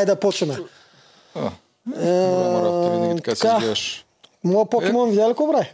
Дай 0.00 0.06
да 0.06 0.20
почваме. 0.20 0.56
А, 1.34 1.50
работа, 2.62 2.90
винаги 2.90 3.16
така 3.16 3.34
се 3.34 3.42
така. 3.42 3.58
гледаш. 3.58 4.04
Моя 4.44 4.66
покемон 4.66 5.10
видя 5.10 5.24
ли 5.24 5.28
какво 5.28 5.52
прави? 5.52 5.72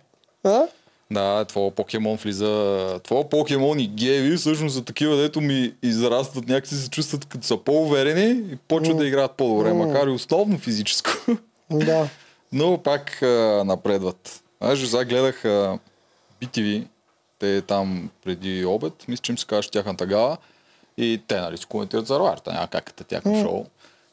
Да, 1.11 1.45
твоя 1.45 1.71
покемон 1.71 2.17
влиза... 2.17 3.01
Твоя 3.05 3.29
покемон 3.29 3.81
и 3.81 3.87
геви 3.87 4.37
всъщност 4.37 4.77
са 4.77 4.85
такива, 4.85 5.17
дето 5.17 5.41
ми 5.41 5.75
израстват, 5.83 6.49
някакси 6.49 6.75
се 6.75 6.91
чувстват 6.91 7.25
като 7.25 7.47
са 7.47 7.57
по-уверени 7.57 8.53
и 8.53 8.57
почват 8.57 8.99
да 8.99 9.07
играят 9.07 9.33
по-добре, 9.33 9.73
макар 9.73 10.07
и 10.07 10.11
основно 10.11 10.59
физическо. 10.59 11.11
Да. 11.71 12.09
Но 12.53 12.79
пак 12.79 13.23
а, 13.23 13.63
напредват. 13.67 14.43
Аз 14.61 14.79
сега 14.79 15.05
гледах 15.05 15.45
а, 15.45 15.79
BTV, 16.43 16.87
те 17.39 17.63
там 17.63 18.11
преди 18.25 18.65
обед, 18.65 18.93
мисля, 19.09 19.23
че 19.23 19.33
им 19.33 19.39
се 19.39 19.47
казваше 19.47 19.71
тяхната 19.71 20.07
гала 20.07 20.37
и 20.99 21.23
те 21.27 21.41
нали 21.41 21.57
си 21.57 21.67
коментират 21.67 22.07
за 22.07 22.19
Рварта, 22.19 22.53
няма 22.53 22.69
как 22.69 22.85
като 22.85 23.05
тяхно 23.05 23.43
шоу. 23.43 23.67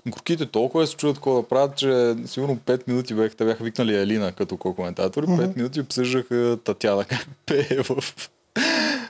Горките 0.08 0.46
толкова 0.46 0.88
се 0.88 0.96
чудят 0.96 1.16
какво 1.16 1.36
да 1.36 1.48
правят, 1.48 1.76
че 1.76 2.16
сигурно 2.26 2.58
5 2.58 2.88
минути 2.88 3.14
бяха, 3.14 3.36
те 3.36 3.46
бяха 3.46 3.64
викнали 3.64 3.96
Елина 3.96 4.32
като 4.32 4.58
коментатори, 4.58 5.26
5 5.26 5.56
минути 5.58 5.82
обсъждаха 5.82 6.58
Татяна 6.64 7.06
как 7.06 7.28
пее 7.46 7.84
в, 7.84 8.16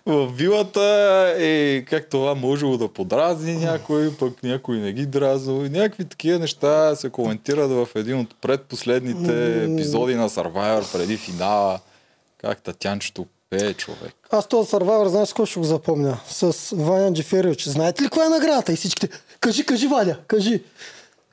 в 0.06 0.32
вилата 0.36 1.36
и 1.40 1.86
как 1.86 2.10
това 2.10 2.36
можело 2.36 2.78
да 2.78 2.88
подразни 2.88 3.56
някой, 3.56 4.14
пък 4.18 4.44
някой 4.44 4.78
не 4.78 4.94
ги 4.94 5.06
дразнил. 5.06 5.66
И 5.66 5.70
някакви 5.70 6.06
такива 6.06 6.40
неща 6.40 6.96
се 6.96 7.10
коментират 7.10 7.72
в 7.72 7.88
един 7.96 8.20
от 8.20 8.36
предпоследните 8.42 9.64
епизоди 9.64 10.16
на 10.16 10.30
Survivor 10.30 10.98
преди 10.98 11.18
финала. 11.18 11.80
Как 12.38 12.62
Татянчето 12.62 13.26
пее 13.50 13.73
човек. 13.73 14.16
Аз 14.32 14.48
този 14.48 14.70
Survivor, 14.70 15.08
знаеш 15.08 15.30
какво 15.30 15.46
ще 15.46 15.60
го 15.60 15.66
запомня? 15.66 16.20
С 16.28 16.76
Ваня 16.76 17.14
Джефериович. 17.14 17.68
Знаете 17.68 18.02
ли 18.02 18.06
каква 18.06 18.26
е 18.26 18.30
наградата? 18.30 18.73
И 18.73 18.76
всичките, 18.76 19.10
кажи, 19.44 19.66
кажи, 19.66 19.88
Ваня, 19.88 20.16
кажи. 20.28 20.64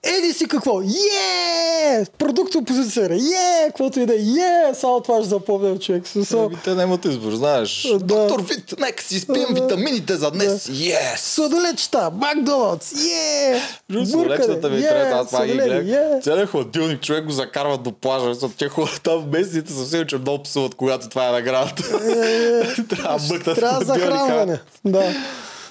Еди 0.03 0.33
си 0.33 0.49
какво? 0.49 0.81
Е! 0.81 2.05
Продукт 2.19 2.55
опозиция. 2.55 3.05
Е! 3.07 3.19
Каквото 3.67 4.01
и 4.01 4.07
да 4.07 4.15
е. 4.15 4.19
Е! 4.19 4.75
Само 4.75 5.01
това 5.01 5.17
ще 5.17 5.29
запомня 5.29 5.79
човек. 5.79 6.07
Смисъл, 6.07 6.45
Еми, 6.45 6.57
те 6.65 6.75
нямат 6.75 7.05
избор, 7.05 7.33
знаеш. 7.33 7.87
Да. 7.91 7.99
Доктор 7.99 8.41
Вит, 8.43 8.75
нека 8.79 9.03
си 9.05 9.21
спием 9.21 9.47
Да. 9.49 9.63
витамините 9.63 10.17
за 10.17 10.31
днес. 10.31 10.65
Yes! 10.65 11.17
Сладолечета, 11.17 12.11
Макдоналдс, 12.13 12.93
е! 13.05 13.63
Солечетата 14.07 14.69
ми 14.71 14.77
интересно, 14.77 15.17
аз 15.17 15.27
това 15.27 15.47
ги 15.47 15.53
гледах. 15.53 15.87
е! 15.89 16.21
Целият 16.23 16.51
хладилник 16.51 17.03
човек 17.03 17.25
го 17.25 17.33
закарват 17.33 17.83
до 17.83 17.93
плажа, 17.93 18.35
защото 18.35 18.55
те 18.55 18.69
хора 18.69 18.91
там 19.03 19.31
местните 19.31 19.73
съвсем, 19.73 20.07
че 20.07 20.17
много 20.17 20.43
псуват, 20.43 20.75
когато 20.75 21.09
това 21.09 21.29
е 21.29 21.33
наградата. 21.33 21.83
Трябва 22.89 23.19
да 23.19 23.29
бъкнат 23.29 23.57
Трябва 23.57 23.85
захранване. 23.85 24.61
Да. 24.85 25.15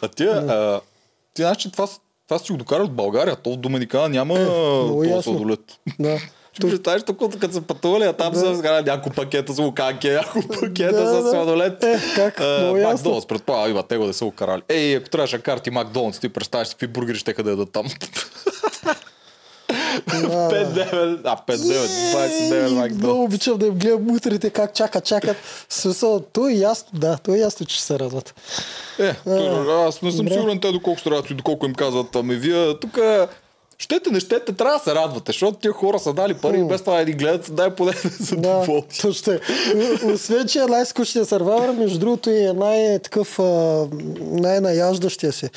А 0.02 0.08
ти, 0.08 0.24
а, 0.24 0.82
ти 1.34 1.42
знаеш, 1.42 1.58
че 1.58 1.72
това, 1.72 1.88
с- 1.88 2.00
това 2.30 2.40
си 2.40 2.52
го 2.52 2.58
докарат 2.58 2.86
от 2.86 2.94
България, 2.94 3.36
то 3.36 3.54
в 3.54 3.58
Доминикана 3.58 4.10
няма 4.10 4.40
Е, 4.40 4.46
този 4.46 5.24
сладолет. 5.24 5.60
да. 6.00 6.18
Ще 6.54 6.68
представиш 6.70 7.04
тук, 7.04 7.40
като 7.40 7.54
са 7.54 7.62
пътували, 7.62 8.04
а 8.04 8.14
там 8.14 8.34
Да. 8.34 8.40
са 8.40 8.56
сграли 8.56 8.86
няколко 8.86 9.16
пакета 9.16 9.54
с 9.54 9.60
луканки, 9.60 10.10
няколко 10.10 10.48
пакета 10.48 11.04
Да, 11.06 11.22
с 11.22 11.32
сладолет. 11.32 11.84
Е, 11.84 12.00
как? 12.16 12.40
Ясно. 12.40 12.82
Макдоналдс, 12.84 13.26
предполагам, 13.28 13.72
има, 13.72 13.84
те 13.84 13.98
го 13.98 14.06
да 14.06 14.14
са 14.14 14.26
окарали. 14.26 14.62
Ей, 14.70 14.96
ако 14.96 15.10
трябваше 15.10 15.42
карти 15.42 15.72
Макдоналдс, 15.72 16.20
ти 16.20 16.30
представяш 16.30 16.70
какви 16.70 16.88
бургери 16.88 17.18
ще 17.18 17.34
да 17.34 17.50
ядат 17.50 17.72
там. 17.72 17.86
5-9, 20.02 21.20
а 21.24 21.38
5-9, 21.48 21.58
29 21.58 22.84
Ей, 22.84 22.90
Много 22.90 23.24
обичам 23.24 23.58
да 23.58 23.66
им 23.66 23.74
гледам 23.74 24.04
мутрите 24.04 24.50
как 24.50 24.74
чакат, 24.74 25.06
чакат. 25.06 25.38
Смисъл, 25.70 26.20
то 26.22 26.48
е 26.48 26.54
ясно, 26.54 26.90
да, 26.94 27.18
то 27.18 27.34
е 27.34 27.38
ясно, 27.38 27.66
че 27.66 27.82
се 27.82 28.00
радват. 28.00 28.34
Е, 29.00 29.14
той- 29.16 29.88
аз 29.88 30.02
не 30.02 30.12
съм 30.12 30.30
сигурен 30.30 30.60
те 30.60 30.72
доколко 30.72 31.00
се 31.02 31.10
радват 31.10 31.30
и 31.30 31.34
доколко 31.34 31.66
им 31.66 31.74
казват, 31.74 32.16
ами 32.16 32.36
вие 32.36 32.80
тук 32.80 32.98
щете, 33.78 34.12
не 34.12 34.20
щете, 34.20 34.54
трябва 34.54 34.78
да 34.78 34.84
се 34.84 34.96
радвате, 34.96 35.32
защото 35.32 35.58
тия 35.58 35.72
хора 35.74 36.00
са 36.00 36.14
дали 36.14 36.34
пари 36.34 36.60
и 36.60 36.64
без 36.64 36.82
това 36.82 36.98
да 36.98 37.06
ни 37.06 37.12
гледат, 37.12 37.56
дай 37.56 37.70
поне 37.70 37.92
да 37.94 38.26
са 38.26 38.36
Да, 38.36 38.66
точно. 39.02 39.34
е. 39.34 39.40
Освен, 40.06 40.48
че 40.48 40.60
е 40.60 40.66
най-скучният 40.66 41.30
сървайвър, 41.30 41.70
между 41.72 42.00
другото 42.00 42.30
и 42.30 42.44
е 42.44 42.54
най-такъв, 42.54 43.40
най-наяждащия 44.22 45.32
се. 45.32 45.50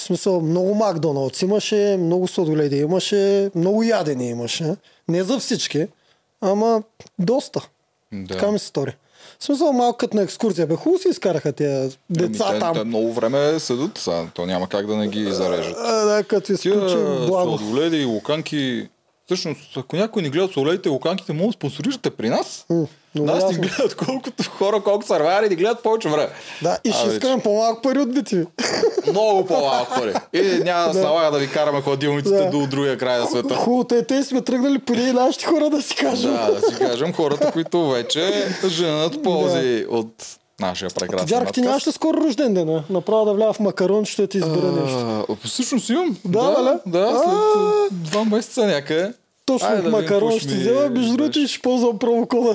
В 0.00 0.02
смисъл, 0.02 0.40
много 0.40 0.74
Макдоналдс 0.74 1.42
имаше, 1.42 1.96
много 2.00 2.28
сладоледи 2.28 2.76
имаше, 2.76 3.50
много 3.54 3.82
ядени 3.82 4.28
имаше. 4.28 4.74
Не 5.08 5.22
за 5.24 5.38
всички, 5.38 5.86
ама 6.40 6.82
доста. 7.18 7.68
Да. 8.12 8.34
Така 8.34 8.50
ми 8.50 8.58
се 8.58 8.66
стори. 8.66 8.96
В 9.38 9.44
смисъл, 9.44 9.72
малко 9.72 9.98
като 9.98 10.16
на 10.16 10.22
екскурзия. 10.22 10.66
Бе, 10.66 10.74
хубаво 10.74 11.02
си 11.02 11.08
изкараха 11.08 11.52
тия 11.52 11.90
деца 12.10 12.44
Ами, 12.48 12.54
те, 12.54 12.60
там. 12.60 12.74
те 12.74 12.84
много 12.84 13.12
време 13.12 13.60
седат 13.60 13.98
сега, 13.98 14.26
то 14.34 14.46
няма 14.46 14.68
как 14.68 14.86
да 14.86 14.96
не 14.96 15.08
ги 15.08 15.32
зарежат. 15.32 15.76
А, 15.78 16.04
да, 16.04 16.24
като 16.24 16.52
изключим 16.52 17.26
благо. 17.26 17.58
сладоледи 17.58 17.96
и 17.96 18.04
луканки, 18.04 18.88
всъщност, 19.26 19.76
ако 19.76 19.96
някой 19.96 20.22
ни 20.22 20.30
гледат 20.30 20.52
сладоледите 20.52 20.88
и 20.88 20.92
луканките, 20.92 21.32
може 21.32 21.46
да 21.46 21.52
спонсорирате 21.52 22.10
при 22.10 22.28
нас. 22.28 22.66
М, 22.70 22.86
много 23.14 23.30
Нас 23.30 23.42
ни 23.42 23.48
ясно. 23.48 23.62
гледат 23.62 23.94
колкото 23.96 24.50
хора, 24.50 24.80
колко 24.80 25.06
сървайери 25.06 25.48
ни 25.48 25.56
гледат 25.56 25.82
повече 25.82 26.08
време. 26.08 26.28
Да, 26.62 26.78
и 26.84 26.92
ще 26.92 27.08
искаме 27.08 27.42
по-малко 27.42 27.82
пари 27.82 27.98
от 27.98 28.14
бити. 28.14 28.44
Много 29.10 29.46
по-малко 29.46 29.94
пари. 29.94 30.14
И 30.32 30.60
няма 30.64 30.86
да 30.86 30.94
се 30.94 31.00
налага 31.00 31.30
да 31.30 31.38
ви 31.38 31.50
караме 31.50 31.80
хладилниците 31.82 32.36
Да. 32.36 32.50
до 32.50 32.66
другия 32.66 32.98
край 32.98 33.18
на 33.18 33.26
света. 33.26 33.54
Хубаво, 33.54 33.86
е, 33.92 34.02
те 34.02 34.24
сме 34.24 34.40
тръгнали 34.40 34.78
преди 34.78 35.02
и 35.02 35.12
нашите 35.12 35.46
хора 35.46 35.70
да 35.70 35.82
си 35.82 35.94
кажем. 35.96 36.32
Да, 36.32 36.52
да 36.52 36.68
си 36.68 36.74
кажем 36.78 37.12
хората, 37.12 37.52
които 37.52 37.88
вече 37.88 38.48
женат 38.68 39.22
ползи 39.22 39.86
от 39.90 40.12
нашия 40.60 40.90
прекрасен 40.90 41.26
Дярка, 41.26 41.52
ти 41.52 41.60
нямаш 41.60 41.86
ли 41.86 41.92
скоро 41.92 42.16
рожден 42.20 42.54
ден? 42.54 42.82
Направо 42.90 43.24
да 43.24 43.32
влява 43.34 43.52
в 43.52 43.60
макарон, 43.60 44.04
ще 44.04 44.26
ти 44.26 44.38
избера 44.38 44.72
нещо. 44.72 45.26
Всъщност 45.44 45.88
имам. 45.88 46.16
Да, 46.24 46.42
да, 46.42 46.80
бе, 46.86 46.98
да, 46.98 47.08
след 47.18 48.02
два 48.02 48.24
месеца 48.24 48.66
някъде. 48.66 49.12
Точно 49.50 49.68
Айде 49.68 49.82
да 49.82 49.90
макарон 49.90 50.38
ще 50.38 50.54
ми 50.54 50.60
взема, 50.60 50.90
между 50.90 51.16
другото 51.16 51.38
и 51.38 51.48
ще 51.48 51.58
ползвам 51.62 51.98
промокода 51.98 52.54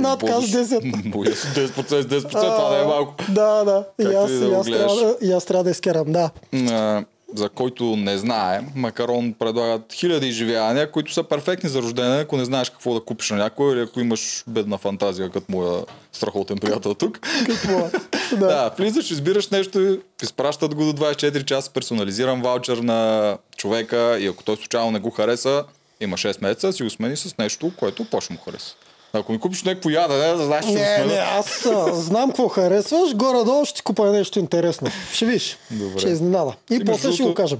надказ 0.00 0.44
10. 0.44 1.10
Боя 1.10 1.36
се 1.36 1.48
10%, 1.68 2.02
10%, 2.02 2.30
това 2.30 2.76
не 2.76 2.82
е 2.82 2.86
малко. 2.86 3.14
Да, 3.28 3.64
да. 3.64 3.84
И 4.00 4.14
аз, 4.14 4.30
да 4.30 4.46
и 4.46 4.54
аз, 4.54 4.66
трябва, 4.66 4.94
да- 4.96 5.16
и 5.22 5.32
аз 5.32 5.44
трябва 5.44 5.64
да 5.64 5.70
изкарам, 5.70 6.12
да. 6.12 6.30
А, 6.70 7.04
за 7.34 7.48
който 7.48 7.96
не 7.96 8.18
знае, 8.18 8.60
Макарон 8.76 9.34
предлагат 9.38 9.92
хиляди 9.92 10.28
изживявания, 10.28 10.90
които 10.90 11.12
са 11.12 11.22
перфектни 11.22 11.68
за 11.70 11.82
рождение, 11.82 12.20
ако 12.20 12.36
не 12.36 12.44
знаеш 12.44 12.70
какво 12.70 12.94
да 12.94 13.00
купиш 13.00 13.30
на 13.30 13.36
някой 13.36 13.72
или 13.72 13.80
ако 13.80 14.00
имаш 14.00 14.44
бедна 14.46 14.78
фантазия, 14.78 15.30
като 15.30 15.46
моя 15.48 15.82
страхотен 16.12 16.58
приятел 16.58 16.94
тук. 16.94 17.18
Какво? 17.46 17.78
Да. 17.78 17.90
Да. 18.32 18.46
да, 18.46 18.70
влизаш, 18.78 19.10
избираш 19.10 19.48
нещо, 19.48 19.98
изпращат 20.22 20.74
го 20.74 20.84
до 20.84 21.04
24 21.04 21.44
часа, 21.44 21.70
персонализиран 21.70 22.42
ваучер 22.42 22.76
на 22.78 23.36
човека 23.56 24.18
и 24.20 24.26
ако 24.26 24.42
той 24.44 24.56
случайно 24.56 24.90
не 24.90 24.98
го 24.98 25.10
хареса, 25.10 25.64
има 26.04 26.16
6 26.16 26.42
месеца, 26.42 26.72
си 26.72 26.82
го 26.82 26.90
смени 26.90 27.16
с 27.16 27.38
нещо, 27.38 27.72
което 27.76 28.04
почне 28.04 28.36
му 28.36 28.42
хареса. 28.44 28.74
Ако 29.12 29.32
ми 29.32 29.40
купиш 29.40 29.62
някакво 29.62 29.90
ядене, 29.90 30.32
да 30.32 30.44
знаеш, 30.44 30.64
че 30.64 30.72
Не, 30.72 31.04
не, 31.04 31.14
аз 31.14 31.66
а, 31.66 31.94
знам 31.94 32.28
какво 32.28 32.48
харесваш, 32.48 33.14
горе-долу 33.14 33.64
ще 33.64 33.74
ти 33.74 33.82
купа 33.82 34.12
нещо 34.12 34.38
интересно. 34.38 34.90
Ще 35.12 35.26
виж. 35.26 35.58
Добре. 35.70 35.98
Ще 35.98 36.08
изненада. 36.08 36.54
И 36.70 36.78
Ти, 36.78 36.84
после 36.84 37.12
ще 37.12 37.22
го 37.22 37.34
кажем. 37.34 37.58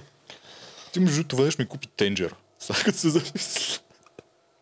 Ти 0.93 1.01
между 1.01 1.17
другото 1.17 1.37
веднъж 1.37 1.59
ми 1.59 1.67
купи 1.67 1.89
тенджер. 1.97 2.35
Сега 2.59 2.93
се 2.93 3.09
замисля. 3.09 3.79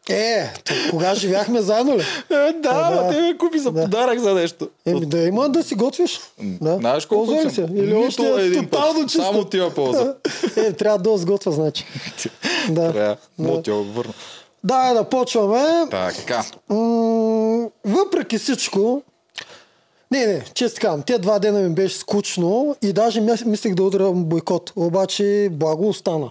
Е, 0.08 0.50
кога 0.90 1.14
живяхме 1.14 1.60
заедно 1.60 1.96
ли? 1.96 2.02
Е, 2.30 2.52
да, 2.52 2.52
да. 2.52 2.90
да, 2.92 3.10
те 3.10 3.20
ме 3.20 3.36
купи 3.38 3.58
за 3.58 3.72
Да. 3.72 3.82
подарък 3.82 4.18
за 4.18 4.34
нещо. 4.34 4.68
Еми 4.86 5.06
да 5.06 5.18
има 5.18 5.48
да 5.48 5.62
си 5.62 5.74
готвиш. 5.74 6.20
Да. 6.40 6.76
Знаеш 6.76 7.06
колко 7.06 7.24
Ползва 7.24 7.36
ли 7.38 7.50
съм? 7.50 7.68
се? 7.68 7.74
Или 7.74 7.94
Нито 7.94 8.06
още 8.06 8.22
е 8.22 8.46
един 8.46 8.62
път. 8.62 8.70
тотално 8.70 9.02
чисто? 9.02 9.22
Само 9.22 9.44
тия 9.44 9.74
полза. 9.74 10.14
е, 10.56 10.72
трябва 10.72 10.98
да 11.00 11.16
сготвя, 11.16 11.52
значи. 11.52 11.84
Да. 12.70 12.92
Трябва. 12.92 13.16
Да. 13.38 13.62
Ти 13.62 13.70
я 13.70 13.76
върна. 13.76 14.12
Да, 14.64 14.94
да 14.94 15.04
почваме. 15.04 15.86
Така. 15.90 16.44
М- 16.68 17.68
въпреки 17.84 18.38
всичко, 18.38 19.02
не, 20.12 20.26
не, 20.26 20.44
често 20.54 20.80
казвам, 20.80 21.02
тези 21.02 21.18
два 21.18 21.38
дена 21.38 21.60
ми 21.60 21.74
беше 21.74 21.98
скучно 21.98 22.76
и 22.82 22.92
даже 22.92 23.20
мис- 23.20 23.44
мислех 23.44 23.74
да 23.74 23.82
удрям 23.82 24.24
бойкот, 24.24 24.72
обаче 24.76 25.48
благо 25.52 25.88
остана. 25.88 26.30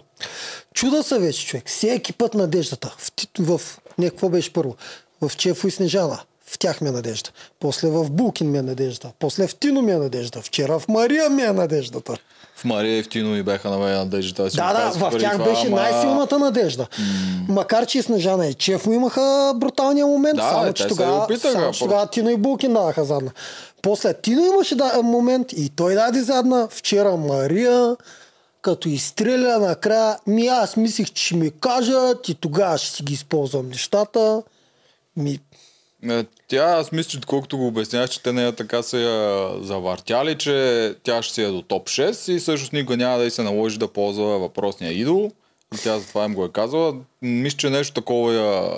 Чуда 0.74 1.04
се 1.04 1.20
вече, 1.20 1.46
човек. 1.46 1.64
Всеки 1.68 2.14
път 2.14 2.34
надеждата. 2.34 2.96
В, 3.40 3.58
в 3.58 3.80
не, 3.98 4.10
какво 4.10 4.30
беше 4.30 4.54
първо? 4.54 4.76
В 5.22 5.38
Чефо 5.38 5.68
и 5.68 5.72
Снежана. 5.72 6.20
В 6.46 6.60
тях 6.60 6.82
ми 6.82 6.90
е 6.90 6.92
надежда. 6.92 7.30
После 7.60 7.88
в 7.88 8.12
Булкин 8.12 8.52
ми 8.52 8.58
е 8.58 8.62
надежда. 8.62 9.12
После 9.20 9.48
в 9.48 9.56
Тино 9.56 9.82
ми 9.82 9.92
е 9.92 9.98
надежда. 9.98 10.42
Вчера 10.42 10.80
в 10.80 10.88
Мария 10.88 11.30
ми 11.30 11.42
е 11.42 11.52
надеждата. 11.52 12.18
В 12.62 12.66
Мария 12.66 12.98
и 12.98 13.04
в 13.04 13.10
Тино 13.10 13.30
ми 13.30 13.44
бяха 13.44 13.70
на 13.70 13.78
мен 13.78 13.94
надеждата. 13.94 14.52
си 14.52 14.58
Да, 14.58 14.68
да, 14.68 14.80
казах 14.80 15.02
в 15.02 15.18
тях 15.20 15.32
това, 15.34 15.46
беше 15.46 15.68
ама- 15.68 15.76
най-силната 15.76 16.40
надежда. 16.40 16.88
Макар, 17.50 17.86
че 17.86 18.00
и 18.00 18.02
Снежана 18.02 18.48
и 18.48 18.54
Чефо 18.54 18.92
имаха 18.92 19.54
бруталния 19.56 20.08
момент, 20.08 20.36
Да, 20.36 20.50
само 20.50 20.74
че 20.74 20.88
тогава, 20.88 21.38
само, 21.40 21.72
че 21.72 21.80
тогава 21.80 22.08
Тино 22.08 22.30
и 22.30 22.38
Булкин 22.38 22.74
даваха 22.74 23.06
задна. 23.06 23.32
После 23.82 24.14
Тино 24.14 24.46
имаше 24.46 24.76
да, 24.76 25.02
момент 25.04 25.54
и 25.54 25.70
той 25.70 25.94
даде 25.96 26.22
задна. 26.22 26.68
Вчера 26.72 27.18
Мария, 27.18 27.96
като 28.62 28.90
изстреля 28.90 29.60
накрая, 29.60 30.18
ми 30.28 30.48
аз 30.48 30.78
мислих, 30.78 31.12
че 31.12 31.36
ми 31.36 31.52
кажат 31.52 32.30
и 32.30 32.36
тогава 32.36 32.78
ще 32.78 32.90
си 32.90 33.04
ги 33.04 33.14
използвам 33.14 33.68
нещата. 33.68 34.42
Ми, 35.18 35.40
Не, 36.04 36.26
Тя, 36.48 36.64
аз 36.64 36.92
мисля, 36.92 37.10
че 37.10 37.20
колкото 37.28 37.58
го 37.58 37.68
обясняваш, 37.68 38.10
че 38.10 38.24
те 38.24 38.34
нея 38.34 38.52
така 38.52 38.84
са 38.84 38.98
я 38.98 39.50
завъртяли, 39.64 40.38
че 40.38 40.96
тя 41.04 41.22
ще 41.22 41.34
си 41.34 41.44
е 41.44 41.48
до 41.48 41.62
топ 41.62 41.88
6 41.88 42.32
и 42.32 42.40
всъщност 42.40 42.74
никога 42.74 42.98
няма 42.98 43.18
да 43.18 43.26
й 43.26 43.32
се 43.32 43.44
наложи 43.44 43.78
да 43.78 43.88
ползва 43.88 44.40
въпросния 44.40 44.92
идол. 44.92 45.32
И 45.76 45.78
тя 45.84 46.00
затова 46.00 46.26
им 46.26 46.34
го 46.34 46.46
е 46.46 46.52
казала. 46.52 46.94
Мисля, 47.22 47.58
че 47.58 47.70
нещо 47.70 47.94
такова 47.94 48.34
я 48.34 48.72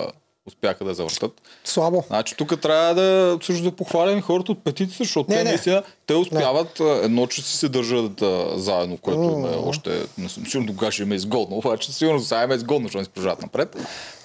успяха 0.46 0.84
да 0.84 0.94
завъртат. 0.94 1.42
Слабо. 1.64 2.04
Значи 2.06 2.34
тук 2.36 2.60
трябва 2.60 2.94
да 2.94 3.38
също 3.42 3.64
да 3.64 3.72
похвалим 3.72 4.22
хората 4.22 4.52
от 4.52 4.64
петицията, 4.64 5.04
защото 5.04 5.30
Не, 5.30 5.36
те 5.36 5.44
не. 5.44 5.50
наистина 5.50 5.82
те 6.06 6.14
успяват 6.14 6.80
а, 6.80 7.00
едно, 7.02 7.26
че 7.26 7.42
си 7.42 7.56
се 7.56 7.68
държат 7.68 8.22
а, 8.22 8.58
заедно, 8.58 8.96
което 8.96 9.20
им 9.20 9.44
е 9.44 9.56
още 9.56 10.02
не 10.18 10.28
съм 10.28 10.46
сигурно 10.46 10.68
кога 10.68 10.90
ще 10.90 11.02
им 11.02 11.12
е 11.12 11.14
изгодно, 11.14 11.56
обаче 11.56 11.92
сигурно 11.92 12.20
сега 12.20 12.42
им 12.42 12.50
е 12.50 12.54
изгодно, 12.54 12.88
защото 12.88 13.00
не 13.02 13.08
продължават 13.08 13.42
напред. 13.42 13.76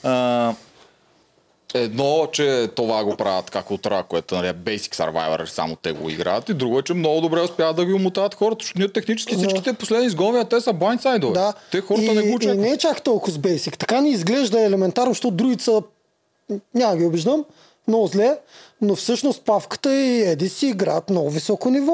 А, 0.04 0.54
Едно, 1.74 2.28
че 2.32 2.70
това 2.76 3.04
го 3.04 3.16
правят 3.16 3.50
как 3.50 3.72
утра, 3.72 4.04
което 4.10 4.36
нали, 4.36 4.48
Basic 4.48 4.96
Survivor, 4.96 5.46
само 5.46 5.76
те 5.76 5.92
го 5.92 6.10
играят. 6.10 6.50
И 6.50 6.54
друго 6.54 6.80
е, 6.80 6.82
че 6.82 6.94
много 6.94 7.22
добре 7.22 7.42
успяват 7.42 7.76
да 7.76 7.86
ги 7.86 7.94
умотават 7.94 8.36
хората, 8.36 8.64
защото 8.64 8.80
ние 8.80 8.92
технически 8.92 9.36
всичките 9.36 9.74
последни 9.74 10.06
изгония, 10.06 10.46
те 10.46 10.62
са 10.62 10.74
блайндсайдове. 10.74 11.34
Да. 11.34 11.54
Те 11.72 11.82
хората 11.82 12.06
и, 12.06 12.16
не 12.16 12.22
го 12.22 12.28
и 12.28 12.36
очакват. 12.36 12.60
не 12.60 12.70
е 12.70 12.78
чак 12.78 13.02
толкова 13.02 13.34
с 13.34 13.38
бейсик. 13.38 13.78
Така 13.78 14.02
ни 14.02 14.10
изглежда 14.10 14.62
елементарно, 14.62 15.12
защото 15.12 15.32
другите 15.36 15.64
са... 15.64 15.82
Няма 16.76 16.98
ги 16.98 17.06
обиждам, 17.06 17.46
много 17.90 18.08
зле, 18.08 18.38
но 18.82 18.96
всъщност 18.96 19.42
павката 19.42 19.94
и 19.94 20.22
Еди 20.22 20.50
си 20.50 20.68
играят 20.68 21.10
много 21.10 21.30
високо 21.30 21.70
ниво. 21.70 21.94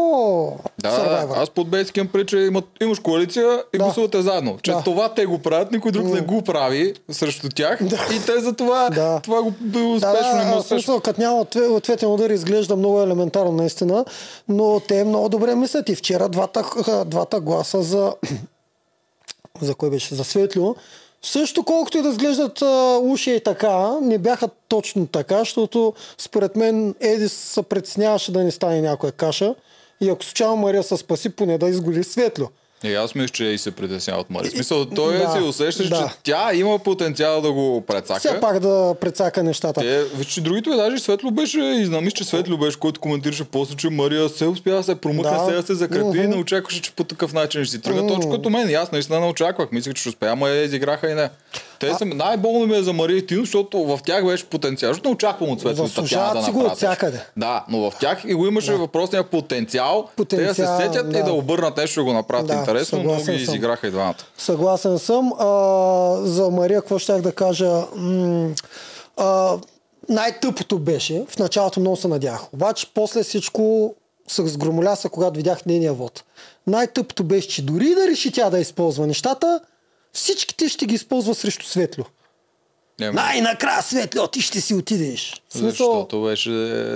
Да, 0.80 0.89
Survivor. 0.89 1.38
аз 1.38 1.50
под 1.50 1.68
имам 1.95 2.07
преди, 2.07 2.25
че 2.25 2.50
имаш 2.81 3.00
коалиция 3.00 3.45
и 3.74 3.77
Да. 3.77 3.83
гласувате 3.83 4.21
заедно. 4.21 4.57
Че 4.62 4.71
Да. 4.71 4.81
това 4.83 5.09
те 5.09 5.25
го 5.25 5.39
правят, 5.39 5.71
никой 5.71 5.92
друг 5.92 6.06
не 6.06 6.21
го 6.21 6.42
прави 6.42 6.94
срещу 7.12 7.50
тях. 7.50 7.80
И 8.13 8.25
те 8.25 8.39
за 8.39 8.53
това, 8.53 8.89
Да. 8.89 9.19
това 9.19 9.42
го 9.42 9.51
било 9.51 9.89
Да, 9.89 9.95
успешно 10.09 10.31
да, 10.31 10.38
и 10.38 10.42
а, 10.42 10.45
много 10.45 10.63
в 10.63 10.68
смисъл, 10.68 11.00
като 11.00 11.21
няма 11.21 11.39
отве- 11.39 11.68
ответен 11.68 12.12
удар, 12.12 12.30
изглежда 12.30 12.75
много 12.75 13.01
елементарно 13.01 13.51
наистина, 13.51 14.06
но 14.47 14.80
те 14.80 15.03
много 15.03 15.30
добре 15.30 15.56
мислят 15.56 15.89
и 15.89 15.95
вчера 15.95 16.30
двата, 16.30 16.63
двата 17.06 17.39
гласа 17.39 17.83
за 17.83 18.13
за 19.62 19.75
кой 19.75 19.89
беше? 19.89 20.15
За 20.15 20.24
Светлио. 20.24 20.75
Също 21.25 21.63
колкото 21.63 21.98
и 21.98 22.01
да 22.01 22.10
изглеждат 22.10 22.63
уши 23.01 23.31
и 23.31 23.39
така, 23.39 24.00
не 24.01 24.18
бяха 24.18 24.50
точно 24.68 25.07
така, 25.07 25.39
защото 25.39 25.94
според 26.18 26.56
мен 26.56 26.95
Едис 27.00 27.33
се 27.33 27.63
притесняваше 27.63 28.31
да 28.31 28.44
не 28.44 28.51
стане 28.51 28.81
някоя 28.81 29.12
каша 29.12 29.56
и 30.01 30.10
ако 30.10 30.24
случайно 30.24 30.56
Мария 30.56 30.83
се 30.83 30.98
спаси, 30.98 31.30
поне 31.30 31.57
да 31.57 31.69
изголи 31.69 32.04
Светлио. 32.04 32.45
И 32.83 32.94
аз 32.94 33.16
мисля, 33.16 33.30
че 33.30 33.45
и 33.45 33.57
се 33.57 33.72
притеснява 33.72 34.19
от 34.22 34.30
Мари. 34.30 34.50
Смисъл, 34.50 34.86
той 34.86 35.18
Да, 35.18 35.31
си 35.31 35.39
усещаш, 35.39 35.89
да. 35.89 35.95
че 35.98 36.13
тя 36.24 36.54
има 36.54 36.80
потенциал 36.80 37.42
да 37.42 37.51
го 37.51 37.81
прецака. 37.81 38.19
Все 38.19 38.39
пак 38.39 38.60
да 38.60 38.95
прецака 39.01 39.44
нещата. 39.44 39.81
Те, 39.81 40.04
виж, 40.04 40.27
че 40.27 40.42
другите 40.42 40.69
даже 40.69 41.00
Светло 41.00 41.31
беше, 41.31 41.60
и 41.60 41.86
знам, 41.86 42.07
че 42.07 42.24
Светло 42.24 42.57
беше, 42.57 42.80
който 42.80 43.00
коментираше 43.01 43.44
после, 43.44 43.75
че 43.75 43.89
Мария 43.89 44.30
се 44.30 44.45
успя 44.45 44.72
да 44.72 44.83
се 44.83 44.95
промъкне, 44.95 45.31
Да. 45.31 45.45
сега 45.45 45.62
се 45.62 45.74
закрепи 45.75 46.18
и 46.18 46.27
не 46.27 46.36
очакваше, 46.36 46.81
че 46.81 46.92
по 46.92 47.04
такъв 47.04 47.33
начин 47.33 47.63
ще 47.63 47.72
си 47.72 47.81
тръгне. 47.81 48.07
Точно 48.07 48.31
като 48.31 48.50
мен. 48.50 48.69
И 48.69 48.74
аз 48.74 48.92
наистина 48.92 49.19
не 49.19 49.25
очаквах. 49.25 49.71
Мислех, 49.71 49.94
че 49.94 50.00
ще 50.00 50.10
успея, 50.10 50.31
ама 50.31 50.50
я 50.50 50.63
изиграха 50.63 51.12
и 51.12 51.13
не. 51.13 51.30
Те 51.92 51.98
са, 51.98 52.06
най-болно 52.06 52.68
ми 52.68 52.78
е 52.78 52.84
за 52.84 52.94
Мария 52.94 53.18
и 53.18 53.26
Тин, 53.28 53.40
защото 53.40 53.84
в 53.84 54.00
тях 54.06 54.26
беше 54.26 54.46
потенциал. 54.46 54.90
Защото 54.94 55.12
очаквам 55.12 55.50
от 55.50 55.60
Заслужават 55.60 56.10
Татяна 56.10 56.40
да 56.40 56.46
си 56.46 56.52
го 56.52 56.60
от 56.60 56.76
всякъде. 56.78 57.26
Да, 57.38 57.66
но 57.70 57.92
в 57.92 57.94
тях 58.00 58.24
и 58.28 58.34
го 58.34 58.48
имаше 58.48 58.74
въпросния 58.74 59.24
потенциал, 59.24 60.10
те 60.18 60.24
да 60.36 60.56
се 60.56 60.62
Потенциал, 60.62 60.78
сетят 60.80 61.08
и 61.08 61.18
да. 61.18 61.24
да 61.24 61.34
обърнат 61.34 61.78
нещо, 61.78 62.00
да 62.00 62.04
го 62.04 62.14
направят 62.14 62.48
Да, 62.48 62.54
интересно, 62.54 63.04
но 63.04 63.16
ги 63.16 63.32
изиграха 63.32 63.88
и 63.88 63.92
двамата. 63.92 64.16
Съгласен 64.38 65.00
съм. 65.00 65.34
А, 65.40 65.48
за 66.22 66.50
Мария, 66.50 66.82
какво 66.82 67.00
щях 67.00 67.22
да 67.22 67.32
кажа? 67.32 67.72
М- 67.96 68.50
а, 69.18 69.58
най-тъпото 70.10 70.80
беше, 70.80 71.26
в 71.30 71.40
началото 71.40 71.80
много 71.80 71.96
се 71.96 72.08
надях. 72.08 72.54
Обаче 72.54 72.88
после 72.94 73.24
всичко 73.24 73.94
се 74.28 74.48
сгромоляса, 74.48 75.10
когато 75.10 75.38
видях 75.38 75.66
нейния 75.66 75.94
вод. 75.94 76.24
Най-тъпото 76.68 77.24
беше, 77.24 77.48
че 77.50 77.62
дори 77.62 77.96
да 77.96 78.08
реши 78.08 78.31
тя 78.31 78.50
да 78.50 78.60
използва 78.60 79.08
нещата, 79.08 79.60
всичките 80.16 80.70
ще 80.70 80.86
ги 80.86 80.96
използва 80.96 81.36
срещу 81.36 81.66
Светло. 81.66 82.06
Най-накрая 83.00 83.84
Светло, 83.84 84.28
ти 84.28 84.42
ще 84.42 84.62
си 84.62 84.74
отидеш. 84.74 85.42
Смисъл, 85.50 85.70
Защото 85.70 86.24
беше 86.24 86.52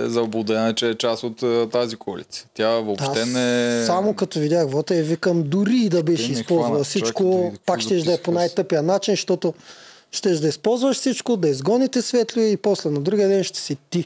заблудена, 0.08 0.74
че 0.74 0.88
е 0.88 0.94
част 0.94 1.22
от 1.22 1.42
а, 1.42 1.68
тази 1.72 1.96
коалиция. 1.96 2.44
Тя 2.54 2.68
въобще 2.68 3.20
аз 3.20 3.28
не... 3.28 3.82
Само 3.86 4.14
като 4.14 4.38
видях 4.38 4.70
вота 4.70 4.96
и 4.96 5.02
викам, 5.02 5.42
дори 5.42 5.76
и 5.76 5.88
да 5.88 6.02
беше 6.02 6.32
използвала 6.32 6.84
всичко, 6.84 7.24
да 7.24 7.36
видя 7.36 7.58
пак 7.66 7.80
ще 7.80 8.02
да 8.02 8.14
е 8.14 8.18
по 8.22 8.32
най-тъпия 8.32 8.82
начин, 8.82 9.12
защото 9.12 9.54
ще 10.10 10.30
да 10.30 10.48
използваш 10.48 10.96
всичко, 10.96 11.36
да 11.36 11.48
изгоните 11.48 12.02
светло 12.02 12.42
и 12.42 12.56
после 12.56 12.90
на 12.90 13.00
другия 13.00 13.28
ден 13.28 13.44
ще 13.44 13.58
си 13.58 13.76
ти. 13.90 14.04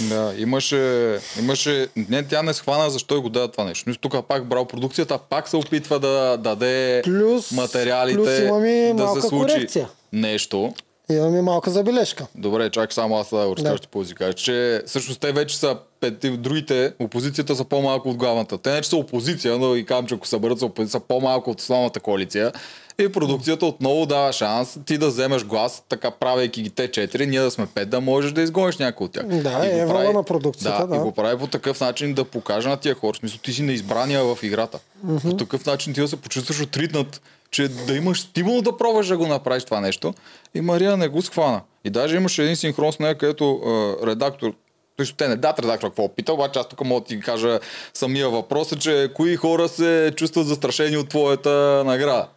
Да, 0.00 0.34
имаше, 0.38 1.18
имаше... 1.38 1.88
Не, 1.96 2.22
тя 2.22 2.42
не 2.42 2.54
схвана 2.54 2.90
защо 2.90 3.16
и 3.16 3.20
го 3.20 3.28
даде 3.28 3.52
това 3.52 3.64
нещо. 3.64 3.94
Тук 4.00 4.26
пак 4.28 4.48
брал 4.48 4.64
продукцията, 4.64 5.18
пак 5.18 5.48
се 5.48 5.56
опитва 5.56 5.98
да 6.00 6.36
даде 6.36 7.02
Плюс- 7.04 7.52
материалите, 7.52 8.16
плюс 8.18 8.38
имаме 8.38 8.92
да 8.96 9.04
малка 9.04 9.22
се 9.22 9.28
случи 9.28 9.54
корекция. 9.54 9.88
нещо. 10.12 10.74
Имаме 11.10 11.42
малка 11.42 11.70
забележка. 11.70 12.26
Добре, 12.34 12.70
чак 12.70 12.92
само 12.92 13.16
аз 13.16 13.30
да 13.30 13.46
го 13.46 13.56
разкажа, 13.56 13.82
да. 13.92 14.14
кажа, 14.14 14.32
че 14.32 14.82
всъщност 14.86 15.20
те 15.20 15.32
вече 15.32 15.58
са 15.58 15.76
пети, 16.00 16.30
другите, 16.30 16.92
опозицията 16.98 17.56
са 17.56 17.64
по-малко 17.64 18.08
от 18.10 18.16
главната. 18.16 18.58
Те 18.58 18.70
не 18.72 18.80
че 18.82 18.88
са 18.88 18.96
опозиция, 18.96 19.58
но 19.58 19.76
и 19.76 19.86
казвам, 19.86 20.06
че 20.06 20.14
ако 20.14 20.26
съберат 20.26 20.58
са 20.58 20.66
опозиция, 20.66 20.90
са 20.90 21.00
по-малко 21.00 21.50
от 21.50 21.60
основната 21.60 22.00
коалиция. 22.00 22.52
И 22.98 23.08
продукцията 23.08 23.66
отново 23.66 24.06
дава 24.06 24.32
шанс 24.32 24.78
ти 24.86 24.98
да 24.98 25.08
вземеш 25.08 25.44
глас, 25.44 25.84
така 25.88 26.10
правейки 26.10 26.62
ги 26.62 26.70
те 26.70 26.90
четири, 26.90 27.26
ние 27.26 27.40
да 27.40 27.50
сме 27.50 27.66
пет, 27.66 27.90
да 27.90 28.00
можеш 28.00 28.32
да 28.32 28.42
изгониш 28.42 28.76
някой 28.76 29.04
от 29.04 29.12
тях. 29.12 29.26
Да, 29.26 29.66
И 29.66 29.80
е 29.80 29.86
прави- 29.86 30.12
на 30.12 30.22
продукцията, 30.22 30.86
да. 30.86 30.96
И 30.96 30.98
го 30.98 31.12
прави 31.12 31.38
по 31.38 31.46
такъв 31.46 31.80
начин 31.80 32.14
да 32.14 32.24
покаже 32.24 32.68
на 32.68 32.76
тия 32.76 32.94
хора. 32.94 33.16
Смисъл, 33.16 33.38
ти 33.38 33.52
си 33.52 33.62
неизбрания 33.62 34.24
в 34.24 34.38
играта. 34.42 34.78
По 35.22 35.36
такъв 35.36 35.66
начин 35.66 35.94
ти 35.94 36.00
да 36.00 36.08
се 36.08 36.16
почувстваш 36.16 36.60
отритнат, 36.60 37.22
че 37.50 37.68
да 37.68 37.96
имаш 37.96 38.20
стимул 38.20 38.62
да 38.62 38.76
пробваш 38.76 39.06
да 39.06 39.16
го 39.16 39.26
направиш 39.26 39.64
това 39.64 39.80
нещо. 39.80 40.14
И 40.54 40.60
Мария 40.60 40.96
не 40.96 41.08
го 41.08 41.22
схвана. 41.22 41.60
И 41.84 41.90
даже 41.90 42.16
имаше 42.16 42.42
един 42.42 42.56
синхрон 42.56 42.92
с 42.92 42.98
нея, 42.98 43.18
където 43.18 43.52
а, 43.56 44.06
редактор 44.06 44.52
Тоест, 44.96 45.14
те 45.16 45.28
не 45.28 45.36
дат 45.36 45.58
редактор 45.58 45.88
какво 45.88 46.08
пита, 46.08 46.32
обаче 46.32 46.58
аз 46.58 46.68
тук 46.68 46.84
мога 46.84 47.00
да 47.00 47.06
ти 47.06 47.20
кажа 47.20 47.60
самия 47.94 48.28
въпрос 48.28 48.72
е, 48.72 48.78
че 48.78 49.10
кои 49.14 49.36
хора 49.36 49.68
се 49.68 50.12
чувстват 50.16 50.46
застрашени 50.46 50.96
от 50.96 51.08
твоята 51.08 51.82
награда. 51.86 52.28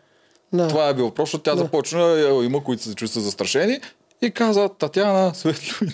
Да. 0.54 0.68
Това 0.68 0.90
е 0.90 0.94
бил 0.94 1.06
въпрос, 1.06 1.28
защото 1.28 1.44
тя 1.44 1.52
Да. 1.52 1.58
започна, 1.58 2.04
е, 2.04 2.46
има 2.46 2.64
които 2.64 2.84
се 2.84 2.96
чувстват 2.96 3.24
застрашени 3.24 3.80
и 4.22 4.32
каза 4.32 4.70
Татяна, 4.70 5.36
Светло 5.36 5.88
и 5.88 5.90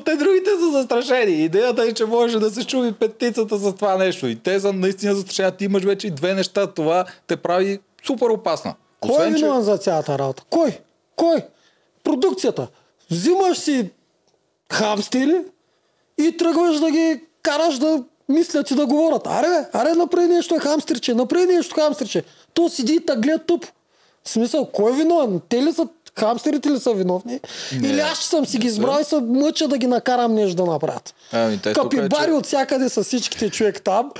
те 0.00 0.16
другите 0.16 0.50
са 0.50 0.70
застрашени. 0.72 1.32
Идеята 1.34 1.82
е, 1.82 1.92
че 1.92 2.04
може 2.04 2.38
да 2.38 2.50
се 2.50 2.66
чуви 2.66 2.92
петицата 2.92 3.58
за 3.58 3.74
това 3.74 3.96
нещо. 3.96 4.26
И 4.26 4.36
те 4.36 4.60
са 4.60 4.72
наистина 4.72 5.14
застрашени. 5.14 5.52
Ти 5.52 5.64
имаш 5.64 5.84
вече 5.84 6.06
и 6.06 6.10
две 6.10 6.34
неща. 6.34 6.66
Това 6.66 7.04
те 7.26 7.36
прави 7.36 7.78
супер 8.06 8.26
опасна. 8.26 8.74
Кой 9.00 9.26
е 9.26 9.28
че- 9.28 9.34
виновен 9.34 9.62
за 9.62 9.78
цялата 9.78 10.18
работа? 10.18 10.42
Кой? 10.50 10.78
Кой? 11.16 11.36
Продукцията. 12.04 12.68
Взимаш 13.10 13.58
си 13.58 13.90
хамстери 14.72 15.36
и 16.18 16.36
тръгваш 16.36 16.78
да 16.78 16.90
ги 16.90 17.20
караш 17.42 17.78
да 17.78 18.02
мислят 18.30 18.70
и 18.70 18.74
да 18.74 18.86
говорят. 18.86 19.26
Аре, 19.26 19.46
бе, 19.48 19.78
аре, 19.78 19.94
направи 19.94 20.26
нещо 20.26 20.54
е 20.54 20.58
хамстерче, 20.58 21.14
направи 21.14 21.46
нещо 21.46 21.74
хамстерче. 21.74 22.24
То 22.54 22.68
седи 22.68 22.92
и 22.94 23.16
гледа 23.16 23.38
тъп. 23.38 23.66
В 24.24 24.28
смисъл, 24.30 24.66
кой 24.66 24.92
е 24.92 24.96
виновен? 24.96 25.40
Те 25.48 25.62
ли 25.62 25.72
са 25.72 25.88
хамстерите 26.18 26.70
ли 26.70 26.80
са 26.80 26.92
виновни? 26.92 27.40
Не, 27.72 27.88
Или 27.88 28.00
аз 28.00 28.18
ще 28.18 28.26
съм 28.26 28.46
си 28.46 28.58
ги 28.58 28.66
избрал 28.66 28.98
и 29.00 29.04
се 29.04 29.16
мъча 29.16 29.68
да 29.68 29.78
ги 29.78 29.86
накарам 29.86 30.34
нещо 30.34 30.56
да 30.56 30.70
направят. 30.70 31.14
Ами, 31.32 31.58
тук 31.58 31.66
е, 31.66 31.74
Капибари 31.74 32.24
че- 32.24 32.30
от 32.30 32.46
всякъде 32.46 32.88
са 32.88 33.04
всичките 33.04 33.50
човек 33.50 33.82
там. 33.82 34.10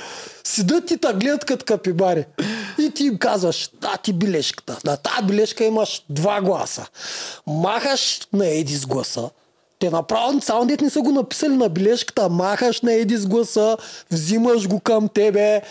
Седат 0.45 0.90
и 0.90 0.97
та 0.97 1.12
гледат 1.12 1.45
като 1.45 1.64
капибари. 1.64 2.25
И 2.79 2.90
ти 2.90 3.05
им 3.05 3.19
казваш, 3.19 3.71
да 3.81 3.97
ти 3.97 4.12
бележката. 4.12 4.79
На 4.85 4.97
тази 4.97 5.23
бележка 5.23 5.64
имаш 5.64 6.02
два 6.11 6.40
гласа. 6.40 6.87
Махаш 7.47 8.21
на 8.33 8.47
Еди 8.49 8.76
с 8.76 8.87
гласа. 8.87 9.31
Те 9.80 9.90
направо 9.90 10.40
само 10.40 10.66
дет 10.66 10.80
не 10.80 10.90
са 10.90 11.00
го 11.00 11.10
написали 11.10 11.56
на 11.56 11.68
бележката. 11.68 12.28
Махаш 12.28 12.80
на 12.80 12.92
Еди 12.92 13.16
с 13.16 13.26
гласа, 13.26 13.76
взимаш 14.10 14.68
го 14.68 14.80
към 14.80 15.08
тебе, 15.08 15.62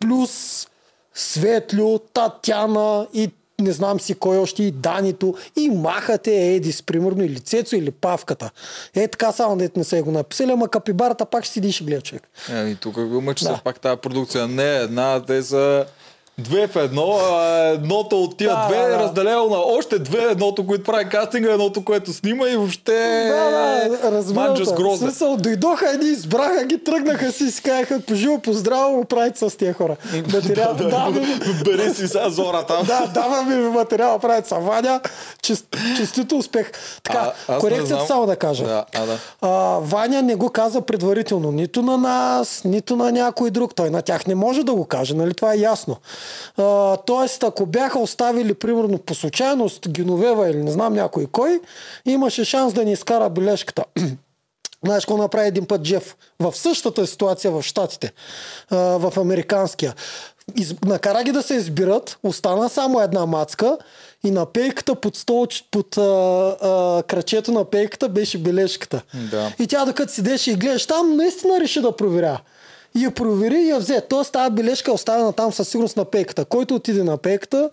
плюс 0.00 0.66
Светлю, 1.14 1.98
Татяна 1.98 3.06
и 3.14 3.30
не 3.60 3.72
знам 3.72 4.00
си 4.00 4.14
кой 4.14 4.38
още 4.38 4.62
и 4.62 4.70
Данито 4.70 5.34
и 5.56 5.70
махате 5.70 6.54
Едис, 6.54 6.82
примерно, 6.82 7.24
или 7.24 7.40
Цецо, 7.40 7.76
или 7.76 7.90
Павката. 7.90 8.50
Е 8.94 9.08
така 9.08 9.32
само 9.32 9.56
дете 9.56 9.78
не 9.78 9.84
са 9.84 10.02
го 10.02 10.10
написали, 10.10 10.50
ама 10.50 10.68
капибарата 10.68 11.26
пак 11.26 11.44
ще 11.44 11.52
седи 11.52 11.68
и 11.80 11.84
гледа 11.84 12.00
човек. 12.00 12.28
Еми, 12.50 12.76
тук 12.76 12.94
го 12.94 13.34
че 13.34 13.44
Да. 13.44 13.60
пак 13.64 13.80
тази 13.80 14.00
продукция 14.00 14.48
не 14.48 14.76
е 14.76 14.82
една, 14.82 15.22
те 15.26 15.42
са 15.42 15.86
две 16.38 16.66
в 16.66 16.76
едно, 16.76 17.18
а 17.22 17.68
едното 17.68 18.22
от 18.22 18.36
тия 18.36 18.50
Да, 18.50 18.66
две 18.66 18.76
да, 18.76 18.82
е 18.82 18.88
да. 18.88 18.98
разделено 18.98 19.46
на 19.46 19.56
още 19.58 19.98
две, 19.98 20.22
едното, 20.22 20.66
което 20.66 20.84
прави 20.84 21.08
кастинга, 21.08 21.52
едното, 21.52 21.84
което 21.84 22.12
снима 22.12 22.48
и 22.48 22.56
въобще 22.56 22.92
Да, 23.28 23.88
да, 24.02 24.10
разбирам. 24.12 24.54
В 24.54 24.96
смисъл, 24.98 25.36
дойдоха 25.36 25.90
едни, 25.90 26.08
избраха 26.08 26.64
ги, 26.64 26.84
тръгнаха 26.84 27.32
си 27.32 27.50
си 27.50 27.62
казаха, 27.62 28.00
поживо, 28.00 28.38
поздраво, 28.38 29.04
правите 29.04 29.50
с 29.50 29.56
тия 29.56 29.74
хора. 29.74 29.96
Материал, 30.32 30.74
да, 30.74 30.88
да, 30.88 31.20
Бери 31.64 31.94
си 31.94 32.08
сега 32.08 32.30
зората. 32.30 32.74
да, 32.86 33.06
даваме 33.14 33.56
ви 33.62 33.68
материал, 33.68 34.18
правите 34.18 34.48
са 34.48 34.54
Ваня. 34.54 35.00
Чест, 35.42 35.66
честито 35.96 36.36
успех. 36.38 36.72
Така, 37.02 37.32
А, 37.48 37.58
корекцията 37.58 38.06
само 38.06 38.26
да 38.26 38.36
кажа. 38.36 38.64
Да, 38.64 38.84
а, 38.94 39.06
да. 39.06 39.18
А, 39.40 39.48
Ваня 39.80 40.22
не 40.22 40.34
го 40.34 40.50
каза 40.50 40.80
предварително 40.80 41.52
нито 41.52 41.82
на 41.82 41.98
нас, 41.98 42.62
нито 42.64 42.96
на 42.96 43.12
някой 43.12 43.50
друг. 43.50 43.74
Той 43.74 43.90
на 43.90 44.02
тях 44.02 44.26
не 44.26 44.34
може 44.34 44.62
да 44.64 44.74
го 44.74 44.84
каже, 44.84 45.14
нали? 45.14 45.34
Това 45.34 45.54
е 45.54 45.58
ясно. 45.58 45.96
А, 46.56 46.96
тоест, 46.96 47.42
ако 47.42 47.66
бяха 47.66 47.98
оставили, 47.98 48.54
примерно, 48.54 48.98
по 48.98 49.14
случайност 49.14 49.88
Геновева 49.88 50.50
или 50.50 50.62
не 50.62 50.70
знам 50.70 50.94
някой 50.94 51.26
кой, 51.26 51.60
имаше 52.04 52.44
шанс 52.44 52.72
да 52.72 52.84
ни 52.84 52.92
изкара 52.92 53.30
бележката. 53.30 53.84
Знаеш 54.84 55.04
какво 55.04 55.16
направи 55.16 55.48
един 55.48 55.66
път 55.66 55.82
Джеф? 55.82 56.16
В 56.40 56.56
същата 56.56 57.06
ситуация 57.06 57.50
в 57.50 57.62
Штатите, 57.62 58.12
в 58.70 59.12
американския. 59.16 59.94
Из... 60.56 60.74
Накара 60.84 61.22
ги 61.24 61.32
да 61.32 61.42
се 61.42 61.54
избират, 61.54 62.18
остана 62.22 62.68
само 62.68 63.00
една 63.00 63.26
мацка 63.26 63.78
и 64.24 64.30
на 64.30 64.46
пейката 64.46 64.94
под 64.94 65.16
стол, 65.16 65.46
под 65.70 65.98
а, 65.98 66.02
а, 66.02 67.02
крачето 67.02 67.52
на 67.52 67.64
пейката 67.64 68.08
беше 68.08 68.38
бележката. 68.38 69.02
Да. 69.30 69.52
И 69.58 69.66
тя 69.66 69.84
докато 69.84 70.12
седеше 70.12 70.50
и 70.50 70.54
гледаш 70.54 70.86
там, 70.86 71.16
наистина 71.16 71.60
реши 71.60 71.80
да 71.80 71.96
проверя. 71.96 72.40
И 72.96 73.04
я 73.04 73.10
провери 73.10 73.56
и 73.56 73.68
я 73.68 73.78
взе. 73.78 74.00
Тоест 74.00 74.32
тази 74.32 74.50
бележка 74.50 74.90
е 74.90 74.94
оставена 74.94 75.32
там 75.32 75.52
със 75.52 75.68
сигурност 75.68 75.96
на 75.96 76.04
пейката. 76.04 76.44
Който 76.44 76.74
отиде 76.74 77.04
на 77.04 77.16
пейката, 77.16 77.70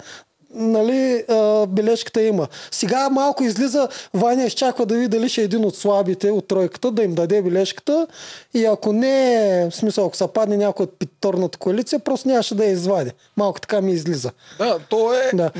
нали, 0.53 1.23
а, 1.29 1.65
бележката 1.65 2.21
има. 2.21 2.47
Сега 2.71 3.09
малко 3.09 3.43
излиза, 3.43 3.87
Ваня 4.13 4.43
изчаква 4.45 4.85
да 4.85 4.95
види 4.95 5.07
дали 5.07 5.29
ще 5.29 5.41
е 5.41 5.43
един 5.43 5.65
от 5.65 5.75
слабите 5.75 6.31
от 6.31 6.47
тройката, 6.47 6.91
да 6.91 7.03
им 7.03 7.15
даде 7.15 7.41
бележката 7.41 8.07
и 8.53 8.65
ако 8.65 8.93
не 8.93 9.67
в 9.71 9.75
смисъл, 9.75 10.05
ако 10.05 10.15
се 10.15 10.27
падне 10.27 10.57
някой 10.57 10.83
от 10.83 10.99
питорната 10.99 11.57
коалиция, 11.57 11.99
просто 11.99 12.27
нямаше 12.27 12.55
да 12.55 12.65
я 12.65 12.71
извади. 12.71 13.11
Малко 13.37 13.61
така 13.61 13.81
ми 13.81 13.91
излиза. 13.91 14.31
Да, 14.57 14.79
то 14.89 15.13
е, 15.13 15.31
Да. 15.33 15.51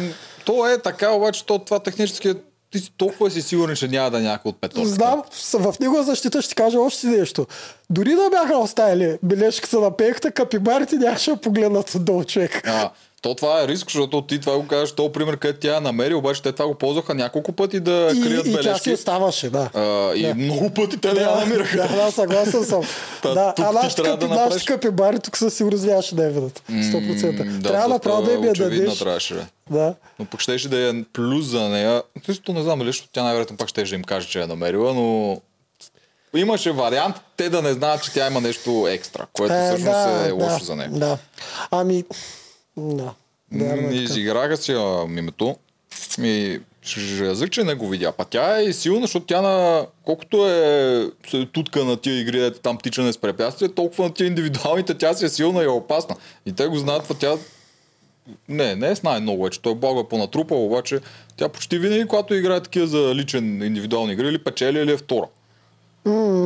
то 0.46 0.68
е 0.68 0.78
така, 0.78 1.12
обаче 1.12 1.46
то, 1.46 1.60
това 1.60 1.80
технически 1.80 2.34
ти 2.74 2.80
си 2.80 2.94
толкова 2.98 3.32
си 3.32 3.42
сигурен, 3.42 3.76
че 3.76 3.88
няма 3.88 4.12
да 4.12 4.18
е 4.18 4.22
някой 4.22 4.50
от 4.50 4.62
петорката. 4.62 4.90
Знам, 4.90 5.24
в 5.54 5.76
негова 5.80 6.04
защита 6.04 6.42
ще 6.42 6.56
кажа 6.56 6.80
още 6.80 7.08
нещо. 7.08 7.48
Дори 7.90 8.16
да 8.16 8.30
бяха 8.30 8.58
оставили 8.58 9.18
бележката 9.24 9.80
на 9.80 9.98
пейката, 9.98 10.32
капибарите 10.32 10.96
нямаше 10.96 11.32
да 11.32 11.38
погледнат 11.38 11.96
отдолу 11.96 12.24
човек. 12.24 12.62
А, 12.68 12.92
то 13.24 13.36
това 13.36 13.64
е 13.64 13.68
риск, 13.68 13.88
защото 13.88 14.22
ти 14.22 14.40
това 14.40 14.58
го 14.58 14.68
кажеш, 14.68 14.92
то 14.92 15.12
пример, 15.12 15.38
където 15.38 15.60
тя 15.60 15.74
я 15.74 15.82
намери, 15.82 16.14
обаче 16.14 16.42
те 16.42 16.52
това 16.52 16.68
го 16.68 16.76
ползваха 16.76 17.14
няколко 17.14 17.52
пъти 17.52 17.80
да 17.80 18.12
И, 18.16 18.22
крият 18.22 18.46
и 18.48 18.54
тя 18.54 18.60
си 18.60 18.64
бележки. 18.64 18.94
оставаше, 18.94 19.50
да. 19.50 19.70
А, 19.74 20.16
и 20.16 20.34
много 20.34 20.70
пъти 20.70 20.98
те 20.98 21.14
не 21.14 21.22
я 21.22 21.36
намираха. 21.36 21.78
Да, 21.78 21.88
да, 21.88 22.12
съгласен 22.12 22.64
съм. 22.66 22.82
Та, 23.22 23.34
да, 23.34 23.42
а 23.42 23.54
ти 23.54 23.62
нашите, 23.62 24.02
трябва 24.02 24.20
къпи, 24.20 24.28
да 24.28 24.36
направиш- 24.36 24.54
нашите 24.54 24.74
капибари 24.74 25.20
тук 25.20 25.38
със 25.38 25.54
сигурност 25.54 25.86
нямаше 25.86 26.16
да 26.16 26.24
я 26.24 26.30
видят. 26.30 26.64
100%. 26.72 27.44
М, 27.46 27.62
Трябва 27.64 27.88
направо 27.88 28.22
да 28.22 28.32
я 28.34 28.40
очевидно 28.40 28.80
дадеш. 28.80 29.00
трябваше, 29.00 29.34
бе. 29.34 29.42
Да. 29.70 29.94
Но 30.20 30.26
пък 30.26 30.40
щеше 30.40 30.70
да 30.70 30.90
е 30.90 30.94
плюс 31.14 31.46
за 31.46 31.62
нея. 31.62 32.04
Чисто 32.26 32.54
не 32.54 32.64
знам 32.64 32.82
защото 32.82 33.10
тя 33.14 33.24
най-вероятно 33.24 33.58
пак 33.58 33.70
ще 33.70 33.84
да 33.84 33.96
им 33.96 34.04
каже, 34.04 34.28
че 34.28 34.40
я 34.40 34.48
намерила, 34.48 34.94
но 34.94 35.38
имаше 36.36 36.72
вариант 36.72 37.16
те 37.38 37.50
да 37.50 37.62
не 37.62 37.74
знаят, 37.74 38.04
че 38.04 38.12
тя 38.14 38.28
има 38.28 38.42
нещо 38.42 38.88
екстра, 38.90 39.26
което 39.34 39.54
всъщност 39.66 40.28
е 40.28 40.32
лошо 40.32 40.60
да, 40.60 40.66
за 40.66 40.76
нея. 40.76 40.90
Да. 40.90 41.18
Ами, 41.72 42.04
да. 42.78 43.14
Е 43.56 43.60
така. 43.60 43.96
Изиграха 43.96 44.58
си 44.58 44.72
а, 44.72 45.06
мимето. 45.08 45.56
Ми, 46.18 46.60
ще 46.82 47.26
язък, 47.26 47.52
че 47.52 47.64
не 47.64 47.76
го 47.76 47.90
видя. 47.90 48.12
Па 48.12 48.26
тя 48.26 48.62
е 48.62 48.74
силна, 48.74 49.02
защото 49.02 49.26
тя 49.26 49.42
на... 49.42 49.86
Колкото 50.04 50.48
е 50.48 51.10
се 51.30 51.46
тутка 51.46 51.86
на 51.86 51.98
тия 51.98 52.20
игри, 52.20 52.46
ето 52.46 52.60
там 52.60 52.78
тичане 52.78 53.14
с 53.14 53.18
препятствия, 53.18 53.74
толкова 53.74 54.04
на 54.04 54.14
тия 54.14 54.28
индивидуалните 54.28 54.94
тя 54.94 55.14
си 55.14 55.26
е 55.26 55.30
силна 55.30 55.62
и 55.62 55.66
е 55.66 55.70
опасна. 55.70 56.16
И 56.46 56.54
те 56.54 56.68
го 56.68 56.78
знаят, 56.78 57.08
па 57.08 57.14
тя... 57.14 57.38
Не, 58.50 58.76
не 58.76 58.92
е 58.92 58.96
с 58.96 59.04
най-много, 59.04 59.48
е, 59.48 59.50
че 59.50 59.62
той 59.62 59.72
е 59.74 60.08
понатрупал, 60.10 60.66
обаче 60.66 61.00
тя 61.38 61.50
почти 61.50 61.80
винаги, 61.80 62.08
когато 62.08 62.36
играе 62.36 62.60
такива 62.60 62.88
за 62.88 63.16
личен 63.16 63.62
индивидуални 63.62 64.14
игри, 64.14 64.28
или 64.28 64.44
печели, 64.44 64.80
или 64.80 64.92
е 64.92 64.98
втора. 64.98 65.28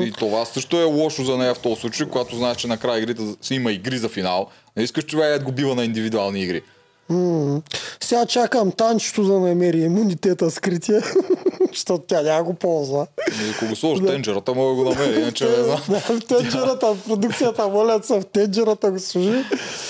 И 0.01 0.13
това 0.17 0.45
също 0.45 0.79
е 0.79 0.83
лошо 0.83 1.23
за 1.23 1.37
нея 1.37 1.53
в 1.53 1.59
този 1.59 1.81
случай, 1.81 2.07
когато 2.07 2.35
знаеш, 2.35 2.57
че 2.57 2.67
накрая 2.67 2.97
игрите 2.99 3.21
си 3.41 3.55
има 3.55 3.71
игри 3.71 3.97
за 3.97 4.09
финал. 4.09 4.47
Не 4.77 4.83
искаш 4.83 5.05
човек 5.05 5.39
да 5.39 5.45
го 5.45 5.51
бива 5.51 5.75
на 5.75 5.85
индивидуални 5.85 6.43
игри. 6.43 6.61
М. 7.09 7.61
Сега 8.03 8.25
чакам 8.25 8.71
танчето 8.71 9.23
да 9.23 9.39
намери 9.39 9.79
имунитета 9.79 10.51
скрития, 10.51 11.03
защото 11.71 12.03
тя 12.07 12.21
няма 12.21 12.43
го 12.43 12.53
ползва. 12.53 13.07
И 13.29 13.49
ако 13.55 13.65
го 13.65 13.75
сложиш 13.75 14.03
в 14.03 14.07
тенджерата, 14.07 14.53
мога 14.53 14.69
да 14.69 14.83
го 14.83 14.89
намери, 14.89 15.19
иначе 15.21 15.45
не 15.49 15.63
знам. 15.63 15.81
Да, 15.89 15.99
в 15.99 16.25
тенджерата, 16.27 16.93
в 16.93 16.97
продукцията, 17.07 17.67
моля 17.67 17.99
се, 18.03 18.19
в 18.19 18.25
тенджерата 18.25 18.91
го 18.91 18.99
служи. 18.99 19.43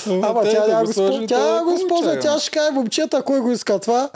Ама 0.07 0.43
тя 0.43 0.61
да 0.61 0.67
няма 0.67 0.85
го 0.85 0.93
сложи, 0.93 1.19
то 1.19 1.27
Тя 1.27 1.57
е 1.57 1.63
го 1.63 1.73
използва. 1.75 2.19
Тя 2.19 2.39
ще 2.39 2.51
каже, 2.51 2.71
момчета, 2.71 3.21
кой 3.21 3.39
го 3.39 3.51
иска 3.51 3.79
това. 3.79 4.09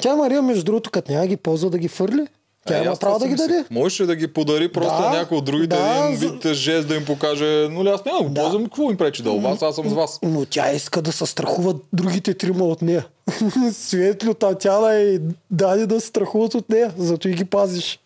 Тя 0.00 0.16
Мария, 0.16 0.42
между 0.42 0.64
другото, 0.64 0.90
като 0.90 1.12
няма 1.12 1.26
ги 1.26 1.36
ползва 1.36 1.70
да 1.70 1.78
ги 1.78 1.88
фърли. 1.88 2.26
Тя 2.68 2.78
Е, 2.78 2.84
има 2.84 2.96
право 2.96 3.18
да 3.18 3.28
ги 3.28 3.34
даде. 3.34 3.64
Можеше 3.70 4.06
да 4.06 4.16
ги 4.16 4.28
подари 4.28 4.68
просто 4.68 5.02
Да, 5.02 5.10
някой 5.10 5.38
от 5.38 5.44
другите 5.44 5.76
да, 5.76 6.04
един 6.04 6.16
за- 6.18 6.28
вид 6.28 6.46
жест 6.48 6.88
да 6.88 6.94
им 6.94 7.04
покаже, 7.04 7.44
но 7.70 7.84
ли 7.84 7.88
аз 7.88 8.04
няма 8.04 8.18
го 8.18 8.28
Да. 8.28 8.40
ползвам, 8.40 8.64
какво 8.64 8.90
им 8.90 8.96
пречи 8.96 9.22
да 9.22 9.32
вас, 9.32 9.62
аз 9.62 9.74
съм 9.74 9.88
с 9.88 9.92
вас. 9.92 10.18
Но 10.22 10.44
тя 10.44 10.72
иска 10.72 11.02
да 11.02 11.12
се 11.12 11.26
страхуват 11.26 11.76
другите 11.92 12.34
трима 12.34 12.64
от 12.64 12.82
нея. 12.82 13.06
Светло, 13.72 14.34
Татяна 14.34 14.94
и 14.94 15.20
Дани 15.50 15.86
да 15.86 16.00
се 16.00 16.06
страхуват 16.06 16.54
от 16.54 16.68
нея, 16.68 16.92
зато 16.98 17.28
и 17.28 17.34
ги 17.34 17.44
пазиш. 17.44 17.98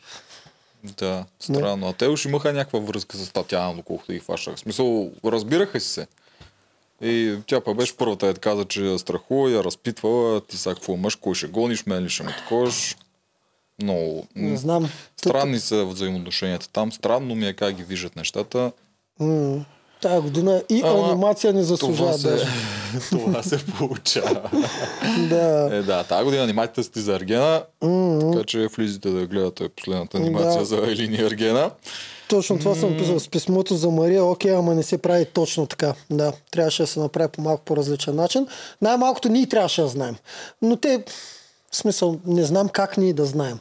Да, 0.99 1.25
странно. 1.40 1.88
А 1.88 1.92
те 1.92 2.09
уж 2.09 2.25
имаха 2.25 2.52
някаква 2.52 2.81
връзка 2.81 3.16
с 3.16 3.31
Татяна, 3.31 3.75
доколкото 3.75 4.12
ги 4.12 4.19
хващах. 4.19 4.54
В 4.57 4.61
смисъл, 4.61 5.11
разбираха 5.25 5.81
си 5.81 5.88
се. 5.88 6.07
И 7.02 7.37
тя 7.47 7.61
па 7.61 7.75
беше 7.75 7.97
първата, 7.97 8.26
е 8.26 8.35
каза, 8.35 8.64
че 8.64 8.83
я 8.83 8.99
страхува, 8.99 9.50
я 9.50 9.64
разпитвала, 9.64 10.40
ти 10.40 10.57
сега 10.57 10.75
какво 10.75 10.97
мъж, 10.97 11.14
кой 11.14 11.35
ще 11.35 11.47
гониш, 11.47 11.87
мен 11.87 12.04
ли 12.04 12.09
ще 12.09 12.23
ме 12.23 12.33
таковаш. 12.35 12.97
Много. 13.83 14.26
Не 14.37 14.57
знам. 14.57 14.88
Странни 15.17 15.59
са 15.61 15.85
взаимоотношенията 15.85 16.69
там. 16.69 16.93
Странно 16.93 17.35
ми 17.35 17.47
е 17.47 17.52
как 17.52 17.75
ги 17.75 17.83
виждат 17.83 18.17
нещата. 18.17 18.73
М, 19.21 19.64
Тая 20.02 20.21
година 20.21 20.62
и 20.71 20.83
Ама, 20.85 21.09
анимация 21.09 21.52
не 21.52 21.61
Това 21.61 21.67
заслужава 21.67 22.14
се, 22.14 22.31
даже. 22.31 22.45
това 23.11 23.43
се 23.43 23.59
получава. 23.79 24.50
Да. 25.29 25.69
Е, 25.73 25.83
да, 25.83 26.05
тази 26.05 26.25
година 26.25 26.43
анимацията 26.43 26.83
сте 26.85 27.00
за 27.00 27.14
Аргена, 27.14 27.62
така 28.33 28.45
че 28.47 28.67
влизате 28.67 29.11
да 29.11 29.26
гледате 29.26 29.69
последната 29.69 30.17
анимация 30.19 30.59
Да. 30.59 30.64
за 30.64 30.76
Елини 30.76 31.17
Аргена. 31.17 31.71
Точно 32.29 32.59
това 32.59 32.75
съм 32.75 32.97
писал 32.99 33.21
с 33.21 33.29
писмото 33.29 33.75
за 33.76 33.91
Мария. 33.91 34.25
Окей, 34.25 34.55
ама 34.55 34.75
не 34.75 34.83
се 34.83 34.99
прави 34.99 35.25
точно 35.25 35.67
така. 35.67 35.95
Да, 36.11 36.33
трябваше 36.50 36.83
да 36.83 36.87
се 36.87 37.00
направи 37.00 37.29
по 37.29 37.41
малко 37.43 37.64
по-различен 37.64 38.17
начин. 38.17 38.47
Най-малкото 38.83 39.29
ние 39.29 39.47
трябваше 39.49 39.83
да 39.83 39.88
знаем. 39.88 40.17
Но 40.62 40.76
те, 40.76 41.05
в 41.73 41.76
смисъл, 41.76 42.17
не 42.26 42.45
знам 42.45 42.69
как 42.69 42.97
ние 42.97 43.12
да 43.12 43.25
знаем. 43.25 43.59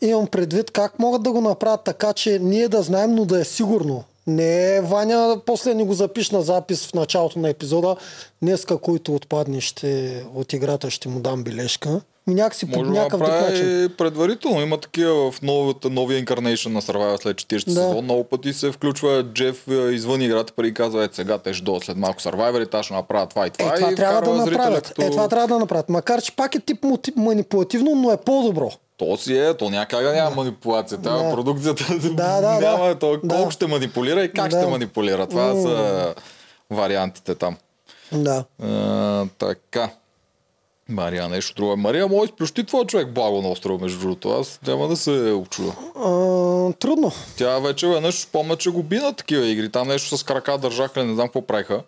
Имам 0.00 0.26
предвид 0.26 0.70
как 0.70 0.98
могат 0.98 1.22
да 1.22 1.32
го 1.32 1.40
направят 1.40 1.84
така, 1.84 2.12
че 2.12 2.38
ние 2.38 2.68
да 2.68 2.82
знаем, 2.82 3.14
но 3.14 3.24
да 3.24 3.40
е 3.40 3.44
сигурно. 3.44 4.04
Не 4.26 4.80
Ваня, 4.80 5.40
после 5.46 5.74
не 5.74 5.84
го 5.84 5.94
запиш 5.94 6.30
на 6.30 6.42
запис 6.42 6.86
в 6.86 6.94
началото 6.94 7.38
на 7.38 7.48
епизода. 7.48 7.96
Днеска, 8.42 8.78
който 8.78 9.14
отпадне 9.14 9.60
ще, 9.60 10.24
от 10.34 10.52
играта, 10.52 10.90
ще 10.90 11.08
му 11.08 11.20
дам 11.20 11.44
бележка. 11.44 12.00
Някакси 12.26 12.66
Може 12.66 12.80
да 12.80 12.90
някакъв 12.90 13.20
друг 13.20 13.28
начин. 13.30 13.46
направи 13.66 13.88
предварително. 13.88 14.62
Има 14.62 14.78
такива 14.78 15.32
в 15.32 15.42
новата, 15.42 15.90
новия 15.90 16.18
инкарнейшн 16.18 16.72
на 16.72 16.82
Survivor 16.82 17.22
след 17.22 17.36
40 17.36 17.64
Да. 17.64 17.72
сезон. 17.72 18.04
Много 18.04 18.24
пъти 18.24 18.52
се 18.52 18.72
включва 18.72 19.22
Джеф 19.24 19.68
е, 19.68 19.74
извън 19.74 20.22
играта, 20.22 20.52
преди 20.52 20.74
казва, 20.74 21.04
е 21.04 21.08
сега 21.12 21.38
те 21.38 21.54
ще 21.54 21.64
дойдат 21.64 21.84
след 21.84 21.96
малко 21.96 22.20
Survivor 22.20 22.80
и 22.80 22.84
ще 22.84 22.94
направят 22.94 23.30
това 23.30 23.46
и 23.46 23.50
това. 23.50 23.66
Е, 23.66 23.76
това 23.76 23.92
и 23.92 23.94
трябва 23.94 24.22
да 24.22 24.46
направят. 24.46 24.88
Като... 24.88 25.02
Е, 25.02 25.10
това 25.10 25.28
трябва 25.28 25.48
да 25.48 25.58
направят. 25.58 25.88
Макар, 25.88 26.22
че 26.22 26.32
пак 26.32 26.54
е 26.54 26.60
тип 26.60 26.84
манипулативно, 27.16 27.94
но 27.94 28.10
е 28.12 28.16
по-добро. 28.16 28.70
То 28.96 29.16
си 29.16 29.36
е, 29.36 29.54
то 29.54 29.70
някак 29.70 30.02
да 30.02 30.12
няма 30.12 30.36
манипулация. 30.36 30.98
Тя 30.98 31.16
Да. 31.18 31.30
продукцията 31.30 31.84
Да, 31.94 32.08
да, 32.40 32.58
няма 32.60 32.86
да. 32.86 32.94
то 32.94 33.16
Да. 33.24 33.34
колко 33.36 33.50
ще 33.50 33.66
манипулира 33.66 34.24
и 34.24 34.32
как 34.32 34.48
Да. 34.48 34.58
ще 34.58 34.70
манипулира. 34.70 35.26
Това 35.26 35.52
са 35.52 36.14
вариантите 36.70 37.34
там. 37.34 37.56
Да. 38.12 38.44
А, 38.62 39.26
така. 39.38 39.90
Мария, 40.88 41.28
нещо 41.28 41.54
друго. 41.54 41.76
Мария, 41.76 42.08
може 42.08 42.24
изплющи 42.24 42.64
твой 42.66 42.84
човек 42.84 43.08
благо 43.08 43.42
на 43.42 43.50
острова, 43.50 43.78
между 43.82 43.98
другото. 43.98 44.30
Аз 44.30 44.60
няма 44.66 44.88
да 44.88 44.96
се 44.96 45.10
очуда. 45.10 45.72
А, 45.96 46.72
трудно. 46.72 47.12
Тя 47.36 47.58
вече 47.58 47.86
веднъж 47.86 48.20
спомня, 48.20 48.56
че 48.56 48.70
го 48.70 48.82
би 48.82 48.96
на 48.96 49.12
такива 49.12 49.46
игри. 49.46 49.70
Там 49.70 49.88
нещо 49.88 50.18
с 50.18 50.22
крака 50.22 50.58
държаха, 50.58 51.04
не 51.04 51.14
знам 51.14 51.26
какво 51.26 51.42
правиха. 51.42 51.82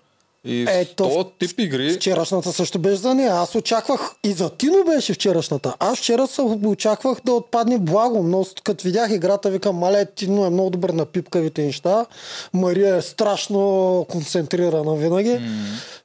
И 0.47 0.67
Ето, 0.69 0.95
този 0.95 1.29
тип 1.39 1.61
игри... 1.61 1.93
Вчерашната 1.93 2.53
също 2.53 2.79
беше 2.79 2.97
за 2.97 3.15
нея. 3.15 3.33
Аз 3.35 3.55
очаквах 3.55 4.15
и 4.25 4.33
за 4.33 4.51
Тино 4.51 4.85
беше 4.87 5.13
вчерашната. 5.13 5.75
Аз 5.79 5.99
вчера 5.99 6.27
се 6.27 6.43
очаквах 6.43 7.19
да 7.25 7.33
отпадне 7.33 7.79
благо, 7.79 8.23
но 8.23 8.47
като 8.65 8.85
видях 8.85 9.11
играта, 9.11 9.51
викам, 9.51 9.77
мале, 9.77 10.07
Тино 10.15 10.47
е 10.47 10.51
много 10.51 10.71
добър 10.71 10.91
на 10.91 11.07
пипкавите 11.07 11.63
неща. 11.63 12.07
Мария 12.53 12.97
е 12.97 13.03
страшно 13.03 14.07
концентрирана 14.11 14.95
винаги. 14.95 15.29
Mm. 15.31 15.41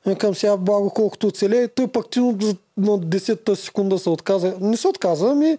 Викам 0.06 0.36
сега 0.36 0.58
благо 0.58 0.90
колкото 0.90 1.28
оцелее. 1.28 1.68
Той 1.68 1.88
пък 1.88 2.10
Тино 2.10 2.38
на 2.78 3.00
10-та 3.00 3.56
секунда 3.56 4.00
се 4.00 4.10
отказа. 4.10 4.54
Не 4.62 4.78
се 4.78 4.88
отказа, 4.88 5.30
ами 5.32 5.58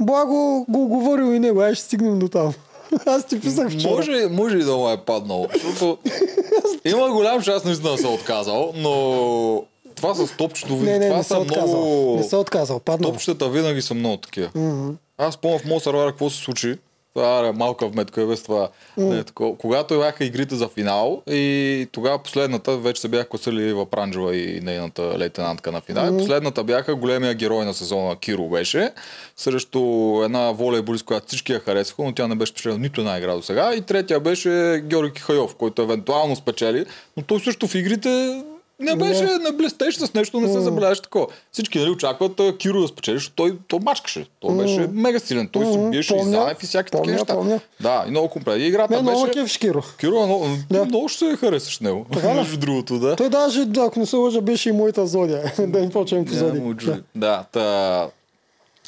благо 0.00 0.66
го 0.68 0.88
говорил 0.88 1.34
и 1.34 1.38
него. 1.38 1.60
Ай 1.60 1.74
ще 1.74 1.84
стигнем 1.84 2.18
до 2.18 2.28
там. 2.28 2.54
Аз 3.06 3.26
ти 3.26 3.40
писах 3.40 3.70
вчера. 3.70 3.90
Може, 3.90 4.26
може 4.30 4.58
и 4.58 4.62
да 4.64 4.76
му 4.76 4.90
е 4.90 4.96
паднало. 4.96 5.46
Защото 5.54 5.98
има 6.84 7.10
голям 7.10 7.42
шанс 7.42 7.64
наистина 7.64 7.90
да 7.90 7.98
се 7.98 8.06
е 8.06 8.10
отказал, 8.10 8.72
но 8.76 9.62
това 9.94 10.14
с 10.14 10.36
топчето, 10.36 10.76
Не, 10.76 10.98
не, 10.98 11.06
това 11.06 11.16
не 11.16 11.24
са 11.24 11.38
отказал. 11.38 11.80
много... 11.80 12.16
Не 12.16 12.22
се 12.24 12.36
отказал, 12.36 12.80
паднал. 12.80 13.10
Топчетата 13.10 13.48
винаги 13.48 13.82
са 13.82 13.94
много 13.94 14.16
такива. 14.16 14.48
Mm-hmm. 14.48 14.94
Аз 15.18 15.36
помня 15.36 15.58
в 15.58 15.64
моят 15.64 15.82
сервер 15.82 16.06
какво 16.06 16.30
се 16.30 16.36
случи. 16.36 16.76
Е 17.18 17.52
малка 17.52 17.88
вметка 17.88 18.22
е 18.22 18.26
без 18.26 18.42
това. 18.42 18.68
Не, 18.96 19.18
е 19.18 19.24
такова. 19.24 19.58
Когато 19.58 19.98
бяха 19.98 20.24
игрите 20.24 20.54
за 20.54 20.68
финал 20.68 21.22
и 21.30 21.88
тогава 21.92 22.18
последната, 22.18 22.76
вече 22.76 23.00
се 23.00 23.08
бяха 23.08 23.28
косали 23.28 23.72
в 23.72 23.86
Пранджева 23.86 24.36
и 24.36 24.60
нейната 24.60 25.18
лейтенантка 25.18 25.72
на 25.72 25.80
финал. 25.80 26.04
Mm. 26.04 26.18
Последната 26.18 26.64
бяха 26.64 26.94
големия 26.94 27.34
герой 27.34 27.64
на 27.64 27.74
сезона 27.74 28.16
Киро 28.16 28.48
беше 28.48 28.90
срещу 29.36 29.80
една 30.24 30.52
волейболист, 30.52 31.04
която 31.04 31.26
всички 31.26 31.52
я 31.52 31.60
харесаха, 31.60 32.02
но 32.02 32.14
тя 32.14 32.28
не 32.28 32.34
беше 32.34 32.52
спечелила 32.52 32.78
нито 32.78 33.00
една 33.00 33.18
игра 33.18 33.34
до 33.34 33.42
сега. 33.42 33.74
И 33.74 33.80
третия 33.80 34.20
беше 34.20 34.82
Георги 34.86 35.12
Кихайов, 35.12 35.54
който 35.54 35.82
евентуално 35.82 36.36
спечели, 36.36 36.86
но 37.16 37.22
той 37.22 37.40
също 37.40 37.68
в 37.68 37.74
игрите 37.74 38.42
не 38.80 38.96
беше, 38.96 39.24
не, 39.24 39.52
блестеше 39.52 39.98
с 39.98 40.14
нещо, 40.14 40.40
не 40.40 40.52
се 40.52 40.60
забеляваше 40.60 41.02
такова. 41.02 41.26
Всички 41.52 41.78
нали, 41.78 41.90
очакват 41.90 42.40
а, 42.40 42.56
Киро 42.56 42.80
да 42.80 42.88
спечели, 42.88 43.16
защото 43.16 43.36
той, 43.36 43.56
той 43.68 43.80
мачкаше. 43.80 44.26
Той 44.40 44.56
беше 44.56 44.88
мега 44.92 45.18
силен. 45.18 45.48
Той 45.48 45.72
се 45.72 45.78
биеше 45.78 46.16
и 46.16 46.24
заев 46.24 46.62
и 46.62 46.66
всяки 46.66 46.90
такива 46.90 47.12
неща. 47.12 47.34
Помня. 47.34 47.60
Да, 47.80 48.04
и 48.06 48.10
много 48.10 48.28
комплект. 48.28 48.60
И 48.60 48.64
играта 48.64 48.96
Не, 48.96 49.02
беше... 49.02 49.16
много 49.16 49.32
кефиш 49.32 49.58
Киро. 49.58 49.82
Киро, 50.00 50.26
много, 50.26 50.46
да. 50.70 50.84
много 50.84 51.08
ще 51.08 51.18
се 51.18 51.36
харесаш 51.36 51.80
него. 51.80 52.06
Така? 52.12 52.34
Между 52.34 52.56
другото, 52.56 52.98
да. 52.98 53.16
Той 53.16 53.28
даже, 53.28 53.64
да, 53.64 53.80
ако 53.80 53.98
не 53.98 54.06
се 54.06 54.16
лъжа, 54.16 54.40
беше 54.40 54.68
и 54.68 54.72
моята 54.72 55.06
зодия. 55.06 55.52
да 55.58 55.78
им 55.78 55.90
почнем. 55.90 56.24
Няма 56.24 56.74
Да. 56.74 56.92
да. 56.92 57.02
да, 57.14 57.44
та... 57.52 58.08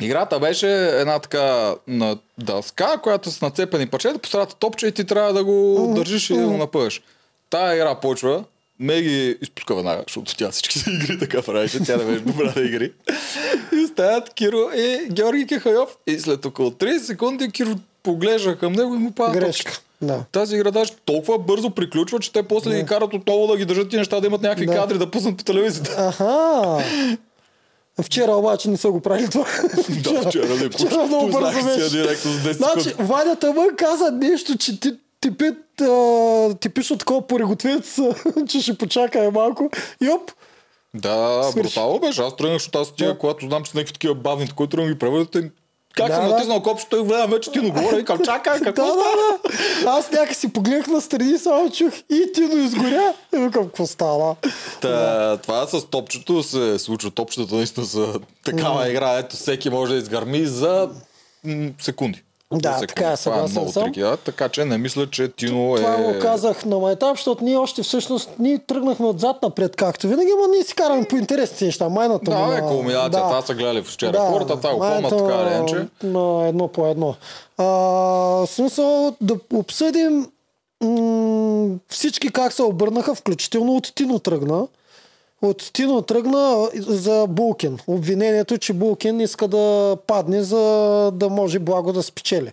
Играта 0.01 0.39
беше 0.39 0.87
една 0.87 1.19
така 1.19 1.75
на 1.87 2.19
дъска, 2.39 2.99
която 3.03 3.31
с 3.31 3.41
нацепени 3.41 3.87
парчета, 3.87 4.19
по 4.19 4.29
средата 4.29 4.55
топче 4.55 4.87
и 4.87 4.93
ти 4.93 5.05
трябва 5.05 5.33
да 5.33 5.45
го 5.45 5.93
държиш 5.97 6.31
и 6.31 6.37
да 6.37 6.47
го 6.47 6.57
напъваш. 6.57 7.03
Тая 7.51 7.77
игра 7.77 7.95
почва, 7.95 8.45
Меги 8.81 9.39
изпуска 9.43 9.75
веднага, 9.75 10.03
защото 10.07 10.37
тя 10.37 10.51
всички 10.51 10.79
игри 10.89 11.19
така 11.19 11.43
правеше, 11.43 11.85
тя 11.85 11.97
не 11.97 12.05
беше 12.05 12.21
добра 12.21 12.53
да 12.53 12.61
игри. 12.61 12.93
И 13.75 13.87
стават 13.87 14.31
Киро 14.31 14.71
и 14.77 15.09
Георги 15.11 15.47
Кехайов 15.47 15.97
и 16.07 16.19
след 16.21 16.47
около 16.47 16.71
30 16.71 16.99
секунди 16.99 17.51
Киро 17.51 17.71
поглежда 18.03 18.59
към 18.59 18.73
него 18.73 18.95
и 18.95 18.99
му 18.99 19.13
пада 19.13 19.33
Грешка. 19.33 19.65
топче. 19.65 19.81
Да. 20.03 20.25
Тази 20.33 20.57
игра 20.57 20.71
даже 20.71 20.93
толкова 21.05 21.39
бързо 21.39 21.71
приключва, 21.71 22.19
че 22.21 22.33
те 22.33 22.43
после 22.43 22.77
ги 22.77 22.87
карат 22.87 23.15
отново 23.15 23.47
да 23.47 23.57
ги 23.57 23.65
държат 23.65 23.93
и 23.93 23.97
неща, 23.97 24.21
да 24.21 24.27
имат 24.27 24.43
някакви 24.43 24.67
Да. 24.67 24.75
кадри 24.75 24.99
да 24.99 25.11
пуснат 25.11 25.37
по 25.37 25.45
телевизията. 25.45 25.95
Аха. 25.99 26.85
Вчера 28.03 28.33
обаче 28.33 28.71
не 28.71 28.77
са 28.77 28.91
го 28.91 29.01
правили 29.01 29.29
това. 29.31 29.47
Да, 30.03 30.23
вчера 30.23 30.49
не 30.49 30.69
Вчера 30.69 31.07
много 31.07 31.29
бързо 31.29 31.65
беше. 31.65 31.91
директно 31.91 32.33
с 32.33 32.37
10 32.37 32.53
Значи. 32.53 32.95
Ваня 32.99 33.37
Тъмън 33.37 33.69
каза 33.77 34.11
нещо, 34.13 34.57
че 34.59 34.81
ти, 34.81 34.93
типит, 35.27 35.81
а, 35.81 36.55
типично 36.55 36.99
такова 36.99 37.27
пореготвец, 37.27 37.99
че 38.49 38.61
ще 38.61 38.75
почакаме 38.75 39.31
малко. 39.31 39.71
И 40.01 40.09
оп, 40.09 40.31
Да, 40.95 41.51
брутално 41.53 41.99
беше. 41.99 42.23
Аз 42.23 42.37
тръгнах, 42.37 42.55
защото 42.55 42.79
аз 42.79 42.93
тия, 42.93 43.09
Да. 43.09 43.19
когато 43.19 43.47
знам, 43.47 43.63
че 43.63 43.71
са 43.71 43.77
някакви 43.77 43.93
такива 43.93 44.15
бавни, 44.15 44.49
които 44.49 44.71
тръгвам 44.71 44.89
ги 44.89 44.99
преводят, 44.99 45.31
те- 45.31 45.51
как 45.97 46.09
Да, 46.09 46.15
съм 46.15 46.25
да. 46.25 46.31
натиснал 46.31 46.63
копчето 46.63 46.97
и 46.97 47.03
гледам 47.03 47.31
вече 47.31 47.53
ти 47.53 47.59
говоря 47.61 48.01
и 48.01 48.05
към 48.05 48.19
чакай, 48.19 48.61
какво 48.65 48.85
да, 48.85 48.91
става? 48.91 49.05
да, 49.43 49.49
да. 49.85 49.91
Аз 49.91 50.11
някакси 50.11 50.53
погледнах 50.53 50.87
на 50.87 51.01
страни, 51.01 51.39
само 51.39 51.71
чух 51.71 51.93
и 52.11 52.33
Тино 52.35 52.57
изгоря. 52.57 53.15
И 53.35 53.39
викам, 53.39 53.65
какво 53.65 53.87
става? 53.87 54.37
Та, 54.81 55.37
това 55.37 55.67
с 55.67 55.85
топчето 55.85 56.43
се 56.43 56.79
случва. 56.79 57.11
Топчетата 57.11 57.55
наистина 57.55 57.87
са 57.87 58.15
такава 58.45 58.91
игра, 58.91 59.13
ето 59.13 59.37
всеки 59.37 59.71
може 59.71 59.93
да 59.93 59.99
изгърми 59.99 60.47
за 60.47 60.89
м- 61.45 61.71
секунди. 61.81 62.23
Да, 62.53 62.69
секунди. 62.71 62.87
така 62.87 63.01
е, 63.03 63.07
Това 63.07 63.17
съгласен 63.17 63.53
много 63.53 63.73
съм. 63.73 63.85
трики, 63.85 64.01
да? 64.01 64.17
така 64.17 64.49
че 64.49 64.65
не 64.65 64.79
мисля, 64.79 65.07
че 65.07 65.29
Тино 65.29 65.75
е... 65.75 65.77
Това 65.77 65.97
го 65.97 66.19
казах 66.21 66.65
на 66.65 66.79
майтап, 66.79 67.11
защото 67.11 67.45
ние 67.45 67.57
още 67.57 67.83
всъщност 67.83 68.31
ние 68.39 68.59
тръгнахме 68.59 69.07
отзад 69.07 69.43
напред, 69.43 69.77
както 69.77 70.09
винаги, 70.09 70.31
но 70.39 70.49
ние 70.49 70.63
си 70.63 70.75
караме 70.75 71.05
по 71.05 71.17
интересните 71.17 71.65
неща. 71.65 71.89
Майната 71.89 72.31
му 72.31 72.37
Да, 72.37 72.47
на- 72.47 72.59
е 72.59 72.63
кулминацията. 72.63 73.19
Това 73.19 73.43
са 73.43 73.55
гледали 73.55 73.83
вчера 73.83 74.19
хората, 74.21 74.57
това 74.57 74.73
го 74.73 74.81
помнят 74.81 75.11
така 75.11 75.43
или 75.43 75.55
иначе. 75.55 75.87
На 76.03 76.49
едно 76.49 76.69
по 76.69 76.87
едно. 76.87 77.15
А, 77.59 77.67
смисъл 78.47 79.15
да 79.21 79.35
обсъдим 79.53 80.27
м- 80.81 81.69
всички 81.89 82.29
как 82.31 82.53
се 82.53 82.63
обърнаха, 82.63 83.15
включително 83.15 83.77
от 83.77 83.95
Тино 83.95 84.19
тръгна. 84.19 84.67
От 85.43 85.73
Тино 85.73 86.03
тръгна 86.03 86.69
за 86.75 87.27
Булкин. 87.29 87.79
Обвинението, 87.87 88.59
че 88.59 88.73
Булкин 88.73 89.21
иска 89.21 89.49
да 89.49 89.97
падне, 90.07 90.43
за 90.43 90.61
да 91.15 91.29
може 91.29 91.59
Благо 91.59 91.93
да 91.93 92.03
спечели. 92.03 92.53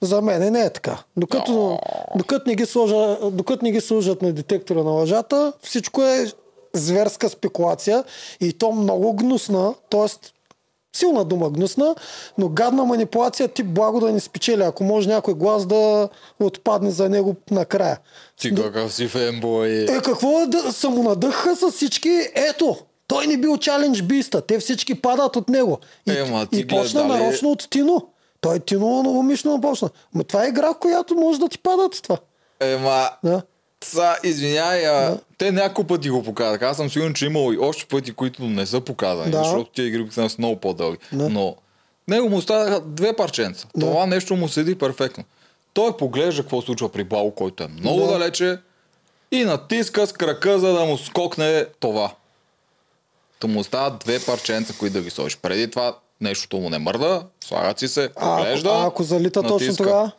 За 0.00 0.22
мен 0.22 0.52
не 0.52 0.60
е 0.60 0.70
така. 0.70 0.98
Докато, 1.16 1.78
докато, 2.16 2.48
не 2.48 2.54
ги 2.54 2.66
сложа, 2.66 3.18
докато 3.32 3.64
не 3.64 3.72
ги 3.72 3.80
сложат 3.80 4.22
на 4.22 4.32
детектора 4.32 4.82
на 4.82 4.90
лъжата, 4.90 5.52
всичко 5.62 6.02
е 6.02 6.26
зверска 6.72 7.28
спекулация 7.28 8.04
и 8.40 8.52
то 8.52 8.72
много 8.72 9.12
гнусна, 9.12 9.74
т.е. 9.90 10.06
силна 10.92 11.24
дума 11.24 11.50
гнусна, 11.50 11.94
но 12.38 12.48
гадна 12.48 12.84
манипулация 12.84 13.48
тип 13.48 13.66
благо 13.66 14.00
да 14.00 14.12
не 14.12 14.20
спечели, 14.20 14.62
ако 14.62 14.84
може 14.84 15.08
някой 15.08 15.34
глас 15.34 15.66
да 15.66 16.08
отпадне 16.40 16.90
за 16.90 17.08
него 17.08 17.36
накрая. 17.50 17.98
Ти 18.40 18.54
какъв 18.54 18.94
си 18.94 19.08
фенбой. 19.08 19.68
Е, 19.70 19.86
какво 19.86 20.40
е 20.40 20.46
да 20.46 20.72
самонадъха 20.72 21.56
с 21.56 21.70
всички? 21.70 22.20
Ето, 22.34 22.76
той 23.06 23.26
не 23.26 23.36
бил 23.36 23.56
чалендж 23.56 24.02
биста. 24.02 24.40
Те 24.40 24.58
всички 24.58 24.94
падат 24.94 25.36
от 25.36 25.48
него. 25.48 25.78
И, 26.06 26.18
Ема, 26.18 26.46
ти 26.46 26.60
и 26.60 26.66
почна 26.66 27.02
гледа 27.02 27.14
ли- 27.14 27.18
нарочно 27.18 27.50
от 27.50 27.70
Тино. 27.70 28.06
Той 28.40 28.58
Тино 28.58 28.86
умишлено 29.00 29.60
почна. 29.60 29.90
Ма 30.14 30.24
това 30.24 30.44
е 30.44 30.48
игра, 30.48 30.74
която 30.74 31.14
може 31.14 31.40
да 31.40 31.48
ти 31.48 31.58
падат 31.58 32.02
това. 32.02 32.16
Ема, 32.60 33.08
Да. 33.24 33.42
Са, 33.84 34.16
извиняй, 34.24 34.86
а, 34.86 35.18
те 35.38 35.52
няколко 35.52 35.86
пъти 35.86 36.10
го 36.10 36.22
показаха. 36.22 36.66
Аз 36.66 36.76
съм 36.76 36.90
сигурен, 36.90 37.14
че 37.14 37.26
имало 37.26 37.52
и 37.52 37.58
още 37.58 37.84
пъти, 37.86 38.12
които 38.12 38.42
не 38.42 38.66
са 38.66 38.80
показани, 38.80 39.30
Да. 39.30 39.38
защото 39.38 39.70
тия 39.70 39.86
игри 39.86 40.06
са 40.10 40.28
много 40.38 40.56
по-дълги. 40.56 40.98
Да. 41.12 41.28
Но 41.28 41.56
него 42.08 42.28
му 42.28 42.36
оставаха 42.36 42.80
две 42.80 43.16
парченца. 43.16 43.68
Това 43.80 44.06
нещо 44.06 44.36
му 44.36 44.48
седи 44.48 44.74
перфектно. 44.74 45.24
Той 45.72 45.96
поглежда 45.96 46.42
какво 46.42 46.62
случва 46.62 46.88
при 46.88 47.04
Благо, 47.04 47.30
който 47.30 47.62
е 47.62 47.68
много 47.68 48.00
Да. 48.00 48.06
далече 48.08 48.58
и 49.30 49.44
натиска 49.44 50.06
с 50.06 50.12
крака, 50.12 50.58
за 50.58 50.72
да 50.72 50.84
му 50.84 50.98
скокне 50.98 51.66
това. 51.80 52.12
То 53.38 53.48
му 53.48 53.60
остават 53.60 53.98
две 53.98 54.20
парченца, 54.20 54.74
които 54.78 54.92
да 54.92 55.02
ги 55.02 55.10
сложиш. 55.10 55.36
Преди 55.36 55.70
това 55.70 55.96
нещото 56.20 56.56
му 56.56 56.70
не 56.70 56.78
мърда, 56.78 57.22
слагат 57.40 57.78
си 57.78 57.88
се, 57.88 58.10
А, 58.16 58.36
поглежда. 58.36 58.68
ако, 58.68 58.78
а 58.78 58.86
ако 58.86 59.02
залита 59.02 59.42
точно 59.42 59.54
натиска. 59.56 59.76
тогава? 59.76 60.10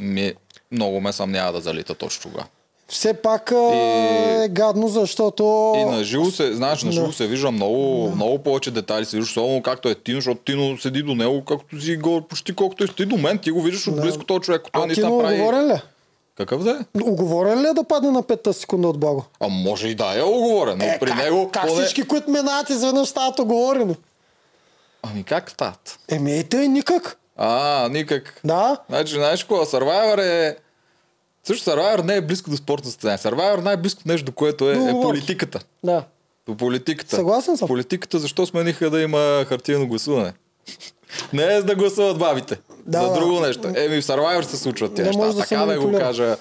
Ми, 0.00 0.34
много 0.72 1.00
ме 1.00 1.12
съмнява 1.12 1.52
да 1.52 1.60
залита 1.60 1.94
точно 1.94 2.22
тогава. 2.22 2.46
Все 2.88 3.14
пак 3.14 3.50
И- 3.52 3.54
е 3.54 4.48
гадно, 4.50 4.88
защото... 4.88 5.44
И 5.76 5.84
на 5.86 6.04
живо 6.04 6.24
се, 6.26 6.52
знаеш, 6.52 6.82
на 6.82 6.92
живо 6.92 7.06
Да. 7.06 7.12
се 7.12 7.26
вижда 7.26 7.50
много, 7.50 7.76
много 8.10 8.38
повече 8.38 8.70
детайли 8.70 9.04
се 9.04 9.16
вижда, 9.16 9.30
особено 9.30 9.62
както 9.62 9.88
е 9.88 9.94
Тино, 9.94 10.16
защото 10.16 10.40
Тино 10.42 10.78
седи 10.78 11.02
до 11.02 11.14
него, 11.14 11.44
както 11.44 11.80
си 11.80 11.96
го 11.96 12.20
почти 12.20 12.54
колкото 12.54 12.84
е 12.84 12.86
стои 12.86 13.06
до 13.06 13.16
мен, 13.16 13.38
ти 13.38 13.50
го 13.50 13.60
виждаш 13.60 13.86
от 13.86 13.96
близко 13.96 14.24
този 14.24 14.40
човек, 14.40 14.62
той 14.72 14.82
А 14.82 14.86
не 14.86 14.94
Тино 14.94 15.18
прави. 15.18 15.34
оговорен 15.34 15.68
ли? 15.68 15.80
Какъв 16.36 16.64
да 16.64 16.70
е? 16.72 17.00
Оговорен 17.02 17.62
ли 17.62 17.66
е 17.66 17.72
да 17.72 17.84
падне 17.84 18.10
на 18.10 18.22
петта 18.22 18.52
секунда 18.52 18.88
от 18.88 18.98
Благо? 18.98 19.24
А 19.40 19.48
може 19.48 19.88
и 19.88 19.94
да 19.94 20.18
е 20.18 20.22
оговорен, 20.22 20.78
но 20.78 20.84
Е, 20.84 20.98
при 21.00 21.08
как, 21.08 21.18
него... 21.18 21.50
как 21.52 21.66
поне- 21.66 21.82
всички, 21.82 22.02
които 22.02 22.30
минават 22.30 22.70
изведнъж 22.70 23.08
стават 23.08 23.38
оговорени? 23.38 23.96
Ами 25.02 25.24
как 25.24 25.50
стават? 25.50 25.98
Еми, 26.08 26.38
и 26.38 26.44
тъй 26.44 26.68
никак. 26.68 27.18
А, 27.36 27.88
никак. 27.88 28.40
Да? 28.44 28.76
Значи, 28.88 29.14
знаеш 29.14 29.42
какво? 29.42 29.56
Survivor 29.56 30.20
е... 30.20 30.56
Също 31.48 31.70
Survivor 31.70 32.02
не 32.02 32.14
е 32.16 32.20
близко 32.20 32.50
до 32.50 32.56
спортна 32.56 32.90
състезание. 32.90 33.18
Survivor 33.18 33.60
най-близко 33.60 34.02
нещо, 34.06 34.24
до 34.24 34.32
което 34.32 34.70
е, 34.70 34.74
До 34.74 34.88
е 34.88 34.92
политиката. 34.92 35.60
Да. 35.84 36.04
До 36.48 36.56
политиката. 36.56 37.16
Съгласен 37.16 37.56
съм. 37.56 37.68
Политиката, 37.68 38.18
защо 38.18 38.46
смениха 38.46 38.90
да 38.90 39.00
има 39.00 39.44
хартиено 39.48 39.86
гласуване? 39.86 40.32
Не 41.32 41.54
е 41.54 41.60
за 41.60 41.64
да 41.64 41.74
гласуват 41.74 42.18
бабите. 42.18 42.58
Да, 42.86 43.02
за 43.02 43.08
да. 43.08 43.14
друго 43.14 43.40
нещо. 43.40 43.68
Еми 43.68 44.02
в 44.02 44.04
Survivor 44.04 44.42
се 44.42 44.56
случват 44.56 44.94
тези 44.94 45.10
Не 45.10 45.16
неща. 45.16 45.32
да 45.32 45.40
така 45.40 45.66
да 45.66 45.80
го 45.80 45.92
кажа. 45.98 46.36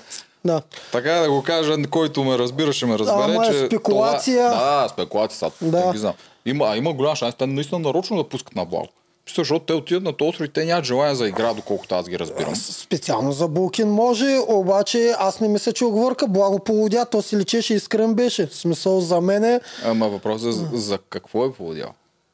Да. 0.45 0.61
Така 0.91 1.11
да 1.13 1.29
го 1.29 1.43
кажа, 1.43 1.75
който 1.91 2.23
ме 2.23 2.37
разбира, 2.37 2.73
ще 2.73 2.85
ме 2.85 2.99
разбере, 2.99 3.35
Ама 3.35 3.47
е 3.47 3.51
че 3.51 3.65
спекулация. 3.65 4.49
Това... 4.51 4.81
Да, 4.81 4.89
спекулация. 4.89 5.51
Сега, 5.59 5.71
Да. 5.71 5.85
Не 5.85 5.91
ги 5.91 5.97
знам. 5.97 6.13
Има, 6.45 6.65
а 6.65 6.77
има 6.77 6.93
голям 6.93 7.15
шанс. 7.15 7.35
Те 7.35 7.47
наистина 7.47 7.79
нарочно 7.79 8.17
да 8.17 8.23
пускат 8.23 8.55
на 8.55 8.65
благо. 8.65 8.87
Защото 9.27 9.59
те 9.59 9.73
отиват 9.73 10.03
на 10.03 10.13
този 10.13 10.29
остров 10.29 10.45
и 10.45 10.51
те 10.51 10.65
нямат 10.65 10.85
желание 10.85 11.15
за 11.15 11.27
игра, 11.27 11.53
доколкото 11.53 11.95
аз 11.95 12.09
ги 12.09 12.19
разбирам. 12.19 12.55
Специално 12.55 13.31
за 13.31 13.47
Булкин 13.47 13.87
може, 13.87 14.37
обаче 14.47 15.13
аз 15.19 15.39
не 15.39 15.47
мисля, 15.47 15.73
че 15.73 15.85
оговорка 15.85 16.27
благо 16.27 16.59
полудя, 16.59 17.05
то 17.05 17.21
си 17.21 17.37
личеше 17.37 17.73
искрен 17.73 18.13
беше. 18.13 18.45
В 18.45 18.55
смисъл 18.55 19.01
за 19.01 19.21
мен 19.21 19.43
е, 19.43 19.59
Ама 19.85 20.09
въпросът 20.09 20.47
е 20.47 20.51
за, 20.51 20.67
за 20.73 20.97
какво 20.99 21.45
е 21.45 21.53
поводял. 21.53 21.89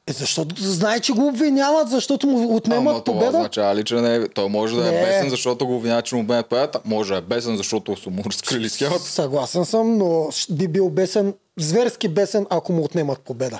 е 0.08 0.14
защото 0.14 0.56
знае, 0.58 1.00
че 1.00 1.14
го 1.14 1.28
обвиняват, 1.28 1.90
защото 1.90 2.28
му 2.28 2.56
отнемат 2.56 2.92
Ама 2.92 3.04
това 3.04 3.20
победа. 3.20 3.38
означава 3.38 3.76
ли, 3.76 3.84
че 3.84 3.96
не 3.96 4.16
е... 4.16 4.28
Той 4.28 4.50
може 4.50 4.76
да 4.76 4.88
е 4.88 4.92
Не. 4.92 5.02
бесен, 5.02 5.30
защото 5.30 5.68
го 5.68 5.76
обвиняват, 5.76 6.06
че 6.06 6.16
му 6.16 6.24
бе 6.24 6.44
победата. 6.44 6.80
Може 6.86 7.14
да 7.14 7.18
е 7.18 7.24
бесен, 7.24 7.58
защото 7.58 7.96
са 7.98 8.10
му 8.10 8.24
разкрили 8.26 8.70
схемата. 8.70 9.00
Съгласен 9.02 9.66
съм, 9.66 9.98
но 9.98 10.30
би 10.52 10.68
бил 10.68 10.90
бесен, 10.90 11.34
зверски 11.60 12.08
бесен, 12.08 12.46
ако 12.50 12.74
му 12.74 12.84
отнемат 12.84 13.20
победа. 13.20 13.60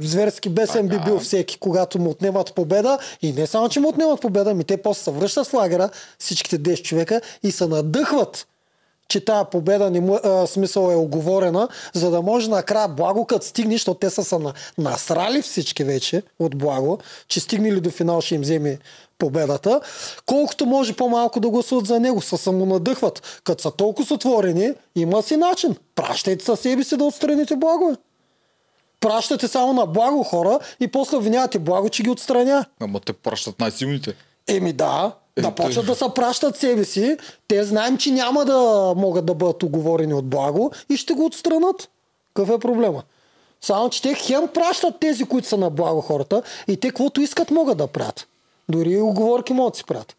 Зверски 0.00 0.48
бесен 0.48 0.88
би 0.88 0.98
бил 1.04 1.18
всеки, 1.18 1.58
когато 1.58 1.98
му 1.98 2.10
отнемат 2.10 2.54
победа. 2.54 2.98
И 3.22 3.32
не 3.32 3.46
само, 3.46 3.68
че 3.68 3.80
му 3.80 3.88
отнемат 3.88 4.20
победа, 4.20 4.54
ми 4.54 4.64
те 4.64 4.76
после 4.76 5.02
се 5.02 5.10
връщат 5.10 5.46
в 5.46 5.54
лагера, 5.54 5.90
всичките 6.18 6.58
10 6.58 6.82
човека, 6.82 7.20
и 7.42 7.52
се 7.52 7.66
надъхват 7.66 8.46
че 9.08 9.24
тая 9.24 9.44
победа 9.44 9.90
не 9.90 10.00
му, 10.00 10.18
а, 10.24 10.46
смисъл 10.46 10.90
е 10.90 10.94
оговорена, 10.94 11.68
за 11.94 12.10
да 12.10 12.22
може 12.22 12.50
накрая 12.50 12.88
Благо, 12.88 13.24
като 13.24 13.46
стигне, 13.46 13.74
защото 13.74 13.98
те 13.98 14.10
са 14.10 14.24
се 14.24 14.38
на, 14.38 14.52
насрали 14.78 15.42
всички 15.42 15.84
вече 15.84 16.22
от 16.38 16.58
Благо, 16.58 16.98
че 17.28 17.40
стигнали 17.40 17.80
до 17.80 17.90
финал 17.90 18.20
ще 18.20 18.34
им 18.34 18.40
вземе 18.40 18.78
победата, 19.18 19.80
колкото 20.26 20.66
може 20.66 20.92
по-малко 20.92 21.40
да 21.40 21.50
гласуват 21.50 21.86
за 21.86 22.00
него, 22.00 22.20
се 22.20 22.36
самонадъхват. 22.36 23.40
Като 23.44 23.62
са 23.62 23.70
толкова 23.70 24.14
отворени, 24.14 24.72
има 24.96 25.22
си 25.22 25.36
начин. 25.36 25.76
Пращайте 25.94 26.44
със 26.44 26.60
себе 26.60 26.84
си 26.84 26.96
да 26.96 27.04
отстраните 27.04 27.56
Благо. 27.56 27.96
Пращате 29.00 29.48
само 29.48 29.72
на 29.72 29.86
Благо 29.86 30.22
хора 30.22 30.58
и 30.80 30.88
после 30.88 31.16
обвинявате 31.16 31.58
Благо, 31.58 31.88
че 31.88 32.02
ги 32.02 32.10
отстраня. 32.10 32.64
Ама 32.80 33.00
те 33.00 33.12
пращат 33.12 33.60
най-силните. 33.60 34.14
Еми 34.48 34.72
да, 34.72 35.12
Е, 35.36 35.42
да 35.42 35.54
тъй. 35.54 35.66
почнат 35.66 35.86
да 35.86 35.94
се 35.94 36.04
пращат 36.14 36.56
себе 36.56 36.84
си. 36.84 37.16
Те 37.48 37.64
знаем, 37.64 37.98
че 37.98 38.10
няма 38.10 38.44
да 38.44 38.92
могат 38.96 39.26
да 39.26 39.34
бъдат 39.34 39.62
оговорени 39.62 40.14
от 40.14 40.26
благо 40.28 40.70
и 40.90 40.96
ще 40.96 41.12
го 41.14 41.24
отстранат. 41.26 41.88
Какъв 42.34 42.56
е 42.56 42.58
проблема? 42.58 43.02
Само, 43.60 43.90
че 43.90 44.02
те 44.02 44.14
хем 44.14 44.48
пращат 44.54 45.00
тези, 45.00 45.24
които 45.24 45.48
са 45.48 45.56
на 45.56 45.70
благо 45.70 46.00
хората 46.00 46.42
и 46.68 46.76
те 46.76 46.88
каквото 46.88 47.20
искат 47.20 47.50
могат 47.50 47.78
да 47.78 47.86
правят. 47.86 48.26
Дори 48.68 48.90
и 48.90 49.00
оговорки 49.00 49.52
могат 49.52 49.72
да 49.72 49.78
си 49.78 49.84
правят. 49.84 50.16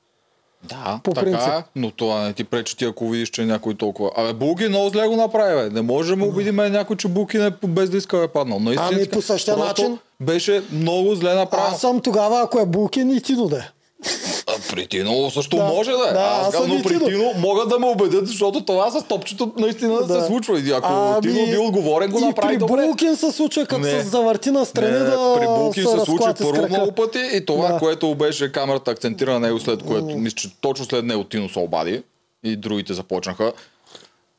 Да, 0.64 1.00
По 1.04 1.12
така 1.12 1.26
принцип. 1.26 1.54
но 1.76 1.92
това 1.92 2.24
не 2.24 2.34
ти 2.34 2.44
пречи 2.44 2.78
ти, 2.78 2.86
ако 2.86 3.10
видиш, 3.10 3.30
че 3.30 3.46
някой 3.46 3.76
толкова... 3.76 4.12
Абе, 4.16 4.34
Булки 4.34 4.68
много 4.68 4.90
зле 4.90 5.08
го 5.08 5.16
направи, 5.16 5.56
бе. 5.56 5.70
Не 5.70 5.82
може 5.82 6.10
да 6.10 6.16
му 6.16 6.28
убедим 6.28 6.56
някой, 6.56 6.96
че 6.96 7.08
Булки 7.08 7.38
не 7.38 7.52
без 7.68 7.90
да 7.90 7.98
иска 7.98 8.24
е 8.24 8.28
паднал. 8.28 8.60
Наистина, 8.60 8.90
Ами, 8.94 9.10
по 9.10 9.22
същия 9.22 9.58
начин. 9.58 9.98
Беше 10.22 10.64
много 10.72 11.16
зле 11.16 11.34
направено. 11.34 11.70
Аз 11.70 11.82
съм 11.82 12.02
тогава, 12.02 12.42
ако 12.44 12.60
е 12.60 12.66
Булкин 12.66 13.12
и 13.12 13.22
Тино 13.22 13.48
да 13.48 13.58
е. 13.58 13.70
А, 14.48 14.52
При 14.70 14.88
Тино 14.88 15.32
също 15.32 15.58
Да. 15.58 15.64
може 15.64 15.92
да 15.92 16.10
е. 16.10 16.14
Да, 16.14 16.20
аз 16.20 16.48
аз 16.48 16.52
казвам, 16.52 16.70
но 16.70 16.76
и 16.76 16.84
при 16.84 16.90
Тино. 16.90 17.06
Тино 17.06 17.34
могат 17.38 17.70
да 17.70 17.80
ме 17.80 17.88
убедят, 17.88 18.28
защото 18.28 18.62
това 18.62 18.92
с 18.92 19.04
топчето 19.04 19.52
наистина 19.58 19.94
Да. 19.98 20.22
се 20.22 20.28
случва. 20.28 20.60
И 20.60 20.72
ако 20.72 20.88
Ами, 20.88 21.22
Тино 21.24 21.46
бил 21.46 21.66
отговорен, 21.66 22.12
го 22.12 22.20
направи 22.20 22.54
при 22.54 22.58
добре. 22.58 22.82
Булкин 22.82 23.16
се 23.16 23.32
случва, 23.32 23.66
като 23.66 23.82
Не. 23.82 23.90
се 23.90 24.02
завърти 24.02 24.52
на 24.52 24.66
страни 24.66 25.00
да 25.00 25.36
при 25.40 25.46
Булкин 25.48 25.84
се 25.84 25.90
случи 25.90 26.00
разклати 26.00 26.44
с 26.44 26.46
първо 26.46 26.68
много 26.70 26.92
пъти 26.92 27.20
и 27.34 27.46
това, 27.46 27.68
Да. 27.68 27.78
което 27.80 28.16
беше 28.16 28.52
камерата 28.52 28.92
акцентира 28.92 29.34
на 29.34 29.40
него, 29.40 29.60
след 29.60 29.84
което 29.84 30.06
мисля, 30.08 30.36
че 30.36 30.50
точно 30.62 30.86
след 30.86 31.06
него 31.06 31.24
Тино 31.24 31.50
се 31.50 31.60
обади 31.60 32.04
и 32.44 32.56
другите 32.56 32.94
започнаха. 32.94 33.52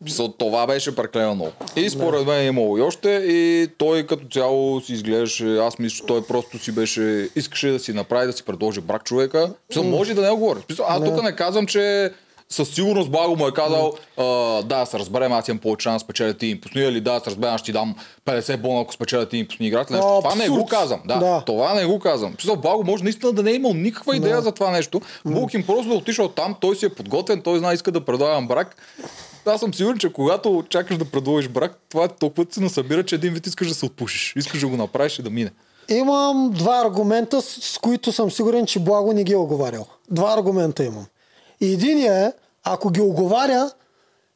Мисъл, 0.04 0.28
това 0.28 0.66
беше 0.66 0.96
преклено 0.96 1.34
много. 1.34 1.52
И 1.76 1.90
според 1.90 2.26
мен 2.26 2.40
е 2.40 2.46
имало 2.46 2.78
и 2.78 2.80
още 2.80 3.10
и 3.10 3.68
той 3.78 4.06
като 4.06 4.26
цяло 4.32 4.80
си 4.80 4.92
изглеждаше, 4.92 5.56
аз 5.56 5.78
мисля, 5.78 5.96
че 5.96 6.06
той 6.06 6.26
просто 6.26 6.58
си 6.58 6.72
беше, 6.72 7.28
искаше 7.36 7.68
да 7.68 7.78
си 7.78 7.92
направи, 7.92 8.26
да 8.26 8.32
си 8.32 8.42
предложи 8.42 8.80
брак 8.80 9.04
човека. 9.04 9.52
Мисъл, 9.68 9.84
може 9.84 10.14
да 10.14 10.22
не 10.22 10.30
го 10.30 10.36
говори. 10.36 10.60
Мисъл, 10.68 10.86
аз 10.88 11.04
тук 11.04 11.22
не 11.22 11.36
казвам, 11.36 11.66
че 11.66 12.10
със 12.48 12.68
сигурност 12.68 13.10
Благо 13.10 13.36
му 13.36 13.48
е 13.48 13.52
казал, 13.52 13.92
а, 14.16 14.24
да, 14.62 14.86
се 14.86 14.98
разберем, 14.98 15.32
аз 15.32 15.48
имам 15.48 15.58
повече 15.58 15.82
шанс 15.82 16.02
да 16.02 16.04
спечеля 16.04 16.34
ти 16.34 16.46
им 16.46 16.60
пусни, 16.60 16.82
или 16.82 17.00
да, 17.00 17.20
се 17.20 17.30
разберем, 17.30 17.54
аз 17.54 17.60
ще 17.60 17.66
ти 17.66 17.72
дам 17.72 17.94
50 18.26 18.56
бона, 18.56 18.80
ако 18.80 18.92
спечеля 18.92 19.28
ти 19.28 19.36
им 19.36 19.46
пусни 19.46 19.66
играта. 19.66 19.92
Нещо. 19.92 20.20
Това 20.22 20.34
не 20.34 20.48
го 20.48 20.66
казвам. 20.66 21.00
Да, 21.04 21.18
Да. 21.18 21.42
това 21.46 21.74
не 21.74 21.86
го 21.86 21.98
казвам. 21.98 22.34
Мисъл, 22.38 22.56
Благо 22.56 22.84
може 22.84 23.04
наистина 23.04 23.32
да 23.32 23.42
не 23.42 23.50
е 23.50 23.54
имал 23.54 23.74
никаква 23.74 24.16
идея 24.16 24.42
за 24.42 24.52
това 24.52 24.70
нещо. 24.70 25.00
Булкин 25.24 25.66
просто 25.66 25.88
да 25.88 25.94
е 25.94 25.98
отишъл 25.98 26.28
там, 26.28 26.56
той 26.60 26.76
си 26.76 26.86
е 26.86 26.88
подготвен, 26.88 27.40
той 27.42 27.58
знае, 27.58 27.74
иска 27.74 27.90
да 27.92 28.04
предлагам 28.04 28.48
брак. 28.48 28.76
Аз 29.46 29.60
съм 29.60 29.74
сигурен, 29.74 29.98
че 29.98 30.12
когато 30.12 30.64
чакаш 30.68 30.96
да 30.96 31.04
предложиш 31.04 31.48
брак, 31.48 31.78
това 31.88 32.08
толкова 32.08 32.44
ти 32.44 32.54
се 32.54 32.60
насъбира, 32.60 33.04
че 33.04 33.14
един 33.14 33.34
вид 33.34 33.46
искаш 33.46 33.68
да 33.68 33.74
се 33.74 33.86
отпушиш. 33.86 34.32
Искаш 34.36 34.60
да 34.60 34.68
го 34.68 34.76
направиш 34.76 35.18
и 35.18 35.22
да 35.22 35.30
мине. 35.30 35.50
Имам 35.88 36.50
два 36.50 36.82
аргумента, 36.84 37.42
с, 37.42 37.78
които 37.78 38.12
съм 38.12 38.30
сигурен, 38.30 38.66
че 38.66 38.78
Благо 38.78 39.12
не 39.12 39.24
ги 39.24 39.32
е 39.32 39.36
оговарял. 39.36 39.86
Два 40.10 40.34
аргумента 40.34 40.84
имам. 40.84 41.06
Единият 41.60 42.34
е, 42.34 42.38
ако 42.64 42.90
ги 42.90 43.00
оговаря, 43.00 43.70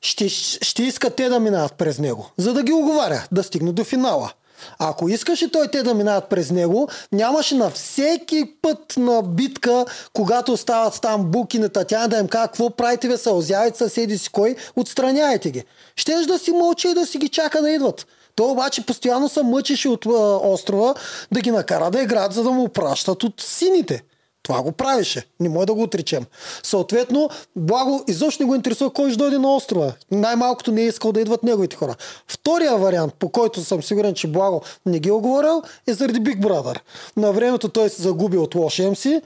ще, 0.01 0.29
ще 0.29 0.83
иска 0.83 1.11
те 1.11 1.29
да 1.29 1.41
минават 1.41 1.75
през 1.75 1.99
него. 1.99 2.31
За 2.37 2.53
да 2.53 2.63
ги 2.63 2.73
оговаря, 2.73 3.27
да 3.33 3.43
стигне 3.43 3.73
до 3.73 3.85
финала. 3.85 4.33
Ако 4.79 5.09
искаше 5.09 5.51
той 5.51 5.69
те 5.69 5.83
да 5.83 5.95
минават 5.95 6.29
през 6.29 6.51
него, 6.51 6.89
нямаше 7.13 7.55
на 7.55 7.71
всеки 7.71 8.45
път 8.63 8.95
на 8.97 9.23
битка, 9.23 9.85
когато 10.13 10.57
стават 10.57 11.01
там 11.03 11.25
буки 11.25 11.59
на 11.59 11.69
Татяна 11.69 12.09
да 12.09 12.19
им 12.19 12.29
кажа 12.29 12.47
какво 12.47 12.71
правите, 12.71 13.09
бе, 13.09 13.17
сълзявайте 13.17 13.79
съседи 13.79 14.19
си 14.19 14.29
кой, 14.33 14.57
отстраняйте 14.77 15.51
ги. 15.51 15.65
Щеш 15.97 16.27
да 16.27 16.39
си 16.39 16.53
мълчи 16.53 16.89
и 16.89 16.95
да 16.95 17.07
си 17.07 17.19
ги 17.19 17.29
чака 17.29 17.63
да 17.63 17.71
идват. 17.71 18.07
Той 18.37 18.51
обаче 18.51 18.87
постоянно 18.87 19.29
се 19.29 19.43
мъчеше 19.43 19.89
от 19.89 20.07
а, 20.07 20.11
острова 20.43 20.95
да 21.33 21.41
ги 21.41 21.51
накара 21.51 21.91
да 21.91 22.03
играят, 22.03 22.33
за 22.33 22.43
да 22.43 22.51
му 22.51 22.69
пращат 22.69 23.23
от 23.23 23.41
сините. 23.41 24.03
Това 24.45 24.63
го 24.63 24.73
правеше. 24.73 25.27
Не 25.41 25.49
може 25.49 25.67
да 25.67 25.75
го 25.75 25.83
отречем. 25.83 26.25
Съответно, 26.63 27.31
Благо 27.57 28.05
изобщо 28.09 28.43
не 28.43 28.47
го 28.47 28.55
интересува 28.55 28.93
кой 28.93 29.11
ще 29.11 29.19
дойде 29.19 29.39
на 29.39 29.57
острова. 29.57 29.93
Най-малкото 30.11 30.73
не 30.73 30.83
е 30.83 30.87
искал 30.87 31.13
да 31.13 31.21
идват 31.21 31.43
неговите 31.43 31.77
хора. 31.77 31.95
Втория 32.29 32.77
вариант, 32.77 33.15
по 33.15 33.29
който 33.29 33.65
съм 33.65 33.83
сигурен, 33.83 34.15
че 34.15 34.27
Благо 34.29 34.63
не 34.87 34.99
ги 34.99 35.09
е 35.09 35.13
оговорил, 35.13 35.63
е 35.87 35.95
заради 35.95 36.21
Big 36.21 36.41
Brother. 36.41 36.79
На 37.17 37.33
времето 37.33 37.69
той 37.69 37.89
се 37.89 38.03
загуби 38.03 38.39
от 38.39 38.55
лош 38.55 38.77
MC. 38.77 39.23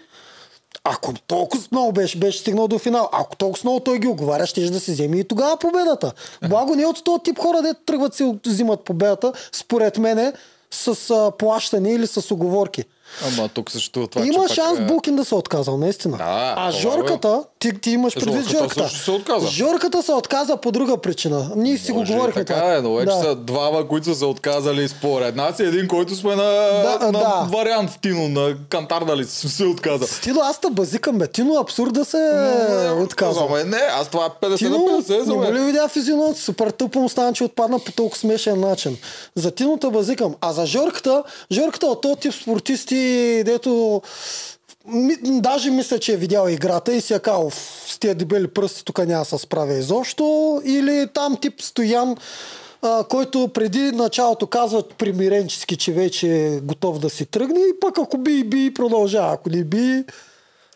Ако 0.84 1.12
толкова 1.26 1.64
много 1.72 1.92
беше, 1.92 2.18
беше 2.18 2.38
стигнал 2.38 2.68
до 2.68 2.78
финал, 2.78 3.08
ако 3.12 3.36
толкова 3.36 3.60
много 3.64 3.80
той 3.80 3.98
ги 3.98 4.06
оговаря, 4.06 4.46
ще 4.46 4.70
да 4.70 4.80
си 4.80 4.92
вземе 4.92 5.18
и 5.18 5.24
тогава 5.24 5.56
победата. 5.56 6.12
Благо 6.48 6.74
не 6.74 6.82
е 6.82 6.86
от 6.86 7.04
този 7.04 7.22
тип 7.22 7.38
хора, 7.38 7.62
де 7.62 7.74
тръгват 7.86 8.14
си 8.14 8.38
взимат 8.46 8.84
победата, 8.84 9.32
според 9.52 9.98
мене, 9.98 10.32
с 10.70 11.10
а, 11.10 11.30
плащане 11.38 11.92
или 11.92 12.06
с 12.06 12.30
оговорки. 12.30 12.84
Ама 13.28 13.48
тук 13.48 13.70
съществува 13.70 14.08
това, 14.08 14.26
Има 14.26 14.48
че 14.48 14.54
шанс 14.54 14.78
пак, 14.78 14.80
е- 14.80 14.92
Букин 14.92 15.16
да 15.16 15.24
се 15.24 15.34
е 15.34 15.38
отказал, 15.38 15.78
наистина. 15.78 16.16
Да, 16.16 16.24
а 16.56 16.70
това 16.70 16.80
Жорката, 16.80 17.44
ти, 17.58 17.72
ти 17.72 17.90
имаш 17.90 18.14
предвид 18.14 18.34
Жорката 18.34 18.58
Жорката. 18.58 18.82
също 18.82 18.98
се 18.98 19.10
отказа. 19.10 19.46
Жорката 19.46 20.02
се 20.02 20.12
отказа 20.12 20.56
по 20.56 20.72
друга 20.72 20.96
причина. 20.98 21.50
Ние 21.56 21.78
си 21.78 21.92
го 21.92 21.98
Може 21.98 22.12
говорихме 22.12 22.44
така 22.44 22.60
това. 22.60 22.74
е, 22.74 22.80
но 22.80 22.94
вече 22.94 23.06
Да. 23.08 23.20
са 23.20 23.36
двама, 23.36 23.88
които 23.88 24.04
са 24.04 24.14
се 24.14 24.24
отказали 24.24 24.88
според 24.88 25.36
нас 25.36 25.58
и 25.58 25.64
един, 25.64 25.88
който 25.88 26.14
сме 26.14 26.30
на, 26.30 26.42
Да, 26.82 26.98
на 27.02 27.12
да. 27.12 27.46
вариант 27.48 27.90
Тино, 28.02 28.28
на 28.30 28.54
кантар, 28.68 29.04
дали 29.04 29.24
се 29.24 29.64
отказа. 29.64 30.06
Стило, 30.06 30.40
аз 30.40 30.60
те 30.60 30.70
базикам, 30.70 31.18
бе. 31.18 31.26
Тино 31.28 31.54
абсурд 31.54 31.92
да 31.92 32.04
се 32.04 32.18
е 32.86 32.90
отказва. 32.92 33.44
Ама 33.44 33.64
не, 33.64 33.80
аз 33.92 34.08
това 34.08 34.24
е 34.26 34.46
50 34.46 34.58
Тино, 34.58 34.78
на 34.78 35.02
50 35.02 35.20
за 35.20 35.30
не 35.30 35.36
го 35.36 35.44
ли 35.44 35.50
мен. 35.50 35.66
видя 35.66 35.88
физиономията? 35.88 36.40
Супер 36.40 36.70
тъпо 36.70 37.00
му 37.00 37.08
стана, 37.08 37.32
че 37.32 37.44
отпадна 37.44 37.78
по 37.78 37.92
толкова 37.92 38.18
смешен 38.18 38.60
начин. 38.60 38.96
За 39.34 39.50
Тиното 39.50 39.90
базикам. 39.90 40.34
А 40.40 40.52
за 40.52 40.66
Жорката, 40.66 41.22
Жорката 41.52 41.86
от 41.86 42.00
този 42.00 42.16
тип 42.16 42.32
спортисти, 42.34 42.96
дето 43.44 44.02
ми, 44.88 45.16
даже 45.22 45.70
мисля, 45.70 45.98
че 45.98 46.12
е 46.12 46.16
видял 46.16 46.48
играта 46.48 46.94
и 46.94 47.00
си 47.00 47.14
е 47.14 47.18
казал, 47.18 47.50
«Ф, 47.50 47.84
с 47.86 47.98
тия 47.98 48.14
дебели 48.14 48.48
пръсти 48.48 48.84
тук 48.84 48.98
няма 48.98 49.18
да 49.18 49.24
се 49.24 49.38
справя 49.38 49.74
изобщо. 49.74 50.60
Или 50.64 51.06
там 51.14 51.36
тип 51.36 51.62
Стоян, 51.62 52.16
а, 52.82 53.04
който 53.04 53.48
преди 53.54 53.80
началото 53.80 54.46
казва 54.46 54.82
примиренчески, 54.98 55.76
че 55.76 55.92
вече 55.92 56.46
е 56.46 56.60
готов 56.60 56.98
да 56.98 57.10
си 57.10 57.26
тръгне 57.26 57.60
и 57.60 57.80
пък 57.80 57.98
ако 57.98 58.18
би, 58.18 58.44
би, 58.44 58.74
продължава. 58.74 59.32
Ако 59.32 59.50
не 59.50 59.64
би, 59.64 60.04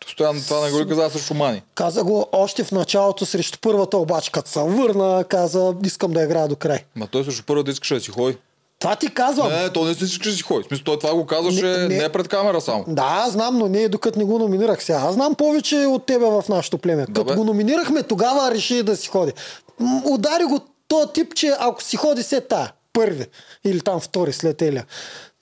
Постоянно 0.05 0.41
това 0.41 0.65
не 0.65 0.71
го 0.71 0.79
ли 0.79 0.87
каза 0.87 1.19
с 1.19 1.27
Шумани. 1.27 1.61
каза 1.75 2.03
го 2.03 2.25
още 2.31 2.63
в 2.63 2.71
началото 2.71 3.25
срещу 3.25 3.59
първата, 3.61 3.97
обаче 3.97 4.31
като 4.31 4.49
се 4.49 4.59
върна, 4.59 5.23
каза, 5.29 5.75
искам 5.85 6.11
да 6.11 6.23
играя 6.23 6.47
до 6.47 6.55
край. 6.55 6.79
Ма 6.95 7.07
той 7.07 7.23
също 7.23 7.43
първо 7.45 7.63
да 7.63 7.71
искаше 7.71 7.93
да 7.93 8.01
си 8.01 8.11
ходи. 8.11 8.37
Това 8.83 8.95
ти 8.95 9.13
казвам. 9.13 9.51
Не, 9.51 9.69
то 9.69 9.85
не 9.85 9.93
си 9.93 10.19
да 10.19 10.31
си 10.31 10.41
ходи. 10.41 10.67
Смисъл, 10.67 10.83
той 10.83 10.99
това 10.99 11.13
го 11.13 11.25
казваше 11.25 11.65
Не, 11.65 11.77
не, 11.77 11.97
не. 11.97 12.09
пред 12.09 12.27
камера 12.27 12.61
само. 12.61 12.83
Да, 12.87 13.25
знам, 13.29 13.57
но 13.57 13.67
не 13.67 13.89
докато 13.89 14.19
не 14.19 14.25
го 14.25 14.39
номинирах 14.39 14.83
сега. 14.83 14.99
Аз 14.99 15.13
знам 15.13 15.35
повече 15.35 15.75
от 15.75 16.05
тебе 16.05 16.25
в 16.25 16.43
нашото 16.49 16.77
племе. 16.77 17.05
Като 17.05 17.35
го 17.35 17.43
номинирахме, 17.43 18.03
тогава 18.03 18.51
реши 18.51 18.83
да 18.83 18.97
си 18.97 19.07
ходи. 19.07 19.31
М, 19.79 20.01
Удари 20.05 20.43
го 20.43 20.59
то 20.87 21.07
тип, 21.13 21.33
че 21.35 21.53
ако 21.59 21.83
си 21.83 21.97
ходи 21.97 22.23
след 22.23 22.47
тая, 22.47 22.71
първи 22.93 23.25
или 23.65 23.81
там 23.81 23.99
втори 23.99 24.33
след 24.33 24.61
Еля. 24.61 24.83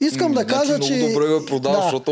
Искам 0.01 0.33
да 0.33 0.45
кажа, 0.45 0.65
значи, 0.75 0.87
че... 0.87 0.93
Много 0.93 1.13
добре 1.13 1.27
го 1.29 1.45
продава, 1.45 1.75
Да. 1.75 1.81
защото 1.83 2.11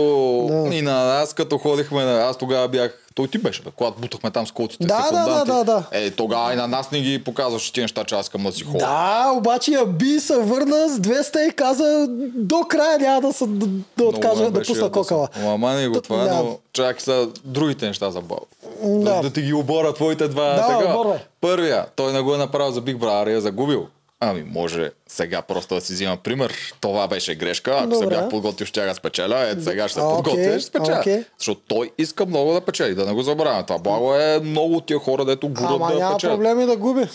Да. 0.50 0.76
и 0.76 0.82
на 0.82 1.06
нас, 1.06 1.34
като 1.34 1.58
ходихме, 1.58 2.02
аз 2.02 2.38
тогава 2.38 2.68
бях, 2.68 2.98
той 3.16 3.28
ти 3.28 3.38
беше, 3.38 3.62
бе, 3.62 3.70
когато 3.76 4.02
бутахме 4.02 4.32
там 4.32 4.48
с 4.48 4.52
колците 4.52 4.86
Да, 4.88 5.10
да, 5.12 5.26
да, 5.26 5.46
да, 5.46 5.64
да. 5.64 5.84
Е, 5.92 6.12
тогава 6.12 6.54
и 6.54 6.56
на 6.56 6.68
нас 6.68 6.92
не 6.92 7.02
ги 7.02 7.24
показваше 7.24 7.74
ти 7.74 7.82
неща, 7.82 8.04
че 8.04 8.16
аз 8.16 8.26
искам 8.26 8.44
да 8.44 8.52
си 8.52 8.64
ходя. 8.64 8.78
Да, 8.78 9.32
обаче 9.36 9.72
я 9.72 9.86
би 9.86 10.20
се 10.20 10.38
върна 10.38 10.90
с 10.90 11.00
200 11.00 11.50
и 11.50 11.52
каза 11.52 12.08
до 12.36 12.60
края 12.60 13.00
няма 13.00 13.22
да, 13.22 13.34
се, 13.34 13.46
да, 13.48 13.68
да 13.98 14.04
откажа 14.04 14.36
Много 14.36 14.52
да 14.52 14.62
пусна 14.62 14.92
кокала. 14.92 15.28
Ама 15.36 15.58
мани 15.58 15.88
го 15.88 16.02
това, 16.02 16.18
да. 16.18 16.36
но 16.36 16.58
чакай 16.74 17.00
са 17.00 17.28
другите 17.46 17.88
неща 17.88 18.12
за 18.12 18.22
Бал. 18.22 18.40
Да. 18.84 19.00
Да. 19.00 19.22
да 19.22 19.30
ти 19.30 19.42
ги 19.42 19.54
обора 19.54 19.94
твоите 19.94 20.28
два 20.28 20.46
Да, 20.46 20.68
така. 20.80 20.94
оборвай. 20.94 21.20
Първия, 21.42 21.86
той 21.96 22.14
не 22.14 22.22
го 22.22 22.36
е 22.36 22.38
направил 22.38 22.72
за 22.72 22.82
Big 22.82 22.98
Brother 22.98 23.30
и 23.30 23.34
е 23.34 23.42
загубил. 23.42 23.88
Ами 24.22 24.44
може 24.44 24.92
сега 25.08 25.42
просто 25.42 25.76
да 25.76 25.82
си 25.82 25.94
взима 25.94 26.18
пример. 26.18 26.54
Това 26.82 27.08
беше 27.08 27.36
грешка. 27.36 27.72
Ако 27.74 27.96
се 27.96 28.00
Добре. 28.00 28.16
бях 28.16 28.30
подготвил, 28.30 28.66
ще 28.66 28.86
да 28.86 28.96
спечеля. 28.96 29.40
Ето 29.42 29.64
сега 29.64 29.88
ще 29.88 29.94
се 29.94 30.06
А, 30.06 30.10
подготвя 30.10 30.42
и 30.46 30.60
ще 30.60 30.62
спечеля. 30.62 31.00
окей. 31.00 31.24
Защото 31.38 31.62
той 31.68 31.92
иска 31.98 32.26
много 32.26 32.54
да 32.54 32.62
печели. 32.62 32.96
Да 32.96 33.06
не 33.06 33.14
го 33.14 33.22
забравяме. 33.22 33.66
Това 33.66 33.80
благо 33.80 34.16
е 34.16 34.40
много 34.40 34.82
тия 34.82 35.00
хора, 35.00 35.26
дето 35.26 35.50
гурат 35.50 35.72
Ама 35.72 35.88
да 35.88 36.00
няма 36.00 36.16
печелят. 36.16 36.36
проблеми 36.36 36.66
да 36.66 36.78
губи. 36.78 37.08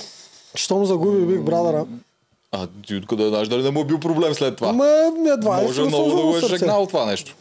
Щом 0.55 0.87
загуби 0.87 1.19
Big 1.19 1.40
Brother. 1.40 1.87
А 2.53 2.67
ти 2.87 2.97
откъде 2.97 3.29
знаеш 3.29 3.49
дали 3.49 3.62
не 3.62 3.71
му 3.71 3.81
е 3.81 3.85
бил 3.85 4.01
проблем 4.01 4.35
след 4.35 4.57
това? 4.57 4.73
Ма 4.73 4.87
едва 5.35 5.62
Може 5.62 5.83
много 5.83 6.09
да 6.11 6.23
го 6.23 6.37
е 6.37 6.40
жегнал 6.40 6.87
това 6.87 7.07
нещо. 7.07 7.35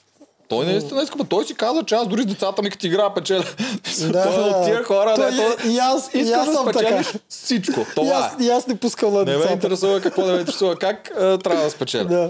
Той 0.55 0.65
наистина 0.65 1.03
иска, 1.03 1.23
той 1.23 1.45
си 1.45 1.53
каза, 1.55 1.83
че 1.83 1.95
аз 1.95 2.07
дори 2.07 2.21
с 2.21 2.25
децата 2.25 2.61
ми 2.61 2.69
като 2.69 2.87
игра 2.87 3.09
печеля. 3.11 3.43
Да, 4.01 4.23
той 4.25 4.35
е 4.37 4.51
от 4.51 4.65
тия 4.65 4.83
хора, 4.83 5.13
той- 5.15 5.31
дето 5.31 5.67
и 5.67 5.77
аз- 5.77 6.09
и 6.13 6.31
аз 6.31 6.45
да 6.47 6.57
спечелиш 6.63 7.05
така. 7.07 7.19
всичко. 7.29 7.79
И 7.81 7.85
Това 7.95 8.11
аз, 8.13 8.33
е. 8.33 8.43
и 8.43 8.49
аз 8.49 8.67
не 8.67 8.75
пускам 8.75 9.13
на 9.13 9.19
Не 9.19 9.25
ме 9.25 9.31
децата. 9.31 9.53
интересува 9.53 10.01
какво 10.01 10.23
да 10.23 10.31
ме 10.31 10.39
интересува, 10.39 10.75
как 10.75 11.11
а, 11.11 11.37
трябва 11.37 11.63
да 11.63 11.69
спечеля. 11.69 12.05
Да. 12.05 12.29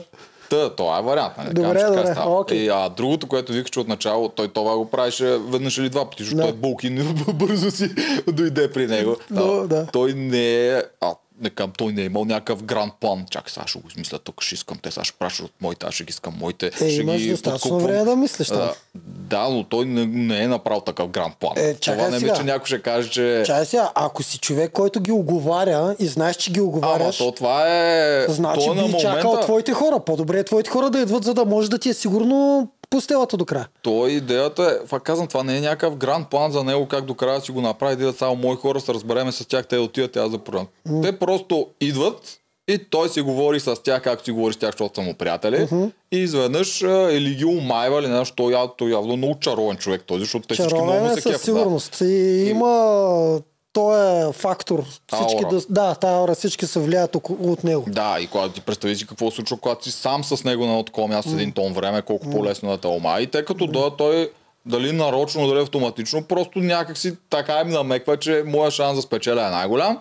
Та, 0.49 0.69
това 0.69 0.99
е 0.99 1.01
вариант. 1.01 1.33
Нали? 1.37 1.49
Добре, 1.49 1.73
така 1.73 1.87
добре, 1.87 2.05
става. 2.07 2.39
окей. 2.39 2.57
И, 2.57 2.69
а 2.69 2.89
другото, 2.89 3.27
което 3.27 3.51
викаш, 3.51 3.77
от 3.77 3.87
начало, 3.87 4.29
той 4.29 4.47
това 4.47 4.77
го 4.77 4.85
правеше 4.85 5.25
веднъж 5.39 5.77
или 5.77 5.89
два 5.89 6.09
пъти, 6.09 6.23
защото 6.23 6.37
Да. 6.37 6.43
той 6.43 6.53
Булкин 6.53 7.15
бързо 7.33 7.71
си 7.71 7.89
дойде 8.27 8.71
при 8.71 8.87
него. 8.87 9.15
Но, 9.29 9.67
да. 9.67 9.85
Той 9.93 10.13
не 10.13 10.67
е... 10.67 10.81
А, 11.01 11.11
не 11.43 11.49
към, 11.49 11.71
той 11.77 11.93
не 11.93 12.01
е 12.01 12.05
имал 12.05 12.25
някакъв 12.25 12.63
гранд 12.63 12.93
план. 12.99 13.25
Чакай, 13.29 13.51
сега 13.51 13.67
ще 13.67 13.79
го 13.79 13.87
измисля 13.89 14.19
тук, 14.19 14.41
ще 14.41 14.55
искам 14.55 14.77
те, 14.77 14.91
сега 14.91 15.03
ще 15.03 15.17
пращат 15.19 15.45
от 15.45 15.51
моите, 15.61 15.85
аз 15.85 15.93
ще 15.93 16.03
ги 16.03 16.09
искам 16.09 16.33
моите. 16.39 16.67
Е, 16.67 16.71
ще 16.71 17.01
имаш 17.01 17.21
ги 17.21 17.29
достатъчно 17.29 17.79
време 17.79 18.03
да 18.03 18.15
мислиш 18.15 18.47
там. 18.47 18.59
А, 18.59 18.73
да, 19.05 19.49
но 19.49 19.63
той 19.63 19.85
не, 19.85 20.05
не 20.05 20.43
е 20.43 20.47
направил 20.47 20.81
такъв 20.81 21.07
гранд 21.07 21.37
план. 21.39 21.53
Е, 21.55 21.73
Това 21.73 22.09
не 22.09 22.19
ми, 22.19 22.31
че 22.35 22.43
някой 22.43 22.65
ще 22.65 22.81
каже, 22.81 23.09
че... 23.09 23.43
Чай 23.45 23.65
сега, 23.65 23.91
ако 23.95 24.23
си 24.23 24.37
човек, 24.37 24.71
който 24.71 24.99
ги 24.99 25.11
оговаря 25.11 25.95
и 25.99 26.07
знаеш, 26.07 26.35
че 26.35 26.51
ги 26.51 26.59
Ама 26.59 26.69
оговаряш, 26.69 27.17
то 27.17 27.31
това 27.31 27.63
е... 27.67 28.25
значи 28.29 28.65
то 28.65 28.73
би 28.73 28.75
на 28.75 28.81
момента... 28.81 29.01
чакал 29.01 29.39
твоите 29.41 29.73
хора. 29.73 29.99
По-добре 29.99 30.39
е 30.39 30.43
твоите 30.43 30.69
хора 30.69 30.89
да 30.89 30.99
идват, 30.99 31.23
за 31.23 31.33
да 31.33 31.45
може 31.45 31.69
да 31.69 31.77
ти 31.79 31.89
е 31.89 31.93
сигурно 31.93 32.67
пустелата 32.93 33.37
до 33.37 33.45
края. 33.45 33.67
То 33.81 34.07
идеята 34.07 34.63
е, 34.63 34.85
това 34.85 34.99
казвам, 34.99 35.27
това 35.27 35.43
не 35.43 35.57
е 35.57 35.61
някакъв 35.61 35.95
гранд 35.95 36.29
план 36.29 36.51
за 36.51 36.63
него, 36.63 36.87
как 36.87 37.05
до 37.05 37.15
края 37.15 37.41
си 37.41 37.51
го 37.51 37.61
направи, 37.61 37.95
да 37.95 38.13
само 38.13 38.35
мои 38.35 38.55
хора, 38.55 38.79
се 38.79 38.93
разбереме 38.93 39.31
с 39.31 39.47
тях, 39.47 39.67
те 39.67 39.77
отиват, 39.77 40.15
и 40.15 40.19
аз 40.19 40.31
да 40.31 40.37
продам. 40.37 40.67
Те 41.01 41.19
просто 41.19 41.67
идват 41.81 42.39
и 42.67 42.77
той 42.77 43.09
си 43.09 43.21
говори 43.21 43.59
с 43.59 43.75
тях, 43.83 44.01
както 44.01 44.25
си 44.25 44.31
говори 44.31 44.53
с 44.53 44.57
тях, 44.57 44.71
защото 44.71 44.95
са 44.95 45.01
му 45.01 45.13
приятели. 45.13 45.67
И 46.11 46.17
изведнъж 46.17 46.81
или 47.11 47.35
ги 47.35 47.45
умайва 47.45 47.99
или 47.99 48.07
нещо, 48.07 48.35
той, 48.35 48.55
той 48.77 48.91
явно 48.91 49.17
много 49.17 49.39
чаровен 49.39 49.77
човек 49.77 50.03
този, 50.03 50.19
защото 50.19 50.47
те 50.47 50.53
всички 50.53 50.73
много 50.73 51.05
е 51.05 51.09
се 51.09 51.13
със 51.15 51.23
кефят. 51.23 51.39
Да. 51.39 51.45
сигурност. 51.45 52.01
И 52.01 52.49
има 52.49 53.39
той 53.73 54.29
е 54.29 54.33
фактор. 54.33 54.83
Всички 54.85 55.43
Аура. 55.45 55.61
да, 55.69 55.95
да, 56.01 56.07
аура 56.07 56.35
всички 56.35 56.67
се 56.67 56.79
влияят 56.79 57.15
от 57.29 57.63
него. 57.63 57.85
Да, 57.87 58.17
и 58.19 58.27
когато 58.27 58.53
ти 58.53 58.61
представи 58.61 58.95
си 58.95 59.07
какво 59.07 59.31
се 59.31 59.35
случва, 59.35 59.57
когато 59.57 59.83
си 59.83 59.91
сам 59.91 60.23
с 60.23 60.43
него 60.43 60.65
на 60.65 60.85
такова 60.85 61.07
място 61.07 61.31
с 61.31 61.33
един 61.33 61.51
тон 61.51 61.73
време, 61.73 62.01
колко 62.01 62.29
по-лесно 62.29 62.69
да 62.69 62.77
те 62.77 62.87
ома. 62.87 63.19
И 63.19 63.27
тъй 63.27 63.45
като 63.45 63.67
дойде 63.67 63.95
той 63.97 64.31
дали 64.65 64.91
нарочно, 64.91 65.47
дали 65.47 65.59
автоматично, 65.59 66.23
просто 66.23 66.59
някакси 66.59 67.15
така 67.29 67.61
им 67.61 67.69
намеква, 67.69 68.17
че 68.17 68.43
моя 68.45 68.71
шанс 68.71 68.95
да 68.95 69.01
спечеля 69.01 69.47
е 69.47 69.49
най-голям. 69.49 69.99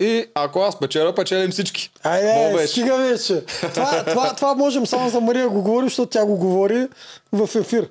И 0.00 0.24
ако 0.34 0.60
аз 0.60 0.78
печеля, 0.78 1.14
печелим 1.14 1.50
всички. 1.50 1.90
Айде, 2.02 2.52
беше? 2.54 2.66
стига 2.66 2.96
вече. 2.96 3.44
Това, 3.74 4.04
това, 4.04 4.34
това 4.34 4.54
можем 4.54 4.86
само 4.86 5.08
за 5.08 5.20
Мария 5.20 5.48
го 5.48 5.62
говори, 5.62 5.86
защото 5.86 6.10
тя 6.10 6.24
го 6.24 6.36
говори 6.36 6.88
в 7.32 7.50
ефир. 7.54 7.88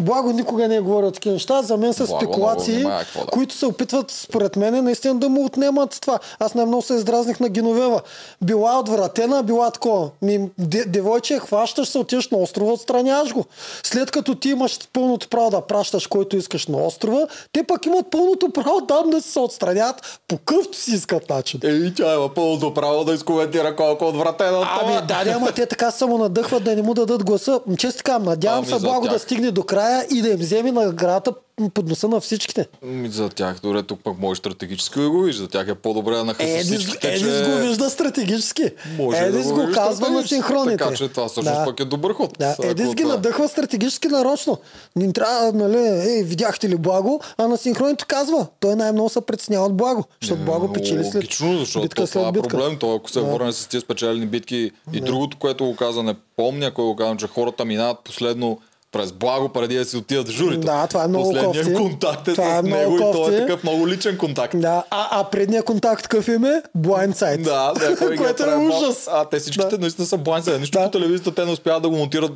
Благо 0.00 0.32
никога 0.32 0.68
не 0.68 0.76
е 0.76 0.80
говорил 0.80 1.10
такива 1.10 1.32
неща. 1.32 1.62
За 1.62 1.76
мен 1.76 1.92
са 1.94 2.04
Благо, 2.04 2.16
много 2.16 2.32
спекулации, 2.32 2.84
какво 2.98 3.20
да. 3.20 3.26
които 3.26 3.54
се 3.54 3.66
опитват, 3.66 4.10
според 4.10 4.56
мен, 4.56 4.84
наистина 4.84 5.14
да 5.14 5.28
му 5.28 5.44
отнемат 5.44 5.98
това. 6.00 6.18
Аз 6.38 6.54
най-много 6.54 6.82
се 6.82 6.94
издразних 6.94 7.40
на 7.40 7.48
Геновева. 7.48 8.00
Била 8.42 8.78
отвратена, 8.78 9.42
била 9.42 9.70
такова. 9.70 10.10
Ми, 10.22 10.48
де, 10.58 10.84
девойче, 10.84 11.38
хващаш 11.38 11.88
се, 11.88 11.98
отиваш 11.98 12.28
на 12.28 12.38
острова, 12.38 12.72
отстраняваш 12.72 13.32
го. 13.32 13.44
След 13.82 14.10
като 14.10 14.34
ти 14.34 14.48
имаш 14.48 14.78
пълното 14.92 15.28
право 15.28 15.50
да 15.50 15.60
пращаш 15.60 16.06
който 16.06 16.36
искаш 16.36 16.66
на 16.66 16.86
острова, 16.86 17.26
те 17.52 17.62
пък 17.62 17.86
имат 17.86 18.10
пълното 18.10 18.50
право 18.50 18.80
да 19.06 19.22
се 19.22 19.38
отстранят 19.38 20.20
по 20.28 20.38
къвто 20.38 20.78
си 20.78 20.90
искат 20.90 21.30
начин. 21.30 21.60
Ей, 21.64 21.94
тя 21.94 22.14
има 22.14 22.28
пълното 22.34 22.74
право 22.74 23.04
да 23.04 23.14
изкоментира 23.14 23.76
колко 23.76 24.04
отвратено 24.04 24.58
от 24.58 24.68
това. 24.68 24.92
Ами 24.96 25.06
да, 25.06 25.32
ама 25.36 25.52
те 25.52 25.66
така 25.66 25.90
само 25.90 26.18
надъхват 26.18 26.64
да 26.64 26.76
не 26.76 26.82
му 26.82 26.94
дадат 26.94 27.24
гласа. 27.24 27.60
Често 27.78 27.96
така, 27.96 28.18
надявам 28.18 28.58
Ами 28.58 28.66
се 28.66 28.86
благо 28.86 29.04
тях. 29.04 29.12
да 29.12 29.18
стигне 29.18 29.50
до 29.50 29.62
края 29.62 29.85
и 30.10 30.22
да 30.22 30.28
им 30.28 30.36
вземе 30.36 30.72
наградата 30.72 31.32
под 31.74 31.88
носа 31.88 32.08
на 32.08 32.20
всичките. 32.20 32.66
Ми, 32.82 33.08
За 33.08 33.28
тях, 33.28 33.60
добре, 33.62 33.82
тук 33.82 34.00
пък 34.04 34.18
може 34.18 34.38
стратегически 34.38 35.00
да 35.00 35.10
го 35.10 35.22
вижда. 35.22 35.42
За 35.42 35.48
тях 35.48 35.68
е 35.68 35.74
по-добре 35.74 36.14
да 36.14 36.24
нахъса 36.24 36.58
всичките, 36.58 37.08
Едис 37.08 37.20
че... 37.38 37.44
го 37.44 37.56
вижда 37.58 37.90
стратегически. 37.90 38.70
Може 38.98 39.18
да 39.18 39.26
Едис 39.26 39.46
го 39.46 39.54
вижда 39.56 39.72
казва 39.72 39.90
на 39.90 39.94
стратегически, 39.94 40.34
синхроните. 40.34 40.76
Така 40.76 40.94
че 40.94 41.08
това 41.08 41.28
всъщност 41.28 41.58
да. 41.58 41.64
пък 41.64 41.80
е 41.80 41.84
добър 41.84 42.12
ход. 42.12 42.36
Да, 42.38 42.56
Едис 42.62 42.88
ги 42.88 43.02
това 43.02 43.12
е. 43.12 43.16
надъхва 43.16 43.48
стратегически 43.48 44.08
нарочно. 44.08 44.58
Не 44.96 45.12
трябва, 45.12 45.52
нали, 45.52 45.78
ей, 45.78 46.22
видяхте 46.22 46.68
ли 46.68 46.76
Благо, 46.76 47.20
а 47.38 47.48
на 47.48 47.56
синхроните 47.56 48.04
казва, 48.04 48.46
той 48.60 48.76
най-много 48.76 49.08
се 49.08 49.20
притеснява 49.20 49.66
от 49.66 49.76
Благо, 49.76 50.04
защото 50.22 50.42
Благо 50.42 50.72
печели 50.72 51.04
след 51.04 51.14
Логично, 51.14 51.58
защото 51.58 51.82
битка 51.82 51.96
то 51.96 52.08
това 52.08 52.22
след 52.22 52.28
е 52.28 52.32
битка. 52.32 52.48
проблем. 52.48 52.78
То, 52.78 52.94
ако 52.94 53.10
се 53.10 53.20
Да. 53.20 53.26
върне 53.26 53.52
с 53.52 53.66
тези 53.66 53.80
спечелени 53.80 54.26
битки 54.26 54.70
и 54.92 55.00
другото, 55.00 55.36
което 55.36 55.64
го 55.64 55.76
каза, 55.76 56.02
не 56.02 56.14
помня, 56.36 56.70
кой 56.70 56.84
го 56.84 56.96
каза, 56.96 57.16
че 57.16 57.26
хората 57.26 57.64
минават 57.64 57.98
последно 58.04 58.58
през 58.92 59.12
благо, 59.12 59.48
преди 59.48 59.76
да 59.76 59.84
си 59.84 59.96
отидат 59.96 60.28
в 60.28 60.32
журито. 60.32 60.60
Да, 60.60 60.86
това 60.86 61.04
е 61.04 61.08
много 61.08 61.24
Последният 61.24 61.66
кофти. 61.66 61.74
контакт 61.82 62.28
е 62.28 62.32
Това 62.32 62.46
е 62.48 62.50
с 62.52 62.62
много 62.62 62.76
него 62.76 62.96
и 62.96 63.00
той 63.00 63.12
кофти. 63.12 63.34
е 63.34 63.38
такъв 63.38 63.62
много 63.62 63.88
личен 63.88 64.18
контакт. 64.18 64.60
Да, 64.60 64.84
а, 64.90 65.08
а 65.12 65.24
предния 65.24 65.62
контакт 65.62 66.02
какъв 66.02 66.28
им 66.28 66.44
е? 66.44 66.62
Blindside. 66.78 67.42
Да, 67.42 67.72
да, 67.72 67.96
Което 68.16 68.42
е 68.44 68.56
ужас. 68.56 69.08
А 69.08 69.24
те 69.24 69.38
всичките 69.38 69.68
Да. 69.68 69.78
наистина 69.78 70.06
са 70.06 70.16
бланци. 70.16 70.50
Нищо 70.50 70.78
Да. 70.78 70.84
по 70.84 70.90
телевизията 70.90 71.34
те 71.34 71.44
не 71.44 71.52
успяват 71.52 71.82
да 71.82 71.88
го 71.88 71.96
монтират 71.96 72.32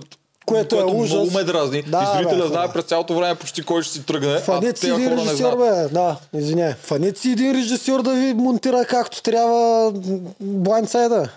Което 0.46 0.76
е 0.76 0.84
ужас. 0.84 1.10
много 1.10 1.30
ме 1.30 1.44
дразни. 1.44 1.82
Да, 1.82 2.12
и 2.14 2.18
зрителя 2.18 2.38
бе, 2.38 2.48
знае 2.48 2.62
хора. 2.62 2.72
през 2.72 2.84
цялото 2.84 3.14
време 3.14 3.34
почти 3.34 3.62
кой 3.62 3.82
ще 3.82 3.92
си 3.92 4.02
тръгне, 4.02 4.28
а 4.28 4.40
Фанет 4.40 4.78
си 4.78 4.80
тези 4.82 5.02
един 5.02 5.18
режисьор, 5.18 5.56
бе. 5.56 5.88
Да, 5.88 6.16
извиняй. 6.34 6.74
Фанет 6.74 7.18
си 7.18 7.30
един 7.30 7.52
режисьор 7.52 8.02
да 8.02 8.12
ви 8.12 8.34
монтира 8.34 8.84
както 8.84 9.22
трябва 9.22 9.92
блайндсайда. 10.40 11.28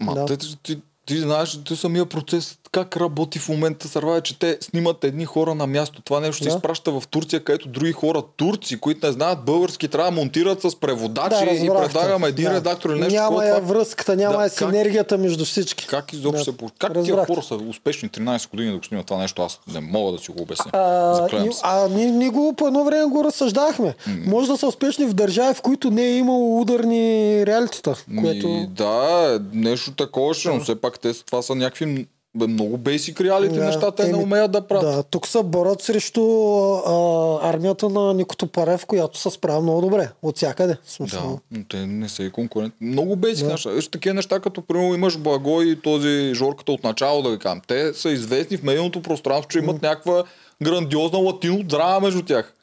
Ма, 0.00 0.14
Да. 0.14 0.26
те, 0.26 0.36
ти, 0.62 0.78
ти 1.06 1.18
знаеш, 1.18 1.60
ти 1.64 1.76
самия 1.76 2.06
процес 2.06 2.58
как 2.68 2.96
работи 2.96 3.38
в 3.38 3.48
момента 3.48 3.88
Сървая, 3.88 4.20
че 4.20 4.38
те 4.38 4.58
снимат 4.60 5.04
едни 5.04 5.24
хора 5.24 5.54
на 5.54 5.66
място. 5.66 6.02
Това 6.02 6.20
нещо 6.20 6.42
се 6.42 6.50
Да. 6.50 6.56
изпраща 6.56 6.90
в 6.90 7.02
Турция, 7.06 7.44
където 7.44 7.68
други 7.68 7.92
хора, 7.92 8.22
турци, 8.36 8.80
които 8.80 9.06
не 9.06 9.12
знаят 9.12 9.44
български, 9.44 9.88
трябва 9.88 10.10
да 10.10 10.16
монтират 10.16 10.62
с 10.62 10.76
преводачи 10.76 11.44
Да, 11.44 11.50
и 11.52 11.68
предлагаме 11.68 12.28
един 12.28 12.44
Да. 12.44 12.54
редактор 12.54 12.90
или 12.90 13.00
нещо. 13.00 13.14
Няма 13.14 13.44
я 13.44 13.54
Това- 13.54 13.74
връзката, 13.74 14.16
няма 14.16 14.32
Да, 14.32 14.38
как- 14.40 14.52
синергията 14.52 15.18
между 15.18 15.44
всички. 15.44 15.86
Как 15.86 16.12
изобщо 16.12 16.52
Да. 16.52 16.58
се? 16.58 16.72
Как 16.78 17.04
тия 17.04 17.26
хора 17.26 17.42
са 17.42 17.54
успешни 17.54 18.08
13 18.08 18.50
години 18.50 18.70
да 18.70 18.78
го 18.78 18.84
снимат 18.84 19.06
това 19.06 19.20
нещо? 19.20 19.42
Аз 19.42 19.60
не 19.68 19.80
мога 19.80 20.12
да 20.12 20.18
си 20.18 20.30
го 20.30 20.42
обясня. 20.42 20.70
А, 20.72 21.26
и, 21.38 21.52
се. 21.52 21.60
а 21.62 21.88
ние, 21.88 22.06
ние 22.06 22.28
го 22.28 22.52
по 22.52 22.66
едно 22.66 22.84
време 22.84 23.04
го 23.04 23.24
разсъждахме. 23.24 23.94
Може 24.26 24.48
да 24.48 24.56
са 24.56 24.66
успешни 24.66 25.04
в 25.06 25.14
държави, 25.14 25.54
в 25.54 25.62
които 25.62 25.90
не 25.90 26.02
е 26.02 26.16
имало 26.16 26.60
ударни 26.60 27.06
реалитета. 27.46 27.94
Което... 28.20 28.48
Ми, 28.48 28.66
да, 28.66 29.40
нещо 29.52 29.92
такова 29.92 30.26
но 30.46 30.60
все 30.60 30.74
пак 30.76 30.98
те, 30.98 31.24
това 31.24 31.42
са 31.42 31.54
някакви 31.54 32.06
бе, 32.36 32.46
много 32.46 32.76
бейсик 32.76 33.20
реалити 33.20 33.58
Да, 33.58 33.64
неща, 33.64 33.90
те 33.90 34.02
не 34.02 34.08
еми, 34.08 34.22
умеят 34.22 34.52
да 34.52 34.66
правят. 34.66 34.96
Да, 34.96 35.02
тук 35.02 35.26
се 35.26 35.42
борят 35.42 35.82
срещу 35.82 36.22
а, 36.22 37.50
армията 37.50 37.88
на 37.88 38.14
Никото 38.14 38.46
Парев, 38.46 38.86
която 38.86 39.18
се 39.18 39.30
справя 39.30 39.60
много 39.60 39.80
добре. 39.80 40.08
От 40.22 40.36
всякъде. 40.36 40.76
Смисъл. 40.86 41.20
Да, 41.20 41.58
но 41.58 41.64
те 41.68 41.86
не 41.86 42.08
са 42.08 42.22
и 42.22 42.30
конкуренти. 42.30 42.76
Много 42.80 43.16
бейсик 43.16 43.46
неща. 43.46 43.70
Виж 43.70 43.88
такива 43.88 44.14
неща, 44.14 44.40
като 44.40 44.62
примерно 44.62 44.94
имаш 44.94 45.18
Благо 45.18 45.62
и 45.62 45.80
този 45.80 46.34
Жорката 46.34 46.72
от 46.72 46.84
начало, 46.84 47.22
да 47.22 47.30
ви 47.30 47.38
кажем. 47.38 47.60
Те 47.66 47.94
са 47.94 48.10
известни 48.10 48.56
в 48.56 48.62
медийното 48.62 49.02
пространство, 49.02 49.48
че 49.48 49.58
имат 49.58 49.82
някаква 49.82 50.24
грандиозна 50.62 51.18
латино 51.18 51.62
драма 51.62 52.00
между 52.00 52.22
тях. 52.22 52.55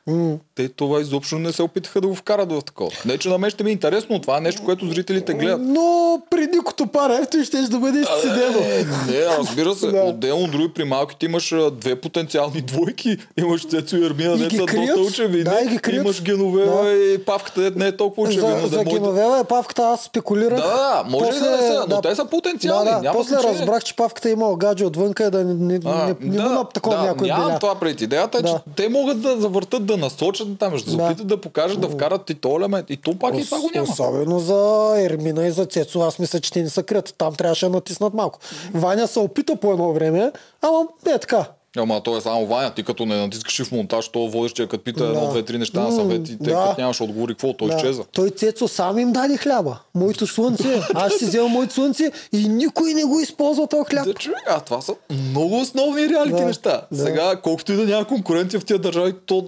Те 0.56 0.70
това 0.70 1.02
изобщо 1.02 1.36
не 1.36 1.52
се 1.52 1.64
опитаха 1.64 2.02
да 2.02 2.08
го 2.08 2.16
вкарат 2.16 2.52
в 2.52 2.62
такова. 2.62 2.92
Не, 3.06 3.18
че 3.18 3.30
на 3.30 3.38
мен 3.38 3.50
ще 3.50 3.64
ми 3.64 3.70
е 3.70 3.74
интересно, 3.74 4.08
но 4.10 4.22
това 4.22 4.38
е 4.38 4.42
нещо, 4.42 4.62
което 4.64 4.88
зрителите 4.88 5.34
гледат. 5.34 5.62
Но 5.62 6.22
при 6.30 6.48
Никото 6.48 6.88
Парев 6.88 7.28
той 7.28 7.44
ще 7.44 7.58
да 7.60 7.80
бъде 7.80 8.00
изцедено. 8.00 8.60
Е, 8.60 8.86
не, 9.08 9.26
разбира 9.28 9.76
се. 9.76 9.88
Да. 9.88 10.02
Отделно 10.02 10.48
други 10.48 10.70
при 10.70 10.84
малките 10.84 11.26
имаш 11.26 11.54
две 11.72 11.96
потенциални 11.96 12.62
двойки. 12.62 13.18
Имаш 13.38 13.68
Цецо 13.68 13.96
и 13.96 14.06
Ермина, 14.06 14.34
И 14.36 14.50
са 14.50 14.66
доста 14.66 15.00
очевидни. 15.02 15.44
Да, 15.44 15.60
и 15.62 15.68
ги 15.68 15.78
крият. 15.78 16.06
Имаш 16.06 16.24
Геновева 16.24 16.84
Да. 16.84 16.92
и 16.92 17.18
Павката, 17.18 17.72
не 17.76 17.88
е 17.88 17.98
толкова 17.98 18.24
очевидна. 18.24 18.50
За, 18.52 18.62
да 18.62 18.68
за 18.68 19.12
да- 19.14 19.40
е 19.40 19.44
Павката, 19.44 19.84
аз 19.84 20.02
спекулирах. 20.02 20.58
Да, 20.58 20.68
да, 20.68 20.78
да, 20.78 21.04
може 21.10 21.38
и 21.38 21.40
да 21.40 21.52
не 21.52 21.58
са, 21.60 21.86
но 21.90 22.02
те 22.02 22.16
са 22.16 22.26
потенциални, 22.26 22.90
Да, 22.92 23.00
да. 23.00 23.12
После 23.12 23.36
разбрах, 23.36 23.84
че 23.84 23.96
Павката 23.96 24.30
е 24.30 24.32
имал 24.32 24.56
гадже 24.56 24.86
отвънка 24.86 25.24
и 25.24 25.30
да 25.30 25.44
не, 25.44 25.54
не, 25.56 25.80
А, 25.86 26.06
не, 26.06 26.16
не 26.22 26.44
му 26.44 26.50
на 26.50 26.64
такова 26.66 26.96
да, 26.98 27.04
някой 27.04 27.28
нямам 27.28 27.48
беля. 27.48 27.60
това 27.60 27.76
пред 27.76 28.02
идеята, 28.02 28.38
е, 28.38 28.42
че 28.42 28.46
Да. 28.46 28.60
те 28.76 28.90
могат 28.90 29.22
да 29.22 29.38
завъртат, 29.38 29.86
да 29.94 29.98
насочат 29.98 30.48
там, 30.60 30.74
да 30.74 30.80
се 30.80 30.96
Да. 30.96 31.04
опитат 31.04 31.28
да 31.28 31.42
покажат, 31.42 31.82
да 31.82 31.90
вкарат 31.90 32.30
и 32.30 32.36
то 32.36 32.58
елемент. 32.58 32.90
И 32.90 32.98
то 32.98 33.16
пак 33.16 33.38
и 33.38 33.46
това 33.46 33.60
го 33.60 33.70
няма. 33.76 33.88
Особено 33.92 34.40
за 34.40 34.94
Ермина 34.98 35.48
и 35.48 35.52
за 35.52 35.66
Цецо. 35.66 36.02
Аз 36.02 36.20
мисля, 36.20 36.40
че 36.40 36.52
те 36.52 36.62
не 36.62 36.70
са 36.70 36.84
крят. 36.84 37.16
Там 37.18 37.36
трябваше 37.36 37.66
да 37.66 37.72
натиснат 37.72 38.14
малко. 38.14 38.40
Ваня 38.74 39.08
се 39.08 39.20
опита 39.20 39.56
по 39.56 39.72
едно 39.72 39.94
време, 39.94 40.32
ама 40.62 40.86
е 41.08 41.20
така. 41.20 41.46
Ама 41.78 42.02
то 42.02 42.18
е 42.18 42.22
само 42.22 42.46
Ваня, 42.46 42.74
ти 42.74 42.84
като 42.84 43.06
не 43.06 43.16
натискаш 43.18 43.64
в 43.64 43.72
монтаж, 43.72 44.10
то 44.10 44.28
водещия 44.28 44.68
като 44.68 44.84
пита 44.84 45.04
Да. 45.04 45.10
едно, 45.10 45.30
две, 45.30 45.44
три 45.44 45.58
неща 45.58 45.82
на 45.82 45.92
съвет 45.92 46.30
и 46.30 46.38
те 46.38 46.44
да. 46.44 46.66
като 46.68 46.82
нямаш 46.82 47.02
отговори, 47.02 47.34
какво, 47.34 47.54
той 47.54 47.68
Да. 47.68 47.76
изчезва. 47.76 48.04
Той 48.12 48.30
Цецо 48.30 48.68
сам 48.68 49.00
им 49.00 49.12
даде 49.12 49.38
хляба. 49.38 49.80
Моето 49.96 50.28
слънце. 50.28 50.82
Аз 50.94 51.10
ще 51.10 51.20
си 51.20 51.26
взема 51.26 51.48
моето 51.48 51.74
слънце 51.74 52.12
и 52.34 52.48
никой 52.48 52.94
не 52.94 53.04
го 53.04 53.20
използва 53.20 53.68
този 53.68 53.84
хляб. 53.86 54.06
Да, 54.06 54.14
човек, 54.14 54.44
а 54.48 54.60
това 54.60 54.82
са 54.82 54.96
много 55.12 55.60
основни 55.60 56.10
реалити 56.10 56.40
Да, 56.40 56.46
неща. 56.46 56.82
да. 56.92 57.04
Сега, 57.04 57.36
колкото 57.36 57.74
и 57.74 57.76
да 57.76 57.86
няма 57.86 58.06
конкуренция 58.08 58.60
в 58.60 58.66
тия 58.66 58.80
държави, 58.80 59.14
то, 59.26 59.48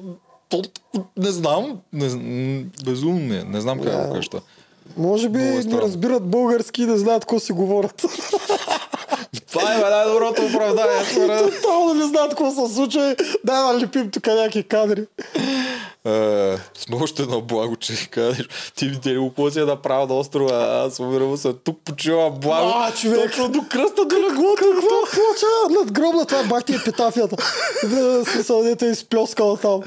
то 0.49 0.61
не 1.17 1.31
знам, 1.31 1.79
не, 1.93 2.65
безумно 2.85 3.33
е, 3.33 3.43
не 3.43 3.61
знам 3.61 3.79
как 3.79 3.91
да 3.91 4.07
го 4.07 4.13
кажа. 4.13 4.29
Може 4.97 5.29
би 5.29 5.39
е 5.39 5.63
не 5.65 5.81
разбират 5.81 6.23
български 6.23 6.83
и 6.83 6.85
не 6.85 6.97
знаят 6.97 7.23
какво 7.23 7.39
си 7.39 7.53
говорят. 7.53 8.05
Това 9.51 9.73
е 9.73 9.77
най-доброто 9.77 10.45
оправдание. 10.45 11.51
Тотално 11.51 11.93
не 11.93 12.05
знаят 12.05 12.29
какво 12.29 12.67
се 12.67 12.73
случва. 12.73 13.15
Да, 13.43 13.73
да 13.73 13.79
лепим 13.79 14.11
тук 14.11 14.27
някакви 14.27 14.63
кадри. 14.63 15.05
Е, 16.05 16.57
Сме 16.77 16.95
още 17.01 17.25
на 17.25 17.39
благо, 17.39 17.75
че 17.75 18.09
кажеш, 18.09 18.47
ти 18.75 18.87
видя 18.87 19.09
ли 19.09 19.27
какво 19.27 19.51
си 19.51 19.59
е 19.59 19.65
направил 19.65 20.07
на 20.07 20.13
острова, 20.19 20.83
аз 20.85 20.99
умирам 20.99 21.37
се, 21.37 21.53
тук 21.53 21.77
почива 21.85 22.31
благо. 22.31 22.71
А, 22.75 22.91
човек. 22.91 23.19
Точно 23.31 23.49
до 23.49 23.59
кръста 23.69 24.05
до 24.05 24.15
леглото. 24.15 24.63
Какво 24.75 24.95
плача 25.11 25.79
над 25.79 25.91
гробна? 25.91 26.25
Това 26.25 26.39
е 26.39 26.43
бах 26.43 26.63
ти 26.63 26.75
епитафията. 26.75 27.35
Да, 27.89 28.25
Смисъл, 28.25 28.63
дето 28.63 28.85
е 28.85 28.87
изплескал 28.87 29.57
там. 29.57 29.81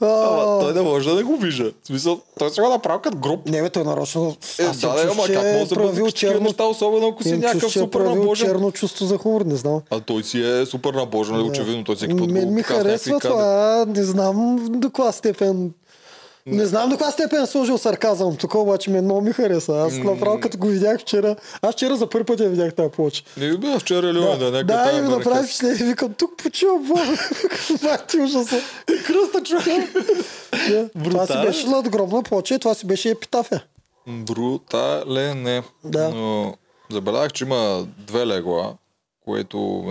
Ама 0.00 0.60
той 0.60 0.74
не 0.74 0.82
може 0.82 1.08
да 1.08 1.14
не 1.14 1.22
го 1.22 1.36
вижда. 1.36 1.72
Смисъл, 1.84 2.20
той 2.38 2.50
се 2.50 2.60
го 2.60 2.68
направи 2.68 2.98
като 3.02 3.16
гроб. 3.18 3.48
Не, 3.48 3.62
бе, 3.62 3.70
той 3.70 3.84
нарочно. 3.84 4.36
Е, 4.58 4.62
Аз 4.64 4.76
съм 4.76 4.92
да, 4.92 5.02
чув, 5.02 5.12
ама 5.12 5.26
как 5.26 5.44
е 5.44 5.52
може 5.58 5.68
да 5.68 5.76
бъде 5.76 6.12
черно 6.12 6.40
неща, 6.40 6.64
особено 6.64 7.08
ако 7.08 7.22
си 7.22 7.36
някакъв 7.36 7.76
е 7.76 7.78
супер 7.78 8.00
набожен. 8.00 8.48
черно 8.48 8.72
чувство 8.72 9.06
за 9.06 9.18
хумор, 9.18 9.40
не 9.40 9.56
знам. 9.56 9.80
А 9.90 10.00
той 10.00 10.22
си 10.22 10.42
е 10.42 10.66
супер 10.66 10.94
набожен, 10.94 11.40
очевидно. 11.40 11.84
Той 11.84 11.96
всеки 11.96 12.16
път 12.16 12.32
го 12.32 12.50
ми 12.50 12.62
харесва 12.62 13.20
това. 13.20 13.84
Не 13.88 14.02
знам 14.02 14.58
до 14.70 14.88
каква 14.88 15.12
степен. 15.12 15.55
Не 16.46 16.66
знам 16.66 16.88
до 16.88 16.96
каква 16.96 17.10
степен 17.10 17.42
е 17.42 17.46
сложил 17.46 17.78
сарказъм. 17.78 18.36
Тук 18.36 18.54
обаче 18.54 18.90
мен 18.90 19.04
много 19.04 19.20
ми 19.20 19.32
хареса. 19.32 19.72
Аз 19.72 19.94
направо 19.98 20.40
като 20.40 20.58
го 20.58 20.66
видях 20.66 21.00
вчера. 21.00 21.36
Аз 21.62 21.74
вчера 21.74 21.96
за 21.96 22.08
първи 22.08 22.24
път 22.24 22.40
я 22.40 22.48
видях 22.48 22.74
тази 22.74 22.90
плоча. 22.90 23.22
Не 23.36 23.56
бе, 23.56 23.78
вчера 23.78 24.12
ли 24.12 24.20
да, 24.20 24.50
да, 24.50 24.64
да, 24.64 24.92
и 24.98 25.00
ми 25.00 25.08
направи 25.08 25.46
впечатление. 25.46 25.76
Викам, 25.76 26.14
тук 26.14 26.36
почива 26.42 26.78
Бог. 26.78 26.98
Мати 27.82 28.18
ужаса. 28.20 28.56
И 28.90 29.02
кръста 29.02 29.42
човек. 29.44 29.96
Това 31.04 31.26
си 31.26 31.32
беше 31.46 31.66
надгробна 31.66 32.22
плоча 32.22 32.54
и 32.54 32.58
това 32.58 32.74
си 32.74 32.86
беше 32.86 33.10
епитафия. 33.10 33.64
Брутален, 34.08 35.42
не. 35.42 35.62
Да. 35.84 36.08
Но 36.08 36.54
забелязах, 36.90 37.32
че 37.32 37.44
има 37.44 37.86
две 37.98 38.26
легла, 38.26 38.74
което 39.26 39.84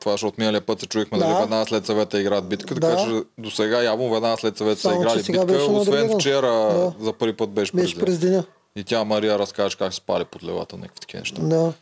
това, 0.00 0.12
защото 0.12 0.34
миналия 0.38 0.60
път 0.60 0.80
се 0.80 0.86
чуехме 0.86 1.18
Да. 1.18 1.24
дали 1.24 1.40
веднага 1.40 1.66
след 1.66 1.86
съвета 1.86 2.20
играят 2.20 2.48
битка, 2.48 2.74
Да. 2.74 2.80
така 2.80 3.02
че 3.02 3.22
до 3.38 3.50
сега 3.50 3.82
явно 3.82 4.10
веднага 4.10 4.36
след 4.36 4.56
съвета 4.56 4.80
са 4.80 4.94
играли 4.94 5.22
битка, 5.22 5.56
освен 5.62 6.10
вчера 6.14 6.46
Да. 6.46 6.92
за 7.00 7.12
първи 7.12 7.36
път 7.36 7.50
беше, 7.50 7.72
Беше 7.72 7.94
през 7.94 8.04
през 8.04 8.18
деня. 8.18 8.44
И 8.76 8.84
тя 8.84 9.04
Мария 9.04 9.38
разкаже 9.38 9.76
как 9.76 9.94
се 9.94 10.00
пали 10.00 10.24
под 10.24 10.44
левата, 10.44 10.76
някакви 10.76 11.00
такива 11.00 11.20
неща. 11.20 11.42
Да. 11.42 11.72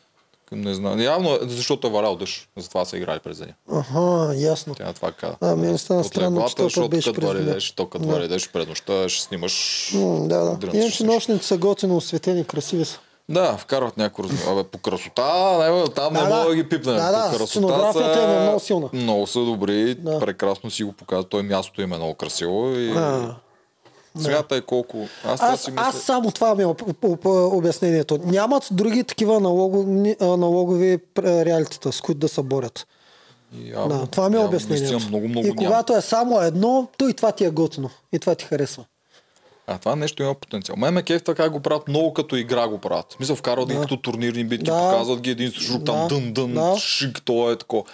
Не 0.53 0.75
знам. 0.75 1.01
Явно, 1.01 1.39
защото 1.43 1.87
е 1.87 1.91
валял 1.91 2.17
дъжд, 2.17 2.49
затова 2.57 2.85
са 2.85 2.97
играли 2.97 3.19
през 3.21 3.39
деня. 3.39 3.53
Аха, 3.73 4.33
ясно. 4.37 4.75
Тя 4.75 4.93
това 4.93 5.13
каза. 5.13 5.37
А, 5.41 5.57
мен 5.57 5.79
стана 5.79 6.01
От 6.01 6.07
странно, 6.07 6.47
че 6.47 6.63
защото 6.63 6.89
беше 6.89 7.11
като 7.11 7.21
през 7.21 7.29
вали 7.29 7.39
деня. 7.39 7.55
дъжд, 7.55 7.77
то 7.77 7.87
като 7.87 8.05
Да. 8.05 8.13
вали 8.13 8.29
дъжд 8.29 8.51
пред 8.53 8.69
нощта 8.69 9.09
ще 9.09 9.23
снимаш 9.23 9.91
М, 9.95 10.29
Да, 10.29 10.39
да. 10.41 10.77
Иначе 10.79 11.05
нощните 11.05 11.47
са 11.47 11.59
готино 11.59 11.97
осветени, 11.97 12.45
красиви 12.45 12.85
са. 12.85 12.99
Да, 13.31 13.57
вкарват 13.57 13.97
някои 13.97 14.25
разни. 14.25 14.39
Абе, 14.49 14.65
по 14.65 14.79
красота, 14.79 15.23
не, 15.61 15.85
там 15.87 16.15
Да, 16.15 16.21
не 16.21 16.29
да. 16.29 16.35
мога 16.35 16.49
да 16.49 16.55
ги 16.55 16.69
пипнем. 16.69 16.97
Да, 16.97 17.13
да, 17.13 17.31
по 17.31 17.69
красота 17.69 18.23
им 18.25 18.31
е 18.33 18.41
много 18.41 18.61
силна. 18.61 18.89
Много 18.93 19.27
са 19.27 19.41
добри, 19.41 19.95
Да. 19.95 20.21
прекрасно 20.21 20.71
си 20.71 20.85
го 20.85 20.93
показват. 20.93 21.29
Той 21.29 21.43
мястото 21.43 21.83
им 21.83 21.93
е 21.93 21.97
много 21.97 22.15
красиво 22.15 22.71
и 22.71 22.91
А, 22.91 23.35
смятай 24.17 24.61
колко... 24.61 24.99
Аз, 25.25 25.43
аз, 25.43 25.61
си 25.61 25.71
мисля... 25.71 25.85
аз 25.85 25.97
само 25.97 26.31
това 26.31 26.55
ми 26.55 26.63
е 26.63 26.67
об- 26.67 26.83
об- 26.83 27.05
об- 27.05 27.27
обяснението. 27.27 28.19
Нямат 28.19 28.69
други 28.71 29.05
такива 29.05 29.41
налогови 30.21 30.99
пр- 31.15 31.45
реалитета, 31.45 31.93
с 31.93 32.01
които 32.01 32.19
да 32.19 32.29
се 32.29 32.43
борят. 32.43 32.87
явно, 33.55 33.89
Да, 33.91 34.07
това 34.07 34.29
ми 34.29 34.37
е 34.37 34.41
обяснението. 34.41 34.91
наистина 34.91 35.09
Много, 35.11 35.29
много 35.29 35.47
и 35.47 35.51
няма. 35.51 35.57
когато 35.59 35.93
е 35.93 36.01
само 36.01 36.41
едно, 36.41 36.89
то 36.99 37.09
и 37.09 37.15
това 37.15 37.33
ти 37.33 37.45
е 37.45 37.51
готино. 37.51 37.91
И 38.13 38.19
това 38.19 38.35
ти 38.35 38.45
харесва. 38.45 38.85
А 39.71 39.79
това 39.79 39.97
нещо 39.97 40.23
има 40.23 40.35
потенциал. 40.35 40.77
Мен 40.77 40.95
ме 40.95 41.03
кеф 41.03 41.23
така 41.23 41.51
го 41.51 41.61
правят 41.61 41.89
много 41.89 42.15
като 42.15 42.37
игра 42.37 42.69
го 42.69 42.79
правят. 42.79 43.13
Смисъл 43.17 43.37
вкарват 43.37 43.69
ги 43.69 43.75
Да. 43.75 43.81
като 43.81 43.97
турнирни 43.97 44.45
битки, 44.45 44.65
Да. 44.65 44.91
показват 44.91 45.21
ги 45.21 45.31
един 45.31 45.51
с 45.51 45.67
друг 45.67 45.87
там 45.87 46.09
дън 46.09 46.33
дън, 46.33 46.55
Да. 46.55 46.77
шик, 46.79 47.23
то 47.25 47.51
е 47.51 47.57
тако. 47.57 47.87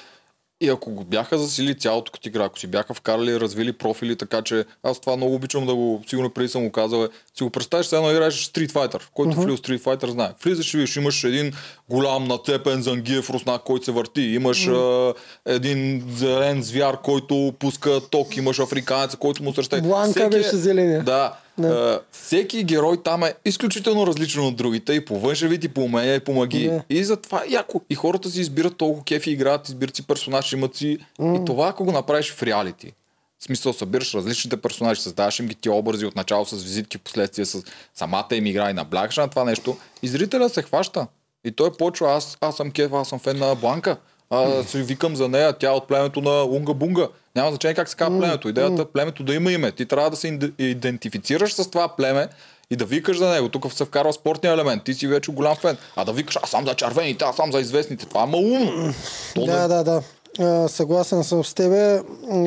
И 0.60 0.68
ако 0.68 0.90
го 0.90 1.04
бяха 1.04 1.38
засили 1.38 1.78
цялото 1.78 2.12
като 2.12 2.28
игра, 2.28 2.44
ако 2.44 2.58
си 2.58 2.66
бяха 2.66 2.94
вкарали 2.94 3.40
развили 3.40 3.72
профили, 3.72 4.16
така 4.16 4.42
че 4.42 4.64
аз 4.82 5.00
това 5.00 5.16
много 5.16 5.34
обичам 5.34 5.66
да 5.66 5.74
го, 5.74 6.02
сигурно 6.06 6.30
преди 6.30 6.48
съм 6.48 6.64
го 6.64 6.72
казал, 6.72 7.04
е, 7.04 7.08
си 7.34 7.42
го 7.42 7.50
представиш, 7.50 7.86
все 7.86 7.96
едно 7.96 8.10
играеш 8.10 8.34
Street 8.34 8.72
Fighter, 8.72 9.02
който 9.14 9.36
uh-huh. 9.36 9.44
влиза 9.44 9.62
Street 9.62 9.80
Fighter 9.80 10.10
знае. 10.10 10.28
Влизаш 10.44 10.74
и 10.74 10.76
виж, 10.76 10.96
имаш 10.96 11.24
един 11.24 11.52
голям 11.90 12.24
нацепен 12.24 12.82
зангиев 12.82 13.30
руснак, 13.30 13.62
който 13.62 13.84
се 13.84 13.92
върти, 13.92 14.22
имаш 14.22 14.66
uh-huh. 14.66 15.14
един 15.46 16.04
зелен 16.16 16.62
звяр, 16.62 17.00
който 17.02 17.54
пуска 17.58 18.00
ток, 18.10 18.36
имаш 18.36 18.58
африканец, 18.58 19.16
който 19.16 19.42
му 19.42 19.54
среща. 19.54 19.80
Бланка 19.80 20.28
беше 20.28 20.56
зеления. 20.56 21.02
Да, 21.04 21.36
Да. 21.58 21.68
да. 21.68 22.00
всеки 22.12 22.64
герой 22.64 23.02
там 23.02 23.24
е 23.24 23.34
изключително 23.44 24.06
различен 24.06 24.46
от 24.46 24.56
другите 24.56 24.92
и 24.92 25.04
по 25.04 25.18
външен 25.18 25.48
вид, 25.48 25.64
и 25.64 25.68
по 25.68 25.80
умения, 25.80 26.14
и 26.14 26.20
по 26.20 26.32
магия. 26.32 26.72
Да. 26.72 26.94
И 26.94 27.04
затова 27.04 27.42
е 27.44 27.52
яко. 27.52 27.80
И 27.90 27.94
хората 27.94 28.30
си 28.30 28.40
избират 28.40 28.76
толкова 28.76 29.04
кефи, 29.04 29.30
играят, 29.30 29.68
избират 29.68 29.96
си 29.96 30.06
персонаж, 30.06 30.52
имат 30.52 30.76
си. 30.76 30.98
И 31.20 31.40
това, 31.46 31.68
ако 31.68 31.84
го 31.84 31.92
направиш 31.92 32.32
в 32.32 32.42
реалити, 32.42 32.92
в 33.38 33.44
смисъл, 33.44 33.72
събираш 33.72 34.14
различните 34.14 34.56
персонажи, 34.56 35.02
създаваш 35.02 35.38
им 35.38 35.46
ги 35.46 35.54
ти 35.54 35.68
образи 35.68 36.06
от 36.06 36.16
начало 36.16 36.44
с 36.44 36.62
визитки, 36.62 36.98
в 36.98 37.00
последствие 37.00 37.44
с 37.44 37.62
самата 37.94 38.28
им 38.32 38.46
игра 38.46 38.70
и 38.70 38.74
наблягаш 38.74 39.16
на 39.16 39.28
това 39.28 39.44
нещо. 39.44 39.76
И 40.02 40.08
зрителя 40.08 40.48
се 40.48 40.62
хваща. 40.62 41.06
И 41.46 41.52
той 41.52 41.72
почва, 41.72 42.12
аз, 42.12 42.36
аз 42.40 42.56
съм 42.56 42.70
кеф, 42.70 42.92
аз 42.92 43.08
съм 43.08 43.18
фен 43.18 43.38
на 43.38 43.54
Бланка. 43.54 43.96
А, 44.30 44.62
си 44.62 44.78
викам 44.78 45.16
за 45.16 45.28
нея, 45.28 45.52
тя 45.52 45.66
е 45.66 45.72
от 45.72 45.88
племето 45.88 46.20
на 46.20 46.44
Унга 46.44 46.72
Бунга. 46.72 47.06
Няма 47.36 47.50
значение 47.50 47.74
как 47.74 47.88
се 47.88 47.96
казва 47.96 48.18
племето. 48.18 48.48
Идеята 48.48 48.82
е 48.82 48.86
племето 48.86 49.22
да 49.22 49.34
има 49.34 49.52
име. 49.52 49.72
Ти 49.72 49.86
трябва 49.86 50.10
да 50.10 50.16
се 50.16 50.28
иде- 50.28 50.52
идентифицираш 50.60 51.54
с 51.54 51.70
това 51.70 51.88
племе 51.88 52.28
и 52.70 52.76
да 52.76 52.84
викаш 52.84 53.18
за 53.18 53.28
него. 53.28 53.48
Тук 53.48 53.72
се 53.72 53.84
вкарва 53.84 54.12
спортния 54.12 54.54
елемент. 54.54 54.84
Ти 54.84 54.94
си 54.94 55.06
вече 55.06 55.30
голям 55.30 55.56
фен. 55.56 55.76
А 55.96 56.04
да 56.04 56.12
викаш, 56.12 56.38
аз 56.42 56.50
съм 56.50 56.66
за 56.66 56.74
червените, 56.74 57.24
аз 57.24 57.36
съм 57.36 57.52
за 57.52 57.60
известните. 57.60 58.06
Това 58.06 58.22
е 58.22 58.26
малумно. 58.26 58.92
То 59.34 59.40
не- 59.40 59.46
Да, 59.46 59.68
да, 59.68 59.84
да. 59.84 60.02
А, 60.40 60.68
съгласен 60.68 61.24
съм 61.24 61.44
с 61.44 61.54
тебе. 61.54 62.00
А, 62.30 62.38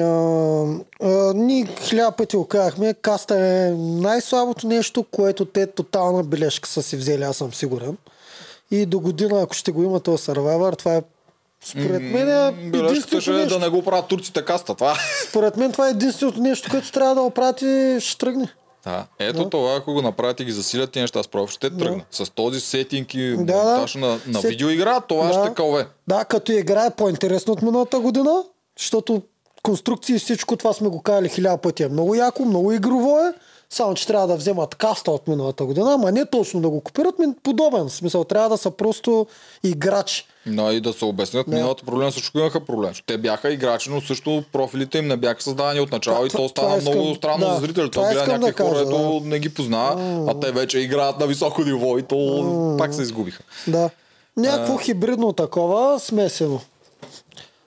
а, 1.02 1.08
ние 1.36 1.68
хиляда 1.82 2.12
пъти 2.12 2.36
го 2.36 2.46
казахме. 2.46 2.94
Каста 2.94 3.36
е 3.38 3.70
най-слабото 3.78 4.68
нещо, 4.68 5.04
което 5.04 5.46
те 5.46 5.68
тотална 5.68 6.24
бележка 6.24 6.70
са 6.70 6.84
си 6.84 6.98
взели, 6.98 7.24
аз 7.24 7.38
съм 7.38 7.54
сигурен. 7.54 7.98
И 8.72 8.86
до 8.86 9.00
година, 9.00 9.42
ако 9.42 9.54
ще 9.54 9.72
го 9.72 9.84
има 9.84 10.00
този 10.00 10.24
Survivor, 10.24 10.78
това 10.78 10.96
е 10.96 11.02
според 11.62 12.02
мен 12.02 12.30
е 12.30 12.48
единственото 12.74 13.32
нещо. 13.32 13.50
да 13.50 13.60
не 13.60 13.70
го 13.70 13.84
правят 13.84 14.08
турците 14.08 14.46
каста. 14.46 14.76
Това. 14.76 14.96
Според 15.30 15.58
мен 15.58 15.72
това 15.72 15.88
е 15.88 15.92
единственото 15.92 16.40
нещо, 16.42 16.70
което 16.72 16.92
трябва 16.92 17.16
да 17.16 17.22
оправят 17.22 17.62
и 17.62 17.98
ще 18.00 18.18
тръгне. 18.18 18.48
Да. 18.84 19.06
Ето 19.20 19.50
това, 19.50 19.76
ако 19.76 19.94
го 19.94 20.02
направят 20.02 20.40
и 20.40 20.46
ги 20.46 20.52
засилят 20.52 20.92
тези 20.92 21.02
неща, 21.02 21.24
справо 21.24 21.48
ще 21.48 21.70
тръгне. 21.70 22.06
С 22.12 22.32
този 22.32 22.60
сетинг 22.60 23.14
и 23.14 23.36
Да, 23.38 23.44
да. 23.44 23.86
на, 23.96 24.20
на 24.28 24.42
Сет- 24.42 24.50
видеоигра, 24.50 25.02
това 25.02 25.28
Да. 25.28 25.34
ще 25.36 25.54
кълве. 25.54 25.88
Да, 26.08 26.26
като 26.26 26.52
игра 26.52 26.86
е 26.86 26.92
по-интересно 26.92 27.54
от 27.54 27.62
миналата 27.62 28.00
година, 28.00 28.44
защото 28.78 29.22
конструкции 29.64 30.16
и 30.16 30.20
всичко 30.20 30.56
това 30.56 30.74
сме 30.74 30.88
го 30.90 31.02
казали 31.02 31.30
хиляда 31.30 31.58
пъти. 31.58 31.84
Е 31.84 31.88
много 31.88 32.16
яко, 32.16 32.46
много 32.46 32.72
игрово 32.72 33.20
е. 33.20 33.34
Само, 33.72 33.94
че 33.94 34.08
трябва 34.08 34.28
да 34.28 34.36
вземат 34.36 34.76
каста 34.76 35.12
от 35.12 35.28
миналата 35.28 35.66
година, 35.66 35.94
ама 35.94 36.12
не 36.12 36.26
точно 36.26 36.62
да 36.62 36.70
го 36.70 36.82
копират, 36.82 37.20
ми 37.20 37.26
подобен. 37.44 37.86
В 37.86 37.92
смисъл, 37.92 38.24
трябва 38.24 38.50
да 38.50 38.58
са 38.58 38.72
просто 38.72 39.28
играчи. 39.64 40.26
Но 40.46 40.72
и 40.72 40.82
да 40.82 40.94
се 40.94 41.06
обяснят, 41.06 41.46
Да. 41.50 41.56
миналата 41.56 41.84
проблем 41.86 42.12
също 42.12 42.40
имаха 42.40 42.60
проблем. 42.60 42.92
Те 43.06 43.18
бяха 43.18 43.54
играчи, 43.54 43.90
но 43.90 44.02
също 44.02 44.44
профилите 44.52 44.98
им 44.98 45.08
не 45.08 45.18
бяха 45.18 45.42
създадени 45.42 45.80
от 45.80 45.92
начало 45.92 46.16
Това- 46.18 46.28
и 46.28 46.30
то 46.32 46.50
стана 46.50 46.78
искам- 46.78 46.94
много 46.94 47.16
странно 47.16 47.40
да, 47.40 47.54
за 47.54 47.60
зрителите. 47.60 47.92
това 47.92 48.06
гледа 48.06 48.20
искам 48.20 48.34
да 48.34 48.40
някакви 48.40 48.64
хора, 48.64 48.74
кажа, 48.76 48.86
ето 48.86 49.22
не 49.24 49.40
ги 49.40 49.50
познава, 49.50 50.02
а 50.28 50.40
те 50.40 50.52
вече 50.52 50.80
играят 50.80 51.20
на 51.20 51.28
високо 51.28 51.62
ниво 51.62 51.98
и 51.98 52.04
то 52.04 52.76
пак 52.78 52.94
се 52.94 53.02
изгубиха. 53.02 53.44
Да. 53.68 53.90
Някакво 54.38 54.78
хибридно 54.78 55.34
такова, 55.34 56.00
смесено. 56.00 56.60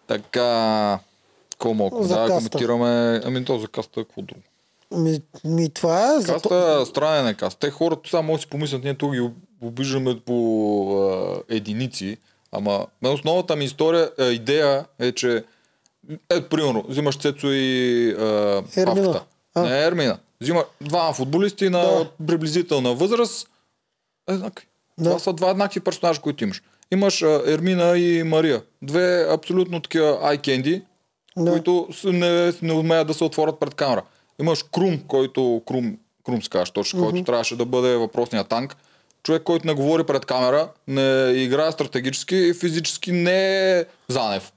Така, 0.07 0.99
мога 1.65 2.03
За 2.03 2.17
да 2.17 2.27
коментираме? 2.29 3.21
Ами 3.25 3.45
то 3.45 3.59
за 3.59 3.69
каста 3.69 4.01
е 4.01 4.05
какво 4.05 4.23
друго. 4.23 4.41
Ми, 4.97 5.21
ми 5.45 5.71
това 5.71 6.17
е. 6.21 6.25
Каста 6.25 6.79
е 6.83 6.87
странен 6.87 7.27
е 7.27 7.35
каста. 7.35 7.61
Те 7.61 7.71
хората 7.71 8.11
само 8.11 8.39
си 8.39 8.47
помислят, 8.47 8.85
ние 8.85 8.95
тук 8.95 9.13
ги 9.13 9.31
обиждаме 9.63 10.21
по 10.21 10.37
а, 10.99 11.55
единици, 11.55 12.17
ама 12.53 12.87
основната 13.05 13.57
ми 13.57 13.65
история, 13.65 14.11
а, 14.19 14.25
идея 14.25 14.85
е, 14.99 15.13
че 15.13 15.45
е, 16.31 16.41
примерно, 16.43 16.85
взимаш 16.89 17.19
Цецо 17.19 17.47
и 17.47 18.11
а, 18.11 18.63
Ермина. 18.77 19.01
Авката. 19.09 19.25
А. 19.55 19.63
Не, 19.63 19.85
Ермина. 19.87 20.19
Взима 20.41 20.65
двама 20.81 21.13
футболисти 21.13 21.69
на 21.69 21.81
Да. 21.83 22.09
приблизителна 22.27 22.95
възраст. 22.95 23.49
Еднакви. 24.29 24.67
Да. 24.99 25.05
Това 25.05 25.19
са 25.19 25.33
два 25.33 25.51
еднакви 25.51 25.81
персонажа, 25.81 26.21
които 26.21 26.45
имаш. 26.45 26.63
Имаш 26.93 27.23
а, 27.23 27.43
Ермина 27.47 27.99
и 27.99 28.23
Мария. 28.23 28.63
Две 28.83 29.27
абсолютно 29.31 29.81
такива 29.81 30.19
ай-кенди, 30.23 30.83
Да. 31.37 31.51
които 31.53 31.89
не, 32.05 32.53
не 32.63 32.73
умеят 32.73 33.07
да 33.07 33.15
се 33.15 33.25
отворят 33.25 33.61
пред 33.61 33.75
камера. 33.75 34.03
Имаш 34.41 34.65
Крум, 34.73 35.01
който 35.09 35.63
Крум, 35.67 35.97
Крум 36.27 36.43
се 36.43 36.51
казва 36.51 36.73
точно, 36.73 37.03
който 37.03 37.25
трябваше 37.25 37.57
да 37.57 37.65
бъде 37.65 37.97
въпросния 37.97 38.45
танк. 38.45 38.77
Човек, 39.23 39.43
който 39.43 39.67
не 39.67 39.75
говори 39.75 40.05
пред 40.05 40.27
камера, 40.27 40.69
не 40.89 41.33
играе 41.37 41.73
стратегически 41.73 42.37
и 42.37 42.55
физически 42.55 43.13
не 43.13 43.71
е 43.79 43.85
Занев. 44.09 44.53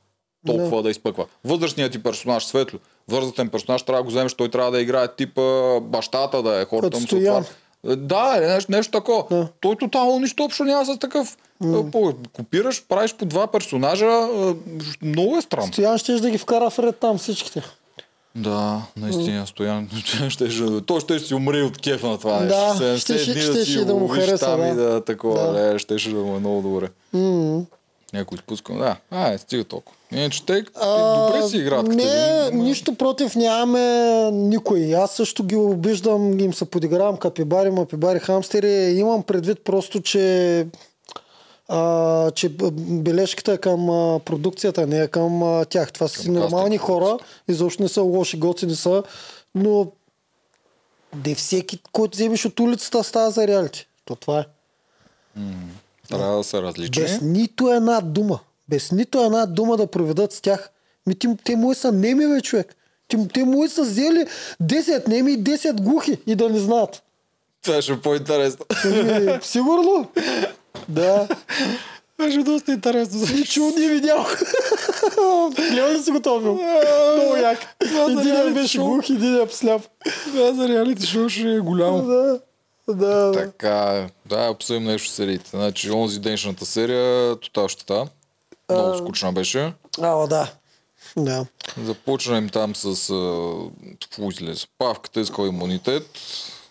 Толкова 0.46 0.84
да, 0.84 0.90
изпъква. 0.90 1.26
Възрастният 1.44 1.92
ти 1.92 2.04
персонаж, 2.04 2.46
Светло, 2.46 2.80
възрастен 3.08 3.50
персонаж, 3.50 3.84
трябва 3.84 4.00
да 4.00 4.04
го 4.04 4.10
вземеш, 4.10 4.34
той 4.34 4.50
трябва 4.50 4.72
да 4.72 4.82
играе 4.82 5.16
типа 5.16 5.80
бащата, 5.80 6.44
да 6.44 6.62
е 6.62 6.66
хората 6.66 7.00
му 7.00 7.08
се. 7.08 7.44
Да, 7.86 8.38
е, 8.38 8.40
нещо, 8.40 8.72
нещо 8.72 8.92
такова. 8.92 9.24
Да. 9.32 9.48
Той 9.62 9.76
тотално 9.76 10.20
нищо 10.20 10.44
общо 10.44 10.64
няма 10.64 10.86
с 10.86 10.98
такъв. 10.98 11.38
Mm. 11.64 12.16
Копираш, 12.34 12.84
правиш 12.88 13.14
по 13.14 13.26
два 13.26 13.48
персонажа, 13.48 14.06
а, 14.06 14.56
много 15.02 15.38
е 15.38 15.42
странно. 15.42 15.74
Стоян 15.74 15.98
ще 15.98 16.14
да 16.14 16.30
ги 16.30 16.38
вкара 16.38 16.70
в 16.70 16.80
ред 16.80 16.98
там 16.98 17.18
всичките. 17.18 17.64
Да, 18.36 18.82
наистина, 18.98 19.48
Стоян. 19.48 19.90
ще, 20.30 20.50
ще, 20.50 20.82
той 20.86 21.00
ще 21.00 21.20
си 21.20 21.34
умре 21.36 21.62
от 21.62 21.78
кеф 21.78 22.04
на 22.04 22.18
това 22.18 22.40
Да, 22.40 22.74
нещо. 22.74 23.00
ще- 23.00 23.14
70 23.14 23.18
ще- 23.18 23.34
дни 23.34 23.42
ще- 23.42 23.54
си 23.66 23.72
ще 23.72 23.86
да 23.86 23.96
му 23.96 24.08
хареса, 24.08 24.38
там 24.38 24.60
да. 24.60 24.68
и 24.68 24.74
да 24.74 25.02
такова, 25.02 25.44
Да. 25.44 25.52
да. 25.64 25.80
ще, 25.80 25.98
ще 25.98 26.10
да 26.10 26.16
му 26.16 26.36
е 26.36 26.40
много 26.40 26.62
добре. 26.62 26.90
М. 27.14 27.62
Някой 28.14 28.36
изпускам, 28.36 28.78
да. 28.78 28.96
А, 29.12 29.32
е, 29.34 29.38
стига 29.38 29.64
толкова. 29.64 29.98
Иначе 30.12 30.46
те 30.46 30.64
А, 30.76 31.26
добре 31.26 31.48
си 31.48 31.58
играят. 31.58 31.88
Не, 31.88 32.04
ама- 32.04 32.64
нищо 32.64 32.96
против 32.96 33.36
нямаме 33.36 33.82
никой. 34.32 34.96
Аз 34.96 35.12
също 35.12 35.44
ги 35.44 35.56
обиждам, 35.56 36.40
им 36.40 36.54
се 36.54 36.66
подигравам 36.66 37.18
капибари, 37.18 37.70
мапибари, 37.70 38.20
хамстери. 38.20 38.68
Имам 38.92 39.24
предвид 39.24 39.64
просто, 39.64 40.02
че 40.02 40.68
а, 41.68 42.32
че 42.32 42.50
бележката 42.80 43.54
е 43.54 43.58
към 43.58 43.90
а, 43.90 44.20
продукцията, 44.20 44.88
не 44.88 45.00
е 45.00 45.08
към 45.08 45.44
а, 45.44 45.66
тях. 45.66 45.94
Това 45.94 46.08
са 46.08 46.22
си 46.22 46.32
нормални 46.32 46.78
хора, 46.78 47.18
изобщо 47.48 47.84
не 47.84 47.90
са 47.90 48.02
лоши, 48.02 48.38
готини 48.38 48.76
са, 48.76 49.04
но 49.56 49.88
де 51.16 51.36
всеки, 51.36 51.80
който 51.92 52.16
вземеш 52.16 52.46
от 52.46 52.60
улицата, 52.60 53.04
става 53.04 53.32
за 53.32 53.48
реалити. 53.48 53.88
То 54.06 54.16
това 54.16 54.40
е. 54.40 54.46
Трябва 56.10 56.38
да 56.38 56.44
са 56.44 56.62
различни. 56.62 57.04
Без 57.04 57.22
нито 57.22 57.74
една 57.74 58.02
дума. 58.02 58.40
Без 58.70 58.92
нито 58.92 59.24
една 59.24 59.46
дума 59.46 59.78
да 59.78 59.88
проведат 59.88 60.32
с 60.34 60.42
тях. 60.42 60.70
Ми, 61.08 61.16
ти, 61.16 61.28
те 61.44 61.56
му 61.56 61.74
са 61.74 61.92
неми, 61.92 62.28
бе, 62.28 62.42
човек. 62.42 62.76
Те, 63.08 63.28
те 63.34 63.44
му 63.44 63.68
са 63.68 63.82
взели 63.82 64.26
10 64.64 65.08
неми 65.08 65.32
и 65.32 65.44
10 65.44 65.82
глухи 65.82 66.18
и 66.28 66.36
да 66.36 66.50
не 66.50 66.60
знаят. 66.60 67.04
Това 67.64 67.82
ще 67.82 67.94
е 67.94 68.02
по-интересно. 68.02 68.66
Еми, 68.86 69.40
сигурно? 69.42 70.12
Да. 70.90 71.28
Беше 72.18 72.38
доста 72.44 72.72
интересно. 72.72 73.20
Ничего 73.36 73.72
не 73.80 73.88
видял. 73.88 74.26
Гледал 75.56 75.92
ли 75.92 76.04
си 76.04 76.12
го 76.12 76.20
този 76.20 76.44
филм? 76.44 76.60
Много 77.16 77.36
як. 77.36 77.76
Един 78.10 78.54
беше 78.54 78.78
глух, 78.78 79.10
един 79.10 79.42
е 79.42 79.48
сляп. 79.50 79.82
Това 80.26 80.54
за 80.54 80.68
реалити 80.68 81.08
шоу 81.08 81.30
ще 81.30 81.56
е 81.56 81.60
голямо. 81.60 82.02
Да. 82.02 82.40
Да. 82.88 83.32
Така, 83.32 84.08
да, 84.26 84.50
обсъдим 84.52 84.84
нещо 84.84 85.10
сериите. 85.10 85.50
Значи, 85.50 85.92
онзи 85.92 86.20
деншната 86.20 86.66
серия, 86.66 87.36
тотал 87.40 87.68
щета. 87.68 88.08
Много 88.72 88.98
скучна 88.98 89.34
беше. 89.34 89.74
А, 90.02 90.28
да. 90.28 90.52
Да. 91.18 91.46
Започнем 91.84 92.50
там 92.50 92.76
с... 92.76 93.10
а, 93.10 93.44
Какво 94.02 94.30
излезе? 94.30 94.66
Павката 94.78 95.20
искал 95.20 95.46
имунитет. 95.46 96.10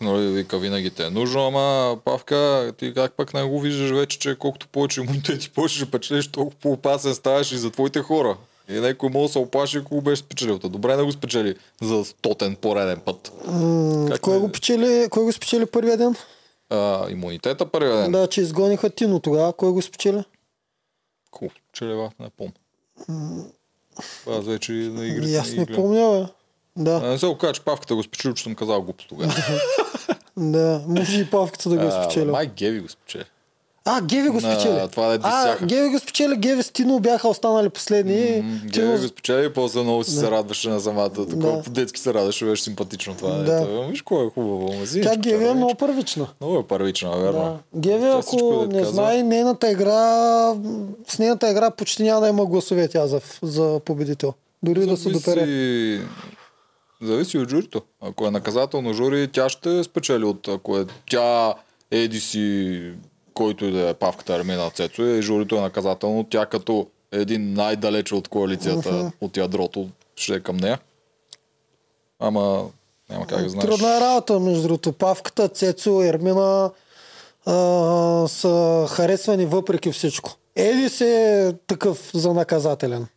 Нали, 0.01 0.27
вика, 0.27 0.59
винаги 0.59 0.89
те 0.89 1.05
е 1.05 1.09
нужно, 1.09 1.47
ама 1.47 1.97
Павка, 2.05 2.71
ти 2.77 2.93
как 2.93 3.13
пък 3.13 3.33
не 3.33 3.43
го 3.43 3.59
виждаш 3.59 3.91
вече, 3.91 4.19
че 4.19 4.35
колкото 4.35 4.67
повече 4.67 5.01
имунитет 5.01 5.43
и 5.43 5.49
повече 5.49 5.75
ще 5.75 5.91
печелиш, 5.91 6.27
толкова 6.27 6.57
по-опасен 6.59 7.13
ставаш 7.15 7.51
и 7.51 7.57
за 7.57 7.71
твоите 7.71 7.99
хора. 8.01 8.37
И 8.69 8.73
някой 8.73 9.09
може 9.09 9.27
да 9.27 9.31
се 9.31 9.39
опаши, 9.39 9.77
ако 9.77 10.01
беше 10.01 10.21
спечелил. 10.21 10.59
Та 10.59 10.67
добре 10.69 10.95
да 10.95 11.05
го 11.05 11.11
спечели 11.11 11.55
за 11.81 12.05
стотен 12.05 12.55
пореден 12.55 12.99
път. 12.99 13.31
М, 13.47 14.05
Как 14.11 14.21
Кой 14.21 14.33
не- 14.33 14.39
го 14.39 14.51
печели, 14.51 15.07
кой 15.09 15.23
го 15.23 15.31
спечели 15.31 15.65
първия 15.65 15.97
ден? 15.97 16.15
А, 16.69 17.09
имунитета 17.11 17.65
първия 17.65 17.97
ден. 17.97 18.11
Да, 18.11 18.27
че 18.27 18.41
изгониха 18.41 18.89
Тино 18.89 19.19
тогава. 19.19 19.53
Кой 19.53 19.71
го 19.71 19.81
спечели? 19.81 20.23
Хубаво, 21.31 21.55
челева, 21.73 22.11
не 22.19 22.29
помня. 22.29 22.53
Аз 24.29 24.45
вече 24.45 24.71
на 24.71 25.05
игрите 25.05 25.35
аз 25.37 25.51
не 25.51 25.65
помня, 25.65 26.21
бе. 26.21 26.33
Да, 26.77 26.95
А, 26.95 27.07
Не 27.07 27.17
се 27.17 27.25
окаже, 27.25 27.53
че 27.53 27.61
Павката 27.61 27.95
го 27.95 28.03
спечели, 28.03 28.35
че 28.35 28.43
съм 28.43 28.55
казал 28.55 28.81
глупост 28.81 29.09
тогава. 29.09 29.33
да. 30.37 30.81
Може 30.87 31.21
и 31.21 31.25
Павката 31.25 31.69
да 31.69 31.75
го 31.75 31.83
е 31.83 31.87
А, 31.87 32.03
спечелил. 32.03 32.31
Май 32.31 32.45
Геви 32.47 32.79
го 32.79 32.89
спечели. 32.89 33.23
А, 33.87 34.01
Геви 34.01 34.27
го 34.29 34.33
На 34.33 34.41
спечели. 34.41 34.79
това 34.91 35.07
да 35.07 35.19
а. 35.23 35.57
Геви 35.61 35.89
го 35.89 35.99
спечели, 35.99 36.35
Геви 36.35 36.63
с 36.63 36.71
Тино 36.71 36.99
бяха 36.99 37.27
останали 37.27 37.69
последни. 37.69 38.13
М, 38.43 38.59
Тино... 38.61 38.87
Геви 38.87 38.97
го 38.97 39.07
спечели 39.07 39.45
и 39.45 39.49
после 39.49 39.81
много 39.81 40.03
си 40.03 40.11
се 40.11 40.31
радваше 40.31 40.69
на 40.69 40.79
самата. 40.79 41.09
Такова 41.09 41.37
Да. 41.51 41.61
по-детски 41.63 41.99
се 41.99 42.13
радваше, 42.13 42.45
беше 42.45 42.63
симпатично 42.63 43.15
това. 43.15 43.29
Да. 43.31 43.55
Ето, 43.55 43.87
Виж 43.87 44.01
кой 44.01 44.25
е 44.25 44.29
хубаво. 44.29 44.67
ма, 44.69 44.81
взимаш 44.81 45.07
Тя 45.07 45.15
Геви 45.15 45.45
е 45.45 45.53
много 45.53 45.75
първична. 45.75 46.27
Много 46.41 46.57
е 46.57 46.63
първична, 46.63 47.09
Да. 47.11 47.17
верно. 47.17 47.59
Геви, 47.75 48.01
Тя 48.03 48.21
всичко, 48.21 48.49
ако 48.53 48.65
не 48.65 48.79
казва. 48.79 48.93
знае 48.93 49.23
нейната 49.23 49.71
игра, 49.71 50.53
с 51.07 51.19
нейната 51.19 51.51
игра 51.51 51.71
почти 51.71 52.03
няма 52.03 52.21
да 52.21 52.27
има 52.27 52.45
гласове 52.45 52.87
тя 52.87 53.07
за, 53.07 53.21
за 53.41 53.79
победител. 53.79 54.33
Дори 54.63 54.85
да 54.85 54.97
се 54.97 55.09
допере. 55.09 55.41
Зависи- 57.01 57.37
от 57.37 57.49
журито. 57.49 57.81
Ако 58.01 58.27
е 58.27 58.31
наказателно 58.31 58.93
жури, 58.93 59.27
тя 59.27 59.49
ще 59.49 59.83
спечели 59.83 60.23
от... 60.23 60.47
Ако 60.47 60.77
е 60.77 60.85
тя, 61.09 61.53
еди 61.91 62.19
си, 62.19 62.91
който 63.33 63.65
и 63.65 63.71
да 63.71 63.89
е 63.89 63.93
павката 63.93 64.35
Армина 64.35 64.69
Цецо, 64.69 65.01
и 65.03 65.21
журито 65.21 65.55
е 65.55 65.61
наказателно, 65.61 66.23
тя 66.23 66.45
като 66.45 66.87
един 67.11 67.53
най-далече 67.53 68.15
от 68.15 68.27
коалицията, 68.27 69.11
от 69.21 69.37
ядрото, 69.37 69.89
ще 70.15 70.33
е 70.33 70.39
към 70.39 70.57
нея. 70.57 70.79
Ама 72.19 72.65
няма 73.09 73.27
как 73.27 73.43
да 73.43 73.49
знаеш. 73.49 73.65
Трудна 73.65 73.97
е 73.97 74.01
работа, 74.01 74.39
между 74.39 74.61
другото. 74.63 74.93
Павката, 74.93 75.47
Цецо, 75.47 76.03
Ермина 76.03 76.71
а, 77.45 77.53
са 78.27 78.85
харесвани 78.89 79.45
въпреки 79.45 79.91
всичко. 79.91 80.31
Еди 80.55 80.89
се 80.89 81.39
е 81.47 81.53
такъв 81.53 82.11
за 82.13 82.33
наказателен. 82.33 83.07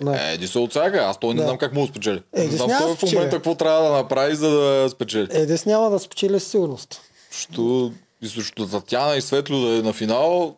Не. 0.00 0.32
Еди 0.32 0.46
се 0.48 0.58
отсяга, 0.58 0.98
аз 0.98 1.20
той 1.20 1.34
не 1.34 1.40
Да. 1.40 1.42
знам 1.42 1.58
как 1.58 1.74
му 1.74 1.86
спечели. 1.86 2.22
Едис 2.32 2.50
не 2.52 2.56
знам 2.56 2.78
той 2.78 2.94
в 2.96 3.02
момента 3.02 3.36
какво 3.36 3.54
трябва 3.54 3.82
да 3.82 3.96
направи, 3.96 4.34
за 4.34 4.50
да 4.50 4.88
спечели. 4.90 5.28
Едис 5.30 5.66
няма 5.66 5.90
да 5.90 5.98
спечели 5.98 6.40
със 6.40 6.50
сигурност. 6.50 7.00
Що 7.30 7.92
и 8.22 8.28
срещу 8.28 8.66
Татяна 8.66 9.16
и 9.16 9.22
Светло 9.22 9.60
да 9.60 9.78
е 9.78 9.82
на 9.82 9.92
финал, 9.92 10.56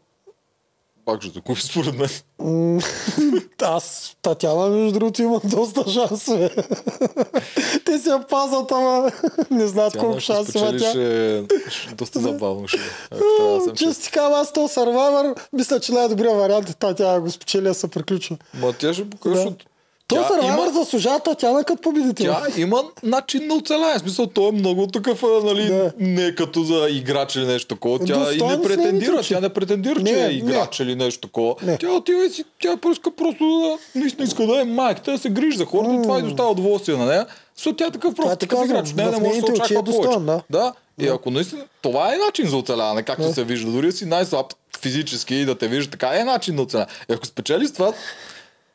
пак 1.04 1.22
ще 1.22 1.32
загуби 1.32 1.60
според 1.60 1.94
мен. 1.94 2.08
Аз, 3.62 4.16
Татяна, 4.22 4.68
между 4.68 4.98
другото, 4.98 5.22
има 5.22 5.40
доста 5.44 5.90
шансове. 5.90 6.50
Те 7.84 7.98
се 7.98 8.08
я 8.10 8.26
пазят, 8.26 8.72
ама 8.72 9.10
не 9.50 9.66
знаят 9.66 9.92
Тя 9.92 9.98
колко 10.00 10.20
ще 10.20 10.32
шанс 10.34 10.54
има 10.54 10.70
тя. 10.70 10.88
ще, 10.90 11.44
ще 11.70 11.94
доста 11.94 12.20
забавно 12.20 12.68
ще 12.68 12.78
е. 12.78 13.74
Често 13.74 14.02
ти 14.04 14.10
казвам, 14.10 14.40
аз 14.40 14.52
то 14.52 14.60
Survivor, 14.60 15.40
мисля, 15.52 15.80
че 15.80 15.92
най-добрият 15.92 16.36
вариант 16.36 16.70
е 16.70 16.74
Татяна 16.74 17.20
го 17.20 17.30
спечели 17.30 17.62
да 17.64 17.74
се 17.74 17.88
приключва. 17.88 18.36
Ма 18.54 18.72
тя 18.72 18.94
ще 18.94 19.10
покаже, 19.10 19.34
Да. 19.34 19.40
защото 19.40 19.64
То 20.10 20.16
тя 20.16 20.28
Survivor 20.28 20.62
има, 20.62 20.72
заслужава 20.74 21.20
Татяна 21.20 21.64
като 21.64 21.82
победител. 21.82 22.32
тя 22.34 22.60
има 22.60 22.82
начин 23.02 23.46
на 23.46 23.54
оцеляване. 23.54 23.98
Смисъл, 23.98 24.26
той 24.26 24.48
е 24.48 24.52
много 24.52 24.86
такъв, 24.86 25.22
нали, 25.44 25.66
Да. 25.66 25.92
не 25.98 26.34
като 26.34 26.62
за 26.62 26.86
играч 26.90 27.36
или 27.36 27.46
нещо 27.46 27.68
такова. 27.68 27.98
Тя 27.98 28.04
и 28.04 28.16
Достоен 28.38 28.50
не 28.50 28.56
с 28.56 28.62
претендира, 28.62 29.22
тя 29.22 29.40
не 29.40 29.48
претендира, 29.48 30.00
Не, 30.00 30.10
че 30.10 30.20
е 30.20 30.26
не. 30.26 30.32
играч 30.32 30.80
или 30.80 30.94
нещо 30.94 31.20
такова. 31.20 31.54
Не. 31.62 31.78
Тя 31.78 31.92
отива 31.92 32.24
и 32.26 32.30
си, 32.30 32.44
тя 32.62 32.76
просто, 32.76 33.10
просто 33.10 33.44
да, 33.60 34.00
наистина 34.00 34.24
иска 34.24 34.46
да 34.46 34.60
е 34.60 34.64
майката, 34.64 35.12
да 35.12 35.18
се 35.18 35.30
грижи 35.30 35.56
за 35.56 35.64
хората 35.64 35.94
и 35.94 36.02
това 36.02 36.18
и 36.18 36.22
доставя 36.22 36.50
удоволствие 36.50 36.96
на 36.96 37.06
нея. 37.06 37.26
Защото 37.56 37.76
тя 37.76 37.86
е 37.86 37.90
такъв 37.90 38.14
просто 38.14 38.36
такъв 38.36 38.58
казвам, 38.58 38.76
играч. 38.76 38.92
Не, 38.92 39.04
не 39.04 39.18
може 39.18 39.40
да 39.40 39.46
се 39.46 39.52
е 39.52 39.54
очаква 39.54 39.84
повече. 39.84 40.18
да. 40.20 40.42
Да, 40.50 40.72
и 41.00 41.08
ако 41.08 41.30
наистина, 41.30 41.62
това 41.82 42.14
е 42.14 42.18
начин 42.18 42.46
за 42.46 42.56
оцеляване, 42.56 43.02
както 43.02 43.32
се 43.32 43.44
вижда. 43.44 43.70
Дори 43.70 43.86
да 43.86 43.92
си 43.92 44.04
най-слаб 44.04 44.46
физически 44.80 45.34
и 45.34 45.44
да 45.44 45.54
те 45.54 45.68
вижда, 45.68 45.90
така 45.90 46.10
е 46.14 46.24
начин 46.24 46.54
на 46.54 46.62
оцеляване. 46.62 46.92
И 47.10 47.12
ако 47.12 47.26
спечелиш 47.26 47.70
това, 47.72 47.92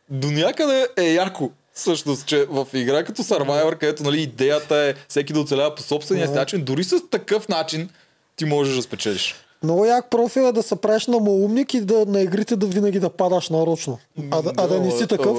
до 0.09 0.31
някъде 0.31 0.87
е 0.97 1.03
яко. 1.03 1.51
Всъщност, 1.73 2.25
че 2.25 2.45
в 2.49 2.67
игра 2.73 3.03
като 3.03 3.23
Survivor, 3.23 3.77
където 3.77 4.03
нали, 4.03 4.21
идеята 4.21 4.75
е 4.75 4.93
всеки 5.09 5.33
да 5.33 5.39
оцелява 5.39 5.75
по 5.75 5.81
собствения 5.81 6.27
си 6.27 6.33
начин, 6.33 6.63
дори 6.63 6.83
с 6.83 7.09
такъв 7.09 7.49
начин 7.49 7.89
ти 8.35 8.45
можеш 8.45 8.75
да 8.75 8.81
спечелиш. 8.81 9.35
Много 9.63 9.85
як 9.85 10.09
профил 10.09 10.41
е 10.41 10.51
да 10.51 10.63
се 10.63 10.75
правиш 10.75 11.07
на 11.07 11.19
малумник 11.19 11.73
и 11.73 11.81
да, 11.81 12.05
на 12.05 12.21
игрите 12.21 12.55
да 12.55 12.67
винаги 12.67 12.99
да 12.99 13.09
падаш 13.09 13.49
нарочно. 13.49 13.99
А, 14.31 14.41
да, 14.41 14.51
а 14.57 14.67
да 14.67 14.79
не 14.79 14.91
си 14.91 14.97
ама- 14.97 15.07
такъв. 15.07 15.37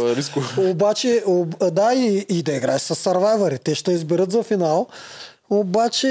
е. 0.58 0.60
Обаче, 0.60 1.22
об, 1.26 1.72
да, 1.72 1.94
и, 1.94 2.26
и 2.28 2.42
да 2.42 2.52
играеш 2.52 2.82
с 2.82 2.94
сървайвари. 2.94 3.58
Те 3.58 3.74
ще 3.74 3.92
изберат 3.92 4.32
за 4.32 4.42
финал. 4.42 4.86
Обаче, 5.50 6.08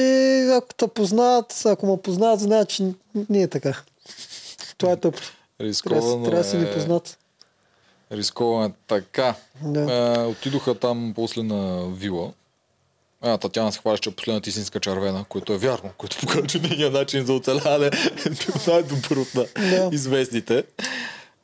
ако 0.51 0.74
те 0.74 0.88
познават, 0.88 1.62
ако 1.66 1.88
ме 1.88 1.97
познават, 2.01 2.39
знаят, 2.39 2.70
че 2.70 2.84
не 3.30 3.41
е 3.41 3.47
така. 3.47 3.82
Това 4.78 4.91
е 4.91 4.97
тъпо. 4.97 5.20
Рисковано 5.62 6.26
трябва 6.26 6.43
да 6.43 6.49
си 6.49 6.56
е... 6.56 6.60
ни 6.60 6.66
познат. 6.74 7.18
Рисковано 8.12 8.66
е 8.66 8.72
така. 8.88 9.36
Да. 9.64 9.93
Е, 10.20 10.26
отидоха 10.26 10.76
там 10.76 11.14
после 11.16 11.43
на 11.43 11.86
вила. 11.88 12.32
А, 13.22 13.38
Татяна 13.38 13.72
се 13.72 13.80
хваща, 13.80 14.10
е 14.10 14.14
последната 14.14 14.49
истинска 14.49 14.80
червена, 14.80 15.26
което 15.30 15.53
е 15.53 15.58
вярно, 15.58 15.89
което 15.97 16.18
показва, 16.18 16.47
че 16.47 16.60
нейният 16.60 16.93
начин 16.93 17.26
за 17.26 17.34
оцеляване 17.34 17.86
е 17.86 17.89
бил 18.30 18.56
най-добър 18.68 19.18
от 19.18 19.36
на 19.36 19.45
Да. 19.70 19.89
известните. 19.91 20.64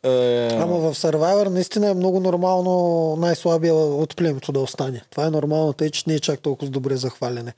Е, 0.03 0.49
Ама 0.51 0.77
в 0.77 0.95
Survivor 0.95 1.47
наистина 1.49 1.89
е 1.89 1.93
много 1.93 2.19
нормално 2.19 3.15
най-слабия 3.19 3.73
от 3.75 4.15
племето 4.15 4.51
да 4.51 4.59
остане. 4.59 5.01
Това 5.09 5.25
е 5.25 5.29
нормално, 5.29 5.73
тъй 5.73 5.89
че 5.89 6.03
не 6.07 6.13
е 6.13 6.19
чак 6.19 6.39
толкова 6.39 6.71
добре 6.71 6.95
захваляне. 6.95 7.53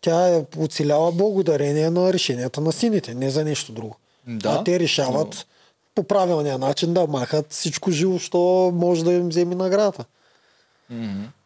Тя 0.00 0.28
е 0.28 0.44
оцеляла 0.58 1.12
благодарение 1.12 1.90
на 1.90 2.12
решенията 2.12 2.60
на 2.60 2.72
сините, 2.72 3.14
не 3.14 3.30
за 3.30 3.44
нещо 3.44 3.72
друго. 3.72 3.96
Да, 4.26 4.48
а 4.50 4.64
те 4.64 4.80
решават 4.80 5.46
по 5.94 6.02
правилния 6.02 6.58
начин 6.58 6.94
да 6.94 7.06
махат 7.06 7.46
всичко 7.50 7.90
живо, 7.90 8.18
що 8.18 8.38
може 8.74 9.04
да 9.04 9.12
им 9.12 9.28
вземе 9.28 9.54
наградата. 9.54 10.04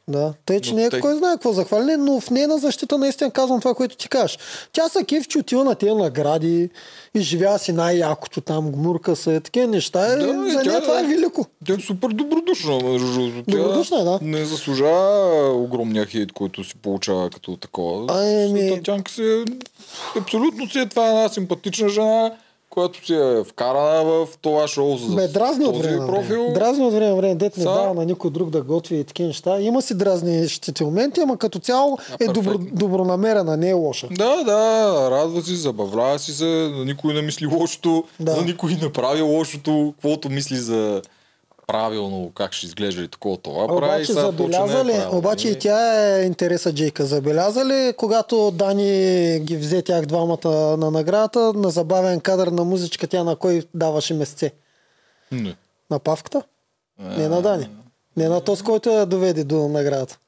Да, 0.09 0.33
тъй, 0.47 0.61
че 0.61 0.71
Но 0.71 0.77
не 0.77 0.85
е 0.85 0.91
тъй- 0.91 1.01
кой 1.01 1.15
знае 1.15 1.33
какво 1.33 1.53
захваляне, 1.53 1.97
но 1.97 2.21
в 2.21 2.31
нейна 2.31 2.59
защита 2.59 2.99
наистина 2.99 3.31
казвам 3.31 3.61
това, 3.61 3.75
което 3.75 3.97
ти 3.97 4.09
кажеш. 4.09 4.39
Тя 4.73 4.89
са 4.89 5.05
кефчи 5.05 5.39
отива 5.39 5.65
на 5.65 5.75
тези 5.75 5.93
награди, 5.93 6.71
изживява 7.15 7.59
си 7.59 7.73
най-якото 7.73 8.41
там, 8.41 8.73
гмурка 8.73 9.17
се, 9.17 9.41
такива 9.41 9.67
неща. 9.67 10.01
Да, 10.09 10.17
Да, 10.17 10.47
и 10.49 10.53
за 10.53 10.63
нея 10.63 10.83
това 10.83 11.01
е- 11.01 11.03
е 11.03 11.07
велико. 11.07 11.47
Тя 11.67 11.75
е 11.75 11.79
супер 11.79 12.09
добродушна, 12.09 12.81
между 12.81 13.13
другото. 13.13 13.43
Добродушна 13.49 14.01
е, 14.01 14.05
да. 14.05 14.19
Не 14.23 14.45
заслужава 14.45 15.31
огромния 15.55 16.07
хейт, 16.07 16.33
който 16.33 16.65
си 16.65 16.75
получава 16.75 17.31
като 17.31 17.57
такова. 17.57 18.07
Ами- 18.11 18.71
Татянка 18.71 19.13
си 19.13 19.23
е... 19.23 19.45
Абсолютно 20.19 20.69
си 20.69 20.79
е 20.79 20.87
това 20.87 21.07
е 21.07 21.11
една 21.11 21.29
симпатична 21.29 21.89
жена, 21.89 22.33
която 22.71 23.07
си 23.07 23.15
е 23.15 23.45
вкарана 23.45 24.05
в 24.05 24.39
това 24.39 24.69
шоу 24.69 24.97
за 24.97 25.15
Ме 25.17 25.29
дразни 25.29 25.65
от 25.67 25.79
време 25.79 26.07
профил. 26.07 26.37
време. 26.37 26.55
Дразни 26.55 26.85
от 26.85 26.95
време 26.95 27.15
време, 27.15 27.35
дет 27.35 27.57
не 27.57 27.63
Са- 27.63 27.71
дава 27.71 27.95
на 27.95 28.05
никой 28.05 28.31
друг 28.31 28.51
да 28.51 28.63
готви 28.63 28.97
и 28.97 29.05
такива 29.05 29.27
неща. 29.27 29.61
Има 29.61 29.83
си 29.83 29.95
дразнищите 29.95 30.85
моменти, 30.85 31.21
ама 31.21 31.37
като 31.37 31.59
цяло 31.59 31.99
е 32.21 32.27
добро, 32.27 32.59
добронамерена, 32.59 33.57
не 33.57 33.71
е 33.71 33.75
лоша. 33.75 34.09
Да, 34.09 34.37
да, 34.37 34.61
радва 35.11 35.43
си, 35.43 35.57
забавлява 35.57 36.19
си 36.19 36.33
се, 36.33 36.45
на 36.45 36.85
никой 36.85 37.15
не 37.15 37.23
мисли 37.23 37.47
лошото, 37.49 38.05
Да. 38.21 38.37
на 38.37 38.43
никой 38.43 38.73
не 38.73 38.93
прави 38.93 39.23
лошото, 39.23 39.93
каквото 39.95 40.31
мисли 40.31 40.57
за 40.57 41.03
правилно 41.67 42.33
как 42.35 42.53
ще 42.53 42.67
изглежда 42.67 43.03
и 43.03 43.09
такова 43.09 43.37
това 43.37 43.67
прави. 43.67 43.77
Обаче 43.77 44.13
е 44.13 44.15
забеляза 44.15 44.85
ли, 44.85 44.93
правилно. 44.93 45.19
обаче 45.19 45.49
и 45.49 45.59
тя 45.59 46.07
е 46.17 46.23
интереса 46.23 46.75
Джейка. 46.75 47.07
Забеляза 47.07 47.65
ли, 47.65 47.93
когато 47.97 48.51
Дани 48.51 49.41
ги 49.41 49.57
взе 49.57 49.83
тях 49.83 50.07
двамата 50.07 50.77
на 50.79 50.91
наградата, 50.91 51.53
на 51.53 51.71
забавен 51.71 52.21
кадър 52.21 52.47
на 52.47 52.65
музичка, 52.65 53.07
тя 53.07 53.25
на 53.25 53.37
кой 53.37 53.63
даваше 53.75 54.15
месце? 54.15 54.53
Не. 55.33 55.57
На 55.91 55.99
Павката? 55.99 56.43
Не 56.99 57.29
на 57.29 57.43
Дани. 57.43 57.69
Не 58.17 58.29
на 58.29 58.41
този, 58.41 58.63
който 58.63 58.91
я 58.91 59.07
доведе 59.07 59.45
до 59.45 59.69
наградата. 59.69 60.19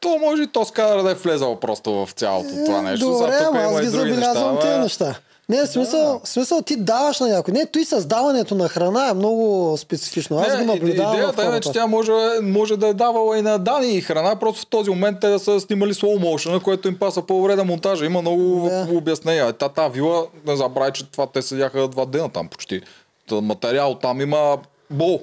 То 0.00 0.18
може 0.18 0.42
и 0.42 0.46
то 0.46 0.64
скадър 0.64 1.02
да 1.02 1.10
е 1.10 1.14
влезал 1.14 1.60
просто 1.60 1.92
в 1.92 2.12
цялото 2.12 2.48
това 2.66 2.82
нещо. 2.82 3.06
Добре, 3.06 3.38
ама 3.42 3.60
аз 3.60 3.80
ги 3.80 3.86
забелязвам 3.86 4.58
тези 4.60 4.78
неща. 4.78 5.18
Не, 5.48 5.62
в 5.62 5.66
смисъл, 5.66 6.20
в 6.24 6.28
смисъл 6.28 6.62
ти 6.62 6.76
даваш 6.76 7.20
на 7.20 7.28
някой. 7.28 7.54
Не, 7.54 7.66
той 7.66 7.84
създаването 7.84 8.54
на 8.54 8.68
храна 8.68 9.08
е 9.08 9.14
много 9.14 9.74
специфично. 9.78 10.38
Аз 10.38 10.48
Не, 10.52 10.58
го 10.58 10.64
наблюдавам 10.72 11.14
Идеята 11.14 11.56
е, 11.56 11.60
че 11.60 11.72
тя 11.72 11.86
може, 11.86 12.12
може 12.42 12.76
да 12.76 12.88
е 12.88 12.94
давала 12.94 13.38
и 13.38 13.42
на 13.42 13.58
Дани 13.58 13.94
и 13.96 14.00
храна, 14.00 14.36
просто 14.36 14.62
в 14.62 14.66
този 14.66 14.90
момент 14.90 15.20
те 15.20 15.28
да 15.28 15.38
са 15.38 15.60
снимали 15.60 15.94
slow 15.94 16.18
motion, 16.18 16.62
което 16.62 16.88
им 16.88 16.98
паса 16.98 17.22
по-добре 17.22 17.56
да 17.56 17.64
монтажа. 17.64 18.04
Има 18.06 18.20
много 18.20 18.68
Да. 18.70 18.88
обяснения. 18.96 19.52
Та, 19.52 19.68
та 19.68 19.88
вила, 19.88 20.26
не 20.46 20.56
забравяй, 20.56 20.92
че 20.92 21.10
това 21.10 21.26
те 21.26 21.42
седяха 21.42 21.88
два 21.88 22.04
дена 22.06 22.28
там 22.32 22.48
почти. 22.48 22.80
Та, 23.28 23.40
материал 23.40 23.94
там 23.94 24.20
има 24.20 24.58
бол. 24.90 25.20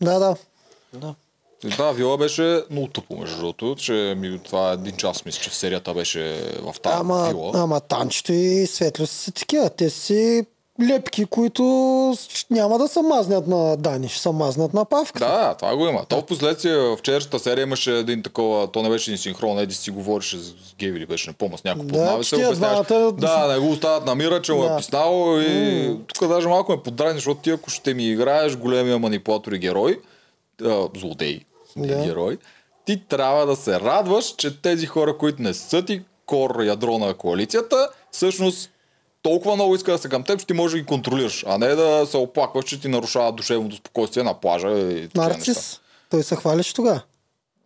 Да, 0.00 0.18
да. 0.18 0.36
да. 0.92 1.14
Да, 1.68 1.92
вила 1.92 2.18
беше 2.18 2.62
много 2.70 2.86
тъпо, 2.88 3.16
между 3.16 3.36
другото, 3.36 3.76
че 3.76 3.92
ми, 4.18 4.38
това 4.38 4.70
е 4.70 4.74
един 4.74 4.92
час, 4.92 5.24
мисля, 5.24 5.42
че 5.42 5.50
в 5.50 5.54
серията 5.54 5.94
беше 5.94 6.20
в 6.62 6.74
тази 6.80 6.96
Ама, 6.96 7.28
вила. 7.28 7.50
ама 7.54 7.80
танчето 7.80 8.32
и 8.32 8.66
светло 8.66 9.06
са 9.06 9.32
такива. 9.32 9.70
Те 9.70 9.90
си 9.90 10.46
лепки, 10.82 11.24
които 11.24 11.62
няма 12.50 12.78
да 12.78 12.88
се 12.88 13.02
мазнят 13.02 13.46
на 13.46 13.76
Дани, 13.76 14.08
ще 14.08 14.20
се 14.20 14.30
мазнат 14.30 14.74
на 14.74 14.84
Павка. 14.84 15.18
Да, 15.18 15.54
това 15.54 15.76
го 15.76 15.86
има. 15.86 16.04
То 16.04 16.16
в 16.16 16.24
последствие 16.24 16.76
в 16.76 16.96
вчерашната 16.96 17.38
серия 17.38 17.62
имаше 17.62 17.92
един 17.92 18.22
такова, 18.22 18.66
то 18.66 18.82
не 18.82 18.90
беше 18.90 19.10
ни 19.10 19.18
синхрон, 19.18 19.58
еди 19.58 19.74
си 19.74 19.90
говореше 19.90 20.38
с 20.38 20.52
Геви 20.78 21.00
ли 21.00 21.06
беше, 21.06 21.30
не 21.30 21.34
помня 21.34 21.58
с 21.58 21.64
някой 21.64 21.84
Да, 21.84 22.18
се, 22.22 22.36
обясняваш. 22.36 22.58
двамата- 22.86 23.12
Да, 23.12 23.48
не 23.48 23.58
го 23.58 23.70
оставят 23.70 24.06
на 24.06 24.14
мира, 24.14 24.42
че 24.42 24.52
му 24.52 24.64
е 24.64 24.68
Да. 24.68 24.76
писнал 24.76 25.40
и 25.40 25.96
тук 26.08 26.28
даже 26.28 26.48
малко 26.48 26.72
ме 26.72 26.78
подразни, 26.78 27.14
защото 27.14 27.40
ти 27.40 27.50
ако 27.50 27.70
ще 27.70 27.94
ми 27.94 28.04
играеш 28.04 28.56
големия 28.56 28.98
манипулатор 28.98 29.52
и 29.52 29.58
герой, 29.58 30.00
а, 30.62 30.88
злодей, 30.96 31.40
Да. 31.76 32.04
герой, 32.04 32.38
ти 32.84 33.08
трябва 33.08 33.46
да 33.46 33.56
се 33.56 33.80
радваш, 33.80 34.34
че 34.36 34.62
тези 34.62 34.86
хора, 34.86 35.18
които 35.18 35.42
не 35.42 35.54
са 35.54 35.84
ти 35.84 36.02
кор 36.26 36.62
ядро 36.62 36.98
на 36.98 37.14
коалицията, 37.14 37.88
всъщност 38.10 38.70
толкова 39.22 39.54
много 39.54 39.74
иска 39.74 39.92
да 39.92 39.98
са 39.98 40.08
към 40.08 40.24
теб, 40.24 40.40
че 40.40 40.46
ти 40.46 40.52
можеш 40.52 40.72
да 40.72 40.78
ги 40.80 40.86
контролираш, 40.86 41.44
а 41.48 41.58
не 41.58 41.68
да 41.68 42.06
се 42.06 42.16
оплакваш, 42.16 42.64
че 42.64 42.80
ти 42.80 42.88
нарушават 42.88 43.36
душевното 43.36 43.76
спокойствие 43.76 44.22
на 44.22 44.40
плажа 44.40 44.68
и 44.68 45.02
такива 45.02 45.24
неща. 45.24 45.38
Нарцис. 45.38 45.80
Той 46.10 46.22
се 46.22 46.36
хвалиш 46.36 46.72
тогава. 46.72 47.00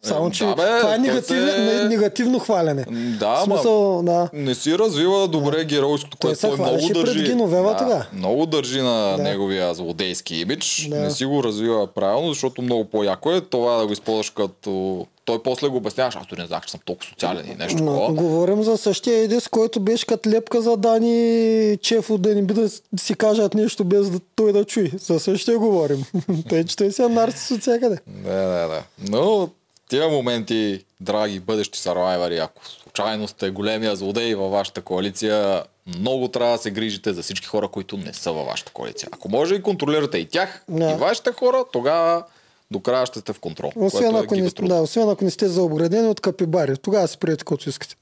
Само, 0.02 0.30
че 0.30 0.44
да, 0.44 0.50
бе, 0.50 0.62
това 0.62 0.78
е 0.78 0.80
той 0.80 0.98
негативно, 0.98 1.48
се- 1.48 1.58
не- 1.58 1.84
негативно 1.84 2.38
хвалене. 2.38 2.84
Да, 3.20 3.34
в 3.34 3.44
смисъл, 3.44 4.02
да. 4.02 4.28
Не 4.32 4.54
си 4.54 4.78
развива 4.78 5.28
добре 5.28 5.64
геройското, 5.64 6.16
Той 6.16 6.28
което 6.28 6.40
той 6.40 6.50
много 6.50 6.64
хвалеше 6.64 6.88
пред 6.88 7.04
държи. 7.04 7.34
Да, 7.34 7.76
тогава. 7.76 8.06
много 8.12 8.46
държи 8.46 8.80
на 8.80 9.16
Да. 9.16 9.22
неговия 9.22 9.74
злодейски 9.74 10.36
имидж. 10.36 10.86
Да. 10.90 10.96
Не 10.96 11.10
си 11.10 11.24
го 11.24 11.44
развива 11.44 11.86
правилно, 11.86 12.28
защото 12.28 12.62
много 12.62 12.84
по-яко 12.84 13.32
е 13.32 13.40
това 13.40 13.76
да 13.76 13.86
го 13.86 13.92
използваш 13.92 14.30
като... 14.30 15.06
Той 15.24 15.42
после 15.42 15.68
го 15.68 15.76
обясняваш, 15.76 16.16
аз 16.16 16.26
дори 16.26 16.40
не 16.40 16.46
знах, 16.46 16.64
че 16.64 16.70
съм 16.70 16.80
толкова 16.84 17.08
социален 17.08 17.46
и 17.46 17.54
нещо 17.54 17.82
Но, 17.82 17.92
такова. 17.92 18.12
говорим 18.12 18.62
за 18.62 18.76
същия 18.76 19.16
Едис, 19.16 19.48
който 19.48 19.80
беше 19.80 20.06
като 20.06 20.30
лепка 20.30 20.60
за 20.60 20.76
Дани 20.76 21.78
Чефо, 21.78 22.18
да 22.18 22.34
не 22.34 22.42
би 22.42 22.54
да 22.54 22.68
си 22.96 23.14
кажат 23.14 23.54
нещо 23.54 23.84
без 23.84 24.10
да, 24.10 24.18
той 24.36 24.52
да 24.52 24.64
чуе. 24.64 24.90
За 24.98 25.20
същия 25.20 25.58
говорим. 25.58 26.04
Тъй, 26.48 26.64
че 26.64 26.76
той 26.76 26.92
си 26.92 27.02
е 27.02 27.08
нарцис 27.08 27.50
от 27.50 27.60
всякъде. 27.60 27.96
Да, 28.06 28.34
да, 28.34 28.68
да. 28.68 28.82
Но 29.10 29.48
тия 29.88 30.08
моменти, 30.08 30.84
драги 31.00 31.40
бъдещи 31.40 31.78
сарвайвари, 31.78 32.38
ако 32.38 32.66
случайно 32.66 33.28
сте 33.28 33.50
големия 33.50 33.96
злодей 33.96 34.34
във 34.34 34.50
вашата 34.50 34.82
коалиция, 34.82 35.62
много 35.86 36.28
трябва 36.28 36.52
да 36.52 36.62
се 36.62 36.70
грижите 36.70 37.12
за 37.12 37.22
всички 37.22 37.46
хора, 37.46 37.68
които 37.68 37.96
не 37.96 38.12
са 38.14 38.32
във 38.32 38.46
вашата 38.46 38.72
коалиция. 38.72 39.08
Ако 39.12 39.28
може 39.28 39.54
и 39.54 39.62
контролирате 39.62 40.18
и 40.18 40.24
тях, 40.24 40.64
Да. 40.68 40.90
и 40.90 40.94
вашите 40.94 41.32
хора, 41.32 41.64
тогава 41.72 42.24
до 42.70 42.80
края 42.80 43.06
ще 43.06 43.18
сте 43.20 43.32
в 43.32 43.40
контрол. 43.40 43.72
Освен 43.76 44.16
е 44.16 44.18
ако, 44.18 44.34
не, 44.34 44.40
гигатрудно. 44.40 44.74
да, 44.74 44.82
освен 44.82 45.08
ако 45.08 45.24
не 45.24 45.30
сте 45.30 45.48
заобградени 45.48 46.08
от 46.08 46.20
капибари. 46.20 46.76
Тогава 46.76 47.08
си 47.08 47.18
приете 47.18 47.38
каквото 47.38 47.68
искате. 47.68 47.96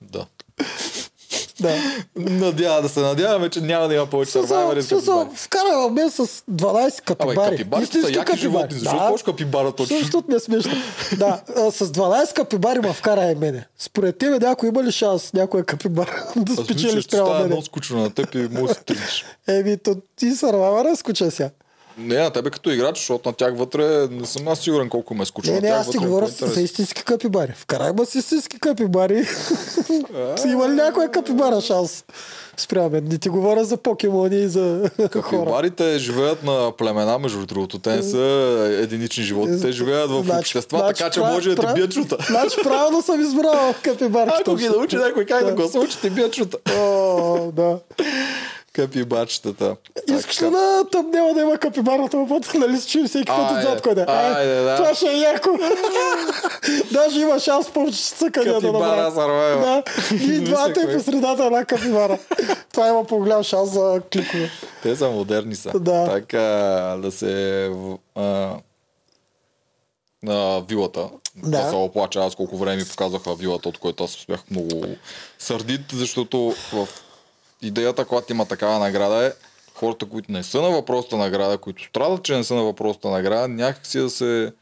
Да. 0.00 0.26
да. 1.60 1.76
Надява 2.16 2.82
да 2.82 2.88
се 2.88 3.00
надяваме, 3.00 3.48
че 3.48 3.60
няма 3.60 3.88
да 3.88 3.94
има 3.94 4.06
повече 4.06 4.32
Смисъл, 4.32 4.48
сървайвери 4.48 4.82
с 4.82 4.88
капибари. 4.88 5.28
вкара 5.34 5.78
в 5.78 5.90
мен 5.90 6.10
с 6.10 6.26
12 6.26 6.54
Абе, 6.76 6.90
капибари. 7.04 7.50
капибарите 7.50 8.02
са 8.02 8.10
яки 8.10 8.36
животни. 8.36 8.78
Защо 8.78 8.96
Да. 8.96 9.10
да. 9.10 9.24
капибара 9.24 9.72
точно? 9.72 9.98
Същото 9.98 10.28
ми 10.28 10.34
е 10.34 10.40
смешно. 10.40 10.72
да, 11.12 11.40
с 11.70 11.86
12 11.86 12.32
капибари 12.34 12.78
ма 12.78 12.92
вкара 12.92 13.24
и 13.24 13.34
мене. 13.34 13.66
Според 13.78 14.18
тебе 14.18 14.38
някой 14.38 14.68
има 14.68 14.82
ли 14.82 14.92
шанс 14.92 15.32
някоя 15.32 15.64
капибара 15.64 16.10
да 16.36 16.42
Аз 16.42 16.48
мисля, 16.50 16.64
спечели 16.64 16.90
че 16.90 17.00
ще 17.00 17.02
спрямо 17.02 17.26
става 17.26 17.34
мене? 17.34 17.46
много 17.46 17.62
скучно 17.62 18.00
на 18.00 18.10
теб 18.10 18.34
и 18.34 18.38
може 18.38 18.66
да 18.66 18.94
се. 18.94 19.24
Еми, 19.48 19.76
то 19.76 19.96
ти 20.16 20.30
сървайвара 20.30 20.96
скуча 20.96 21.30
сега. 21.30 21.50
Не, 21.98 22.16
на 22.16 22.30
тебе 22.30 22.50
като 22.50 22.70
играч, 22.70 22.96
защото 22.96 23.28
на 23.28 23.34
тях 23.34 23.56
вътре 23.56 23.84
не 24.10 24.26
съм 24.26 24.48
аз 24.48 24.58
сигурен 24.58 24.88
колко 24.88 25.14
ме 25.14 25.22
е 25.22 25.26
скучно. 25.26 25.52
Не, 25.52 25.60
не, 25.60 25.68
аз 25.68 25.90
ти 25.90 25.98
говоря 25.98 26.26
за 26.26 26.60
истински 26.60 27.04
капибари. 27.04 27.52
Вкарай 27.56 27.92
ма 27.92 28.06
с 28.06 28.14
истински 28.14 28.60
капибари. 28.60 29.26
Има 30.44 30.68
ли 30.68 30.72
някоя 30.72 31.10
капибара 31.10 31.60
шанс? 31.60 32.04
Спрямо 32.56 32.90
мен. 32.90 33.04
Не 33.04 33.18
ти 33.18 33.28
говоря 33.28 33.64
за 33.64 33.76
покемони 33.76 34.36
и 34.36 34.48
за 34.48 34.90
хора. 34.98 35.10
Капибарите 35.10 35.98
живеят 35.98 36.42
на 36.42 36.72
племена, 36.72 37.18
между 37.18 37.46
другото. 37.46 37.78
Те 37.78 37.96
не 37.96 38.02
са 38.02 38.18
единични 38.74 39.24
животни. 39.24 39.60
Те 39.60 39.72
живеят 39.72 40.10
в 40.10 40.22
Значи- 40.24 40.38
общества, 40.38 40.78
значи 40.78 40.98
така 40.98 41.10
че 41.10 41.20
прав- 41.20 41.32
може 41.32 41.48
да 41.48 41.54
ти 41.54 41.60
прав- 41.60 41.74
бият 41.74 41.92
чута. 41.92 42.16
Значи 42.20 42.56
правилно 42.62 43.02
съм 43.02 43.20
избрал 43.20 43.74
капибарки. 43.82 44.34
Ако 44.40 44.56
ги 44.56 44.68
научи 44.68 44.96
някой 44.96 45.24
как 45.24 45.44
да 45.44 45.52
гласува, 45.52 45.88
че 45.88 45.98
ти 45.98 46.10
бият 46.10 46.32
чута. 46.32 46.58
О, 46.72 47.52
да. 47.52 47.78
Капибачетата. 48.74 49.76
Искаш 50.18 50.42
ли 50.42 50.50
да 50.50 50.84
тъмнела 50.92 51.34
да 51.34 51.40
има 51.40 51.58
капибарата 51.58 52.16
му 52.16 52.28
път, 52.28 52.54
нали 52.54 52.76
си 52.76 52.90
чуем 52.90 53.08
всеки 53.08 53.26
път 53.26 53.58
отзад 53.58 53.82
кой 53.82 53.92
е? 53.92 54.04
Ай, 54.08 54.34
айде, 54.34 54.62
да. 54.62 54.76
Това 54.76 54.94
ще 54.94 55.10
е 55.10 55.18
яко. 55.18 55.48
Даже 56.92 57.20
има 57.20 57.40
шанс 57.40 57.70
повече 57.70 57.98
цъкания 57.98 58.54
да 58.54 58.60
Капибара 58.60 59.02
направя. 59.02 59.20
Survivor. 59.20 59.60
Да. 59.60 60.24
И 60.34 60.40
двата 60.40 60.80
е 60.80 60.84
кое. 60.84 60.96
по 60.96 61.02
средата 61.02 61.44
една 61.44 61.64
капибара. 61.64 62.18
Това 62.72 62.88
има 62.88 63.04
по-голям 63.04 63.42
шанс 63.42 63.70
за 63.70 64.00
кликове. 64.12 64.50
Те 64.82 64.96
са 64.96 65.08
модерни 65.08 65.54
са. 65.54 65.78
Да. 65.78 66.04
Така 66.04 66.40
да 67.02 67.10
се 67.10 67.70
на 70.22 70.60
вилата. 70.68 71.08
Да. 71.36 71.50
Да. 71.50 71.70
се 71.70 71.76
оплача 71.76 72.20
аз 72.20 72.34
колко 72.34 72.56
време 72.56 72.84
показаха 72.84 73.34
вилата, 73.34 73.68
от 73.68 73.78
което 73.78 74.04
аз 74.04 74.24
бях 74.28 74.50
много 74.50 74.86
сърдит, 75.38 75.80
защото 75.92 76.54
в 76.72 76.88
идеята, 77.64 78.04
когато 78.04 78.32
има 78.32 78.46
такава 78.46 78.78
награда 78.78 79.26
е 79.26 79.32
хората, 79.74 80.06
които 80.06 80.32
не 80.32 80.42
са 80.42 80.62
на 80.62 80.70
въпросната 80.70 81.16
награда, 81.16 81.58
които 81.58 81.84
страдат, 81.84 82.22
че 82.22 82.36
не 82.36 82.44
са 82.44 82.54
на 82.54 82.62
въпросната 82.62 83.08
награда, 83.08 83.48
някакси 83.48 83.98
да 83.98 84.10
се 84.10 84.52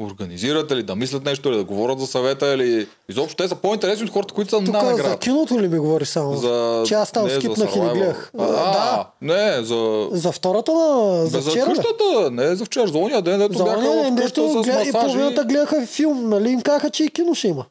организират 0.00 0.70
или 0.70 0.82
да 0.82 0.96
мислят 0.96 1.24
нещо, 1.24 1.48
или 1.48 1.56
да 1.56 1.64
говорят 1.64 2.00
за 2.00 2.06
съвета, 2.06 2.54
или 2.54 2.88
изобщо 3.08 3.36
те 3.36 3.48
са 3.48 3.54
по-интересни 3.54 4.06
от 4.06 4.12
хората, 4.12 4.34
които 4.34 4.50
са 4.50 4.56
Тук 4.56 4.74
на 4.74 4.80
за 4.80 4.86
награда. 4.86 5.18
киното 5.18 5.60
ли 5.60 5.68
ми 5.68 5.78
говориш 5.78 6.08
само? 6.08 6.36
За... 6.36 6.82
Че 6.86 6.94
аз 6.94 7.12
там 7.12 7.24
не, 7.24 7.30
за 7.30 7.40
скипнах 7.40 7.76
и 7.76 7.80
не 7.80 7.88
гледах. 7.88 8.30
А, 8.38 8.46
да. 8.46 9.06
не, 9.20 9.62
за... 9.64 10.08
За 10.12 10.32
втората 10.32 10.72
на... 10.72 11.26
За 11.26 11.40
за 11.40 11.50
вчера. 11.50 11.64
къщата, 11.64 12.30
не 12.30 12.54
за 12.54 12.64
вчера, 12.64 12.86
за 12.86 12.98
ония 12.98 13.22
ден, 13.22 13.38
дето 13.38 13.58
За 13.58 13.64
бяха 13.64 13.80
ден, 13.80 14.14
дето 14.14 14.48
с 14.48 14.64
гледа, 14.64 14.82
и 14.88 14.92
половината 14.92 15.44
гледаха 15.44 15.86
филм, 15.86 16.28
нали? 16.28 16.50
Им 16.50 16.60
казаха, 16.60 16.90
че 16.90 17.04
и 17.04 17.08
кино 17.08 17.34
ще 17.34 17.48
има. 17.48 17.64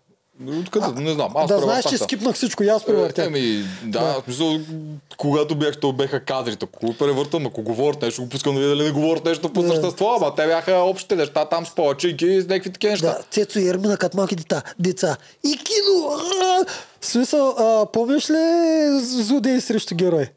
Откъде? 0.59 1.01
Не 1.01 1.11
знам. 1.11 1.31
Аз 1.35 1.47
да 1.47 1.59
знаеш, 1.59 1.85
че 1.85 1.97
скипнах 1.97 2.35
всичко 2.35 2.63
и 2.63 2.67
аз 2.67 2.85
превъртях. 2.85 3.25
Еми, 3.27 3.63
да, 3.83 4.01
в 4.01 4.23
смисъл, 4.23 4.59
когато 5.17 5.55
бях, 5.55 5.77
то 5.77 5.93
беха 5.93 6.19
кадрите. 6.19 6.67
Ако 6.73 6.93
превъртам, 6.93 7.45
ако 7.45 7.61
говорят 7.61 8.01
нещо, 8.01 8.21
го 8.21 8.29
пускам 8.29 8.53
да 8.55 8.59
видя 8.59 8.69
дали 8.69 8.83
не 8.83 8.91
говорят 8.91 9.25
нещо 9.25 9.49
по 9.49 9.61
Да. 9.61 9.67
същество, 9.67 10.15
ама 10.15 10.35
те 10.35 10.47
бяха 10.47 10.73
общите 10.73 11.15
неща 11.15 11.45
там 11.45 11.65
с 11.65 11.75
повече 11.75 12.07
и 12.21 12.41
с 12.41 12.47
някакви 12.47 12.71
такива 12.71 12.91
неща. 12.91 13.07
Да, 13.07 13.19
Цецо 13.31 13.59
и 13.59 13.67
Ермина 13.67 13.97
като 13.97 14.17
малки 14.17 14.35
деца. 14.35 14.61
деца. 14.79 15.17
И 15.43 15.57
кино! 15.57 16.17
В 17.01 17.05
смисъл, 17.05 17.49
а, 17.49 17.85
помниш 17.85 18.29
ли 18.29 18.35
злодей 18.99 19.61
срещу 19.61 19.95
герой? 19.95 20.27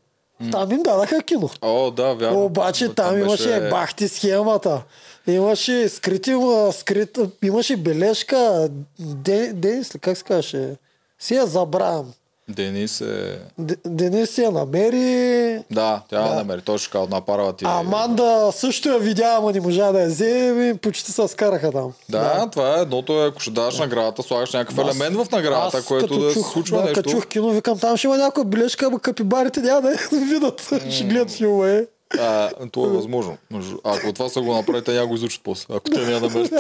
Там 0.53 0.73
им 0.73 0.83
дадаха 0.83 1.23
кино. 1.23 1.51
О, 1.63 1.91
да, 1.91 2.15
вярно. 2.15 2.45
Обаче 2.45 2.89
Да, 2.89 2.95
там 2.95 3.19
имаше 3.19 3.69
бахти 3.71 4.09
схемата. 4.09 4.83
Имаше 5.27 5.89
скрити, 5.89 6.35
скрит, 6.73 7.19
имаше 7.43 7.77
бележка. 7.77 8.69
Де, 8.99 9.53
Денис 9.53 9.93
как 10.01 10.17
се 10.17 10.25
казваше? 10.25 10.77
Си 11.19 11.35
я 11.35 11.47
забравям. 11.47 12.13
Денис 12.49 13.01
е... 13.01 13.39
Д- 13.59 13.77
Денис 13.87 14.31
си 14.31 14.43
я 14.43 14.51
намери. 14.51 15.59
Да, 15.71 16.03
тя 16.09 16.19
Да. 16.19 16.29
да. 16.29 16.35
намери. 16.35 16.61
Точно 16.61 16.87
така, 16.87 16.99
от 16.99 17.11
напарва 17.11 17.53
ти. 17.53 17.65
А 17.65 17.81
Аманда 17.81 18.51
също 18.53 18.89
я 18.89 18.99
видя, 18.99 19.35
ама 19.39 19.53
не 19.53 19.61
можа 19.61 19.93
да 19.93 20.01
я 20.01 20.07
вземе. 20.07 20.75
Почти 20.77 21.13
се 21.13 21.29
скараха 21.29 21.73
там. 21.73 21.93
Да, 22.09 22.49
това 22.49 22.79
е 22.79 22.83
едното 22.83 23.23
е, 23.23 23.27
ако 23.27 23.41
ще 23.41 23.51
даваш 23.51 23.79
наградата, 23.79 24.23
слагаш 24.23 24.53
някакъв 24.53 24.79
Аз- 24.79 24.85
елемент 24.87 25.17
в 25.17 25.31
наградата, 25.31 25.77
аз 25.79 25.85
което 25.85 26.19
да 26.19 26.29
се 26.29 26.35
чух, 26.35 26.53
случва 26.53 26.77
да, 26.77 26.83
нещо. 26.83 26.95
Като 26.95 27.11
чух 27.11 27.27
кино, 27.27 27.51
викам, 27.51 27.79
там 27.79 27.97
ще 27.97 28.07
има 28.07 28.17
някоя 28.19 28.45
бележка, 28.45 28.87
ама 28.87 29.01
капибарите 29.01 29.61
няма 29.61 29.81
да 29.81 29.91
я 29.91 29.99
видят. 30.13 30.61
ще 30.91 31.05
гледат 31.05 31.31
филма, 31.31 31.69
е. 31.69 31.85
А, 32.19 32.51
това 32.73 32.89
е 32.89 32.91
възможно. 32.91 33.39
Ако 33.85 34.13
това 34.13 34.29
са 34.29 34.41
го 34.41 34.55
направите, 34.55 34.85
те 34.85 34.93
няма 34.93 35.07
го 35.07 35.15
изучат 35.15 35.41
после. 35.45 35.75
Ако 35.75 35.91
те 35.91 36.07
не 36.07 36.13
я 36.13 36.21
намерят. 36.21 36.53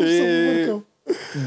И 0.00 0.72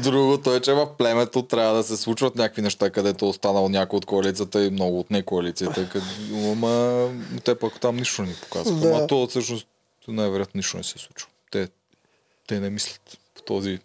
другото 0.02 0.54
е, 0.54 0.60
че 0.60 0.72
в 0.72 0.88
племето 0.98 1.42
трябва 1.42 1.76
да 1.76 1.82
се 1.82 1.96
случват 1.96 2.36
някакви 2.36 2.62
неща, 2.62 2.90
където 2.90 3.24
е 3.24 3.28
останал 3.28 3.68
някой 3.68 3.96
от 3.96 4.06
коалицията 4.06 4.64
и 4.64 4.70
много 4.70 5.00
от 5.00 5.10
не 5.10 5.22
коалицията. 5.22 5.88
Къде... 5.88 6.06
Ама 6.52 7.08
те 7.44 7.54
пък 7.54 7.80
там 7.80 7.96
нищо 7.96 8.22
не 8.22 8.34
показват. 8.34 8.80
Да. 8.80 8.88
Ама 8.88 9.06
то 9.06 9.26
всъщност 9.26 9.66
най-вероятно 10.08 10.58
нищо 10.58 10.76
не 10.76 10.82
се 10.82 10.98
случва. 10.98 11.28
Те, 11.50 11.68
те 12.46 12.60
не 12.60 12.70
мислят 12.70 13.18
по 13.34 13.42
този... 13.42 13.78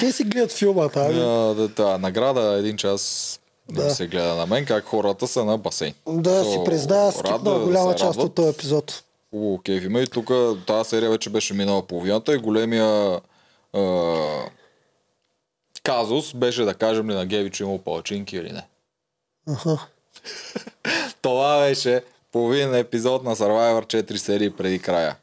Те 0.00 0.12
си 0.12 0.24
гледат 0.24 0.52
филмата. 0.52 1.00
Ами. 1.00 1.14
Да, 1.14 1.54
да, 1.54 1.68
да, 1.68 1.98
награда 1.98 2.58
един 2.58 2.76
час 2.76 3.40
да. 3.70 3.84
Да. 3.84 3.90
се 3.90 4.06
гледа 4.06 4.34
на 4.34 4.46
мен 4.46 4.64
как 4.64 4.84
хората 4.84 5.28
са 5.28 5.44
на 5.44 5.58
басейн. 5.58 5.94
Да, 6.08 6.44
си 6.44 6.54
То 6.54 6.64
призная, 6.64 7.00
рада 7.00 7.12
скипна 7.12 7.38
да 7.38 7.58
голяма 7.58 7.92
се 7.92 7.98
част 7.98 8.18
от 8.18 8.34
този 8.34 8.48
епизод. 8.48 9.02
Хубаво 9.30 9.62
кеф 9.62 9.84
има 9.84 10.00
и 10.00 10.06
тук 10.06 10.30
тази 10.66 10.88
серия 10.88 11.10
вече 11.10 11.30
беше 11.30 11.54
минала 11.54 11.82
половината 11.82 12.34
и 12.34 12.38
големия 12.38 13.20
а, 13.72 13.80
казус 15.82 16.34
беше 16.34 16.62
да 16.62 16.74
кажем 16.74 17.10
ли 17.10 17.14
на 17.14 17.26
Геви, 17.26 17.50
че 17.50 17.62
има 17.62 17.78
палачинки 17.78 18.36
или 18.36 18.52
не. 18.52 18.62
Аха. 19.48 19.86
Това 21.22 21.60
беше 21.60 22.02
половин 22.32 22.74
епизод 22.74 23.24
на 23.24 23.36
Survivor 23.36 24.02
4 24.02 24.16
серии 24.16 24.50
преди 24.50 24.78
края. 24.78 25.16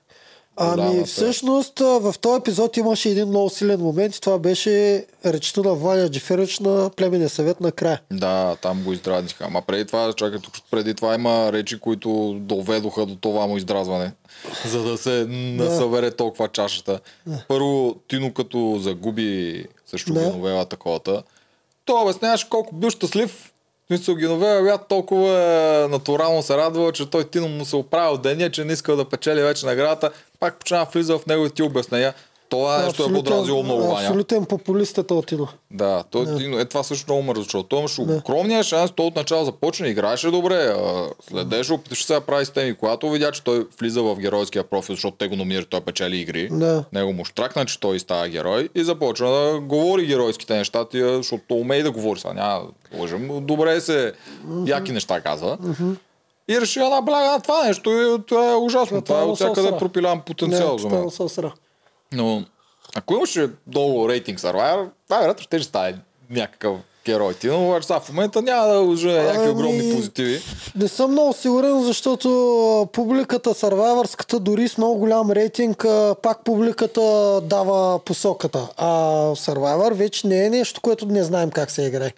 Ами 0.58 1.04
всъщност 1.04 1.80
в 1.80 2.16
този 2.22 2.40
епизод 2.40 2.78
имаше 2.78 3.10
един 3.10 3.28
много 3.28 3.50
силен 3.50 3.80
момент 3.80 4.16
и 4.16 4.22
това 4.22 4.40
беше 4.40 5.06
речта 5.26 5.62
на 5.62 5.74
Ваня 5.74 6.10
Джеферич 6.10 6.60
на 6.60 6.90
племенния 6.96 7.30
съвет 7.30 7.62
на 7.62 7.72
края. 7.72 8.02
Да, 8.12 8.56
там 8.62 8.84
го 8.84 8.94
издразниха. 8.94 9.46
Ама 9.48 9.62
преди 9.62 9.86
това, 9.86 10.14
чакай, 10.14 10.40
тук 10.40 10.54
преди 10.72 10.94
това 10.94 11.16
има 11.16 11.52
речи, 11.52 11.80
които 11.80 12.38
доведоха 12.40 13.06
до 13.06 13.16
това 13.16 13.48
му 13.48 13.58
издразване, 13.58 14.12
за 14.66 14.84
да 14.84 14.98
се 14.98 15.26
насъбере 15.30 16.12
толкова 16.12 16.48
чашата. 16.48 17.00
Първо, 17.48 17.96
Тино 18.08 18.34
като 18.34 18.78
загуби 18.80 19.66
също 19.86 20.14
Да. 20.14 20.20
Геновева 20.20 20.66
таковата, 20.66 21.24
той 21.86 22.02
обясняваше 22.02 22.50
колко 22.50 22.76
бил 22.76 22.90
щастлив. 22.90 23.50
В 23.84 23.88
смисъл, 23.88 24.16
Геновева 24.16 24.64
бя 24.64 24.78
толкова 24.78 25.40
е, 25.40 25.88
натурално 25.88 26.42
се 26.42 26.58
радвала, 26.58 26.92
че 26.92 27.10
той 27.10 27.24
Тино 27.24 27.48
му 27.48 27.66
се 27.66 27.76
оправил 27.76 28.18
деня, 28.18 28.52
че 28.52 28.64
не 28.64 28.74
искал 28.74 28.96
да 28.96 29.10
печели 29.10 29.42
вече 29.42 29.66
наградата. 29.66 30.12
Пак 30.44 30.56
почина 30.60 30.80
да 30.80 30.86
влиза 30.86 31.18
в 31.18 31.26
неговите 31.26 31.56
ти 31.56 31.64
обяснения. 31.64 32.14
Това 32.50 32.84
нещо 32.86 33.04
е 33.04 33.14
подразило 33.14 33.64
много 33.64 33.82
Ваня. 33.82 34.08
абсолютен 34.08 34.46
популист 34.46 34.98
е 34.98 35.04
този 35.04 35.26
Тино. 35.26 35.48
Да, 35.72 36.04
той, 36.12 36.26
да. 36.26 36.62
е 36.62 36.66
това 36.66 36.84
също 36.84 37.06
много 37.12 37.24
мързо, 37.24 37.44
защото 37.44 37.64
той 37.64 37.80
имаше 37.80 38.02
огромния 38.02 38.64
шанс, 38.64 38.92
той 38.96 39.06
от 39.06 39.16
начало 39.16 39.46
започна, 39.46 39.88
играеше 39.88 40.32
добре, 40.32 40.76
следеше, 41.30 41.80
се 41.94 42.14
да 42.14 42.22
прави 42.22 42.46
системи. 42.46 42.74
Когато 42.74 43.12
видя, 43.12 43.32
че 43.32 43.44
той 43.44 43.68
влиза 43.80 44.04
в 44.04 44.16
геройския 44.16 44.64
профил, 44.64 44.96
защото 44.96 45.18
те 45.18 45.28
го 45.28 45.36
номинират, 45.36 45.70
той 45.70 45.82
печели 45.82 46.18
игри, 46.18 46.50
Да. 46.52 46.84
него 46.94 47.14
му 47.14 47.26
штракна, 47.26 47.66
че 47.66 47.80
той 47.80 48.00
става 48.00 48.28
герой 48.28 48.70
и 48.76 48.84
започна 48.84 49.32
да 49.32 49.60
говори 49.60 50.06
геройските 50.06 50.58
неща, 50.58 50.86
защото 50.94 51.56
умее 51.56 51.84
да 51.84 51.92
говори 51.92 52.20
сега, 52.20 52.34
няма 52.34 52.64
да 52.92 53.00
лъжем, 53.00 53.46
добре 53.46 53.82
се, 53.82 54.14
яки 54.66 54.92
неща 54.92 55.22
казва. 55.22 55.58
И 56.48 56.62
реши 56.62 56.80
да 56.80 56.90
набляга 56.90 57.32
на 57.32 57.40
това 57.40 57.64
нещо 57.64 57.92
и 57.92 58.26
това 58.28 58.52
е 58.52 58.56
ужасно. 58.56 59.02
Това, 59.02 59.16
е 59.16 59.20
Тотално 59.20 59.32
от 59.32 59.36
всякъде 59.36 59.62
сосра. 59.62 59.78
пропиляван 59.78 60.22
потенциал 60.22 60.78
за 60.78 60.90
мен. 60.90 61.10
се 61.10 61.24
осра. 61.24 61.54
Но 62.12 62.44
ако 62.96 63.14
имаше 63.14 63.50
много 63.68 64.10
рейтинг 64.10 64.40
Survivor, 64.40 64.88
това 65.08 65.20
вероятно 65.20 65.44
ще 65.44 65.64
стане 65.64 65.98
някакъв 66.30 66.78
герой 67.06 67.34
ти, 67.34 67.48
но 67.48 67.82
сега 67.82 68.00
в 68.00 68.10
момента 68.10 68.42
няма 68.42 68.68
да 68.68 68.80
уже 68.80 69.12
някакви 69.14 69.40
Ами, 69.42 69.52
огромни 69.52 69.96
позитиви. 69.96 70.42
Не 70.76 70.88
съм 70.88 71.12
много 71.12 71.34
сигурен, 71.34 71.84
защото 71.84 72.90
публиката 72.94 73.54
Сървайвърската 73.54 74.40
дори 74.40 74.68
с 74.68 74.78
много 74.78 74.96
голям 74.96 75.32
рейтинг, 75.32 75.86
пак 76.22 76.44
публиката 76.44 77.02
дава 77.44 78.00
посоката. 78.00 78.68
А 78.78 78.90
Survivor 79.36 79.94
вече 79.94 80.28
не 80.28 80.46
е 80.46 80.50
нещо, 80.50 80.82
което 80.82 81.06
не 81.06 81.24
знаем 81.24 81.52
как 81.52 81.72
се 81.72 81.82
играе. 81.82 82.12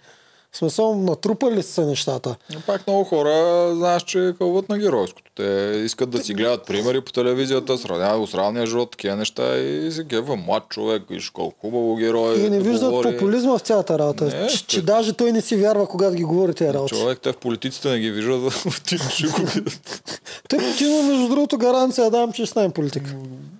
В 0.56 0.58
смисъл, 0.58 0.94
натрупали 0.94 1.62
са 1.62 1.86
нещата. 1.86 2.36
Но 2.54 2.60
пак 2.60 2.86
много 2.86 3.04
хора, 3.04 3.30
знаеш, 3.74 4.02
че 4.02 4.34
кълват 4.38 4.68
на 4.68 4.78
геройското. 4.78 5.30
Те 5.34 5.44
искат 5.84 6.10
да 6.10 6.18
си 6.18 6.34
гледат 6.34 6.66
примери 6.66 7.00
по 7.00 7.12
телевизията, 7.12 7.78
сравняват 7.78 8.30
с 8.30 8.34
равния 8.34 8.66
живот, 8.66 8.90
такива 8.90 9.16
неща 9.16 9.56
и 9.56 9.92
си 9.92 10.02
гева 10.02 10.36
млад 10.36 10.68
човек, 10.68 11.02
виж 11.10 11.30
колко 11.30 11.56
хубаво 11.60 11.96
герой. 11.96 12.34
И 12.36 12.42
не 12.42 12.48
да 12.50 12.60
виждат 12.60 12.90
говори. 12.90 13.12
популизма 13.12 13.58
в 13.58 13.60
цялата 13.60 13.98
работа. 13.98 14.24
Не, 14.24 14.46
че, 14.46 14.66
че- 14.66 14.82
даже 14.82 15.12
той 15.12 15.32
не 15.32 15.40
си 15.40 15.56
вярва, 15.56 15.86
когато 15.86 16.16
ги 16.16 16.24
говори 16.24 16.54
тези 16.54 16.72
работи. 16.72 16.94
Човек, 16.94 17.18
те 17.22 17.32
в 17.32 17.36
политиците 17.36 17.88
не 17.88 17.98
ги 17.98 18.10
виждат, 18.10 18.52
в 18.52 18.82
ти 18.86 18.98
ще 18.98 19.26
го 19.26 19.46
видят. 19.46 20.02
Той 20.48 20.58
Тино, 20.78 21.02
между 21.02 21.28
другото, 21.28 21.58
гаранция 21.58 22.10
давам, 22.10 22.32
че 22.32 22.44
ще 22.44 22.50
стане 22.50 22.70
политик. 22.70 23.14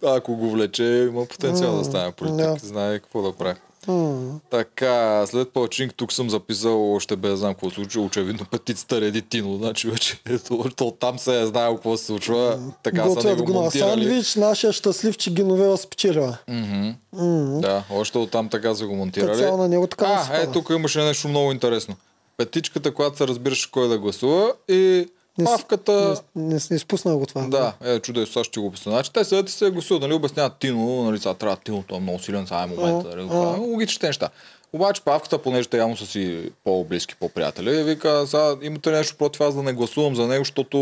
Ако 0.04 0.36
го 0.36 0.50
влече, 0.50 0.84
има 0.84 1.24
потенциал 1.24 1.78
да 1.78 1.84
стане 1.84 2.12
политик. 2.12 2.64
Знае 2.64 2.98
какво 2.98 3.22
да 3.22 3.32
прави. 3.32 3.54
М. 3.88 4.40
Така, 4.50 5.24
след 5.26 5.50
Палчинг 5.50 5.94
тук 5.94 6.12
съм 6.12 6.30
записал, 6.30 6.94
още 6.94 7.16
без 7.16 7.38
знам 7.38 7.54
какво 7.54 7.70
случва, 7.70 8.02
очевидно 8.02 8.46
петицата 8.50 9.00
реди 9.00 9.22
Тино, 9.22 9.56
значи 9.56 9.90
вече 9.90 10.20
ето, 10.28 10.64
то, 10.76 10.90
там 10.90 11.18
се 11.18 11.40
е 11.40 11.46
знаел 11.46 11.74
какво 11.74 11.96
се 11.96 12.04
случва, 12.04 12.58
така 12.82 13.02
са 13.02 13.08
ни 13.08 13.14
Готвят 13.14 13.42
го 13.42 13.52
го 13.52 13.62
на 13.62 13.70
сандвич, 13.70 14.34
нашия 14.34 14.72
щастлив, 14.72 15.18
че 15.18 15.32
Геновева 15.32 15.76
спечелила. 15.76 16.38
Мгм. 16.48 17.60
Да, 17.60 17.84
още 17.90 18.18
оттам 18.18 18.48
така 18.48 18.74
са 18.74 18.86
го 18.86 18.94
монтирали. 18.94 19.42
На 19.42 19.68
него 19.68 19.86
така 19.86 20.26
а, 20.30 20.36
е, 20.36 20.46
тук 20.46 20.70
имаше 20.70 21.02
нещо 21.02 21.28
много 21.28 21.52
интересно. 21.52 21.96
Петичката, 22.36 22.94
която 22.94 23.16
се 23.16 23.28
разбираше 23.28 23.70
кой 23.70 23.88
да 23.88 23.98
гласува 23.98 24.52
и 24.68 25.08
Не 25.38 25.44
павката... 25.44 26.22
Не, 26.36 26.54
не, 26.54 26.60
не 26.70 26.76
изпусна 26.76 27.16
го 27.16 27.26
това. 27.26 27.46
Да, 27.48 27.72
е, 27.84 28.00
чудесно, 28.00 28.32
сега 28.32 28.44
ще 28.44 28.60
го 28.60 28.66
обясня. 28.66 28.92
Значи 28.92 29.12
те 29.12 29.24
седят 29.24 29.48
и 29.48 29.52
се 29.52 29.70
гласуват, 29.70 30.02
нали, 30.02 30.14
обясняват 30.14 30.58
Тино, 30.58 31.04
нали, 31.04 31.18
сега 31.18 31.34
трябва 31.34 31.56
Тино, 31.56 31.84
той 31.88 31.98
е 31.98 32.00
много 32.00 32.18
силен, 32.18 32.46
сега 32.46 32.62
е 32.62 32.66
момента, 32.66 33.16
нали, 33.16 33.28
това, 33.28 33.56
логичните 33.58 34.06
неща. 34.06 34.28
Обаче 34.72 35.02
Павката, 35.02 35.38
понеже 35.38 35.68
те 35.68 35.78
явно 35.78 35.96
са 35.96 36.06
си 36.06 36.50
по-близки, 36.64 37.14
по-приятели, 37.16 37.82
вика, 37.82 38.22
сега 38.26 38.54
имате 38.62 38.90
нещо 38.90 39.16
против 39.16 39.40
аз 39.40 39.54
да 39.54 39.62
не 39.62 39.72
гласувам 39.72 40.14
за 40.14 40.22
него, 40.22 40.40
защото 40.40 40.78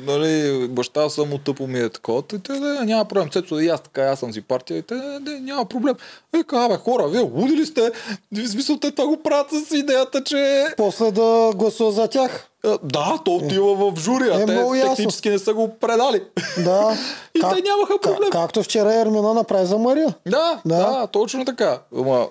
нали, 0.00 0.68
баща 0.68 1.08
съм 1.08 1.32
от 1.32 1.44
тъпо 1.44 1.66
ми 1.66 1.80
е 1.80 1.88
такова. 1.88 2.22
Те, 2.22 2.38
да, 2.38 2.84
няма 2.84 3.04
проблем. 3.04 3.30
Цецо, 3.30 3.58
и 3.58 3.68
аз 3.68 3.80
така, 3.80 4.02
аз 4.02 4.18
съм 4.18 4.32
си 4.32 4.40
партия. 4.40 4.78
И 4.78 4.82
те, 4.82 4.94
няма 5.32 5.64
проблем. 5.64 5.94
Вика, 6.32 6.56
абе, 6.58 6.76
хора, 6.76 7.08
вие 7.08 7.20
луди 7.20 7.52
ли 7.52 7.66
сте? 7.66 7.92
В 8.32 8.48
смисъл, 8.48 8.76
те 8.76 8.90
това 8.90 9.08
го 9.08 9.16
правят 9.18 9.46
с 9.50 9.72
идеята, 9.72 10.24
че 10.24 10.66
После 10.76 11.10
да 11.10 11.52
гласува 11.54 11.92
за 11.92 12.08
тях. 12.08 12.48
а, 12.64 12.78
Да, 12.82 13.18
то 13.24 13.30
отива 13.32 13.74
в 13.90 14.00
жури, 14.00 14.24
а 14.24 14.40
Е, 14.42 14.46
те 14.46 14.52
ясно. 14.52 14.82
технически 14.88 15.30
не 15.30 15.38
са 15.38 15.54
го 15.54 15.68
предали. 15.70 16.22
Да. 16.58 16.96
И 17.34 17.40
те 17.40 17.62
нямаха 17.62 17.98
проблем. 18.02 18.30
както 18.32 18.62
вчера 18.62 18.94
Ермина 18.94 19.34
направи 19.34 19.66
за 19.66 19.78
Мария. 19.78 20.14
Да, 20.26 20.60
да, 20.66 20.76
Да. 20.76 20.90
да, 20.90 21.06
точно 21.06 21.44
така. 21.44 21.78
Ама, 21.96 22.26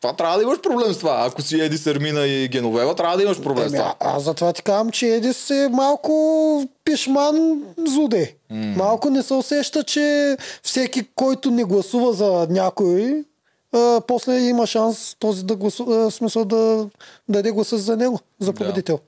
това 0.00 0.12
трябва 0.12 0.36
да 0.36 0.42
имаш 0.42 0.60
проблем 0.60 0.92
с 0.92 0.98
това. 0.98 1.24
Ако 1.26 1.42
си 1.42 1.60
Еди 1.60 1.78
Сермина 1.78 2.26
и 2.26 2.48
Геновева, 2.48 2.94
трябва 2.94 3.16
да 3.16 3.22
имаш 3.22 3.42
проблем 3.42 3.68
с 3.68 3.72
Еми, 3.72 3.78
това. 3.78 3.94
а, 4.00 4.16
аз 4.16 4.22
затова 4.22 4.52
ти 4.52 4.62
казвам, 4.62 4.90
че 4.90 5.06
Едис 5.06 5.50
е 5.50 5.68
малко 5.72 6.64
пишман 6.84 7.62
злодей. 7.88 8.34
Малко 8.50 9.10
не 9.10 9.22
се 9.22 9.34
усеща, 9.34 9.84
че 9.84 10.36
всеки, 10.62 11.08
който 11.14 11.50
не 11.50 11.64
гласува 11.64 12.12
за 12.12 12.46
някой, 12.50 13.24
а, 13.72 14.00
после 14.06 14.38
има 14.38 14.66
шанс 14.66 15.16
този 15.18 15.44
да 15.44 15.56
гласува, 15.56 16.10
смисъл 16.10 16.44
да 16.44 16.86
даде 17.28 17.50
гласа 17.50 17.78
за 17.78 17.96
него, 17.96 18.20
за 18.40 18.52
победител. 18.52 18.98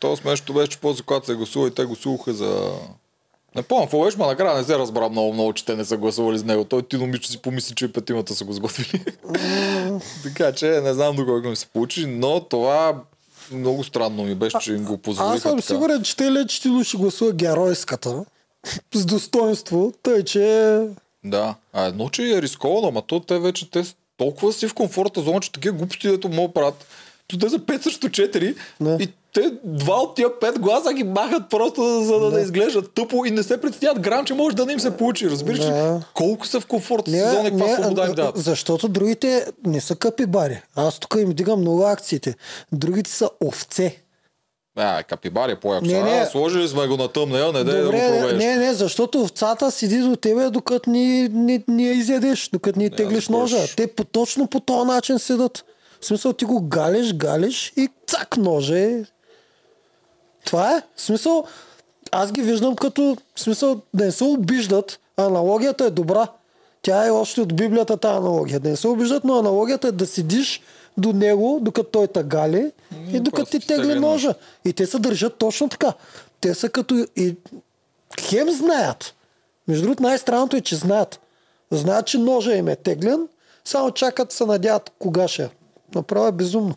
То 0.00 0.16
смешното 0.16 0.54
беше, 0.54 0.68
че 0.68 0.80
после 0.80 1.02
когато 1.02 1.26
се 1.26 1.34
гласува 1.34 1.68
и 1.68 1.74
те 1.74 1.84
гласуваха 1.84 2.32
за 2.32 2.70
Не 3.56 3.62
помня, 3.62 3.84
какво 3.84 4.04
беше, 4.04 4.18
ма 4.18 4.26
накрая 4.26 4.58
не 4.58 4.64
се 4.64 4.78
разбра 4.78 5.08
много, 5.08 5.32
много, 5.32 5.52
че 5.52 5.64
те 5.64 5.76
не 5.76 5.84
са 5.84 5.96
гласували 5.96 6.38
с 6.38 6.44
него. 6.44 6.64
Той 6.64 6.82
Тино 6.82 7.06
Мичо 7.06 7.28
си 7.28 7.38
помисли, 7.38 7.74
че 7.74 7.84
и 7.84 7.92
петимата 7.92 8.34
са 8.34 8.44
го 8.44 8.52
сготвили. 8.52 9.04
така 10.22 10.52
че 10.52 10.66
не 10.66 10.94
знам 10.94 11.16
до 11.16 11.26
колко 11.26 11.48
ми 11.48 11.56
се 11.56 11.66
получи, 11.66 12.06
но 12.06 12.40
това 12.40 12.94
много 13.52 13.84
странно 13.84 14.24
ми 14.24 14.34
беше, 14.34 14.58
че 14.58 14.72
им 14.72 14.84
го 14.84 14.98
позволиха. 14.98 15.34
Аз 15.34 15.42
съм 15.42 15.56
така. 15.56 15.62
сигурен, 15.62 16.02
че 16.02 16.16
те 16.16 16.32
Лечетино 16.32 16.84
ще 16.84 16.96
гласува 16.96 17.32
геройската. 17.32 18.24
С 18.94 19.06
достоинство, 19.06 19.92
тъй 20.02 20.24
че 20.24 20.78
Да. 21.24 21.54
А 21.72 21.84
едно, 21.84 22.08
че 22.08 22.36
е 22.36 22.42
рисковано, 22.42 22.88
ама 22.88 23.02
то 23.02 23.20
те 23.20 23.38
вече 23.38 23.70
те 23.70 23.84
са 23.84 23.94
толкова 24.16 24.52
си 24.52 24.68
в 24.68 24.74
комфортна 24.74 25.22
зона, 25.22 25.40
че 25.40 25.52
такива 25.52 25.76
глупости, 25.76 26.08
дето 26.08 26.28
могат 26.28 26.54
правят. 26.54 26.86
Те 27.40 27.50
са 27.50 27.58
5 27.58 27.82
срещу 27.82 28.08
4 28.08 28.54
Да. 28.80 28.96
и 29.00 29.08
те 29.34 29.52
два 29.64 29.96
от 29.96 30.14
тия 30.16 30.40
пет 30.40 30.58
гласа 30.58 30.92
ги 30.92 31.04
махат 31.04 31.42
просто 31.50 32.02
за 32.02 32.20
да, 32.20 32.30
да. 32.30 32.40
изглеждат 32.40 32.92
тъпо 32.92 33.24
и 33.24 33.30
не 33.30 33.42
се 33.42 33.60
представят 33.60 34.00
грам, 34.00 34.24
че 34.24 34.34
може 34.34 34.56
да 34.56 34.66
не 34.66 34.72
им 34.72 34.80
се 34.80 34.90
получи. 34.90 35.30
Разбираш 35.30 35.58
ли? 35.58 35.64
Да. 35.64 36.00
Колко 36.14 36.46
са 36.46 36.60
в 36.60 36.66
комфортна 36.66 37.12
си 37.12 37.20
зона 37.20 37.48
и 37.48 37.50
каква 37.50 37.74
свобода 37.74 38.06
им 38.06 38.12
дават. 38.12 38.36
защото 38.36 38.88
другите 38.88 39.46
не 39.66 39.80
са 39.80 39.96
капибари. 39.96 40.62
Аз 40.76 40.98
тук 40.98 41.16
им 41.18 41.32
дигам 41.32 41.60
много 41.60 41.82
акциите. 41.82 42.34
Другите 42.72 43.10
са 43.10 43.30
овце. 43.44 43.96
А, 44.76 45.02
капибари 45.02 45.56
по-яко. 45.56 45.84
Не, 45.86 46.02
не. 46.02 46.10
А, 46.10 46.26
Сложили 46.26 46.68
сме 46.68 46.86
го 46.86 46.96
на 46.96 47.08
тъмна, 47.08 47.52
не 47.52 47.64
дай 47.64 47.80
да 47.80 47.84
го 47.84 47.90
проведеш. 47.90 48.38
не, 48.38 48.56
не, 48.56 48.74
защото 48.74 49.22
овцата 49.22 49.70
седи 49.70 49.98
до 49.98 50.16
тебе, 50.16 50.50
докато 50.50 50.90
ни, 50.90 51.28
ни, 51.28 51.64
ни 51.68 51.86
я 51.86 51.92
изядеш, 51.92 52.50
докато 52.52 52.78
ни 52.78 52.90
теглиш 52.90 53.26
да 53.26 53.32
ножа. 53.32 53.58
Те 53.76 53.86
по, 53.86 54.04
точно 54.04 54.46
по 54.46 54.60
този 54.60 54.86
начин 54.86 55.18
седат. 55.18 55.64
В 56.02 56.06
смисъл 56.06 56.32
ти 56.32 56.44
го 56.44 56.60
галиш, 56.60 57.14
галиш 57.14 57.72
и 57.76 57.88
цак 58.06 58.36
ножа 58.36 58.78
е. 58.78 59.04
Това 60.44 60.76
е. 60.76 60.82
В 60.96 61.02
смисъл, 61.02 61.44
аз 62.12 62.32
ги 62.32 62.42
виждам 62.42 62.76
като, 62.76 63.16
в 63.34 63.40
смисъл, 63.40 63.80
да 63.94 64.04
не 64.04 64.12
се 64.12 64.24
обиждат. 64.24 65.00
Аналогията 65.16 65.84
е 65.84 65.90
добра. 65.90 66.28
Тя 66.82 67.06
е 67.06 67.10
още 67.10 67.40
от 67.40 67.56
Библията 67.56 67.96
тази 67.96 68.16
аналогия. 68.16 68.60
Да 68.60 68.68
не 68.68 68.76
се 68.76 68.88
обиждат, 68.88 69.24
но 69.24 69.38
аналогията 69.38 69.88
е 69.88 69.92
да 69.92 70.06
седиш 70.06 70.62
до 70.96 71.12
него, 71.12 71.58
докато 71.62 71.90
той 71.90 72.06
те 72.06 72.22
гали 72.22 72.72
и 73.12 73.20
докато 73.20 73.50
ти 73.50 73.66
тегли 73.66 73.94
ножа. 73.94 74.28
нож. 74.28 74.36
И 74.64 74.72
те 74.72 74.86
се 74.86 74.98
държат 74.98 75.38
точно 75.38 75.68
така. 75.68 75.92
Те 76.40 76.54
са 76.54 76.68
като 76.68 77.06
и 77.16 77.36
хем 78.20 78.50
знаят. 78.50 79.14
Между 79.68 79.82
другото 79.82 80.02
най-странното 80.02 80.56
е, 80.56 80.60
че 80.60 80.76
знаят. 80.76 81.20
Знаят, 81.70 82.06
че 82.06 82.18
ножа 82.18 82.54
им 82.54 82.68
е 82.68 82.76
теглен, 82.76 83.28
само 83.64 83.90
чакат 83.90 84.32
се 84.32 84.46
надяват 84.46 84.92
кога 84.98 85.28
ще. 85.28 85.50
Е. 85.94 85.98
Направо 85.98 86.26
е 86.26 86.32
безумно. 86.32 86.74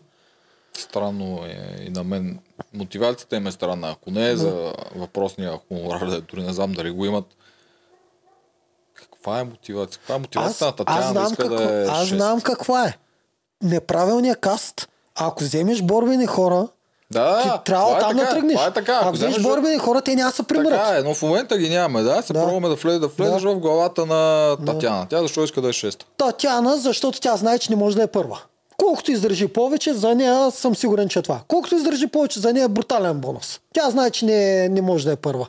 Странно 0.78 1.46
е 1.46 1.84
и 1.86 1.90
на 1.90 2.04
мен. 2.04 2.40
Мотивацията 2.74 3.36
им 3.36 3.48
е 3.48 3.52
странна. 3.52 3.92
Ако 3.92 4.12
не 4.12 4.30
е 4.30 4.36
за 4.38 4.74
въпросния 4.96 5.60
хонорар, 5.68 6.06
да 6.06 6.22
дори 6.22 6.44
не 6.44 6.54
знам 6.54 6.72
дали 6.72 6.92
го 6.92 7.06
имат. 7.06 7.26
Каква 8.94 9.40
е 9.40 9.44
мотивация? 9.44 10.00
Каква 10.00 10.16
е 10.16 10.18
Аз, 10.18 10.22
мотивацията 10.22 10.66
на 10.66 10.70
аз, 10.70 10.76
Татяна 10.76 11.02
да 11.02 11.12
знам 11.12 11.26
иска 11.26 11.44
какво, 11.44 11.58
да 11.58 11.82
е 11.82 11.86
аз 11.86 12.08
6? 12.08 12.16
знам 12.16 12.42
каква 12.42 12.86
е. 12.88 12.98
Неправилният 13.64 14.40
каст, 14.40 14.90
ако 15.16 15.44
вземеш 15.44 15.82
борбени 15.82 16.26
хора, 16.26 16.68
Да, 17.12 17.42
ти 17.44 17.64
трябва 17.66 17.98
е 17.98 18.00
там 18.00 18.16
да 18.16 18.20
така, 18.20 18.32
тръгнеш. 18.32 18.56
Това 18.56 18.68
е 18.68 18.74
така. 18.74 19.00
Ако 19.04 19.12
вземеш 19.12 19.42
борбени 19.42 19.78
хора, 19.78 20.02
те 20.02 20.16
няма 20.16 20.30
да 20.30 20.36
се 20.36 20.44
примерят. 20.44 20.80
Така 20.80 20.98
е, 20.98 21.04
но 21.04 21.14
в 21.14 21.22
момента 21.22 21.58
ги 21.58 21.70
нямаме, 21.70 22.04
да. 22.04 22.22
Се 22.22 22.34
Да. 22.34 22.42
пробваме 22.44 22.70
да, 22.70 22.76
влез, 22.76 23.00
да 23.00 23.08
влезеш 23.08 23.44
в 23.44 23.56
главата 23.56 24.06
на 24.06 24.58
Татяна. 24.66 25.08
Тя 25.10 25.22
защо 25.22 25.44
иска 25.44 25.62
да 25.62 25.68
е 25.68 25.74
6? 25.74 26.04
Татяна, 26.18 26.78
защото 26.78 27.20
тя 27.20 27.38
знае, 27.38 27.60
че 27.60 27.70
не 27.70 27.76
може 27.76 27.96
да 27.96 28.04
е 28.04 28.08
първа. 28.08 28.42
Колкото 28.78 29.12
издържи 29.12 29.48
повече, 29.48 29.94
за 29.94 30.16
нея 30.16 30.52
съм 30.52 30.76
сигурен, 30.76 31.10
че 31.10 31.20
е 31.20 31.22
това. 31.22 31.42
Колкото 31.48 31.76
издържи 31.76 32.08
повече, 32.08 32.40
за 32.40 32.54
нея 32.54 32.66
е 32.66 32.68
брутален 32.68 33.20
бонус. 33.20 33.60
Тя 33.74 33.90
знае, 33.90 34.10
че 34.12 34.26
не, 34.26 34.70
не 34.70 34.82
може 34.82 35.06
да 35.06 35.12
е 35.12 35.16
първа. 35.16 35.48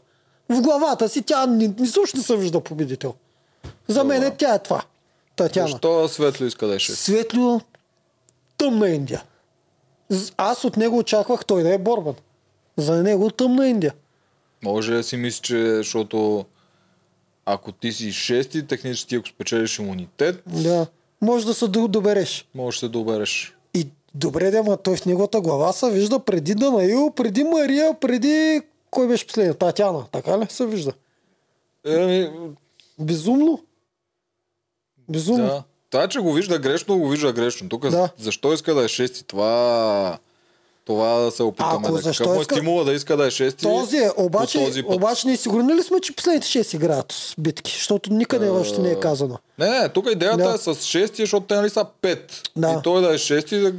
В 0.48 0.60
главата 0.60 1.08
си 1.08 1.22
тя 1.22 1.46
ни, 1.46 1.74
също 1.86 2.16
не 2.16 2.22
се 2.22 2.36
вижда 2.36 2.60
победител. 2.60 3.14
За 3.88 4.04
мен 4.04 4.22
е, 4.22 4.36
тя 4.36 4.54
е 4.54 4.58
това. 4.58 4.82
Татяна. 5.36 5.68
Защо 5.68 6.08
Светло 6.08 6.46
иска 6.46 6.66
да 6.66 6.74
е 6.74 6.78
6? 6.78 6.92
Светло, 6.94 7.60
тъмна 8.58 8.88
Индия. 8.88 9.22
Аз 10.36 10.64
от 10.64 10.76
него 10.76 10.98
очаквах 10.98 11.44
той 11.44 11.62
да 11.62 11.74
е 11.74 11.78
борбан. 11.78 12.14
За 12.76 13.02
него 13.02 13.30
тъмна 13.30 13.68
Индия. 13.68 13.94
Може 14.64 14.92
да 14.92 15.02
си 15.02 15.16
мисли, 15.16 15.42
че 15.42 15.76
защото 15.76 16.44
ако 17.46 17.72
ти 17.72 17.92
си 17.92 18.12
6, 18.12 18.68
технически 18.68 19.14
ако 19.16 19.28
спечелиш 19.28 19.78
имунитет, 19.78 20.42
Да. 20.46 20.86
Може 21.20 21.46
да 21.46 21.54
се 21.54 21.68
до- 21.68 21.88
добереш. 21.88 22.48
можеш 22.54 22.80
да 22.80 22.86
се 22.86 22.90
добереш. 22.90 23.56
И 23.74 23.86
добре, 24.14 24.50
да, 24.50 24.62
ма 24.62 24.76
той 24.76 24.96
в 24.96 25.06
неговата 25.06 25.40
глава 25.40 25.72
се 25.72 25.90
вижда 25.90 26.18
преди 26.18 26.54
Данаил, 26.54 27.10
преди 27.10 27.44
Мария, 27.44 27.94
преди... 27.94 28.60
Кой 28.90 29.08
беше 29.08 29.26
последния? 29.26 29.54
Татяна, 29.54 30.04
така 30.12 30.38
ли 30.38 30.46
се 30.48 30.66
вижда? 30.66 30.92
Еми, 31.86 32.30
Безумно. 32.98 33.58
Безумно. 35.08 35.44
да. 35.44 35.62
Това, 35.90 36.08
че 36.08 36.20
го 36.20 36.32
вижда 36.32 36.58
грешно, 36.58 36.98
го 36.98 37.08
вижда 37.08 37.32
грешно. 37.32 37.68
Тук 37.68 37.88
Да. 37.88 38.08
защо 38.18 38.52
иска 38.52 38.74
да 38.74 38.80
е 38.80 38.88
6? 38.88 39.22
Това, 39.22 40.18
това 40.86 41.14
да 41.14 41.30
се 41.30 41.42
опитаме. 41.42 41.78
Ако 41.78 41.92
да. 41.92 41.98
защо 41.98 42.24
Какъв 42.24 42.38
е 42.38 42.40
иска- 42.40 42.54
стимула 42.54 42.84
да 42.84 42.92
иска 42.92 43.16
да 43.16 43.26
е 43.26 43.30
6? 43.30 43.62
Този 43.62 43.96
е, 43.96 44.10
обаче, 44.16 44.58
този 44.58 44.82
път? 44.82 44.96
обаче 44.96 45.26
ние 45.26 45.36
сигурни 45.36 45.74
ли 45.74 45.82
сме, 45.82 46.00
че 46.00 46.12
последните 46.12 46.46
6 46.46 46.74
играят 46.74 47.12
с 47.12 47.34
битки? 47.38 47.72
Защото 47.72 48.12
никъде 48.12 48.48
още 48.50 48.80
не 48.80 48.90
е 48.90 49.00
казано. 49.00 49.38
Не, 49.58 49.70
не, 49.70 49.88
тук 49.88 50.06
идеята 50.12 50.36
Да. 50.38 50.54
е 50.54 50.58
с 50.58 50.74
6, 50.74 51.16
защото 51.16 51.46
те 51.46 51.54
нали 51.54 51.70
са 51.70 51.86
5. 52.02 52.18
Да. 52.56 52.70
И 52.70 52.82
той 52.82 53.02
да 53.02 53.08
е 53.08 53.18
6 53.18 53.60
да... 53.60 53.72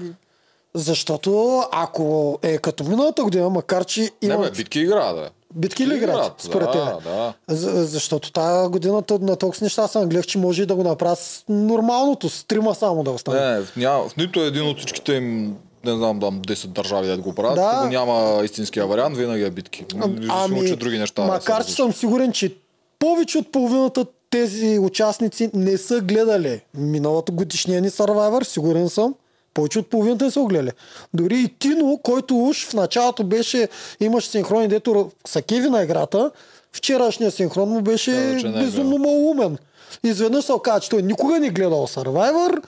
Защото 0.73 1.61
ако 1.71 2.39
е 2.41 2.57
като 2.57 2.83
миналата 2.83 3.23
година, 3.23 3.49
макар 3.49 3.85
че 3.85 4.01
Не, 4.01 4.09
има... 4.23 4.37
бе, 4.37 4.51
битки 4.51 4.79
игра, 4.79 5.13
да. 5.13 5.29
Битки 5.55 5.87
ли 5.87 5.95
играят, 5.95 6.33
според 6.39 6.67
да, 6.67 6.91
теб? 6.91 7.03
да. 7.03 7.33
За, 7.47 7.85
защото 7.85 8.31
тази 8.31 8.69
годината 8.69 9.19
на 9.21 9.35
толкова 9.35 9.63
неща 9.63 9.87
съм 9.87 10.09
гледах, 10.09 10.25
че 10.25 10.37
може 10.37 10.63
и 10.63 10.65
да 10.65 10.75
го 10.75 10.83
направя 10.83 11.15
с 11.15 11.43
нормалното, 11.49 12.29
с 12.29 12.43
трима 12.43 12.75
само 12.75 13.03
да 13.03 13.11
остане. 13.11 13.51
Не, 13.51 13.61
в, 13.61 13.75
ня... 13.75 14.09
в 14.09 14.17
нито 14.17 14.41
един 14.41 14.69
от 14.69 14.77
всичките 14.79 15.13
им 15.13 15.55
не 15.87 15.97
знам, 15.97 16.19
там 16.19 16.41
10 16.41 16.67
държави 16.67 17.07
да 17.07 17.17
го 17.17 17.35
правят, 17.35 17.55
Да. 17.55 17.81
да. 17.81 17.89
няма 17.89 18.41
истинския 18.43 18.87
вариант, 18.87 19.17
винаги 19.17 19.43
е 19.43 19.49
битки. 19.49 19.85
Ами, 20.29 20.67
че 20.67 20.75
други 20.75 20.97
неща. 20.97 21.21
да 21.21 21.27
макар 21.27 21.65
че 21.65 21.71
съм 21.71 21.93
сигурен, 21.93 22.31
че 22.31 22.55
повече 22.99 23.37
от 23.37 23.51
половината 23.51 24.05
тези 24.29 24.79
участници 24.79 25.49
не 25.53 25.77
са 25.77 26.01
гледали 26.01 26.61
миналата 26.73 27.31
годишния 27.31 27.81
ни 27.81 27.89
Survivor, 27.89 28.43
сигурен 28.43 28.89
съм. 28.89 29.15
Повече 29.53 29.79
от 29.79 29.89
половината 29.89 30.25
не 30.25 30.31
са 30.31 30.39
го 30.39 30.47
гледали. 30.47 30.71
Дори 31.13 31.39
и 31.39 31.47
Тино, 31.59 31.99
който 32.03 32.37
уж 32.37 32.65
в 32.65 32.73
началото 32.73 33.23
беше, 33.23 33.67
имаше 33.99 34.29
синхрони, 34.29 34.67
дето 34.67 35.11
са 35.27 35.41
кеви 35.41 35.69
на 35.69 35.83
играта, 35.83 36.31
вчерашния 36.71 37.31
синхрон 37.31 37.69
му 37.69 37.81
беше 37.81 38.11
не 38.11 38.49
е 38.49 38.63
безумно 38.63 38.97
малумен. 38.97 39.57
Изведнъж 40.03 40.45
се 40.45 40.53
оказа, 40.53 40.79
че 40.79 40.89
той 40.89 41.01
никога 41.01 41.39
не 41.39 41.47
е 41.47 41.49
гледал 41.49 41.87
Survivor 41.87 42.63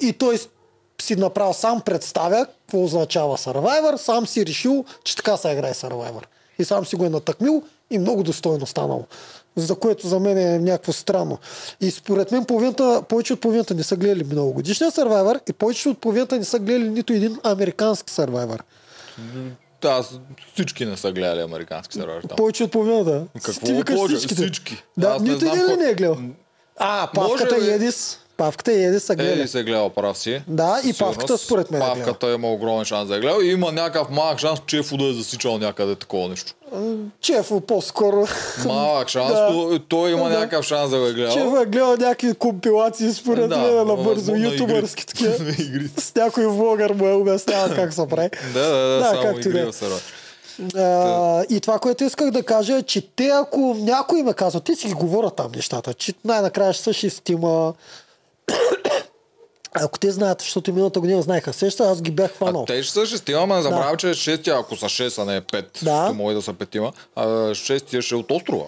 и 0.00 0.12
той 0.12 0.38
си 1.00 1.16
направил 1.16 1.52
сам 1.52 1.80
представя 1.80 2.46
какво 2.46 2.84
означава 2.84 3.36
Survivor, 3.36 3.96
сам 3.96 4.26
си 4.26 4.46
решил, 4.46 4.84
че 5.04 5.16
така 5.16 5.36
се 5.36 5.50
играе 5.50 5.74
Survivor. 5.74 6.24
И 6.58 6.64
сам 6.64 6.86
си 6.86 6.96
го 6.96 7.04
е 7.04 7.08
натъкмил 7.08 7.62
и 7.90 7.98
много 7.98 8.22
достойно 8.22 8.66
станало. 8.66 9.04
За 9.56 9.74
което 9.74 10.08
за 10.08 10.20
мен 10.20 10.38
е 10.38 10.58
някакво 10.58 10.92
странно. 10.92 11.38
И 11.80 11.90
според 11.90 12.32
мен 12.32 12.44
половината, 12.44 13.02
повече 13.08 13.32
от 13.32 13.40
половината 13.40 13.74
не 13.74 13.82
са 13.82 13.96
гледали 13.96 14.24
многогодишния 14.24 14.90
Survivor 14.90 15.50
и 15.50 15.52
повече 15.52 15.88
от 15.88 15.98
половината 15.98 16.38
не 16.38 16.44
са 16.44 16.58
гледали 16.58 16.88
нито 16.88 17.12
един 17.12 17.38
американски 17.44 18.12
Survivor. 18.12 18.60
Да, 19.82 19.88
аз- 19.90 20.18
всички 20.54 20.86
не 20.86 20.96
са 20.96 21.12
гледали 21.12 21.40
американски 21.40 21.94
сериали 21.94 22.28
там. 22.28 22.36
Повече 22.36 22.64
от 22.64 22.72
половината. 22.72 23.24
Какво 23.34 23.66
Ти 23.66 23.72
викаш. 23.72 23.98
Всички. 24.26 24.82
Да, 24.96 25.08
Аз 25.08 25.22
нито 25.22 25.46
един 25.46 25.66
ли 25.66 25.76
не 25.76 25.90
е 25.90 25.94
гледал? 25.94 26.16
А, 26.76 27.08
Павката 27.14 27.60
ли? 27.60 27.70
Едис. 27.70 28.18
Павката 28.42 28.72
и 28.72 28.84
Едис 28.84 29.04
са 29.04 29.14
гледали. 29.16 29.40
Ели 29.40 29.48
се 29.48 29.60
е 29.60 29.64
гледал, 29.64 29.90
прав 29.90 30.18
си. 30.18 30.42
Да, 30.48 30.78
и 30.78 30.82
сигурност. 30.82 30.98
Павката 31.18 31.38
според 31.38 31.70
мен 31.70 31.82
е. 31.82 31.84
Павката 31.84 32.26
има 32.28 32.48
огромен 32.48 32.84
шанс 32.84 33.08
да 33.08 33.16
е 33.16 33.20
гледал 33.20 33.40
и 33.40 33.48
има 33.48 33.72
някакъв 33.72 34.10
малък 34.10 34.38
шанс, 34.38 34.60
че 34.66 34.78
Ефо 34.78 34.96
да 34.96 35.04
е 35.04 35.12
засичал 35.12 35.58
някъде 35.58 35.94
такова 35.94 36.28
нещо. 36.28 36.52
Чефо 37.20 37.60
по-скоро. 37.60 38.26
Малък 38.66 39.08
шанс, 39.08 39.28
Да. 39.28 39.48
то- 39.48 39.78
той 39.80 40.10
има 40.10 40.24
Да. 40.24 40.30
някакъв 40.30 40.64
шанс 40.64 40.90
да 40.90 40.98
го 40.98 41.06
е 41.06 41.12
гледал. 41.12 41.34
Чефо 41.34 41.56
е 41.58 41.66
гледал 41.66 41.90
някакви 41.90 42.34
компилации 42.34 43.12
според 43.12 43.48
Да, 43.48 43.58
мен 43.58 43.86
на 43.86 43.96
бързо, 43.96 44.34
ютубърски 44.34 45.06
такива. 45.06 45.34
С 45.98 46.14
някой 46.14 46.46
влогър 46.46 46.90
му 46.90 47.06
е 47.06 47.12
обяснява 47.12 47.74
как 47.74 47.92
се 47.92 48.06
прави. 48.06 48.30
Да, 48.54 48.60
да, 48.60 48.76
да, 48.78 48.98
Да, 48.98 49.04
само 49.04 49.22
както 49.22 49.40
да 49.40 49.48
игри 49.50 49.68
е. 49.68 49.72
сериал. 49.72 49.98
А, 50.76 51.44
и 51.50 51.60
това, 51.60 51.78
което 51.78 52.04
исках 52.04 52.30
да 52.30 52.42
кажа 52.42 52.76
е, 52.76 52.82
че 52.82 53.00
те, 53.06 53.26
ако 53.28 53.76
някой 53.78 54.22
ме 54.22 54.32
казва, 54.32 54.60
те 54.60 54.74
си 54.74 54.86
ги 54.86 54.94
говорят 54.94 55.36
там 55.36 55.50
нещата, 55.56 55.94
че 55.94 56.14
най-накрая 56.24 56.72
ще 56.72 56.82
са 56.82 56.92
шестима. 56.92 57.72
Ако 59.74 59.98
те 59.98 60.10
знаят, 60.10 60.40
защото 60.40 60.72
миналата 60.72 61.00
година 61.00 61.22
знаеха 61.22 61.52
сеща, 61.52 61.84
аз 61.84 62.02
ги 62.02 62.10
бях 62.10 62.30
А 62.30 62.34
хванал. 62.34 62.64
те 62.64 62.82
ще 62.82 62.92
са 62.92 63.06
шестима, 63.06 63.38
ама 63.38 63.62
забравя, 63.62 63.96
че 63.96 64.10
е 64.10 64.14
шестия, 64.14 64.56
ако 64.56 64.76
са 64.76 64.86
6, 64.86 65.18
а 65.18 65.24
не 65.24 65.36
е 65.36 65.40
5, 65.40 65.64
Да. 65.82 66.04
ще 66.04 66.14
може 66.14 66.34
да 66.34 66.42
са 66.42 66.52
петима, 66.52 66.92
а 67.16 67.54
шестия 67.54 68.02
ще 68.02 68.14
е 68.14 68.18
от 68.18 68.30
острова. 68.30 68.64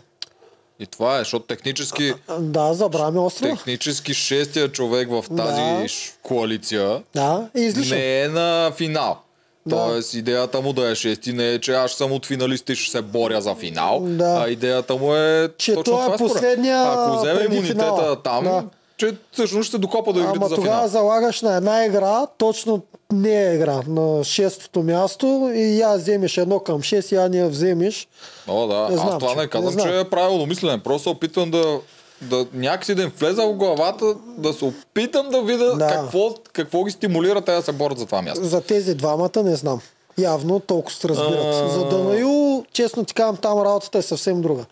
И 0.81 0.87
това 0.87 1.17
е, 1.17 1.19
защото 1.19 1.47
технически, 1.47 2.15
Да, 2.31 2.75
забравяме 2.75 3.21
острова. 3.21 3.51
технически 3.51 4.15
шестия 4.15 4.69
човек 4.69 5.09
в 5.11 5.25
тази 5.29 5.61
Да. 5.63 5.87
коалиция 6.23 7.03
Да, 7.15 7.49
излишен. 7.57 7.99
не 7.99 8.23
е 8.23 8.29
на 8.29 8.73
финал. 8.73 9.19
Да. 9.67 9.77
Тоест 9.77 10.15
идеята 10.15 10.61
му 10.61 10.73
да 10.73 10.91
е 10.91 10.95
шести 10.95 11.33
не 11.33 11.49
е, 11.49 11.61
че 11.61 11.73
аз 11.73 11.93
съм 11.93 12.13
от 12.13 12.27
финалиста 12.27 12.73
и 12.73 12.77
ще 12.77 12.91
се 12.91 13.03
боря 13.03 13.41
за 13.41 13.55
финал, 13.55 14.01
Да. 14.03 14.39
а 14.39 14.49
идеята 14.49 14.97
му 14.97 15.15
е 15.15 15.49
Че 15.59 15.75
точно 15.75 15.81
е 15.83 15.85
това 15.97 16.05
според. 16.07 16.19
последния 16.33 16.83
Ако 16.85 17.17
вземе 17.17 17.41
имунитета 17.43 17.73
финала. 17.75 18.17
там, 18.17 18.45
Да. 18.45 18.65
Че 18.97 19.17
всъщност 19.33 19.69
ще 19.69 19.79
докопа 19.79 20.13
до 20.13 20.21
игрите 20.21 20.37
Ама 20.37 20.49
за 20.49 20.55
тогава 20.55 20.77
финал. 20.77 20.89
залагаш 20.89 21.43
на 21.43 21.57
една 21.57 21.85
игра, 21.85 22.27
точно 22.29 22.81
не 23.13 23.45
е 23.45 23.55
игра, 23.55 23.81
на 23.89 24.25
шестото 24.25 24.83
място 24.83 25.27
и 25.55 25.79
я 25.79 25.95
вземеш 25.95 26.37
едно 26.37 26.61
към 26.61 26.79
6, 26.79 27.13
я 27.13 27.29
не 27.29 27.39
я 27.39 27.49
вземеш. 27.49 28.09
О, 28.49 28.67
да. 28.67 28.89
Не 28.89 28.97
знам, 28.97 29.09
Аз 29.09 29.19
това 29.19 29.31
че- 29.31 29.37
не 29.37 29.43
не 29.43 29.49
казвам, 29.49 29.73
знам. 29.73 29.87
че 29.87 30.01
е 30.01 30.05
правилно 30.05 30.47
мислене. 30.47 30.79
Просто 30.79 31.03
се 31.03 31.09
опитвам 31.09 31.51
да, 31.51 31.79
да 32.23 32.47
някакси 32.53 32.95
да 32.95 33.03
им 33.03 33.13
влеза 33.19 33.43
в 33.43 33.55
главата, 33.55 34.05
да 34.29 34.53
се 34.53 34.65
опитам 34.65 35.29
да 35.29 35.43
видя 35.43 35.77
Да. 35.77 35.87
какво, 35.89 36.35
какво 36.45 36.85
ги 36.85 36.91
стимулира 36.91 37.41
те 37.41 37.53
да 37.53 37.63
се 37.63 37.73
борят 37.73 37.99
за 37.99 38.07
това 38.07 38.23
място. 38.23 38.45
За 38.45 38.61
тези 38.61 38.95
двамата 38.95 39.31
не 39.37 39.57
знам. 39.57 39.81
Явно 40.19 40.61
толкова 40.61 40.93
се 40.93 41.09
разбират. 41.09 41.55
А. 41.55 41.69
За 41.71 41.85
Данаил, 41.87 42.65
честно 42.73 43.05
ти 43.05 43.15
казвам, 43.15 43.37
там 43.37 43.59
работата 43.61 43.99
е 43.99 44.03
съвсем 44.03 44.43
друга. 44.43 44.65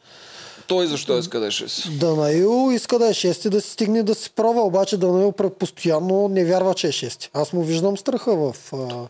Той 0.72 0.86
защо 0.86 1.18
иска 1.18 1.40
да 1.40 1.46
е 1.46 1.50
шест? 1.50 1.98
Данаил 1.98 2.70
иска 2.72 2.98
да 2.98 3.08
е 3.08 3.14
шести, 3.14 3.50
да 3.50 3.60
си 3.60 3.70
стигне 3.70 4.02
да 4.02 4.14
си 4.14 4.30
пробва, 4.30 4.62
обаче 4.62 4.96
Данаил 4.96 5.32
постоянно 5.32 6.28
не 6.28 6.44
вярва, 6.44 6.74
че 6.74 6.88
е 6.88 6.92
шести. 6.92 7.30
Аз 7.34 7.52
му 7.52 7.62
виждам 7.62 7.98
страха 7.98 8.34
в... 8.34 8.56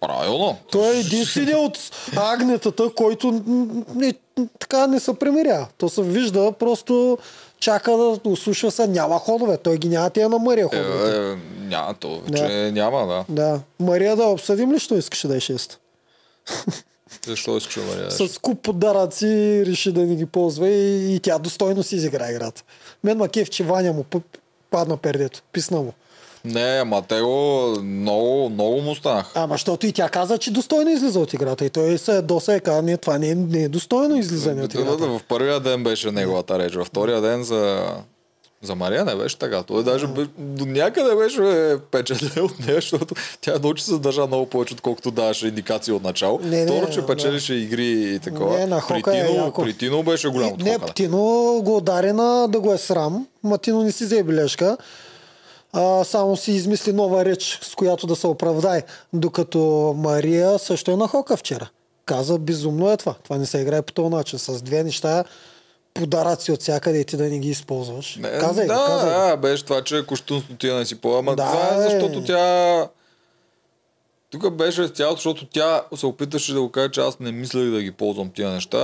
Правилно. 0.00 0.56
Той 0.72 0.96
е 0.96 1.00
единственият 1.00 1.60
от 1.60 1.78
агнетата, 2.16 2.90
който 2.90 3.42
не, 3.94 4.14
така 4.58 4.86
не 4.86 5.00
се 5.00 5.14
примиря. 5.14 5.68
То 5.78 5.88
се 5.88 6.02
вижда, 6.02 6.52
просто 6.52 7.18
чака 7.60 7.90
да 7.92 8.30
услушва 8.30 8.70
се, 8.70 8.86
няма 8.86 9.18
ходове. 9.18 9.56
Той 9.56 9.78
ги 9.78 9.88
няма 9.88 10.10
тия 10.10 10.28
на 10.28 10.38
Мария 10.38 10.64
Е, 10.64 10.76
ходовете. 10.76 11.30
е, 11.32 11.36
няма 11.60 11.94
то, 11.94 12.20
Да. 12.28 12.38
че 12.38 12.70
няма, 12.72 13.06
да. 13.06 13.24
Да. 13.28 13.60
Мария 13.80 14.16
да 14.16 14.24
обсъдим 14.24 14.72
ли, 14.72 14.78
що 14.78 14.94
искаше 14.94 15.28
да 15.28 15.36
е 15.36 15.40
шест? 15.40 15.78
Защо 17.26 17.56
искаш 17.56 17.74
да 17.74 17.80
варя? 17.80 18.10
С 18.10 18.38
куп 18.38 18.62
подаръци 18.62 19.62
реши 19.66 19.92
да 19.92 20.00
ни 20.00 20.16
ги 20.16 20.26
ползва 20.26 20.68
и, 20.68 21.14
и 21.14 21.20
тя 21.20 21.38
достойно 21.38 21.82
си 21.82 21.96
изигра 21.96 22.30
играта. 22.30 22.62
Мен 23.04 23.18
Макев, 23.18 23.50
че 23.50 23.64
Ваня 23.64 23.92
му 23.92 24.04
падна 24.70 24.96
пердето. 24.96 25.42
Писна 25.52 25.80
му. 25.80 25.92
Не, 26.44 26.78
ама 26.82 27.02
те 27.02 27.20
го 27.20 27.66
много, 27.82 28.50
много 28.50 28.80
му 28.80 28.94
станах. 28.94 29.30
Ама, 29.34 29.54
защото 29.54 29.86
и 29.86 29.92
тя 29.92 30.08
каза, 30.08 30.38
че 30.38 30.50
достойно 30.50 30.90
излиза 30.90 31.20
от 31.20 31.32
играта. 31.32 31.64
И 31.64 31.70
той 31.70 31.98
се 31.98 32.22
доса 32.22 32.56
и 32.56 32.60
каза, 32.60 32.82
не, 32.82 32.96
това 32.96 33.18
не 33.18 33.28
е, 33.28 33.34
не 33.34 33.62
е 33.62 33.68
достойно 33.68 34.16
излизане 34.18 34.62
от 34.62 34.70
Да, 34.70 34.76
да, 34.78 34.82
играта. 34.82 34.96
да, 35.06 35.18
в 35.18 35.22
първия 35.28 35.60
ден 35.60 35.84
беше 35.84 36.10
неговата 36.10 36.58
реч, 36.58 36.74
във 36.74 36.86
втория 36.86 37.20
ден 37.20 37.42
за, 37.44 37.86
за 38.62 38.74
Мария 38.74 39.04
не 39.04 39.14
беше 39.14 39.38
така. 39.38 39.62
Той 39.62 39.84
даже 39.84 40.06
бе, 40.06 40.26
до 40.38 40.66
някъде 40.66 41.14
беше 41.14 41.76
печелен 41.90 42.44
от 42.44 42.58
нея, 42.66 42.74
защото 42.74 43.14
тя 43.40 43.58
научи 43.62 43.84
се 43.84 43.98
държа 43.98 44.26
много 44.26 44.46
повече, 44.46 44.74
отколкото 44.74 45.10
даваше 45.10 45.46
индикации 45.46 45.92
от 45.92 46.02
начало. 46.02 46.40
Не, 46.42 46.64
не, 46.64 46.66
Второ, 46.66 46.92
че 46.92 47.00
да. 47.00 47.06
печелише 47.06 47.54
игри 47.54 48.14
и 48.14 48.18
такова. 48.18 48.58
Не, 48.58 48.66
на 48.66 48.80
Хока 48.80 49.18
е 49.18 49.26
Тино, 49.26 49.44
яко. 49.44 49.62
при 49.62 49.74
Тино 49.78 50.02
беше 50.02 50.28
голям 50.28 50.48
Не, 50.58 50.70
отскока. 50.70 50.86
да. 50.86 50.92
Тино 50.92 51.60
го 51.64 51.76
удари 51.76 52.12
на 52.12 52.48
да 52.48 52.60
го 52.60 52.72
е 52.72 52.78
срам. 52.78 53.26
Матино 53.42 53.82
не 53.82 53.92
си 53.92 54.04
взе 54.04 54.22
бележка. 54.22 54.76
А, 55.72 56.04
само 56.04 56.36
си 56.36 56.52
измисли 56.52 56.92
нова 56.92 57.24
реч, 57.24 57.58
с 57.62 57.74
която 57.74 58.06
да 58.06 58.16
се 58.16 58.26
оправдай. 58.26 58.82
Докато 59.12 59.58
Мария 59.98 60.58
също 60.58 60.90
е 60.90 60.96
на 60.96 61.08
хока 61.08 61.36
вчера. 61.36 61.68
Каза, 62.06 62.38
безумно 62.38 62.90
е 62.90 62.96
това. 62.96 63.14
Това 63.24 63.38
не 63.38 63.46
се 63.46 63.58
играе 63.58 63.82
по 63.82 63.92
този 63.92 64.08
начин. 64.08 64.38
С 64.38 64.62
две 64.62 64.82
неща 64.84 65.24
подаръци 65.94 66.52
от 66.52 66.60
всякъде 66.60 66.98
и 66.98 67.04
ти 67.04 67.16
да 67.16 67.24
не 67.24 67.38
ги 67.38 67.48
използваш. 67.48 68.16
Не, 68.16 68.30
казай, 68.30 68.66
да, 68.66 68.84
казай. 68.86 69.10
да, 69.10 69.36
беше 69.36 69.64
това, 69.64 69.82
че 69.82 70.06
кощунство 70.06 70.54
ти 70.54 70.66
не 70.66 70.84
си 70.84 71.00
по. 71.00 71.18
Ама 71.18 71.36
Да, 71.36 71.46
това 71.46 71.68
е 71.68 71.78
бе. 71.78 71.90
защото 71.90 72.24
тя... 72.24 72.88
Тук 74.30 74.50
беше 74.50 74.88
цялото, 74.88 75.16
защото 75.16 75.46
тя 75.46 75.82
се 75.96 76.06
опиташе 76.06 76.52
да 76.52 76.60
го 76.60 76.68
каже, 76.70 76.88
че 76.90 77.00
аз 77.00 77.20
не 77.20 77.32
мислех 77.32 77.70
да 77.70 77.82
ги 77.82 77.90
ползвам 77.90 78.30
тия 78.30 78.50
неща, 78.50 78.78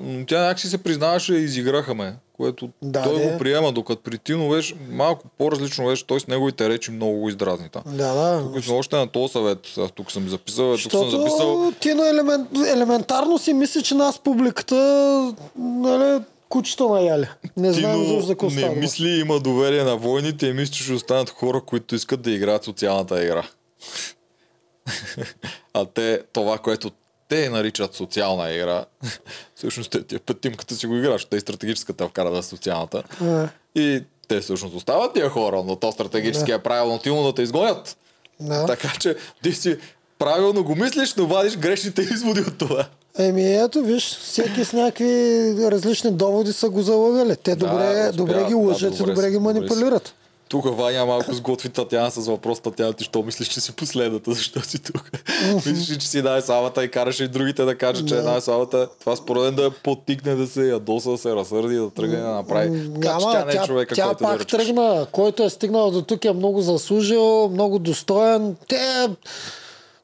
но 0.00 0.26
тя 0.26 0.40
някакси 0.40 0.68
се 0.68 0.78
признаваше 0.78 1.34
и 1.34 1.44
изиграха 1.44 1.94
ме, 1.94 2.14
което 2.36 2.68
Да, 2.82 3.02
той 3.02 3.18
де. 3.18 3.30
го 3.30 3.38
приема, 3.38 3.72
докато 3.72 4.02
при 4.02 4.18
Тино 4.18 4.48
беше 4.50 4.74
малко 4.90 5.24
по-различно 5.38 5.86
беше, 5.86 6.06
той 6.06 6.20
с 6.20 6.26
неговите 6.26 6.68
речи 6.68 6.90
много 6.90 7.20
го 7.20 7.28
издразни. 7.28 7.68
та. 7.68 7.82
Да, 7.86 8.14
да. 8.14 8.52
Тук 8.54 8.64
сме 8.64 8.74
още 8.74 8.96
на 8.96 9.06
този 9.06 9.32
съвет, 9.32 9.58
аз 9.78 9.90
тук 9.90 10.12
съм 10.12 10.28
записал, 10.28 10.76
тук 10.82 10.92
съм 10.92 11.10
записал 11.10 11.72
Тино 11.80 12.04
елемент, 12.04 12.48
елементарно 12.66 13.38
си 13.38 13.52
мисли, 13.52 13.82
че 13.82 13.94
нас 13.94 14.18
публиката 14.18 14.74
нали, 15.58 16.20
кучета 16.50 16.88
наяли. 16.88 17.28
Не 17.56 17.72
знаем 17.72 18.22
за 18.22 18.32
какво 18.32 18.46
не 18.46 18.60
става. 18.60 18.74
мисли, 18.74 19.08
има 19.08 19.40
доверие 19.40 19.82
на 19.84 19.96
войните 19.96 20.46
и 20.46 20.52
мисли, 20.52 20.74
че 20.74 20.82
ще 20.82 20.92
останат 20.92 21.30
хора, 21.30 21.60
които 21.60 21.94
искат 21.94 22.22
да 22.22 22.30
играят 22.30 22.64
социалната 22.64 23.24
игра. 23.24 23.46
а 25.74 25.84
те, 25.84 26.22
това, 26.32 26.58
което 26.58 26.90
те 27.28 27.50
наричат 27.50 27.94
социална 27.94 28.52
игра, 28.52 28.84
всъщност 29.54 29.90
те, 29.90 30.02
тия 30.02 30.20
път 30.20 30.40
тимката 30.40 30.74
си 30.74 30.86
го 30.86 30.94
защото 30.94 31.26
те 31.26 31.36
и 31.36 31.40
стратегическата 31.40 32.08
вкара 32.08 32.30
да 32.30 32.38
е 32.38 32.42
социалната. 32.42 33.02
И 33.74 34.04
те 34.28 34.40
всъщност 34.40 34.74
остават 34.74 35.14
тия 35.14 35.28
хора, 35.28 35.62
но 35.66 35.76
то 35.76 35.92
стратегически 35.92 36.52
е 36.52 36.58
правилно 36.58 36.98
тилно 36.98 37.22
да 37.22 37.34
те 37.34 37.42
изгонят. 37.42 37.96
Така 38.66 38.92
че 39.00 39.16
ти 39.42 39.52
си 39.52 39.76
правилно 40.18 40.64
го 40.64 40.74
мислиш, 40.74 41.14
но 41.14 41.26
вадиш 41.26 41.56
грешните 41.56 42.02
изводи 42.02 42.40
от 42.40 42.58
това. 42.58 42.88
Еми 43.18 43.54
ето, 43.54 43.82
виж, 43.82 44.18
всеки 44.22 44.64
с 44.64 44.72
някакви 44.72 45.54
различни 45.70 46.10
доводи 46.10 46.52
са 46.52 46.68
го 46.68 46.82
залагали. 46.82 47.36
Те 47.36 47.50
Да, 47.50 47.56
добре, 47.56 47.84
успяват, 47.84 48.16
добре 48.16 48.44
ги 48.44 48.50
да, 48.50 48.56
лъжат 48.56 48.94
и 48.94 48.98
добре 48.98 49.12
ги 49.12 49.16
добре 49.16 49.32
са. 49.32 49.40
манипулират. 49.40 50.14
Тук 50.48 50.76
Ваня 50.78 51.06
малко 51.06 51.34
сготви 51.34 51.68
Татяна 51.68 52.10
с 52.10 52.26
въпрос, 52.26 52.60
Татяна 52.60 52.92
ти 52.92 53.04
що 53.04 53.22
мислиш, 53.22 53.48
че 53.48 53.60
си 53.60 53.72
последната, 53.72 54.32
защо 54.34 54.60
си 54.62 54.78
тук? 54.78 55.10
Мислиш, 55.54 55.90
ли, 55.90 55.98
че 55.98 56.08
си 56.08 56.22
най-слабата 56.22 56.84
и 56.84 56.90
караш 56.90 57.20
и 57.20 57.28
другите 57.28 57.64
да 57.64 57.78
кажат, 57.78 58.08
че 58.08 58.18
е 58.18 58.22
най-слабата. 58.22 58.88
Това 59.00 59.16
според 59.16 59.42
мен 59.42 59.54
да 59.54 59.62
я 59.62 59.70
подтикне 59.70 60.34
да 60.34 60.46
се 60.46 60.68
ядоса, 60.68 61.10
да 61.10 61.18
се 61.18 61.34
разсърди, 61.34 61.74
да 61.74 61.90
тръгне 61.90 62.16
да 62.16 62.28
направи. 62.28 62.92
Така 62.94 63.18
че 63.20 63.26
тя 63.32 63.44
не 63.44 63.52
е 63.52 63.66
човека, 63.66 63.94
тя 63.94 64.04
който 64.04 64.18
да 64.18 64.24
пак 64.24 64.40
ръчаш. 64.40 64.66
тръгна. 64.66 65.06
Който 65.12 65.42
е 65.42 65.50
стигнал 65.50 65.90
до 65.90 66.02
тук 66.02 66.24
е 66.24 66.32
много 66.32 66.60
заслужил, 66.60 67.48
много 67.48 67.78
достоен. 67.78 68.56
Те... 68.68 69.08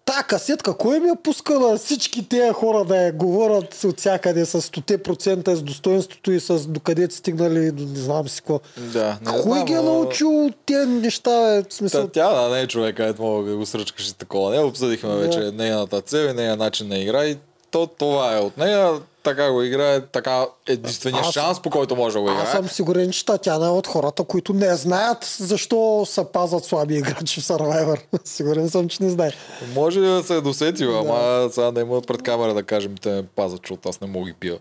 Та 0.07 0.23
касетка, 0.23 0.77
кой 0.77 1.01
ми 1.01 1.09
е 1.09 1.15
пускала 1.23 1.77
всички 1.77 2.29
тези 2.29 2.53
хора 2.53 2.85
да 2.85 2.97
я 2.97 3.13
говорят 3.13 3.85
от 3.85 3.99
всякъде 3.99 4.47
с 4.47 4.61
100% 4.61 5.55
с 5.55 5.63
достоинството 5.63 6.33
и 6.33 6.41
с 6.41 6.67
докъде 6.67 7.11
са 7.11 7.17
стигнали, 7.17 7.71
до 7.71 7.85
не 7.85 7.99
знам 7.99 8.29
си 8.29 8.41
какво. 8.41 8.61
Да, 8.77 9.19
не 9.23 9.33
Кой 9.33 9.43
знам, 9.43 9.65
ги 9.65 9.73
е 9.73 9.81
научил 9.81 10.51
тези 10.67 10.87
неща? 10.87 11.55
Е, 11.55 11.63
в 11.63 11.75
смисъл, 11.75 12.07
Татяна 12.07 12.49
не 12.49 12.61
е 12.61 12.67
човека, 12.67 13.05
ето 13.05 13.23
мога 13.23 13.51
да 13.51 13.57
го 13.57 13.67
сръчкаш 13.67 14.09
и 14.09 14.15
такова. 14.15 14.51
Не 14.51 14.61
обсъдихме 14.61 15.11
Да. 15.11 15.17
вече 15.17 15.39
нейната 15.39 16.01
цел 16.01 16.25
и 16.25 16.33
нейния 16.33 16.57
начин 16.57 16.89
на 16.89 16.99
игра 16.99 17.25
и 17.25 17.37
то, 17.71 17.87
това 17.87 18.37
е 18.37 18.41
от 18.41 18.57
нея. 18.57 18.93
Така 19.27 19.51
го 19.51 19.63
играе, 19.63 20.01
така 20.01 20.47
единствения 20.69 21.21
Аз- 21.21 21.33
шанс, 21.33 21.61
по 21.63 21.71
който 21.71 21.97
може 21.97 22.15
да 22.15 22.21
го 22.21 22.29
играе. 22.31 22.43
Аз 22.43 22.51
съм 22.53 22.69
сигурен, 22.69 23.11
че 23.11 23.25
Татяна 23.25 23.67
е 23.67 23.71
от 23.71 23.87
хората, 23.87 24.25
които 24.25 24.53
не 24.53 24.77
знаят 24.77 25.37
защо 25.39 26.05
се 26.07 26.25
пазят 26.33 26.65
слаби 26.65 26.95
играчи 26.95 27.41
в 27.41 27.45
Survivor. 27.45 28.01
сигурен 28.25 28.71
съм, 28.71 28.89
че 28.89 29.03
не 29.03 29.11
знае. 29.11 29.31
Може 29.75 30.01
да 30.01 30.23
се 30.23 30.37
е 30.37 30.41
досетил, 30.41 30.99
ама 30.99 31.49
сега 31.53 31.71
да 31.71 31.81
има 31.81 32.01
пред 32.03 32.23
камера 32.23 32.55
да 32.55 32.63
кажем, 32.63 32.95
те 33.03 33.09
ме 33.11 33.23
пазят, 33.23 33.61
защото 33.63 33.89
аз 33.89 34.01
не 34.01 34.07
мога 34.07 34.27
ги 34.27 34.35
пия. 34.41 34.59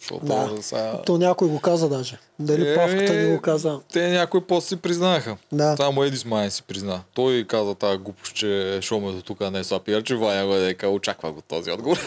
Защото 0.00 0.26
Да. 0.26 0.50
сега... 0.60 1.02
То 1.06 1.18
някой 1.18 1.48
го 1.48 1.60
каза 1.60 1.88
даже. 1.88 2.18
Дали 2.38 2.70
Е, 2.70 2.74
Павката 2.74 3.12
не 3.12 3.34
го 3.34 3.40
каза. 3.42 3.80
Те 3.92 4.08
някой 4.08 4.40
после 4.40 4.68
си 4.68 4.76
признаха. 4.76 5.36
Да. 5.52 5.76
Само 5.76 6.02
Едис 6.02 6.24
май 6.24 6.50
си 6.50 6.62
призна. 6.62 7.00
Той 7.14 7.44
каза 7.48 7.74
тази 7.74 7.98
глупост, 7.98 8.34
че 8.34 8.78
шоме 8.82 9.12
до 9.12 9.22
тук 9.22 9.50
не 9.50 9.58
е 9.58 9.64
слаб 9.64 9.88
че 10.04 10.16
Ваня 10.16 10.46
го 10.46 10.54
е 10.54 10.86
очаква 10.86 11.32
го 11.32 11.40
този 11.40 11.70
отговор. 11.70 11.98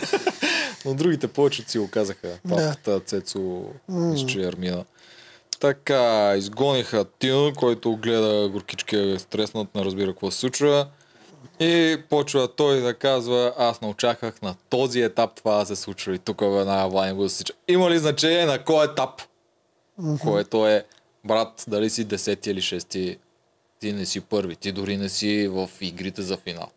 Но 0.85 0.93
другите 0.93 1.27
повече 1.27 1.63
си 1.67 1.79
го 1.79 1.89
казаха. 1.89 2.27
Да. 2.45 2.55
Павката, 2.55 2.99
Цецо, 2.99 3.63
мисля, 3.89 4.27
че 4.27 4.41
Армина. 4.47 4.85
Така, 5.59 6.33
изгониха 6.37 7.05
Тино, 7.19 7.53
който 7.57 7.95
гледа 7.95 8.49
горкички 8.49 8.95
е 8.95 9.19
стреснат, 9.19 9.75
не 9.75 9.85
разбира 9.85 10.11
какво 10.11 10.31
се 10.31 10.37
случва. 10.39 10.87
И 11.63 11.97
почва 12.09 12.47
той 12.47 12.81
да 12.81 12.93
казва, 12.93 13.53
аз 13.57 13.81
не 13.81 13.87
очаквах 13.87 14.41
на 14.41 14.55
този 14.69 15.01
етап 15.01 15.31
това 15.35 15.57
да 15.57 15.65
се 15.65 15.75
случва 15.75 16.15
и 16.15 16.19
тук 16.19 16.41
една 16.41 16.87
Ваня 16.87 17.13
го 17.13 17.23
засича. 17.23 17.53
Има 17.67 17.89
ли 17.89 17.99
значение 17.99 18.45
на 18.45 18.63
кой 18.63 18.85
етап? 18.85 19.21
Което 20.21 20.67
е, 20.67 20.85
брат, 21.25 21.65
дали 21.67 21.89
си 21.89 22.07
10 22.07 22.47
или 22.47 22.61
6, 22.61 23.17
ти 23.79 23.93
не 23.93 24.05
си 24.05 24.21
първи, 24.21 24.55
ти 24.55 24.71
дори 24.71 24.97
не 24.97 25.09
си 25.09 25.47
в 25.47 25.69
игрите 25.81 26.21
за 26.21 26.37
финал. 26.37 26.67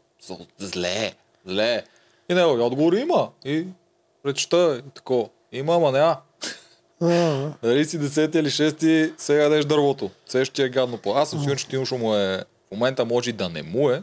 Зле, 0.59 1.12
зле. 1.47 1.85
И 2.28 2.35
негови 2.35 2.62
отговори 2.62 3.01
има. 3.01 3.28
И 3.45 3.66
речта 4.26 4.74
е 4.78 4.91
такова. 4.95 5.28
Има, 5.53 5.74
ама 5.74 5.93
няма. 5.93 6.16
А, 7.03 7.51
Дали 7.62 7.85
си 7.85 8.01
10 8.01 8.37
или 8.37 8.51
6, 8.51 9.12
сега 9.18 9.43
дадеш 9.43 9.64
дървото. 9.64 10.11
Все 10.26 10.45
ще 10.45 10.55
ти 10.55 10.62
е 10.62 10.68
гадно 10.68 10.99
по. 10.99 11.14
Аз 11.14 11.30
съм 11.30 11.39
сигурен, 11.39 11.59
че 11.59 11.68
Тимошо 11.68 11.99
му 11.99 12.14
е... 12.14 12.45
В 12.68 12.70
момента 12.70 13.05
може 13.05 13.30
и 13.30 13.32
да 13.32 13.49
не 13.49 13.62
му 13.62 13.91
е, 13.91 14.03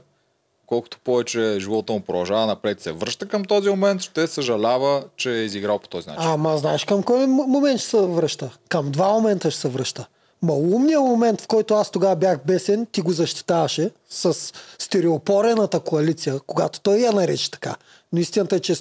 колкото 0.71 0.97
повече 1.03 1.57
живота 1.59 1.93
му 1.93 2.01
продължава 2.01 2.45
напред, 2.45 2.81
се 2.81 2.91
връща 2.91 3.27
към 3.27 3.45
този 3.45 3.69
момент, 3.69 4.01
ще 4.01 4.27
съжалява, 4.27 5.03
че 5.17 5.31
е 5.31 5.43
изиграл 5.43 5.79
по 5.79 5.87
този 5.87 6.09
начин. 6.09 6.23
Ама 6.25 6.57
знаеш 6.57 6.85
към 6.85 7.03
кой 7.03 7.27
момент 7.27 7.79
ще 7.79 7.89
се 7.89 7.97
връща? 7.97 8.49
Към 8.69 8.91
два 8.91 9.13
момента 9.13 9.51
ще 9.51 9.61
се 9.61 9.67
връща. 9.67 10.07
Малумният 10.41 11.01
момент, 11.01 11.41
в 11.41 11.47
който 11.47 11.73
аз 11.73 11.91
тогава 11.91 12.15
бях 12.15 12.39
бесен, 12.45 12.87
ти 12.91 13.01
го 13.01 13.11
защитаваше 13.11 13.91
с 14.09 14.53
стереопорената 14.79 15.79
коалиция, 15.79 16.39
когато 16.47 16.79
той 16.79 16.97
я 16.97 17.11
нарече 17.11 17.51
така. 17.51 17.75
Но 18.13 18.19
истината 18.19 18.55
е, 18.55 18.59
че 18.59 18.71
е 18.71 18.75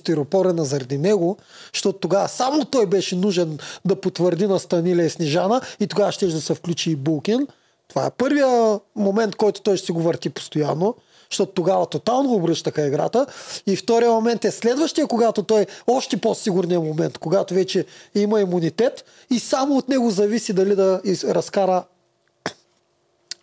заради 0.59 0.99
него, 0.99 1.37
защото 1.75 1.99
тогава 1.99 2.29
само 2.29 2.65
той 2.65 2.87
беше 2.87 3.17
нужен 3.17 3.59
да 3.85 3.97
потвърди 3.97 4.47
на 4.47 4.59
Станиле 4.59 5.03
и 5.03 5.11
Снежана 5.11 5.61
и 5.81 5.87
тогава 5.87 6.13
ще 6.13 6.27
да 6.27 6.41
се 6.41 6.55
включи 6.55 6.91
и 6.91 6.97
Булкин. 6.97 7.47
Това 7.89 8.07
е 8.07 8.11
първия 8.11 8.81
момент, 8.97 9.37
който 9.37 9.61
той 9.61 9.77
ще 9.77 9.87
си 9.87 9.93
го 9.93 10.03
върти 10.03 10.31
постоянно 10.31 10.95
защото 11.31 11.53
тогава 11.53 11.87
тотално 11.87 12.35
обръщаха 12.35 12.87
играта. 12.87 13.27
И 13.67 13.77
втория 13.77 14.11
момент 14.11 14.45
е 14.45 14.51
следващия, 14.51 15.07
когато 15.07 15.43
той 15.43 15.67
още 15.87 16.17
по-сигурния 16.17 16.81
момент, 16.81 17.19
когато 17.19 17.55
вече 17.55 17.85
има 18.15 18.41
имунитет 18.41 19.05
и 19.31 19.39
само 19.39 19.77
от 19.77 19.89
него 19.89 20.11
зависи 20.11 20.53
дали 20.53 20.75
да 20.77 21.01
из- 21.05 21.25
разкара 21.25 21.85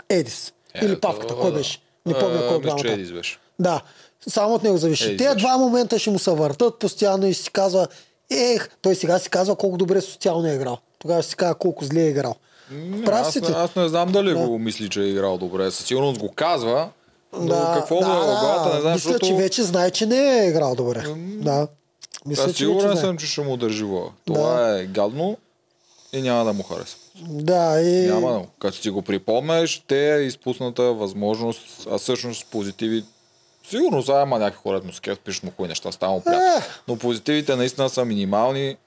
Едис. 0.10 0.54
Е, 0.74 0.86
Или 0.86 1.00
Павката. 1.00 1.36
Кой 1.36 1.54
беше? 1.54 1.80
Не 2.06 2.14
помня 2.14 2.48
кой 2.48 2.62
двамата. 2.62 2.82
Едис 2.86 3.12
беше. 3.12 3.38
Да, 3.60 3.82
само 4.30 4.54
от 4.56 4.64
него 4.64 4.78
зависи. 4.78 5.04
Едис 5.04 5.18
Те 5.18 5.24
беше. 5.24 5.36
два 5.38 5.58
момента 5.58 6.00
ще 6.00 6.10
му 6.10 6.20
се 6.20 6.32
въртат 6.32 6.80
постоянно 6.80 7.28
и 7.28 7.34
ще 7.34 7.44
си 7.44 7.52
казва, 7.52 7.88
ех, 8.30 8.70
той 8.82 8.96
сега 8.96 9.20
си 9.20 9.30
казва 9.30 9.56
колко 9.56 9.78
добре 9.78 10.02
социално 10.02 10.48
е 10.48 10.54
играл. 10.54 10.78
Тогава 11.00 11.22
ще 11.22 11.30
си 11.30 11.36
казва 11.36 11.56
колко 11.56 11.86
зле 11.86 12.02
е 12.02 12.10
играл. 12.10 12.36
Прав 13.06 13.22
аз, 13.22 13.34
си 13.34 13.42
аз 13.56 13.76
не 13.76 13.90
знам 13.90 14.12
дали 14.12 14.34
го 14.34 14.60
мисли, 14.60 14.90
че 14.90 15.02
е 15.02 15.08
играл 15.08 15.38
добре. 15.38 15.72
Със 15.72 15.86
сигурност 15.86 16.20
го 16.20 16.32
казва, 16.36 16.90
но 17.34 17.72
какво 17.74 17.96
му 17.96 18.02
е 18.02 18.26
главата, 18.26 18.76
не 18.76 18.82
знам, 18.82 18.94
Мисля, 18.94 19.10
защото... 19.10 19.28
че 19.28 19.34
вече 19.34 19.64
знае, 19.64 19.92
че 19.92 20.06
не 20.06 20.40
е 20.40 20.48
играл 20.48 20.76
добре. 20.76 21.04
Да. 21.18 21.68
Мисля, 22.26 22.44
че 22.44 22.48
вече 22.48 22.58
сигурен 22.58 22.92
знае. 22.92 23.04
съм, 23.04 23.18
че 23.18 23.28
ще 23.28 23.42
му 23.42 23.58
държи 23.58 23.84
вола. 23.84 24.10
Това 24.26 24.78
е 24.78 24.86
гадно 24.86 25.38
и 26.14 26.22
няма 26.22 26.46
да 26.46 26.54
му 26.54 26.64
хареса. 26.64 26.98
Да, 27.22 27.82
и... 27.82 28.08
Няма 28.08 28.32
да 28.32 28.38
му. 28.38 28.48
Като 28.60 28.78
си 28.78 28.90
го 28.90 29.02
припомнеш, 29.02 29.84
те 29.88 30.16
е 30.16 30.22
изпусната 30.22 30.84
възможност, 30.84 31.88
а 31.92 31.98
всъщност 31.98 32.48
позитиви 32.52 33.04
Сигурно 33.70 34.04
сега 34.04 34.22
има 34.22 34.40
някакви 34.40 34.62
хора, 34.62 34.82
му 34.86 34.94
скеф, 34.94 35.20
пишат 35.20 35.44
му 35.44 35.52
хубави 35.52 35.70
неща, 35.70 35.92
става 35.92 36.14
му 36.14 36.22
приятно. 36.22 36.48
Е. 36.48 36.62
Но 36.88 36.98
позитивите 36.98 37.56
наистина 37.56 37.90
са 37.90 38.06
минимални. 38.06 38.78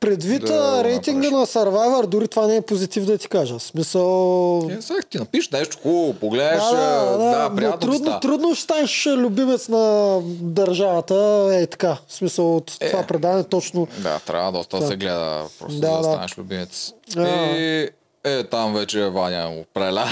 Предвид 0.00 0.44
Да 0.44 0.84
рейтинга 0.84 1.30
направиш. 1.30 1.54
на 1.54 1.60
Survivor, 1.60 2.06
дори 2.06 2.28
това 2.28 2.46
не 2.46 2.56
е 2.56 2.60
позитив 2.60 3.04
да 3.04 3.18
ти 3.18 3.28
кажа. 3.28 3.58
В 3.58 3.62
Смисъл... 3.62 4.58
Е, 4.70 4.82
сега 4.82 4.98
ти 5.10 5.18
напиш 5.18 5.48
нещо 5.48 5.76
хубаво, 5.82 6.14
погледнеш, 6.14 6.62
Да, 6.62 6.76
да, 7.02 7.18
да, 7.18 7.48
да, 7.50 7.60
но 7.62 7.78
трудно, 7.78 7.98
става. 7.98 8.20
трудно 8.20 8.54
ще 8.54 8.62
станеш 8.64 9.06
любимец 9.08 9.68
на 9.68 10.18
държавата. 10.40 11.14
Е 11.52 11.66
така. 11.66 11.96
В 12.08 12.14
смисъл 12.14 12.56
от 12.56 12.72
Е. 12.80 12.90
това 12.90 13.02
предаване 13.02 13.44
точно. 13.44 13.88
Да, 13.98 14.18
трябва 14.18 14.52
доста 14.52 14.78
да 14.78 14.86
се 14.86 14.96
гледа, 14.96 15.44
просто 15.58 15.80
Да, 15.80 15.90
да, 15.90 15.92
да, 15.92 15.98
да. 15.98 16.04
станеш 16.04 16.38
любимец. 16.38 16.92
А. 17.16 17.28
И 17.56 17.88
е, 18.26 18.44
там 18.44 18.74
вече 18.74 19.00
Ваня 19.00 19.48
му 19.48 19.64
преля. 19.74 20.08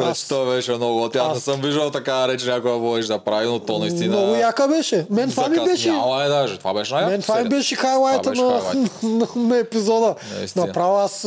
Аз- 0.00 0.28
той 0.28 0.54
беше 0.54 0.72
много. 0.72 1.08
Тя 1.08 1.24
не 1.24 1.32
аз- 1.32 1.42
съм 1.42 1.60
виждал 1.60 1.90
така 1.90 2.28
реч 2.28 2.44
някога 2.44 2.72
водиш 2.72 3.06
да 3.06 3.18
прави, 3.18 3.46
но 3.46 3.58
то 3.58 3.78
наистина... 3.78 4.16
Много 4.16 4.34
яка 4.34 4.68
беше. 4.68 5.06
Мен 5.10 5.30
това 5.30 5.48
ми 5.48 5.56
беше... 5.56 5.82
Закъсняла 5.82 6.24
е 6.24 6.28
даже. 6.28 6.58
Това 6.58 6.74
беше 6.74 6.94
най 6.94 7.06
Мен 7.06 7.22
това 7.22 7.42
ми 7.42 7.48
беше 7.48 7.76
хайлайта 7.76 8.30
на, 8.30 8.60
хайлайт. 8.60 9.02
на, 9.02 9.28
на 9.36 9.58
епизода. 9.58 10.14
Наистина. 10.38 10.66
Направо 10.66 10.96
аз 10.96 11.26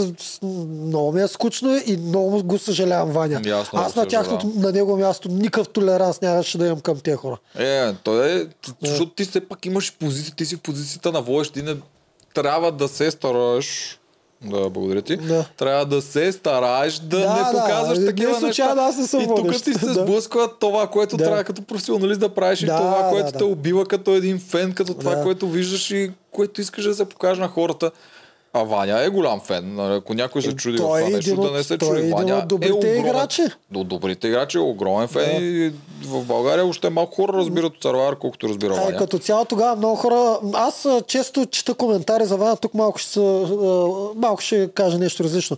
много 0.64 1.12
ми 1.12 1.22
е 1.22 1.28
скучно 1.28 1.82
и 1.86 1.98
много 1.98 2.44
го 2.44 2.58
съжалявам 2.58 3.12
Ваня. 3.12 3.66
Аз 3.74 3.96
на 3.96 4.06
тяхното, 4.06 4.52
на 4.56 4.72
него 4.72 4.98
място 4.98 5.30
никакъв 5.30 5.70
толеранс 5.70 6.22
нямаше 6.22 6.58
да 6.58 6.66
имам 6.66 6.80
към 6.80 7.00
тези 7.00 7.18
хора. 7.18 7.38
Е, 7.58 7.94
той 7.94 8.32
е, 8.32 8.46
защото 8.84 9.12
ти 9.12 9.26
все 9.26 9.40
пак 9.42 9.66
имаш 9.66 9.94
позиция, 9.94 10.36
ти 10.36 10.46
си 10.46 10.56
в 10.56 10.62
позицията 10.62 11.12
на 11.12 11.22
водещ, 11.22 11.54
ти 11.54 11.62
не 11.62 11.76
трябва 12.34 12.72
да 12.72 12.88
се 12.88 13.12
стараеш 13.12 14.00
да, 14.46 14.70
благодаря 14.70 15.02
ти. 15.02 15.18
Да. 15.18 15.46
Трябва 15.58 15.86
да 15.86 16.02
се 16.02 16.32
стараеш 16.32 16.94
да, 16.96 17.20
Да, 17.20 17.34
не 17.36 17.44
да. 17.44 17.52
показваш 17.52 17.98
Не 17.98 18.06
такива 18.06 18.34
случайно 18.34 18.76
неща. 18.76 18.88
аз 18.88 18.98
не 18.98 19.08
съм 19.08 19.22
И 19.22 19.28
тук 19.28 19.52
ти 19.54 19.74
се 19.74 19.86
Да. 19.86 19.94
сблъсква 19.94 20.50
това, 20.60 20.88
което 20.88 21.18
Да. 21.18 21.24
трябва 21.24 21.44
като 21.44 21.62
професионалист 21.62 22.20
да 22.20 22.30
правиш 22.30 22.62
и 22.62 22.66
Да, 22.66 22.78
това, 22.78 23.02
да, 23.04 23.10
което 23.10 23.32
да. 23.32 23.38
те 23.38 23.44
убива 23.44 23.86
като 23.86 24.12
един 24.12 24.40
фен, 24.40 24.74
като 24.74 24.94
това, 24.94 25.16
Да. 25.16 25.24
което 25.24 25.50
виждаш 25.50 25.92
и 25.92 26.12
което 26.32 26.62
искаш 26.62 26.84
да 26.84 26.96
се 26.96 27.06
покаже 27.06 27.42
на 27.42 27.48
хората. 27.48 27.92
А 28.58 28.64
Ваня 28.64 29.04
е 29.04 29.10
голям 29.10 29.40
фен. 29.40 29.76
Нали, 29.76 29.96
Ако 29.96 30.14
някой 30.14 30.42
се 30.42 30.50
Е, 30.50 30.56
чуди 30.56 30.78
в 30.78 30.82
това 30.82 31.02
е 31.02 31.04
нещо, 31.04 31.42
да 31.42 31.52
не 31.52 31.64
се 31.64 31.74
е 31.74 31.78
чуди. 31.78 32.00
един 32.00 32.12
Ваня 32.12 32.36
от 32.36 32.48
добрите 32.48 32.74
е 32.74 32.92
огромен, 32.92 33.06
играчи. 33.16 33.42
До 33.72 33.84
добрите 33.84 34.28
играчи 34.28 34.58
е 34.58 34.62
огромен 34.62 35.08
фен 35.08 35.38
и 35.42 35.72
в 36.06 36.24
България 36.26 36.66
още 36.66 36.90
малко 36.90 37.16
хора 37.16 37.38
разбират 37.38 37.76
от 37.76 37.84
Сарвайвар, 37.84 38.16
колкото 38.16 38.50
разбира 38.50 38.74
Ваня. 38.74 38.98
като 38.98 39.20
цяло 39.20 39.46
тогава 39.46 39.76
много 39.76 39.96
хора... 39.96 40.40
Аз 40.54 40.88
често 41.08 41.46
чета 41.46 41.74
коментари 41.74 42.26
за 42.26 42.38
Ваня, 42.38 42.56
тук 42.56 42.74
малко 42.74 42.98
ще, 42.98 43.20
малко 44.16 44.42
ще 44.42 44.68
кажа 44.68 44.98
нещо 44.98 45.24
различно. 45.24 45.58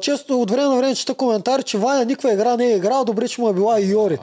Често 0.00 0.40
от 0.40 0.50
време 0.50 0.68
на 0.68 0.76
време 0.76 0.94
чета 0.94 1.14
коментари, 1.14 1.62
че 1.62 1.78
Ваня 1.78 2.04
никаква 2.04 2.32
игра 2.32 2.56
не 2.56 2.66
е 2.66 2.76
играл, 2.76 3.04
добре, 3.04 3.28
че 3.28 3.40
му 3.40 3.48
е 3.48 3.52
била 3.52 3.80
и 3.80 3.90
Йори. 3.90 4.18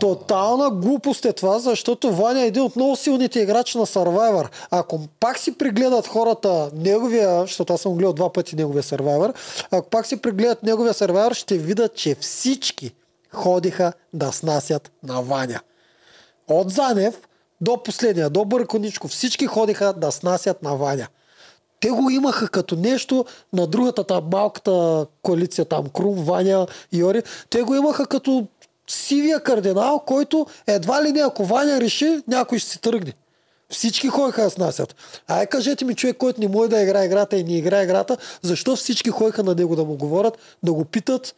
Тотална 0.00 0.70
глупост 0.70 1.24
е 1.24 1.32
това, 1.32 1.58
защото 1.58 2.12
Ваня 2.12 2.42
е 2.42 2.46
един 2.46 2.62
от 2.62 2.76
много 2.76 2.96
силните 2.96 3.40
играчи 3.40 3.78
на 3.78 3.86
Survivor. 3.86 4.48
Ако 4.70 5.00
пак 5.20 5.38
си 5.38 5.58
прегледат 5.58 6.06
хората 6.06 6.70
неговия, 6.74 7.40
защото 7.40 7.72
аз 7.72 7.80
съм 7.80 7.94
гледал 7.94 8.12
два 8.12 8.32
пъти 8.32 8.56
неговия 8.56 8.82
Survivor, 8.82 9.34
ако 9.70 9.90
пак 9.90 10.06
си 10.06 10.16
прегледат 10.16 10.62
неговия 10.62 10.94
Survivor, 10.94 11.34
ще 11.34 11.58
видят, 11.58 11.94
че 11.94 12.14
всички 12.14 12.94
ходиха 13.32 13.92
да 14.12 14.32
снасят 14.32 14.92
на 15.02 15.22
Ваня. 15.22 15.60
От 16.48 16.70
Занев 16.70 17.20
до 17.60 17.82
последния, 17.82 18.30
до 18.30 18.44
Бърконичко, 18.44 19.08
всички 19.08 19.46
ходиха 19.46 19.92
да 19.92 20.12
снасят 20.12 20.62
на 20.62 20.76
Ваня. 20.76 21.06
Те 21.80 21.90
го 21.90 22.10
имаха 22.10 22.48
като 22.48 22.76
нещо 22.76 23.24
на 23.52 23.66
другата 23.66 24.04
там 24.04 24.24
малката 24.32 25.06
коалиция, 25.22 25.64
там 25.64 25.86
Крум, 25.88 26.24
Ваня, 26.24 26.66
Йори. 26.92 27.22
Те 27.50 27.62
го 27.62 27.74
имаха 27.74 28.06
като 28.06 28.46
сивия 28.88 29.40
кардинал, 29.40 29.98
който 29.98 30.46
едва 30.66 31.04
ли 31.04 31.12
не 31.12 31.20
ако 31.20 31.44
Ваня 31.44 31.80
реши, 31.80 32.18
някой 32.28 32.58
ще 32.58 32.70
си 32.70 32.80
тръгне. 32.80 33.12
Всички 33.70 34.08
ходиха 34.08 34.42
да 34.42 34.50
снасят. 34.50 34.96
Ай, 35.28 35.46
кажете 35.46 35.84
ми 35.84 35.94
човек, 35.94 36.16
който 36.16 36.40
не 36.40 36.48
може 36.48 36.70
да 36.70 36.80
играе 36.80 37.04
играта 37.04 37.36
и 37.36 37.44
не 37.44 37.56
играе 37.56 37.84
играта, 37.84 38.16
защо 38.42 38.76
всички 38.76 39.10
ходиха 39.10 39.42
на 39.42 39.54
него 39.54 39.76
да 39.76 39.84
му 39.84 39.94
говорят, 39.94 40.38
да 40.62 40.72
го 40.72 40.84
питат. 40.84 41.34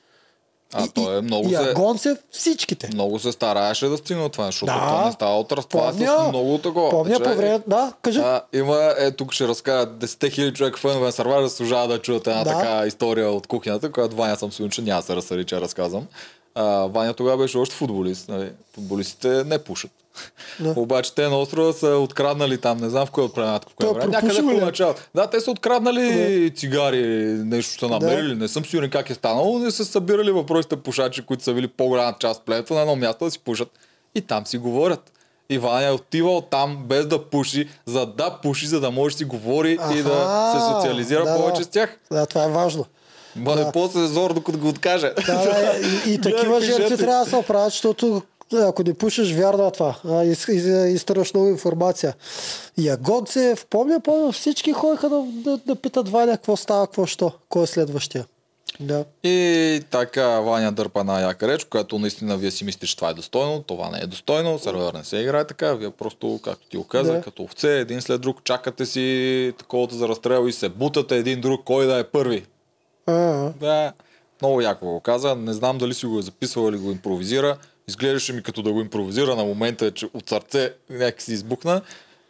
А 0.72 0.84
и, 0.84 0.88
той 0.88 1.18
е 1.18 1.22
много 1.22 1.48
и, 1.48 1.50
се- 1.50 1.56
Агонцев, 1.60 2.18
всичките. 2.30 2.88
Много 2.88 3.18
се 3.18 3.32
стараеше 3.32 3.86
да 3.86 3.96
стигне 3.96 4.22
от 4.22 4.32
това, 4.32 4.44
защото 4.46 4.72
Да. 4.72 5.02
не 5.06 5.12
става 5.12 5.40
от 5.40 5.52
разтова 5.52 5.92
с 5.92 5.96
много 6.28 6.58
такова. 6.58 6.90
помня 6.90 7.16
Че- 7.16 7.22
по 7.22 7.34
време, 7.34 7.60
да, 7.66 7.92
кажи. 8.02 8.18
А, 8.18 8.40
има, 8.52 8.94
е, 8.98 9.10
тук 9.10 9.32
ще 9.32 9.48
разкажа 9.48 9.86
10 9.88 10.06
000 10.28 10.52
човека 10.52 10.78
фенове 10.78 11.12
Сарвайвер, 11.12 11.44
заслужава 11.44 11.88
да 11.88 11.98
чуят 11.98 12.26
една 12.26 12.44
Да. 12.44 12.50
така 12.50 12.86
история 12.86 13.30
от 13.30 13.46
кухнята, 13.46 13.92
която 13.92 14.16
Ваня 14.16 14.36
съм 14.36 14.52
сигурен, 14.52 14.70
че 14.70 14.82
няма 14.82 15.02
се 15.02 15.16
разсъди, 15.16 15.44
че 15.44 15.60
разказвам. 15.60 16.06
А, 16.58 16.86
Ваня 16.86 17.14
тогава 17.14 17.36
беше 17.36 17.58
още 17.58 17.74
футболист. 17.74 18.28
Нали? 18.28 18.50
Футболистите 18.74 19.44
не 19.44 19.58
пушат. 19.58 19.90
Да. 20.60 20.70
Обаче 20.76 21.14
те 21.14 21.28
на 21.28 21.38
острова 21.38 21.72
са 21.72 21.88
откраднали 21.88 22.58
там, 22.58 22.78
не 22.78 22.90
знам 22.90 23.06
в 23.06 23.10
кое 23.10 23.24
от 23.24 23.34
племената, 23.34 23.68
в 23.70 23.74
кое 23.74 23.86
Той 23.86 23.94
време. 23.94 24.12
Някъде 24.12 24.34
ли 24.34 24.42
по 24.42 24.50
е? 24.50 24.64
начало. 24.64 24.94
Да, 25.14 25.26
те 25.26 25.40
са 25.40 25.50
откраднали 25.50 26.52
цигари, 26.56 27.06
нещо 27.44 27.78
са 27.78 27.88
намерили, 27.88 28.34
не 28.34 28.48
съм 28.48 28.64
сигурен 28.64 28.90
как 28.90 29.10
е 29.10 29.14
станало, 29.14 29.58
но 29.58 29.70
са 29.70 29.84
събирали 29.84 30.30
въпросите 30.30 30.76
пушачи, 30.76 31.22
които 31.22 31.42
са 31.42 31.54
били 31.54 31.68
по-голяма 31.68 32.14
част 32.18 32.42
племето 32.42 32.74
на 32.74 32.80
едно 32.80 32.96
място 32.96 33.24
да 33.24 33.30
си 33.30 33.38
пушат 33.38 33.68
и 34.14 34.20
там 34.20 34.46
си 34.46 34.58
говорят. 34.58 35.12
И 35.50 35.58
Ваня 35.58 35.86
е 35.86 35.92
отивал 35.92 36.40
там 36.40 36.84
без 36.88 37.06
да 37.06 37.24
пуши, 37.24 37.68
за 37.86 38.06
да 38.06 38.38
пуши, 38.42 38.66
за 38.66 38.80
да 38.80 38.90
може 38.90 39.14
да 39.14 39.18
си 39.18 39.24
говори 39.24 39.72
и 39.72 40.02
да 40.02 40.26
Аха, 40.26 40.60
се 40.60 40.74
социализира 40.74 41.24
да, 41.24 41.36
повече 41.36 41.58
да. 41.58 41.64
с 41.64 41.68
тях. 41.68 41.98
Да, 42.12 42.26
това 42.26 42.44
е 42.44 42.48
важно. 42.48 42.84
Бъде 43.36 43.64
да. 43.64 43.72
после 43.72 44.06
зор, 44.06 44.32
докато 44.32 44.58
го 44.58 44.68
откаже. 44.68 45.12
Да, 45.26 45.72
и, 46.06 46.12
и 46.12 46.20
такива 46.22 46.60
жертви 46.60 46.96
трябва 46.96 47.24
да 47.24 47.30
се 47.30 47.36
оправят, 47.36 47.70
защото 47.70 48.22
е, 48.52 48.56
ако 48.56 48.82
не 48.82 48.94
пушиш, 48.94 49.32
вярно 49.32 49.66
е 49.66 49.70
това. 49.70 49.94
Из, 50.24 50.48
из, 50.48 50.64
изтърваш 50.94 51.34
много 51.34 51.48
информация. 51.48 52.14
И 52.76 52.88
Агонцев, 52.88 53.66
помня, 53.70 54.00
помня, 54.00 54.32
всички 54.32 54.72
ходиха 54.72 55.08
да, 55.08 55.24
да, 55.26 55.58
да 55.66 55.76
питат 55.76 56.08
Ваня 56.08 56.32
какво 56.32 56.56
става, 56.56 56.86
какво 56.86 57.06
що, 57.06 57.32
кой 57.48 57.62
е 57.62 57.66
следващия. 57.66 58.24
Да. 58.80 59.04
И 59.24 59.80
така 59.90 60.40
Ваня 60.40 60.72
дърпа 60.72 61.00
една 61.00 61.20
яка 61.20 61.48
реч, 61.48 61.64
която 61.64 61.98
наистина 61.98 62.36
вие 62.36 62.50
си 62.50 62.64
мислите, 62.64 62.86
че 62.86 62.96
това 62.96 63.10
е 63.10 63.14
достойно, 63.14 63.62
това 63.62 63.90
не 63.90 63.98
е 63.98 64.06
достойно, 64.06 64.58
сервер 64.58 64.94
не 64.94 65.04
се 65.04 65.16
играе 65.16 65.44
така, 65.44 65.74
вие 65.74 65.90
просто, 65.90 66.40
както 66.44 66.68
ти 66.68 66.76
го 66.76 66.84
казах, 66.84 67.16
Да. 67.16 67.22
като 67.22 67.42
овце, 67.42 67.78
един 67.78 68.02
след 68.02 68.20
друг, 68.20 68.44
чакате 68.44 68.86
си 68.86 69.52
таковото 69.58 69.94
за 69.94 70.08
разстрел 70.08 70.48
и 70.48 70.52
се 70.52 70.68
бутате 70.68 71.16
един 71.16 71.40
друг, 71.40 71.60
кой 71.64 71.86
да 71.86 71.98
е 71.98 72.04
първи. 72.04 72.44
Да, 73.60 73.92
много 74.42 74.60
яко 74.60 74.86
го 74.86 75.00
каза, 75.00 75.34
не 75.34 75.52
знам 75.52 75.78
дали 75.78 75.94
си 75.94 76.06
го 76.06 76.18
е 76.18 76.22
записвал 76.22 76.68
или 76.68 76.76
го 76.76 76.90
импровизира, 76.90 77.56
изглеждаше 77.88 78.32
ми 78.32 78.42
като 78.42 78.62
да 78.62 78.72
го 78.72 78.80
импровизира 78.80 79.36
на 79.36 79.44
момента, 79.44 79.90
че 79.90 80.08
от 80.14 80.28
сърце 80.28 80.72
някак 80.90 81.22
си 81.22 81.32
избухна, 81.32 81.82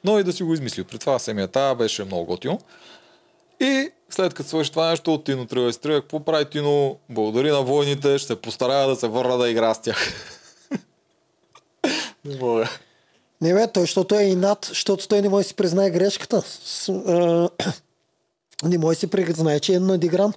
но 0.05 0.19
и 0.19 0.25
да 0.25 0.33
си 0.33 0.43
го 0.43 0.55
измислил. 0.55 0.85
При 0.85 0.99
това 0.99 1.19
семията 1.19 1.75
беше 1.79 2.05
много 2.05 2.25
готино. 2.25 2.61
И 3.61 3.91
след 4.11 4.35
като 4.35 4.49
свърши 4.49 4.71
това 4.71 4.91
нещо, 4.91 5.23
Тино 5.23 5.47
и 5.69 5.73
се 5.73 5.81
тръгва. 5.81 6.01
Какво 6.01 6.21
прави 6.21 6.45
Тино? 6.45 6.99
Благодари 7.11 7.51
на 7.51 7.63
войните, 7.63 8.19
ще 8.19 8.27
се 8.27 8.41
постарая 8.41 8.89
да 8.89 8.97
се 8.97 9.09
върна 9.09 9.39
да 9.39 9.51
игра 9.51 9.75
с 9.75 9.83
тях. 9.83 10.13
Не 12.25 12.37
мога. 12.37 12.69
Не 13.41 13.55
бе, 13.55 13.73
той, 13.73 13.83
защото 13.83 14.15
е 14.15 14.23
инат, 14.23 14.67
защото 14.69 15.09
той 15.09 15.23
не 15.23 15.29
може 15.29 15.45
да 15.45 15.49
си 15.49 15.55
признае 15.55 15.91
грешката. 15.91 16.43
С, 16.43 16.89
а, 16.89 17.51
не 18.69 18.79
може 18.79 18.97
да 18.97 19.01
си 19.01 19.07
признае, 19.07 19.61
че 19.61 19.75
е 19.75 19.81
надигран. 19.81 20.33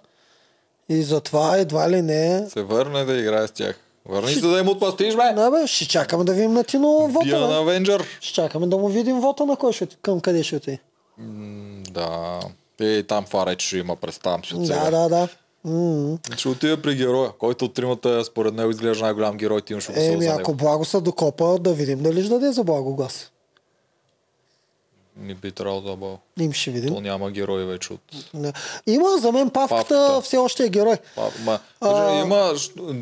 И 0.90 1.04
затова 1.04 1.58
едва 1.58 1.90
ли 1.90 2.02
не... 2.02 2.50
Се 2.50 2.62
върне 2.62 3.06
да 3.06 3.18
играе 3.18 3.48
с 3.48 3.52
тях. 3.52 3.80
Върни 4.06 4.34
се 4.34 4.42
да 4.42 4.60
им 4.60 4.68
отпастиш, 4.68 5.16
бе! 5.16 5.34
Да, 5.36 5.52
бе, 5.52 5.68
ще 5.68 5.88
чакаме 5.88 6.24
да 6.24 6.34
видим 6.34 6.54
на 6.54 6.64
Тино 6.64 7.08
вота. 7.08 7.26
Бия 7.26 7.40
на. 7.40 7.58
Авенджър. 7.58 8.06
Ще 8.22 8.34
чакаме 8.34 8.68
да 8.68 8.78
му 8.78 8.88
видим 8.88 9.20
вота 9.20 9.46
на 9.46 9.56
кой 9.56 9.74
ще, 9.74 9.88
към 10.02 10.20
къде 10.20 10.44
ще 10.44 10.56
отиде. 10.56 10.80
Да. 11.92 12.40
Е, 12.82 13.04
там 13.04 13.26
това 13.26 13.46
реч 13.46 13.62
ще 13.62 13.78
има, 13.78 13.96
представям 13.96 14.46
си 14.46 14.56
от 14.56 14.68
сега. 14.68 14.90
Да, 14.90 14.92
да, 14.92 15.10
да. 15.10 15.28
Ще 16.38 16.48
отиде 16.48 16.82
при 16.82 16.96
героя, 16.96 17.32
който 17.40 17.66
от 17.66 17.74
тримата 17.74 18.26
според 18.26 18.54
него 18.54 18.72
изглежда 18.72 19.04
най-голям 19.04 19.38
герой, 19.38 19.62
ти 19.62 19.74
имаш 19.74 19.90
Еми, 19.96 20.26
ако 20.26 20.38
него. 20.38 20.54
Благо 20.54 20.86
се 20.86 21.02
докопа, 21.02 21.58
да 21.60 21.74
видим 21.74 22.04
дали 22.04 22.24
ще 22.24 22.30
даде 22.30 22.52
за 22.52 22.64
Благо 22.64 22.96
глас. 22.96 23.32
Не 25.20 25.34
би 25.34 25.52
трябвало 25.52 25.82
да 25.82 25.96
бъл. 25.96 26.20
Им 26.40 26.54
ще 26.54 26.72
видим. 26.72 26.90
То 26.90 27.02
няма 27.02 27.32
герой 27.32 27.66
вече 27.66 27.94
от... 27.94 28.02
Да. 28.34 28.54
Има 28.88 29.18
за 29.18 29.32
мен 29.32 29.50
павката, 29.50 29.78
Павката. 29.88 30.22
все 30.22 30.38
още 30.38 30.64
е 30.64 30.70
герой. 30.70 30.96
Па, 31.16 31.22
ма, 31.42 31.60
А- 31.82 32.22
има, 32.22 32.54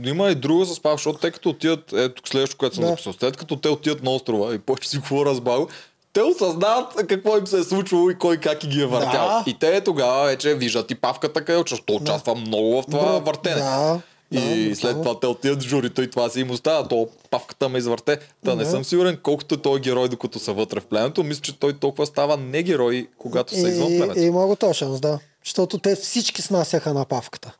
има 0.03 0.29
и 0.29 0.35
друго 0.35 0.65
с 0.65 0.79
Пав, 0.79 0.93
защото 0.93 1.19
те 1.19 1.31
като 1.31 1.49
отидат, 1.49 1.93
ето 1.93 2.21
следващото, 2.25 2.57
което 2.57 2.75
съм 2.75 2.83
Да. 2.83 2.89
записал, 2.89 3.13
след 3.13 3.37
като 3.37 3.55
те 3.55 3.69
отидат 3.69 4.03
на 4.03 4.11
острова 4.11 4.53
и 4.53 4.59
почти 4.59 4.87
си 4.87 4.97
говоря 4.99 5.35
с 5.35 5.41
Баго, 5.41 5.67
те 6.13 6.21
осъзнават 6.21 7.07
какво 7.07 7.37
им 7.37 7.47
се 7.47 7.59
е 7.59 7.63
случвало 7.63 8.09
и 8.09 8.15
кой 8.15 8.37
как 8.37 8.63
и 8.63 8.67
ги 8.67 8.81
е 8.81 8.85
въртял. 8.85 9.11
Да. 9.27 9.43
И 9.47 9.53
те 9.53 9.81
тогава 9.81 10.25
вече 10.25 10.55
виждат 10.55 10.91
и 10.91 10.95
Павката 10.95 11.41
къде 11.41 11.57
участва, 11.57 11.95
участва 11.95 12.35
много 12.35 12.81
в 12.81 12.85
това 12.85 13.03
Бра- 13.03 13.19
въртене. 13.21 13.55
Да, 13.55 13.99
И 14.31 14.69
да, 14.69 14.75
след 14.75 14.95
да. 14.97 15.01
това 15.03 15.19
те 15.19 15.27
отидат 15.27 15.63
в 15.63 15.67
журито 15.67 16.01
и 16.01 16.09
това 16.09 16.29
си 16.29 16.39
им 16.39 16.51
остава. 16.51 16.87
То 16.87 17.07
павката 17.31 17.69
ме 17.69 17.77
извърте. 17.77 18.19
Та 18.45 18.55
не 18.55 18.63
Да. 18.63 18.69
съм 18.69 18.85
сигурен 18.85 19.17
колкото 19.23 19.55
е 19.55 19.61
той 19.61 19.79
герой, 19.79 20.09
докато 20.09 20.39
са 20.39 20.53
вътре 20.53 20.79
в 20.79 20.85
племето. 20.85 21.23
Мисля, 21.23 21.41
че 21.41 21.59
той 21.59 21.73
толкова 21.73 22.05
става 22.05 22.37
не 22.37 22.63
герой, 22.63 23.07
когато 23.17 23.53
са 23.53 23.69
извън 23.69 23.93
И, 23.93 23.97
племето. 23.97 24.19
и 24.19 24.23
има 24.23 24.47
го 24.47 24.55
този 24.55 24.73
шанс, 24.73 24.99
да. 25.01 25.19
Защото 25.45 25.77
те 25.77 25.95
всички 25.95 26.41
снасяха 26.41 26.93
на 26.93 27.05
Павката. 27.05 27.51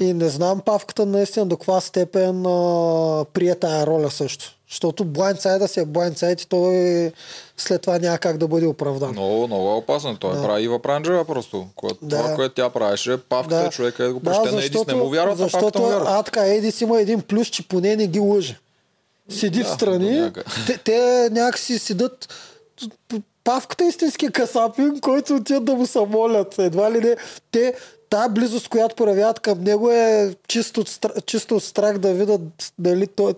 И 0.00 0.12
не 0.12 0.28
знам 0.28 0.60
Павката 0.60 1.06
наистина 1.06 1.46
до 1.46 1.56
каква 1.56 1.80
степен 1.80 2.46
а, 2.46 3.24
прие 3.32 3.54
тая 3.54 3.86
роля 3.86 4.10
също. 4.10 4.55
Защото 4.70 5.04
Blindсайда 5.04 5.66
си 5.66 5.80
е 5.80 5.84
Blindсайд 5.84 6.42
и 6.42 6.46
той 6.46 7.12
след 7.56 7.82
това 7.82 7.98
няма 7.98 8.18
как 8.18 8.38
да 8.38 8.48
бъде 8.48 8.66
оправдан. 8.66 9.10
Много, 9.10 9.46
много 9.46 9.68
е 9.68 9.74
опасен. 9.74 10.16
Той 10.16 10.34
Да. 10.34 10.42
прави 10.42 10.62
Ива 10.62 10.78
Пранджева 10.78 11.24
просто. 11.24 11.66
Което, 11.76 11.96
Да. 12.02 12.16
Това, 12.16 12.34
което 12.34 12.54
тя 12.54 12.70
правеше, 12.70 13.16
павката 13.18 13.56
е 13.58 13.70
човека 13.70 14.04
е 14.04 14.06
да 14.06 14.12
го 14.12 14.20
проща. 14.20 14.52
на 14.52 14.64
Едис 14.64 14.86
не 14.86 14.94
му 14.94 15.08
вярват, 15.08 15.34
а 15.34 15.36
защото 15.36 15.78
му 15.78 15.86
вярват. 15.86 16.08
а, 16.08 16.22
така, 16.22 16.44
Едис 16.44 16.80
има 16.80 17.00
един 17.00 17.20
плюс, 17.20 17.48
че 17.48 17.68
поне 17.68 17.96
не 17.96 18.06
ги 18.06 18.20
лъже. 18.20 18.58
Седи 19.30 19.60
в 19.60 19.66
Да, 19.66 19.74
страни, 19.74 20.10
до 20.10 20.20
някъде. 20.20 20.46
те, 20.66 20.78
те 20.78 20.98
някакси 21.32 21.78
седат 21.78 22.28
Павката 23.44 23.84
е 23.84 23.88
истински 23.88 24.28
касапин, 24.28 25.00
който 25.00 25.34
отиват 25.34 25.64
да 25.64 25.74
му 25.74 25.86
се 25.86 26.00
молят. 26.00 26.58
Едва 26.58 26.92
ли 26.92 27.00
не. 27.00 27.16
Те, 27.52 27.74
тази 28.10 28.34
близост, 28.34 28.68
която 28.68 28.96
проявяват 28.96 29.40
към 29.40 29.60
него 29.60 29.90
е 29.90 30.34
чисто, 30.48 30.84
чисто 31.26 31.60
страх 31.60 31.98
да 31.98 32.14
видят 32.14 32.40
дали 32.78 33.06
той, 33.06 33.34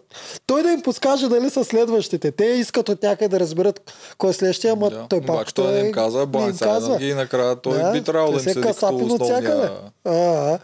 той 0.47 0.63
да 0.63 0.71
им 0.71 0.83
подскаже 0.83 1.29
дали 1.29 1.51
са 1.51 1.65
следващите. 1.65 2.31
Те 2.31 2.45
искат 2.45 2.89
от 2.89 3.03
някъде 3.03 3.29
да 3.29 3.41
разберат 3.41 3.93
кой 4.19 4.31
е 4.31 4.33
следващия, 4.33 4.73
ама 4.73 4.91
Да. 4.91 5.07
той 5.09 5.19
Обаче 5.19 5.39
пак 5.39 5.55
той 5.55 5.73
не 5.73 5.79
им 5.79 5.93
каза, 5.93 6.21
им 6.23 6.27
Блайндсайдът 6.27 6.99
ги 6.99 7.09
и 7.09 7.15
накрая 7.15 7.57
той 7.57 7.93
би 7.93 8.05
трябвало 8.05 8.33
да 8.33 8.39
им 8.39 8.45
се 8.45 8.53
седи 8.53 8.67
като 8.67 8.97
основния... 8.97 9.73
А. 10.05 10.59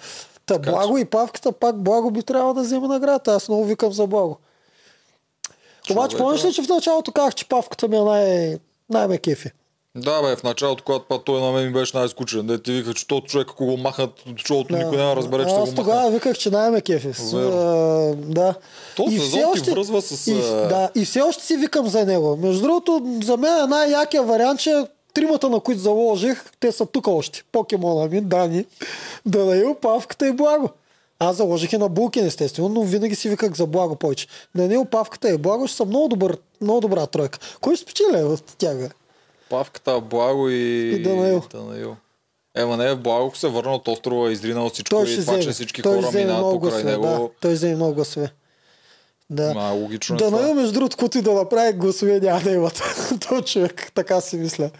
Та 0.46 0.54
Така 0.54 0.70
Благо 0.70 0.98
и 0.98 1.04
Павката, 1.04 1.52
пак 1.52 1.76
Благо 1.76 2.10
би 2.10 2.22
трябвало 2.22 2.54
да 2.54 2.60
вземе 2.60 2.88
наградата. 2.88 3.32
Аз 3.32 3.48
много 3.48 3.64
викам 3.64 3.92
за 3.92 4.06
Благо. 4.06 4.38
Обаче, 5.90 6.16
помниш 6.16 6.44
ли, 6.44 6.52
че 6.52 6.62
в 6.62 6.68
началото 6.68 7.12
казах, 7.12 7.34
че 7.34 7.48
Павката 7.48 7.88
ми 7.88 7.96
е 7.96 8.00
най- 8.00 8.58
най-ме 8.90 9.18
кефи? 9.18 9.50
Да, 9.96 10.22
бе, 10.22 10.36
в 10.36 10.42
началото, 10.42 10.84
когато 10.84 11.04
па 11.08 11.18
той 11.24 11.40
на 11.40 11.52
мен 11.52 11.66
ми 11.66 11.72
беше 11.72 11.96
най-скучен, 11.96 12.46
да 12.46 12.62
ти 12.62 12.72
вика, 12.72 12.94
че 12.94 13.06
този 13.06 13.22
човек, 13.22 13.48
ако 13.50 13.66
го 13.66 13.76
махнат 13.76 14.10
от 14.30 14.38
шоуто, 14.38 14.76
никой 14.76 14.96
няма 14.96 15.10
да 15.10 15.16
разбере, 15.16 15.42
че 15.42 15.48
ще 15.48 15.58
Аз 15.58 15.70
го 15.70 15.76
тогава 15.76 15.96
махнат. 15.96 16.14
виках, 16.14 16.38
че 16.38 16.50
най-ме 16.50 16.80
кефи. 16.80 17.08
Да. 18.14 18.54
То 18.96 19.06
И 19.10 19.18
все 19.18 19.44
ти 19.64 19.70
връзва 19.70 20.02
с, 20.02 20.26
И, 20.26 20.34
да, 20.34 20.90
и 20.94 21.04
все 21.04 21.20
още 21.20 21.44
си 21.44 21.56
викам 21.56 21.88
за 21.88 22.04
него. 22.06 22.36
Между 22.36 22.62
другото, 22.62 23.18
за 23.24 23.36
мен 23.36 23.64
е 23.64 23.66
най-якия 23.66 24.22
вариант, 24.22 24.60
че 24.60 24.84
тримата, 25.14 25.48
на 25.48 25.60
които 25.60 25.80
заложих, 25.80 26.44
те 26.60 26.72
са 26.72 26.86
тук 26.86 27.06
още. 27.06 27.42
Покемона 27.52 28.08
ми, 28.08 28.20
Дани, 28.20 28.64
Данаил, 29.26 29.74
Павката 29.74 30.28
и 30.28 30.32
Благо. 30.32 30.68
Аз 31.18 31.36
заложих 31.36 31.72
и 31.72 31.78
на 31.78 31.88
Булкин, 31.88 32.26
естествено, 32.26 32.68
но 32.68 32.82
винаги 32.82 33.14
си 33.14 33.28
виках 33.28 33.54
за 33.54 33.66
Благо 33.66 33.96
повече. 33.96 34.26
Данаил, 34.54 34.84
Павката 34.84 35.30
и 35.30 35.38
Благо 35.38 35.66
ще 35.66 35.76
са 35.76 35.84
много, 35.84 36.08
добър, 36.08 36.38
много 36.60 36.80
добра 36.80 37.06
тройка. 37.06 37.38
Кой 37.60 37.76
ще 37.76 37.82
спечели 37.82 38.22
от 38.22 38.44
тях? 38.58 38.76
бе? 38.78 38.88
Павката, 39.50 40.00
Благо 40.00 40.48
и... 40.48 40.54
И 40.90 41.02
Данаил. 41.02 41.42
Данаил. 41.52 41.96
Ема 42.54 42.76
не, 42.76 42.94
Благо 42.94 43.36
се 43.36 43.48
върна 43.48 43.74
от 43.74 43.88
острова, 43.88 44.32
изринал 44.32 44.70
всичко 44.70 44.90
Той 44.90 45.04
и 45.04 45.16
това, 45.16 45.40
че 45.40 45.50
всички 45.50 45.82
Той 45.82 46.02
хора 46.02 46.10
минават 46.14 46.52
покрай 46.52 46.70
гласове. 46.70 46.90
него. 46.90 47.02
Да, 47.04 47.28
той 47.40 47.52
вземе 47.52 47.74
много 47.74 47.94
гласове. 47.94 48.30
Да. 49.30 49.54
Ма, 49.54 49.70
логично 49.72 50.14
е 50.14 50.18
Да, 50.18 50.24
това. 50.24 50.42
но 50.42 50.54
между 50.54 50.72
другото, 50.72 50.96
който 50.96 51.18
и 51.18 51.22
да 51.22 51.32
направи 51.32 51.72
гласове, 51.72 52.20
няма 52.20 52.40
да 52.40 52.50
имат. 52.50 52.82
Той 53.28 53.42
човек, 53.42 53.92
така 53.94 54.20
си 54.20 54.36
мисля. 54.36 54.70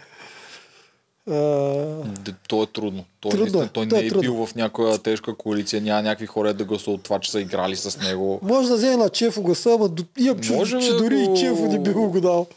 Д- 1.27 2.33
То 2.47 2.63
е 2.63 2.67
трудно. 2.67 3.05
Той, 3.19 3.31
Трудно 3.31 3.43
наистина, 3.43 3.63
е, 3.63 3.67
той 3.67 3.87
то 3.87 3.95
е 3.95 3.99
не 3.99 4.05
е 4.05 4.09
трудно. 4.09 4.21
бил 4.21 4.45
в 4.45 4.55
някоя 4.55 4.97
тежка 4.97 5.35
коалиция, 5.35 5.81
няма 5.81 6.01
някакви 6.01 6.25
хора 6.25 6.53
да 6.53 6.65
гласуват 6.65 7.01
това, 7.01 7.19
че 7.19 7.31
са 7.31 7.41
играли 7.41 7.75
с 7.75 7.97
него. 7.99 8.39
може 8.41 8.67
да 8.69 8.75
вземе 8.75 8.97
на 8.97 9.09
Чефо 9.09 9.41
гласа, 9.41 9.71
ама 9.71 9.89
имам 10.19 10.37
Може, 10.51 10.79
че 10.79 10.91
бе, 10.91 10.97
дори 10.97 11.21
и 11.21 11.39
Чефо 11.39 11.61
не 11.61 11.79
би 11.79 11.91
го 11.91 12.09
го 12.09 12.21
дал. 12.21 12.47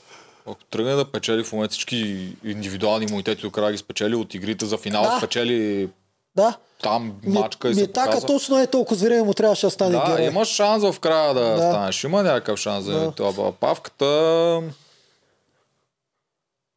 Ако 0.50 0.64
тръгне 0.64 0.92
да 0.92 1.04
печели 1.04 1.44
в 1.44 1.52
момента 1.52 1.72
всички 1.72 1.96
индивидуални 2.44 3.04
имунитети 3.04 3.42
до 3.42 3.50
края 3.50 3.72
ги 3.72 3.78
спечели 3.78 4.14
от 4.14 4.34
игрите 4.34 4.66
за 4.66 4.78
финал, 4.78 5.02
Да. 5.02 5.18
спечели 5.18 5.88
Да. 6.36 6.56
там 6.82 7.12
Ми- 7.22 7.32
мачка 7.32 7.68
и 7.68 7.74
се 7.74 7.80
Митака 7.80 8.06
показа. 8.06 8.26
точно 8.26 8.58
е 8.58 8.66
толкова 8.66 8.96
време 8.98 9.22
му 9.22 9.34
трябваше 9.34 9.66
да 9.66 9.70
стане 9.70 9.90
Да, 9.90 10.04
герой. 10.08 10.26
имаш 10.26 10.48
шанс 10.48 10.82
в 10.84 11.00
края 11.00 11.34
да, 11.34 11.40
Да. 11.42 11.56
станеш. 11.58 12.04
Има 12.04 12.22
някакъв 12.22 12.58
шанс 12.58 12.84
за 12.84 12.92
Да. 12.94 13.10
това. 13.10 13.52
Павката 13.52 14.60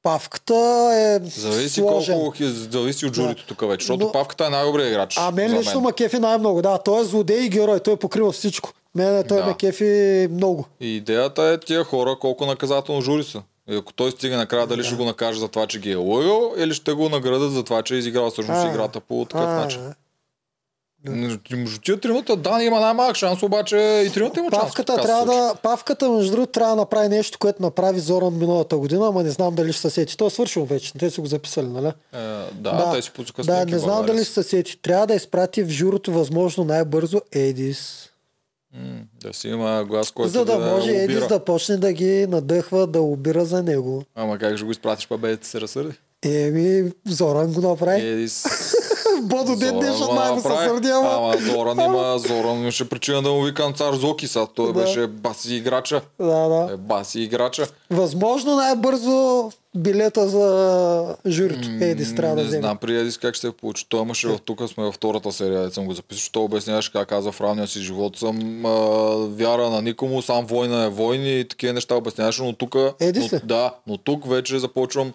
Павката 0.04 0.56
е 0.94 1.20
зависи 1.22 1.70
сложен. 1.72 2.16
колко 2.16 2.32
хи- 2.34 2.44
зависи 2.72 3.06
от 3.06 3.16
журито 3.16 3.46
тук 3.46 3.62
вече, 3.62 3.84
защото 3.84 4.06
Но- 4.06 4.12
Павката 4.12 4.46
е 4.46 4.50
най-добрият 4.50 4.90
играч. 4.90 5.16
А 5.18 5.32
мен 5.32 5.50
за 5.50 5.56
лично 5.56 5.82
ма 5.82 5.94
кефи 5.94 6.20
най-много. 6.20 6.62
Да, 6.62 6.78
той 6.78 7.02
е 7.02 7.06
злодей 7.06 7.40
и 7.40 7.50
герой. 7.50 7.80
Той 7.80 7.96
покрива 7.96 8.32
всичко. 8.32 8.70
Мене 8.96 9.24
той 9.24 9.38
Да. 9.38 9.46
ме 9.46 9.54
кефи 9.54 9.84
много. 10.32 10.66
И 10.80 10.96
идеята 10.96 11.44
е 11.44 11.60
тия 11.60 11.84
хора 11.84 12.16
колко 12.22 12.46
наказателно 12.46 13.02
жури 13.02 13.24
са. 13.24 13.42
И 13.70 13.76
ако 13.76 13.94
той 13.94 14.12
стига 14.12 14.38
накрая, 14.38 14.68
дали 14.68 14.84
ще 14.84 14.96
го 14.96 15.06
накаже 15.06 15.40
за 15.40 15.48
това, 15.48 15.68
че 15.68 15.80
ги 15.80 15.92
е 15.92 15.96
лъгал, 15.96 16.54
или 16.58 16.74
ще 16.74 16.94
го 16.94 17.10
наградат 17.10 17.52
за 17.52 17.64
това, 17.64 17.82
че 17.84 17.96
е 17.96 17.98
изиграл 17.98 18.32
всъщност 18.32 18.66
А. 18.66 18.70
играта 18.70 19.00
по 19.00 19.26
такъв 19.26 19.48
А, 19.48 19.56
начин. 19.56 19.94
Между 21.10 21.80
тия 21.84 22.00
тримата, 22.00 22.36
Дани 22.36 22.66
има 22.66 22.80
най-малък 22.80 23.16
шанс, 23.16 23.44
обаче 23.44 24.04
и 24.08 24.14
тримата 24.14 24.40
има 24.40 24.50
шанс. 24.52 24.64
Павката, 24.64 24.96
се 24.96 25.02
трябва 25.02 25.26
да, 25.26 25.56
Павката, 25.64 26.10
между 26.10 26.32
другото, 26.32 26.52
трябва 26.52 26.76
да 26.76 26.82
направи 26.82 27.10
нещо, 27.10 27.38
което 27.40 27.62
направи 27.62 28.00
Зоран 28.00 28.38
миналата 28.38 28.78
година, 28.78 29.08
ама 29.08 29.24
не 29.24 29.30
знам 29.30 29.56
дали 29.56 29.74
ще 29.74 29.82
се 29.82 29.90
сети. 29.90 30.18
Той 30.18 30.28
е 30.28 30.30
свършил 30.30 30.66
вече. 30.66 30.94
Те 30.94 31.10
са 31.10 31.22
го 31.22 31.28
записали, 31.28 31.68
нали? 31.68 31.88
Е, 31.88 31.94
да, 32.54 32.92
те 32.94 33.02
си 33.02 33.12
пуснаха 33.12 33.44
Да, 33.44 33.66
не 33.66 33.80
знам 33.80 34.06
дали 34.06 34.24
ще 34.24 34.34
се 34.34 34.44
сети. 34.44 34.82
Трябва 34.82 35.08
да 35.08 35.14
изпрати 35.14 35.64
в 35.64 35.70
журото 35.70 36.12
възможно 36.12 36.64
най-бързо 36.64 37.22
Едис. 37.32 38.11
М, 38.74 39.02
Да 39.22 39.34
си 39.34 39.48
има 39.48 39.86
глас, 39.86 40.12
който 40.12 40.32
За 40.32 40.46
да 40.46 40.60
може 40.60 40.92
лобира. 40.92 41.04
Едис 41.04 41.28
да 41.28 41.46
почне 41.46 41.78
да 41.78 41.94
ги 41.94 42.28
надъхва, 42.28 42.88
да 42.88 43.02
обира 43.02 43.46
за 43.46 43.64
него. 43.64 44.04
Ама 44.16 44.38
как 44.38 44.56
ще 44.58 44.66
го 44.66 44.72
изпратиш, 44.72 45.08
па 45.08 45.18
бе, 45.18 45.36
да 45.36 45.46
се 45.46 45.62
разсърди? 45.62 45.94
Еми, 46.24 46.92
Зоран 47.08 47.54
го 47.54 47.62
направи. 47.62 48.02
Едис... 48.02 48.46
Бодо 49.22 49.56
днешен 49.56 50.08
го 50.08 50.14
най 50.14 50.32
му 50.32 50.42
се 50.42 50.48
сърди, 50.48 50.90
ама... 50.90 51.10
Ама 51.14 51.34
Зоран 51.52 51.80
има, 51.80 52.20
Зоран 52.28 52.58
имаше 52.62 52.90
причина 52.90 53.22
да 53.22 53.30
му 53.30 53.42
викам 53.42 53.74
цар 53.74 53.94
Зоки, 53.94 54.28
сега 54.28 54.46
той 54.46 54.74
Да. 54.74 54.74
беше 54.74 55.08
баси 55.08 55.56
играча. 55.56 56.02
Да, 56.20 56.48
да. 56.48 56.70
Е, 56.74 56.78
баси 56.78 57.20
играча. 57.22 57.68
Възможно 57.90 58.56
най-бързо 58.56 59.50
билета 59.76 60.30
за 60.30 61.16
журито. 61.28 61.68
Едис 61.82 62.16
трябва 62.16 62.36
да 62.36 62.44
не 62.44 62.50
знам 62.50 62.78
при 62.78 62.98
Едис 62.98 63.18
как 63.18 63.36
ще 63.36 63.48
се 63.48 63.54
получи. 63.54 63.86
Той 63.90 64.02
имаше 64.02 64.28
в 64.28 64.40
тук 64.46 64.62
сме 64.70 64.84
във 64.84 64.96
втората 64.96 65.32
серия, 65.32 65.72
съм 65.72 65.86
го 65.86 65.94
записал, 65.94 66.22
що 66.22 66.44
обясняваше 66.44 66.92
как 66.92 67.10
каза 67.10 67.32
в 67.32 67.42
равния 67.42 67.68
си 67.68 67.80
живот 67.80 68.18
съм 68.18 68.66
а, 68.66 68.70
вяра 69.28 69.70
на 69.70 69.82
никому, 69.82 70.22
сам 70.22 70.46
война 70.46 70.84
е 70.84 70.90
войни 70.90 71.40
и 71.40 71.46
такива 71.48 71.74
неща 71.74 71.96
обясняваше, 71.96 72.44
но 72.44 72.54
тук... 72.54 72.76
Едис 73.00 73.32
но, 73.32 73.40
да, 73.44 73.74
но 73.88 73.98
тук 73.98 74.30
вече 74.30 74.60
започвам 74.60 75.14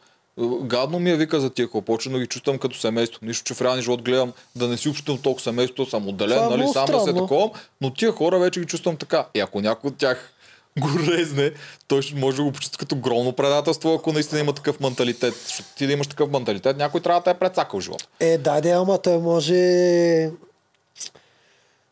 Гадно 0.63 0.99
ми 0.99 1.11
е 1.11 1.17
вика 1.17 1.41
за 1.41 1.51
тия 1.51 1.69
хора, 1.69 1.85
почвам 1.85 2.15
да 2.15 2.21
ги 2.21 2.27
чувствам 2.27 2.59
като 2.59 2.77
семейство. 2.77 3.21
Нищо, 3.23 3.45
че 3.45 3.55
в 3.55 3.63
реалния 3.63 3.83
живот 3.83 4.03
гледам 4.03 4.33
да 4.57 4.69
не 4.69 4.77
си 4.77 4.89
общувам 4.89 5.23
толкова 5.23 5.43
семейство, 5.43 5.87
съм 5.87 6.09
отделен, 6.09 6.37
Това 6.39 6.55
е 6.55 6.57
нали, 6.57 6.69
сам 6.73 6.87
да 6.87 6.99
се 6.99 7.03
странно. 7.03 7.21
такова, 7.21 7.51
но 7.81 7.91
тия 7.91 8.13
хора 8.13 8.39
вече 8.39 8.61
ги 8.61 8.67
чувствам 8.67 8.97
така. 8.97 9.27
И 9.35 9.41
ако 9.41 9.61
някой 9.61 9.89
от 9.89 9.97
тях 9.97 10.33
го 10.81 10.89
резне, 11.09 11.53
той 11.89 12.03
ще 12.03 12.15
може 12.15 12.37
да 12.37 12.43
го 12.43 12.53
почувства 12.53 12.79
като 12.79 12.95
огромно 12.95 13.33
предателство, 13.33 13.95
ако 13.95 14.13
наистина 14.13 14.41
има 14.41 14.53
такъв 14.53 14.81
менталитет. 14.81 15.35
Защото 15.35 15.69
ти 15.77 15.87
да 15.87 15.93
имаш 15.93 16.07
такъв 16.07 16.31
менталитет, 16.31 16.77
някой 16.77 17.01
трябва 17.01 17.21
да 17.21 17.31
е 17.31 17.35
прецакал 17.35 17.81
живота. 17.81 18.07
Е, 18.21 18.39
да, 18.39 18.61
да, 18.61 18.69
ама 18.69 18.99
той 18.99 19.19
може... 19.19 20.31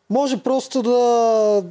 Може 0.09 0.37
просто 0.37 0.81
да... 0.81 1.63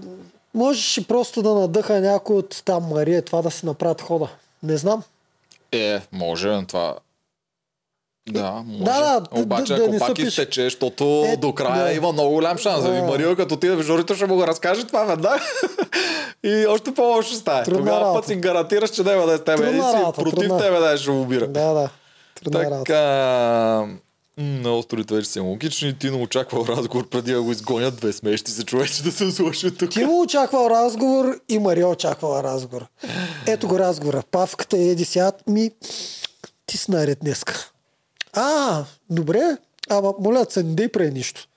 Можеше 0.55 1.09
просто 1.09 1.43
да 1.43 1.55
надъха 1.55 2.01
някой 2.01 2.37
от 2.37 2.63
там 2.65 2.85
Мария, 2.85 3.23
това 3.23 3.43
да 3.43 3.51
си 3.51 3.67
направят 3.67 4.01
хода. 4.01 4.29
Не 4.63 4.77
знам. 4.77 5.03
Е, 5.75 6.03
може, 6.13 6.49
но 6.49 6.67
това... 6.67 6.95
Да, 8.29 8.51
може. 8.67 8.79
Да, 8.81 9.01
да, 9.23 9.41
Обаче, 9.41 9.73
да- 9.73 9.79
да 9.79 9.83
ако 9.83 9.93
не 9.93 9.99
пак 9.99 10.09
се 10.09 10.15
пише. 10.15 10.27
изтече, 10.29 10.63
защото 10.63 11.25
Е, 11.27 11.37
до 11.37 11.55
края 11.55 11.85
да. 11.85 11.93
има 11.93 12.13
много 12.13 12.31
голям 12.31 12.59
шанс. 12.59 12.83
Да. 12.85 12.91
Да. 12.91 13.03
Марио, 13.03 13.37
като 13.37 13.55
отиде 13.55 13.75
в 13.75 13.83
журито, 13.83 14.15
ще 14.15 14.27
му 14.27 14.35
го 14.35 14.47
разкаже 14.47 14.87
това 14.87 15.05
веднага. 15.05 15.43
и 16.45 16.67
още 16.67 16.95
по-лошо 16.95 17.35
стане. 17.35 17.65
Трудна 17.65 17.79
Тогава 17.79 18.01
работа. 18.01 18.15
път 18.15 18.27
си 18.27 18.37
гарантираш, 18.37 18.91
че 18.91 19.03
няма 19.03 19.27
да 19.27 19.33
е 19.33 19.39
с 19.39 19.45
тебе. 19.45 19.57
Трудна 19.59 19.79
и 19.79 19.91
си 19.91 19.97
работа, 19.97 20.23
против 20.23 20.39
трудна. 20.39 20.59
тебе 20.59 20.79
да 20.79 20.99
ще 20.99 21.11
му 21.11 21.23
убира. 21.23 21.47
Да, 21.47 21.73
да. 21.73 21.89
Трудна 22.35 22.61
работа. 22.61 22.79
Така. 22.85 23.01
м, 23.83 23.97
На 24.39 24.77
острите 24.77 25.15
вече 25.15 25.29
са 25.29 25.43
логични. 25.43 25.99
Тино 25.99 26.23
очаквал 26.23 26.65
разговор 26.69 27.09
преди 27.09 27.33
да 27.33 27.43
го 27.43 27.53
изгонят. 27.53 27.97
Две 27.97 28.13
смещи 28.13 28.51
се 28.51 28.65
човече 28.65 29.03
да 29.03 29.13
се 29.13 29.31
сложи 29.31 29.77
тук. 29.77 29.91
Ти 29.91 30.05
му 30.05 30.23
очаквал 30.23 30.71
разговор 30.71 31.41
и 31.49 31.59
Мария 31.59 31.89
очаквала 31.89 32.43
разговор. 32.43 32.87
Ето 33.47 33.69
го 33.69 33.79
разговора. 33.79 34.23
Павката 34.31 34.77
и 34.77 34.89
Еди 34.89 35.05
сядат 35.05 35.47
ми. 35.47 35.71
Ти 36.67 36.77
си 36.77 36.91
наред 36.91 37.19
днеска. 37.23 37.71
А, 38.33 38.85
добре. 39.11 39.57
Ама 39.91 40.15
моля 40.21 40.47
се, 40.51 40.63
не 40.63 40.75
дей 40.75 40.89
прави 40.89 41.11
нищо. 41.11 41.49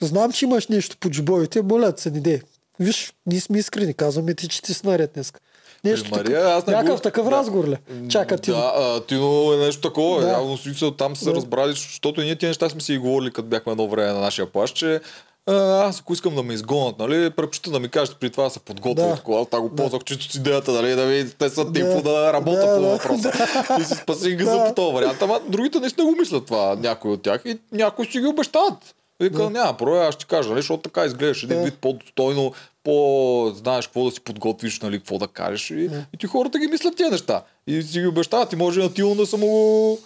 Знам, 0.00 0.32
че 0.32 0.44
имаш 0.44 0.68
нещо 0.68 0.96
по 1.00 1.10
джобовете, 1.10 1.62
моля 1.62 1.94
се, 1.96 2.10
не 2.10 2.20
дей. 2.20 2.40
Виж, 2.80 3.12
ние 3.26 3.40
сме 3.40 3.58
искрени, 3.58 3.94
казваме 3.94 4.34
ти, 4.34 4.48
че 4.48 4.62
ти 4.62 4.74
си 4.74 4.86
наред 4.86 5.10
днеска. 5.14 5.40
Нещо 5.84 6.04
При 6.04 6.10
така- 6.12 6.30
Мария, 6.30 6.48
аз 6.48 6.66
не 6.66 6.72
някакъв 6.72 6.94
го- 6.94 7.02
такъв 7.02 7.24
да. 7.24 7.30
разговор 7.30 7.68
ли? 7.68 7.76
Чака 8.08 8.38
ти. 8.38 8.50
Да, 8.50 8.72
а, 8.76 9.00
Тино 9.00 9.52
е 9.52 9.56
нещо 9.56 9.80
такова. 9.80 10.20
Да. 10.20 10.26
Да. 10.26 10.32
Явно 10.32 10.58
там 10.96 11.16
са 11.16 11.24
Да. 11.24 11.34
разбрали, 11.34 11.70
защото 11.70 12.20
и 12.20 12.24
ние 12.24 12.36
тия 12.36 12.48
неща 12.48 12.68
сме 12.68 12.80
си 12.80 12.92
ги 12.92 12.98
говорили, 12.98 13.30
като 13.30 13.48
бяхме 13.48 13.72
едно 13.72 13.88
време 13.88 14.12
на 14.12 14.20
нашия 14.20 14.46
плащ, 14.46 14.76
че 14.76 15.00
аз 15.46 16.00
ако 16.00 16.12
искам 16.12 16.34
да 16.34 16.42
ме 16.42 16.54
изгонят, 16.54 16.98
нали, 16.98 17.30
предпочита 17.30 17.70
да 17.70 17.80
ми 17.80 17.88
кажете 17.88 18.16
при 18.20 18.30
това 18.30 18.44
да 18.44 18.50
се 18.50 18.60
подготвя 18.60 19.02
Да. 19.02 19.08
да. 19.08 19.16
такова. 19.16 19.46
Аз 19.52 19.60
го 19.60 19.68
ползвах 19.70 20.04
чисто 20.04 20.24
с 20.24 20.34
идеята, 20.34 20.72
нали, 20.72 20.90
да 20.90 21.06
ви 21.06 21.30
те 21.30 21.48
са 21.48 21.64
Да. 21.64 21.72
типо 21.72 22.02
да 22.02 22.32
работя 22.32 22.56
Да, 22.58 22.76
по 22.76 22.82
да. 22.82 22.88
въпроса. 22.88 23.32
И 23.80 23.84
си 23.84 23.94
спасих 23.94 24.36
газа 24.36 24.50
Да. 24.52 24.64
по 24.64 24.74
този 24.74 24.94
вариант. 24.94 25.22
Ама 25.22 25.40
другите 25.48 25.80
наистина 25.80 26.06
го 26.06 26.16
мислят 26.20 26.46
това, 26.46 26.76
някои 26.76 27.10
от 27.10 27.22
тях. 27.22 27.42
И 27.44 27.58
някои 27.72 28.06
си 28.06 28.20
ги 28.20 28.26
обещават. 28.26 28.94
Вика, 29.20 29.50
няма, 29.50 29.76
про, 29.76 29.94
аз 29.94 30.14
ще 30.14 30.24
кажа, 30.24 30.48
нали, 30.48 30.58
защото 30.58 30.82
така 30.82 31.04
изглеждаш 31.04 31.42
един 31.42 31.58
Да. 31.58 31.64
вид 31.64 31.74
по-достойно, 31.80 32.52
по 32.84 33.52
знаеш 33.56 33.86
какво 33.86 34.04
да 34.04 34.10
си 34.10 34.20
подготвиш, 34.20 34.80
нали, 34.80 34.98
какво 34.98 35.18
да 35.18 35.26
кажеш. 35.26 35.70
И, 35.70 35.90
и 36.14 36.18
ти 36.18 36.26
хората 36.26 36.58
ги 36.58 36.66
мислят 36.66 36.96
тия 36.96 37.10
неща. 37.10 37.42
И 37.66 37.82
си 37.82 38.00
ги 38.00 38.06
обещават. 38.06 38.52
И 38.52 38.56
може 38.56 38.80
на 38.80 38.94
Тило 38.94 39.14
да 39.14 39.26
са 39.26 39.36
му 39.36 39.98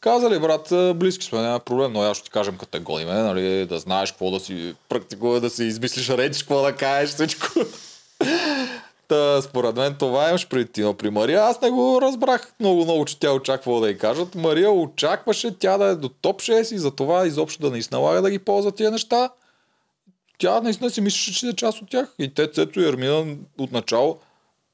казали, 0.00 0.38
брат, 0.38 0.98
близки 0.98 1.24
сме, 1.24 1.40
няма 1.40 1.58
проблем, 1.60 1.92
но 1.92 2.02
аз 2.02 2.16
ще 2.16 2.24
ти 2.24 2.30
кажем 2.30 2.56
като 2.58 2.70
те 2.70 2.78
гоним, 2.78 3.08
нали, 3.08 3.66
да 3.66 3.78
знаеш 3.78 4.10
какво 4.10 4.30
да 4.30 4.40
си 4.40 4.74
практикува, 4.88 5.40
да 5.40 5.50
си 5.50 5.64
измислиш 5.64 6.08
реч, 6.08 6.38
какво 6.38 6.62
да 6.62 6.72
кажеш, 6.72 7.14
всичко. 7.14 7.46
Та, 9.08 9.42
според 9.42 9.76
мен 9.76 9.96
това 9.98 10.28
имаш 10.28 10.48
преди 10.48 10.72
Тино. 10.72 10.94
При 10.94 11.10
Мария 11.10 11.42
аз 11.42 11.60
не 11.60 11.70
го 11.70 11.98
разбрах 12.02 12.52
много, 12.60 12.84
много, 12.84 13.04
че 13.04 13.18
тя 13.20 13.32
очаквала 13.32 13.80
да 13.80 13.90
й 13.90 13.98
кажат. 13.98 14.34
Мария 14.34 14.70
очакваше 14.70 15.58
тя 15.58 15.78
да 15.78 15.84
е 15.84 15.94
до 15.94 16.08
топ 16.08 16.40
6 16.40 16.74
и 16.74 16.78
затова 16.78 17.26
изобщо 17.26 17.62
да 17.62 17.76
не 17.76 17.82
се 17.82 17.88
налага 17.92 18.22
да 18.22 18.30
ги 18.30 18.38
ползва 18.38 18.72
тия 18.72 18.90
неща. 18.90 19.30
Тя 20.38 20.60
наистина 20.60 20.90
си 20.90 21.00
мислеше, 21.00 21.34
че 21.34 21.46
е 21.48 21.52
част 21.52 21.82
от 21.82 21.90
тях. 21.90 22.14
И 22.18 22.34
те, 22.34 22.50
Цецо 22.50 22.80
и 22.80 22.88
Ермина 22.88 23.36
от 23.58 23.72
начало, 23.72 24.18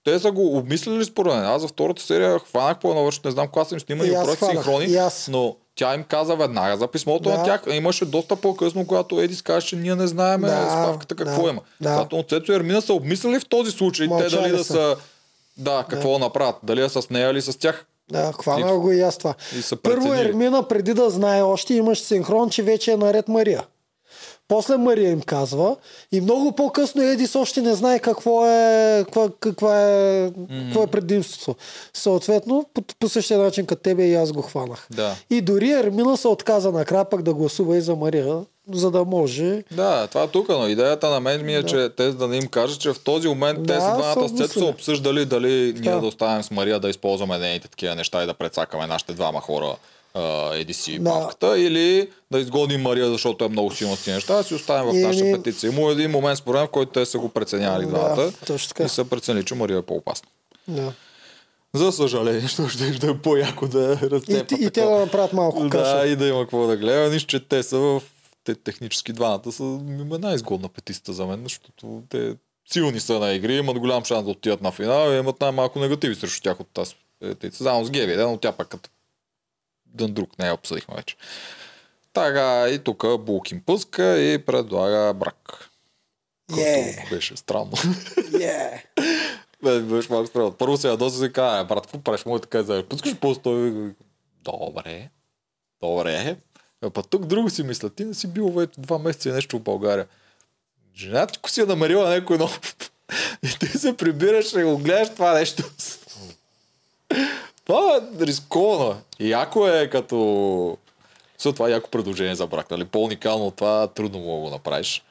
те 0.04 0.18
са 0.18 0.32
го 0.32 0.58
обмислили 0.58 1.04
според 1.04 1.34
мен. 1.34 1.44
Аз 1.44 1.62
за 1.62 1.68
втората 1.68 2.02
серия 2.02 2.38
хванах 2.38 2.78
по 2.78 2.90
едно, 2.90 3.10
не 3.24 3.30
знам 3.30 3.48
кога 3.48 3.64
са 3.64 3.74
им 3.74 3.80
снимали 3.80 4.08
И 4.08 4.36
синхрони, 4.36 4.84
и 4.84 4.96
аз. 4.96 5.28
но 5.28 5.56
тя 5.74 5.94
им 5.94 6.04
каза 6.04 6.36
веднага 6.36 6.76
за 6.76 6.86
писмото 6.86 7.28
Да. 7.28 7.38
на 7.38 7.44
тях. 7.44 7.62
Имаше 7.72 8.04
доста 8.04 8.36
по-късно, 8.36 8.86
когато 8.86 9.20
Еди 9.20 9.42
каже, 9.42 9.66
че 9.66 9.76
ние 9.76 9.94
не 9.94 10.06
знаем 10.06 10.40
Да, 10.40 10.46
да, 10.46 10.70
спавката 10.70 11.14
какво 11.16 11.42
да, 11.42 11.50
има. 11.50 11.60
да. 11.80 11.90
Когато 11.90 12.22
Цецо 12.22 12.52
и 12.52 12.56
Ермина 12.56 12.82
са 12.82 12.94
обмислили 12.94 13.40
в 13.40 13.48
този 13.48 13.70
случай, 13.70 14.06
те 14.06 14.14
Мълчали 14.14 14.42
дали 14.42 14.52
да 14.52 14.64
са. 14.64 14.72
са 14.72 14.96
да, 15.56 15.84
какво 15.88 16.12
да. 16.12 16.18
направят. 16.18 16.56
Дали 16.62 16.84
е 16.84 16.88
с 16.88 17.10
нея 17.10 17.30
или 17.30 17.42
с 17.42 17.58
тях. 17.58 17.86
Да, 18.10 18.32
хванал 18.32 18.80
го 18.80 18.92
и 18.92 19.00
аз 19.00 19.18
това. 19.18 19.34
И 19.56 19.76
Първо. 19.76 20.14
Ермина, 20.14 20.68
преди 20.68 20.94
да 20.94 21.10
знае 21.10 21.42
още, 21.42 21.74
имаш 21.74 22.00
синхрон, 22.00 22.50
че 22.50 22.62
вече 22.62 22.92
е 22.92 22.96
наред 22.96 23.28
Мария. 23.28 23.62
После 24.52 24.76
Мария 24.76 25.10
им 25.10 25.20
казва 25.20 25.76
и 26.12 26.20
много 26.20 26.52
по-късно 26.52 27.02
Едис 27.02 27.34
още 27.34 27.62
не 27.62 27.74
знае 27.74 27.98
какво 27.98 28.46
е, 28.46 29.04
каква, 29.04 29.28
каква 29.40 29.80
е, 29.80 30.30
mm-hmm. 30.30 30.64
какво 30.64 30.82
е 30.82 30.86
предимството. 30.86 31.60
Съответно, 31.94 32.66
по, 32.74 32.82
по 33.00 33.08
същия 33.08 33.38
начин 33.38 33.66
като 33.66 33.82
тебе 33.82 34.04
и 34.04 34.14
аз 34.14 34.32
го 34.32 34.42
хванах. 34.42 34.86
Да. 34.90 35.14
И 35.30 35.40
дори 35.40 35.70
Ермина 35.70 36.16
се 36.16 36.28
отказа 36.28 36.72
накрая 36.72 37.04
пък 37.04 37.22
да 37.22 37.34
гласува 37.34 37.76
и 37.76 37.80
за 37.80 37.96
Мария, 37.96 38.40
за 38.72 38.90
да 38.90 39.04
може. 39.04 39.64
Да, 39.70 40.06
това 40.06 40.22
е 40.22 40.28
тук, 40.28 40.48
но 40.48 40.68
идеята 40.68 41.10
на 41.10 41.20
мен 41.20 41.44
ми 41.44 41.54
е, 41.54 41.62
да. 41.62 41.68
че 41.68 41.88
те 41.96 42.12
да 42.12 42.28
не 42.28 42.36
им 42.36 42.46
кажат, 42.46 42.80
че 42.80 42.92
в 42.92 43.00
този 43.00 43.28
момент 43.28 43.62
Да, 43.62 43.74
те 43.74 43.80
с 43.80 43.84
двамата 43.84 44.28
с 44.28 44.32
Цецо 44.32 44.58
са 44.58 44.64
обсъждали 44.64 45.24
дали 45.24 45.74
ние 45.80 45.92
Да. 45.92 46.00
да 46.00 46.06
оставим 46.06 46.42
с 46.42 46.50
Мария 46.50 46.80
да 46.80 46.90
използваме 46.90 47.38
нейните 47.38 47.68
такива 47.68 47.94
неща 47.94 48.22
и 48.22 48.26
да 48.26 48.34
прецакаме 48.34 48.86
нашите 48.86 49.12
двама 49.12 49.40
хора 49.40 49.76
а, 50.14 50.54
еди 50.54 50.74
си 50.74 50.98
Да. 50.98 51.10
павката 51.10 51.58
или 51.58 52.08
да 52.30 52.40
изгоним 52.40 52.80
Мария, 52.82 53.08
защото 53.08 53.44
е 53.44 53.48
много 53.48 53.70
силна 53.70 53.96
с 53.96 54.04
тези 54.04 54.14
неща, 54.14 54.36
да 54.36 54.42
си 54.44 54.54
оставим 54.54 54.92
в 54.92 54.96
Или- 54.96 55.02
наша 55.02 55.42
петиция. 55.42 55.72
Има 55.72 55.92
един 55.92 56.10
момент 56.10 56.38
според 56.38 56.58
мен, 56.58 56.66
в 56.66 56.70
който 56.70 56.92
те 56.92 57.06
са 57.06 57.18
го 57.18 57.28
преценявали 57.28 57.84
Да, 57.84 57.90
двамата 57.90 58.32
и 58.84 58.88
са 58.88 59.04
преценили, 59.04 59.44
че 59.44 59.54
Мария 59.54 59.78
е 59.78 59.82
по-опасна. 59.82 60.28
Да. 60.68 60.92
За 61.74 61.92
съжаление, 61.92 62.48
ще 62.48 62.68
ще 62.68 63.06
е 63.06 63.18
по-яко 63.18 63.68
да 63.68 63.98
И, 64.02 64.10
разцепат. 64.10 64.50
и 64.52 64.70
те 64.70 64.80
да 64.80 64.90
направят 64.90 65.32
малко 65.32 65.68
каша. 65.68 65.96
Да, 65.96 66.06
и 66.06 66.16
да 66.16 66.26
има 66.26 66.40
какво 66.40 66.66
да 66.66 66.76
гледа. 66.76 67.10
Нищо, 67.10 67.28
че 67.28 67.40
те 67.40 67.62
са 67.62 67.78
в... 67.78 68.02
Те 68.44 68.54
технически 68.54 69.12
двамата 69.12 69.52
са 69.52 69.62
най-изгодна 69.62 70.68
петиста 70.68 71.12
за 71.12 71.26
мен, 71.26 71.40
защото 71.42 72.02
те 72.08 72.34
силни 72.72 73.00
са 73.00 73.18
на 73.18 73.32
игри, 73.32 73.56
имат 73.56 73.78
голям 73.78 74.04
шанс 74.04 74.24
да 74.24 74.30
отидат 74.30 74.60
на 74.60 74.72
финал 74.72 75.12
и 75.12 75.18
имат 75.18 75.40
най-малко 75.40 75.78
негативи 75.78 76.14
срещу 76.14 76.42
тях 76.42 76.60
от 76.60 76.66
тази 76.74 76.94
петица. 77.20 77.64
Заедно 77.64 77.84
с 77.84 77.90
Геви, 77.90 78.16
да, 78.16 78.26
но 78.26 78.36
тя 78.36 78.52
пък 78.52 78.68
като 78.68 78.90
ден 79.94 80.12
друг 80.12 80.38
не 80.38 80.46
я 80.46 80.54
обсъдихме 80.54 80.94
вече. 80.94 81.16
Така, 82.12 82.68
и 82.68 82.78
тук 82.78 83.04
Булк 83.20 83.50
им 83.50 83.62
пуска 83.66 84.18
и 84.18 84.38
предлага 84.44 85.14
брак. 85.14 85.68
Е, 86.58 86.94
Което 86.96 87.14
беше 87.14 87.36
странно. 87.36 87.72
е. 88.40 88.84
Бе, 89.62 89.80
беше 89.80 90.12
малко 90.12 90.26
странно. 90.26 90.52
Първо 90.52 90.76
се 90.76 90.88
ядоса 90.88 91.26
и 91.26 91.32
каза, 91.32 91.58
«Е, 91.58 91.64
брат, 91.64 91.82
какво 91.86 91.98
правиш? 91.98 92.24
Мога 92.24 92.40
така 92.40 92.62
да 92.62 92.88
пускаш 92.88 93.16
по-стой. 93.16 93.94
Добре. 94.42 95.10
Добре. 95.82 96.36
А 96.82 96.90
па 96.90 97.02
тук 97.02 97.26
друго 97.26 97.50
си 97.50 97.62
мисля. 97.62 97.90
Ти 97.90 98.04
не 98.04 98.14
си 98.14 98.26
бил 98.26 98.48
вече 98.48 98.72
два 98.80 98.98
месеца 98.98 99.28
и 99.28 99.32
нещо 99.32 99.58
в 99.58 99.62
България. 99.62 100.06
Жената 100.96 101.40
ти 101.42 101.50
си 101.50 101.60
е 101.60 101.64
намерила 101.64 102.08
някой 102.10 102.38
нов. 102.38 102.60
И 103.42 103.58
ти 103.58 103.66
се 103.66 103.96
прибираш 103.96 104.52
и 104.52 104.62
го 104.62 104.78
гледаш 104.78 105.08
това 105.14 105.32
нещо. 105.34 105.62
Това 107.64 107.96
е 107.96 108.26
рисковано. 108.26 108.96
Яко 109.20 109.66
е 109.68 109.90
като... 109.90 110.76
Също 111.38 111.52
това 111.52 111.68
е 111.68 111.72
яко 111.72 111.90
предложение 111.90 112.34
за 112.34 112.46
брак. 112.46 112.70
Нали? 112.70 112.84
По-уникално 112.84 113.46
от 113.46 113.56
това 113.56 113.86
трудно 113.86 114.18
мога 114.18 114.34
да 114.34 114.48
го 114.48 114.50
направиш. 114.50 115.04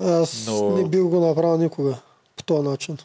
Аз 0.00 0.46
Но- 0.46 0.70
не 0.76 0.84
бил 0.88 1.08
го 1.08 1.20
направил 1.20 1.58
никога 1.58 1.98
по 2.36 2.42
този 2.42 2.68
начин. 2.68 2.98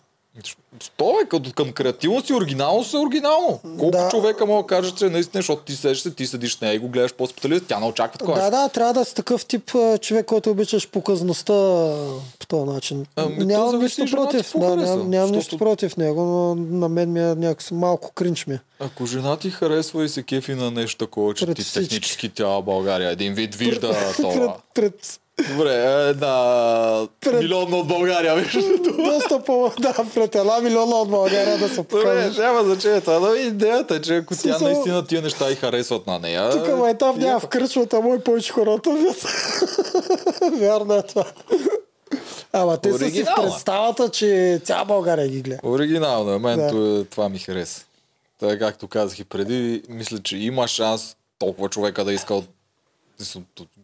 То 0.98 1.18
е 1.24 1.28
като 1.28 1.52
към 1.53 1.72
креативност 1.72 2.30
и 2.30 2.34
оригиналност 2.34 2.94
е 2.94 2.98
оригинално. 2.98 3.60
Колко 3.64 3.91
Да. 3.91 4.10
човека 4.10 4.45
мога 4.45 4.62
да 4.64 4.68
кажа, 4.68 4.95
че 4.95 5.06
наистина, 5.06 5.41
защото 5.41 5.62
ти 5.62 5.76
седиш 5.76 5.99
се, 5.99 6.12
ти 6.12 6.28
седиш 6.28 6.60
нея 6.60 6.74
и 6.74 6.80
го 6.80 6.88
гледаш 6.88 7.14
по 7.14 7.28
специалист, 7.28 7.66
тя 7.68 7.80
не 7.80 7.86
очаква 7.86 8.18
такова. 8.18 8.38
Да, 8.38 8.49
да, 8.52 8.70
трябва 8.70 8.94
да 8.94 9.06
си 9.06 9.16
такъв 9.16 9.45
тип 9.45 9.72
човек, 10.02 10.26
който 10.26 10.49
обичаш 10.49 10.90
показността 10.90 11.53
по 12.40 12.45
този 12.48 12.64
начин. 12.64 13.06
Ами, 13.16 13.45
нямам 13.45 13.80
нищо 13.80 14.06
против. 14.08 14.52
Да, 14.56 14.76
нямам, 14.76 15.10
нямам 15.10 15.32
нищо 15.32 15.58
против 15.58 15.98
него, 15.98 16.22
но 16.22 16.56
на 16.78 16.90
мен 16.90 17.12
ми 17.12 17.20
е 17.22 17.36
някакси 17.36 17.74
малко 17.74 18.12
кринч 18.12 18.48
ми. 18.48 18.53
е. 18.53 18.60
Ако 18.80 19.06
жена 19.06 19.38
ти 19.38 19.49
харесва 19.49 20.06
и 20.06 20.10
се 20.10 20.24
кефи 20.24 20.53
на 20.53 20.72
нещо 20.72 20.98
такова, 20.98 21.34
че 21.34 21.45
Пред 21.45 21.56
ти 21.56 21.62
всички. 21.62 21.90
технически 21.90 22.30
тя 22.30 22.62
България 22.62 23.12
един 23.12 23.34
вид 23.34 23.56
вижда 23.56 23.91
пред, 23.91 24.16
това. 24.18 24.56
пред 24.74 25.20
Добре, 25.50 25.74
една 26.10 27.08
Пред- 27.22 27.34
милионна 27.36 27.78
от 27.78 27.88
България 27.88 28.36
вижда 28.36 28.84
това. 28.84 29.04
доста 29.06 29.40
по... 29.40 29.72
Да, 29.80 29.94
пред 30.14 30.36
една 30.36 30.60
милиона 30.60 30.96
от 30.96 31.10
България 31.10 31.58
да 31.58 31.70
се 31.70 31.76
Добре, 31.76 31.88
покажеш. 31.90 32.38
няма 32.38 32.64
значение 32.64 33.02
това, 33.02 33.20
но 33.20 33.34
идеята 33.36 33.96
е, 33.96 34.02
че 34.02 34.16
ако 34.16 34.36
тя 34.36 34.58
наистина 34.60 35.06
тия 35.06 35.22
неща 35.22 35.52
и 35.52 35.56
харесват 35.56 36.08
на 36.08 36.20
нея... 36.20 36.50
Тук 36.52 36.68
майтап 36.70 37.16
няма 37.16 37.28
яко. 37.28 37.40
в 37.40 37.48
кръчвата 37.48 38.02
му 38.02 38.16
и 38.16 38.20
повече 38.20 38.52
хората 38.54 38.90
вят. 38.92 39.26
Вярно 40.54 40.94
е 40.94 41.04
това. 41.04 41.26
Ама 42.54 42.78
те 42.78 42.92
са 42.92 43.10
си 43.10 43.24
в 43.24 43.28
е. 43.30 43.36
представата, 43.38 44.10
че 44.10 44.62
цяла 44.64 44.86
България 44.86 45.28
ги 45.28 45.42
гледа. 45.42 45.60
Оригинално, 45.64 46.40
мен 46.40 46.60
Да. 46.60 46.74
да. 46.74 47.06
това 47.06 47.30
ми 47.30 47.40
хареса. 47.40 47.86
Така 48.40 48.60
както 48.60 48.88
казах 48.88 49.20
и 49.20 49.24
преди, 49.24 49.84
мисля, 49.90 50.20
че 50.20 50.38
има 50.38 50.68
шанс 50.68 51.16
толкова 51.40 51.70
човека 51.70 52.06
да 52.06 52.14
иска 52.14 52.34
от- 52.34 52.50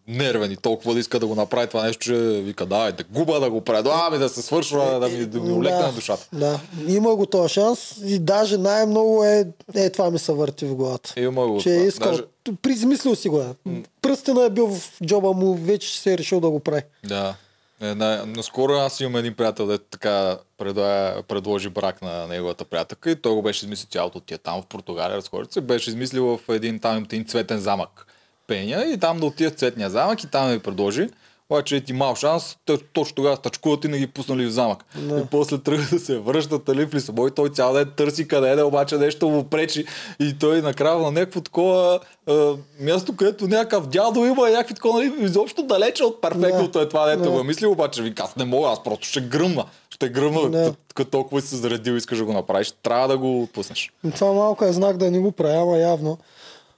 нервен 0.07 0.51
и 0.51 0.55
толкова 0.57 0.93
да 0.93 0.99
иска 0.99 1.19
да 1.19 1.27
го 1.27 1.35
направи 1.35 1.67
това 1.67 1.83
нещо, 1.83 2.01
че 2.01 2.13
вика, 2.15 2.65
давай, 2.65 2.91
да 2.91 3.03
губа 3.03 3.39
да 3.39 3.49
го 3.49 3.61
предлагам 3.61 4.15
и 4.15 4.19
да 4.19 4.29
се 4.29 4.41
свършва, 4.41 4.99
да 4.99 5.09
ми, 5.09 5.25
да 5.25 5.39
ми 5.39 5.51
улекне 5.51 5.79
на 5.79 5.91
душата. 5.91 6.27
Да, 6.33 6.59
има 6.87 7.15
го 7.15 7.25
този 7.25 7.53
шанс 7.53 7.95
и 8.05 8.19
даже 8.19 8.57
най-много 8.57 9.23
е, 9.23 9.45
е 9.75 9.89
това 9.89 10.11
ми 10.11 10.19
се 10.19 10.31
върти 10.33 10.65
в 10.65 10.75
главата. 10.75 11.13
Има 11.17 11.47
го 11.47 11.59
Че 11.61 11.69
е 11.69 11.75
това. 11.75 11.87
искал, 11.87 12.11
Даже, 12.11 12.23
призмислил 12.61 13.15
си 13.15 13.29
го. 13.29 13.39
е. 13.41 13.53
Пръстена 14.01 14.43
е 14.45 14.49
бил 14.49 14.67
в 14.67 14.91
джоба 15.05 15.33
му, 15.33 15.55
вече 15.55 15.99
се 15.99 16.13
е 16.13 16.17
решил 16.17 16.39
да 16.39 16.49
го 16.49 16.59
прави. 16.59 16.81
да. 17.03 17.35
Е, 17.81 17.95
най- 17.95 18.25
наскоро 18.25 18.73
аз 18.73 18.99
имам 18.99 19.15
един 19.15 19.33
приятел, 19.33 19.65
дето 19.67 19.83
така 19.91 20.37
предлага, 20.57 21.23
предложи 21.27 21.69
брак 21.69 22.01
на 22.01 22.27
неговата 22.27 22.65
приятелка 22.65 23.11
и 23.11 23.15
той 23.15 23.33
го 23.33 23.41
беше 23.41 23.65
измислил 23.65 23.87
цялото 23.91 24.19
тия 24.19 24.37
там 24.37 24.61
в 24.61 24.65
Португалия, 24.65 25.17
разходят 25.17 25.53
се, 25.53 25.61
беше 25.61 25.89
измислил 25.89 26.25
в 26.25 26.53
един 26.53 26.79
там 26.79 26.97
един 26.97 27.25
цветен 27.25 27.59
замък 27.59 28.06
пеня 28.47 28.85
и 28.85 28.97
там 28.97 29.19
да 29.19 29.25
отида 29.25 29.49
в 29.49 29.53
цветния 29.53 29.89
замък 29.89 30.23
и 30.23 30.27
там 30.27 30.47
да 30.47 30.53
ми 30.53 30.59
предложи. 30.59 31.07
Обаче 31.49 31.75
е 31.75 31.81
ти 31.81 31.93
мал 31.93 32.15
шанс, 32.15 32.57
точно 32.93 33.15
тогава 33.15 33.35
стачкуват 33.35 33.85
и 33.85 33.87
не 33.87 33.99
ги 33.99 34.07
пуснали 34.07 34.45
в 34.45 34.51
замък. 34.51 34.85
Да. 34.95 35.17
И 35.17 35.23
после 35.31 35.57
тръгва 35.57 35.85
да 35.91 35.99
се 35.99 36.17
връщат 36.17 36.67
нали, 36.67 36.85
в 36.85 36.93
Лисабон 36.93 37.27
и 37.27 37.31
той 37.31 37.49
цял 37.49 37.73
ден 37.73 37.91
търси 37.97 38.27
къде 38.27 38.51
е 38.51 38.55
да 38.55 38.61
е, 38.61 38.63
обаче 38.63 38.97
нещо 38.97 39.29
му 39.29 39.43
пречи. 39.43 39.85
И 40.19 40.35
той 40.39 40.61
накрая 40.61 40.97
на 40.97 41.11
някакво 41.11 41.41
такова 41.41 41.99
а, 42.27 42.53
място, 42.79 43.15
където 43.15 43.47
някакъв 43.47 43.87
дядо 43.87 44.25
има, 44.25 44.49
някакви 44.49 44.73
такова, 44.75 44.99
нали, 44.99 45.13
изобщо 45.19 45.63
далече 45.63 46.03
от 46.03 46.21
перфектното 46.21 46.79
е 46.81 46.89
това, 46.89 47.05
дето 47.05 47.23
Да. 47.23 47.31
го 47.31 47.39
е 47.39 47.43
мислил, 47.43 47.71
обаче 47.71 48.01
вика, 48.03 48.23
аз 48.23 48.35
не 48.35 48.45
мога, 48.45 48.69
аз 48.69 48.83
просто 48.83 49.07
ще 49.07 49.21
гръмна. 49.21 49.65
Ще 49.89 50.09
гръмна, 50.09 50.49
Да. 50.49 50.73
като- 50.95 51.11
толкова 51.11 51.41
си 51.41 51.47
се 51.47 51.55
заредил 51.55 51.93
искаш 51.93 52.17
да 52.17 52.25
го 52.25 52.33
направиш. 52.33 52.73
Трябва 52.83 53.07
да 53.07 53.17
го 53.17 53.47
пуснеш. 53.53 53.91
Това 54.15 54.33
малко 54.33 54.65
е 54.65 54.71
знак 54.71 54.97
да 54.97 55.11
не 55.11 55.19
го 55.19 55.31
правя, 55.31 55.77
явно. 55.77 56.17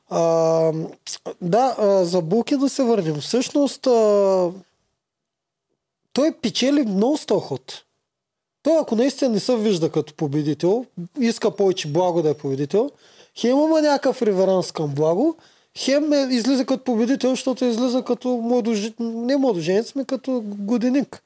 А, 0.10 0.74
да, 1.42 1.76
а, 1.80 2.06
за 2.06 2.22
Буки 2.22 2.58
да 2.58 2.70
се 2.70 2.84
върнем. 2.84 3.16
Всъщност, 3.16 3.88
а, 3.88 4.52
той 6.14 6.32
печели 6.32 6.86
много 6.86 7.18
с 7.18 7.26
този 7.26 7.46
ход. 7.46 7.84
Той, 8.64 8.78
ако 8.78 8.96
наистина 8.96 9.30
не 9.30 9.40
се 9.40 9.58
вижда 9.58 9.90
като 9.92 10.14
победител, 10.14 10.86
иска 11.20 11.52
повече 11.52 11.88
благо 11.88 12.22
да 12.22 12.30
е 12.30 12.34
победител, 12.34 12.90
хем 13.36 13.58
има 13.58 13.82
някакъв 13.82 14.22
реверанс 14.22 14.72
към 14.72 14.96
благо, 14.96 15.38
хем 15.78 16.14
е, 16.14 16.28
излиза 16.32 16.66
като 16.66 16.84
победител, 16.84 17.30
защото 17.30 17.66
излиза 17.66 18.04
като 18.04 18.30
младожи... 18.30 18.94
не 19.00 19.38
младоженец, 19.38 19.96
ми 19.96 20.06
като 20.06 20.42
годеник. 20.46 21.24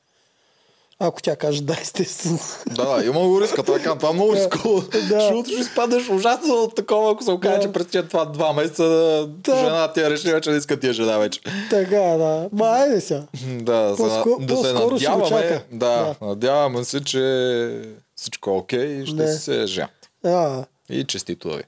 Ако 1.04 1.22
тя 1.22 1.36
каже 1.36 1.62
да, 1.62 1.78
естествено. 1.82 2.40
Да, 2.68 2.86
да, 2.88 3.06
има 3.06 3.20
го 3.20 3.42
риска, 3.42 3.64
така, 3.64 3.96
това 3.96 4.10
е 4.10 4.14
много 4.14 4.36
рисково. 4.36 4.82
Да. 4.82 5.00
Защото 5.00 5.50
ще 5.50 5.60
изпаднеш 5.60 6.10
ужасно 6.10 6.54
от 6.54 6.76
такова, 6.76 7.12
ако 7.12 7.24
се 7.24 7.32
окаже, 7.32 7.56
Да. 7.56 7.62
че 7.62 7.72
през 7.72 7.88
тия 7.88 8.08
това 8.08 8.26
два 8.26 8.54
месеца 8.54 8.84
да. 8.84 9.28
Да. 9.28 9.56
жена 9.58 9.94
ти 9.94 10.00
я 10.00 10.10
реши, 10.10 10.34
че 10.42 10.50
не 10.50 10.58
иска 10.58 10.80
тия 10.80 10.94
жена 10.94 11.18
вече. 11.18 11.40
така, 11.70 11.90
да. 12.00 12.50
Ма, 12.54 12.66
айде 12.68 13.02
сега. 13.02 13.24
Да, 13.46 13.80
да, 13.80 13.96
По-скоро- 13.98 14.40
да 14.40 14.58
се 14.58 14.74
надяваме. 14.74 15.28
чака. 15.30 15.64
Да, 15.72 16.16
надяваме 16.22 16.84
се, 16.84 17.04
че 17.04 17.82
всичко 18.16 18.50
е 18.50 18.54
окей 18.54 18.86
и 18.86 19.06
ще 19.06 19.16
Не. 19.16 19.28
се 19.30 19.66
женят. 19.66 19.92
А, 20.26 20.66
И 20.90 21.04
честито 21.04 21.50
да 21.50 21.58
ви. 21.58 21.64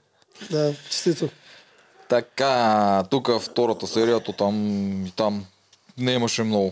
да, 0.52 0.74
честито. 0.90 1.30
Така, 2.10 3.04
тук 3.10 3.40
втората 3.42 3.88
серия, 3.88 4.20
то 4.20 4.32
там 4.32 4.56
и 5.06 5.12
там 5.12 5.46
не 5.98 6.12
имаше 6.12 6.44
много. 6.44 6.72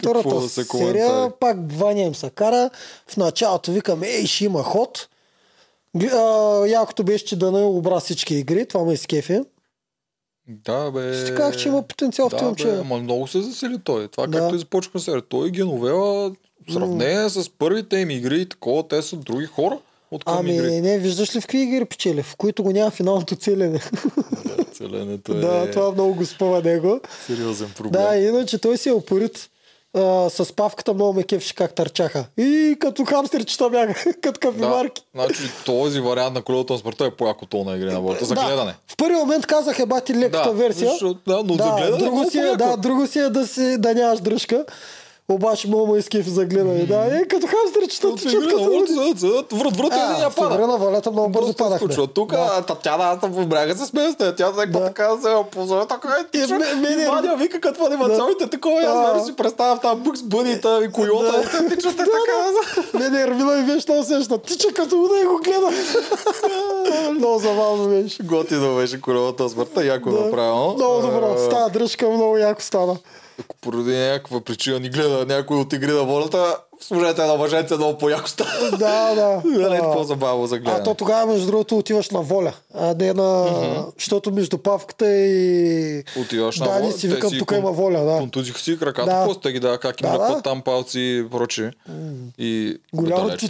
Втората 0.00 0.28
да 0.34 0.48
се 0.48 0.64
серия, 0.64 1.06
коментари? 1.06 1.32
пак 1.40 1.56
Ваня 1.72 2.00
им 2.00 2.14
се 2.14 2.30
кара. 2.30 2.70
В 3.06 3.16
началото 3.16 3.72
викаме, 3.72 4.08
ей, 4.08 4.26
ще 4.26 4.44
има 4.44 4.62
ход. 4.62 5.08
А, 6.02 6.18
якото 6.66 7.04
беше, 7.04 7.24
че 7.24 7.36
да 7.36 7.52
не 7.52 7.58
обра 7.58 8.00
всички 8.00 8.34
игри, 8.34 8.66
това 8.66 8.84
ме 8.84 8.92
изкефи. 8.92 9.40
Да, 10.48 10.90
бе. 10.90 11.14
Ще 11.16 11.34
казах, 11.34 11.56
че 11.56 11.68
има 11.68 11.82
потенциал 11.82 12.28
в 12.28 12.30
да, 12.30 12.36
това 12.36 12.44
бе, 12.44 12.64
момче. 12.64 12.80
ама 12.80 12.96
много 12.96 13.26
се 13.26 13.42
засили 13.42 13.78
той. 13.84 14.08
Това 14.08 14.26
Да. 14.26 14.38
както 14.38 14.58
започва 14.58 15.00
серия. 15.00 15.22
Той 15.22 15.50
Геновела, 15.50 16.30
в 16.68 16.72
сравнение 16.72 17.28
с 17.28 17.50
първите 17.50 17.96
им 17.96 18.10
игри 18.10 18.40
и 18.40 18.46
такова, 18.46 18.88
те 18.88 19.02
са 19.02 19.16
други 19.16 19.46
хора 19.46 19.78
от 20.10 20.24
към 20.24 20.38
Ами, 20.38 20.54
игри. 20.54 20.80
не, 20.80 20.98
виждаш 20.98 21.36
ли 21.36 21.40
в 21.40 21.46
какви 21.46 21.62
игри 21.62 21.84
печели, 21.84 22.22
в 22.22 22.36
които 22.36 22.62
го 22.62 22.70
няма 22.70 22.90
финалното 22.90 23.36
целене. 23.36 23.80
Целенето 24.72 25.32
е 25.32 25.34
да, 25.34 25.70
това 25.70 25.92
много 25.92 26.14
го 26.14 26.26
спъва 26.26 26.62
него. 26.62 27.00
сериозен 27.26 27.70
проблем. 27.70 27.92
Да, 27.92 28.16
иначе 28.16 28.58
той 28.58 28.76
си 28.76 28.88
е 28.88 28.92
опорит. 28.92 29.50
А, 29.98 30.30
с 30.30 30.52
павката 30.52 30.94
много 30.94 31.12
ме 31.12 31.22
кефеше 31.22 31.54
как 31.54 31.74
търчаха. 31.74 32.24
И 32.38 32.76
като 32.80 33.04
хамстерчета 33.04 33.70
бяга, 33.70 33.94
като 34.22 34.40
капимарки. 34.40 35.02
Значи 35.14 35.42
този 35.66 36.00
вариант 36.00 36.34
на 36.34 36.42
колелото 36.42 36.72
на 36.72 36.78
смъртта 36.78 37.04
е 37.04 37.10
по-яко 37.10 37.46
то 37.46 37.64
на 37.64 37.76
игри 37.76 37.92
на 37.92 38.00
волята. 38.00 38.24
За 38.24 38.34
да, 38.34 38.44
гледане. 38.44 38.74
В 38.86 38.96
първи 38.96 39.16
момент 39.16 39.46
казах 39.46 39.78
е 39.78 39.86
бати 39.86 40.14
леката 40.14 40.48
Да, 40.48 40.52
версия. 40.52 40.90
защото- 40.90 41.20
да, 41.26 41.42
но 41.44 41.54
за 41.54 41.70
гледане 41.76 41.96
е 41.96 41.98
друго 41.98 42.30
си 42.30 42.38
е, 42.38 42.56
да, 42.56 42.76
друго 42.76 43.06
си 43.06 43.18
е 43.18 43.28
да, 43.28 43.46
си, 43.46 43.78
да 43.78 43.94
нямаш 43.94 44.20
дръжка. 44.20 44.64
Обаче 45.30 45.68
много 45.68 45.92
ме 45.92 45.98
изкеф 45.98 46.26
за 46.28 46.44
гледане. 46.44 46.84
Да, 46.86 47.18
е 47.20 47.24
като 47.24 47.46
хамстерчета 47.46 48.14
тичат 48.14 48.48
като... 48.48 48.64
врат, 49.52 49.76
врат, 49.76 49.92
А, 49.92 50.22
я 50.22 50.30
пада. 50.30 50.66
на 50.66 50.76
волята 50.76 51.10
много 51.10 51.28
бързо 51.28 51.54
падахме. 51.54 51.88
Тук 52.14 52.30
Да. 52.30 52.62
Татяна, 52.62 53.04
аз 53.04 53.46
бряга 53.46 53.74
се 53.74 53.86
смея. 53.86 54.14
Тя 54.36 54.52
Да. 54.52 54.84
така 54.84 55.10
се 55.22 55.28
опозоря, 55.28 55.86
така 55.86 56.08
е 56.20 56.26
тича. 56.30 56.58
Ваня 57.08 57.36
вика 57.36 57.60
като 57.60 57.84
анимационните 57.86 58.46
такова. 58.50 58.80
Аз 58.80 58.94
Да. 58.94 59.00
нали 59.12 59.24
си 59.24 59.36
представям 59.36 59.78
там 59.78 60.00
Букс 60.00 60.22
Бънита 60.22 60.80
и 60.84 60.92
койота. 60.92 61.32
Да. 61.32 61.68
Тичат 61.76 61.96
така. 61.96 62.10
Не, 62.98 63.08
не, 63.08 63.22
Ермина 63.22 63.52
ми 63.56 63.62
беше 63.66 63.86
много 63.88 64.04
сеща. 64.04 64.38
Тича 64.38 64.68
като 64.74 65.08
да 65.08 65.20
и 65.20 65.24
го 65.24 65.40
гледа. 65.44 65.70
много 67.14 67.38
забавно 67.38 67.88
беше. 67.88 68.22
Готино 68.22 68.76
беше 68.76 68.98
на 69.42 69.48
смъртта, 69.48 69.84
яко 69.84 70.10
Да. 70.10 70.20
направено. 70.20 70.74
Много 70.74 71.00
добро. 71.00 71.34
Става 71.38 71.68
дръжка, 71.70 72.08
много 72.08 72.36
яко 72.38 72.62
стана. 72.62 72.96
Ако 73.40 73.56
поради 73.56 73.96
някаква 73.96 74.40
причина 74.40 74.80
ни 74.80 74.88
гледа 74.88 75.26
някой 75.26 75.56
от 75.56 75.72
игри 75.72 75.92
на 75.92 76.04
волята, 76.04 76.56
служете 76.80 77.22
на 77.22 77.34
мъжете 77.34 77.74
много 77.74 77.98
по-яко 77.98 78.28
става. 78.28 78.50
Да, 78.70 79.14
да. 79.14 79.42
Да, 79.52 79.68
не 79.70 79.76
е 79.76 79.80
А, 79.80 79.92
по-забавно 79.92 80.46
за 80.46 80.54
А 80.54 80.58
гледане. 80.58 80.82
то 80.84 80.94
тогава, 80.94 81.26
между 81.26 81.46
другото, 81.46 81.78
отиваш 81.78 82.10
на 82.10 82.20
воля. 82.20 82.52
А 82.74 82.94
не 82.94 83.12
на... 83.12 83.46
Защото 83.94 84.30
между 84.32 84.58
павката 84.58 85.10
и... 85.10 86.04
Отиваш 86.18 86.58
на 86.58 86.66
Да, 86.66 86.72
воля, 86.72 86.82
не 86.82 86.92
си 86.92 87.08
викам, 87.08 87.30
тук 87.38 87.48
кон- 87.48 87.58
има 87.58 87.72
воля, 87.72 87.98
да. 88.00 88.18
Контузиха 88.18 88.60
си 88.60 88.78
краката, 88.78 89.06
Да. 89.08 89.24
после 89.26 89.52
ги 89.52 89.60
дава 89.60 89.78
как 89.78 90.00
им 90.00 90.08
Да, 90.08 90.18
да, 90.18 90.28
да. 90.28 90.42
там 90.42 90.62
палци 90.62 91.00
и 91.00 91.24
прочие. 91.30 91.72
И 92.38 92.76
Голямо 92.94 93.28
беше. 93.28 93.46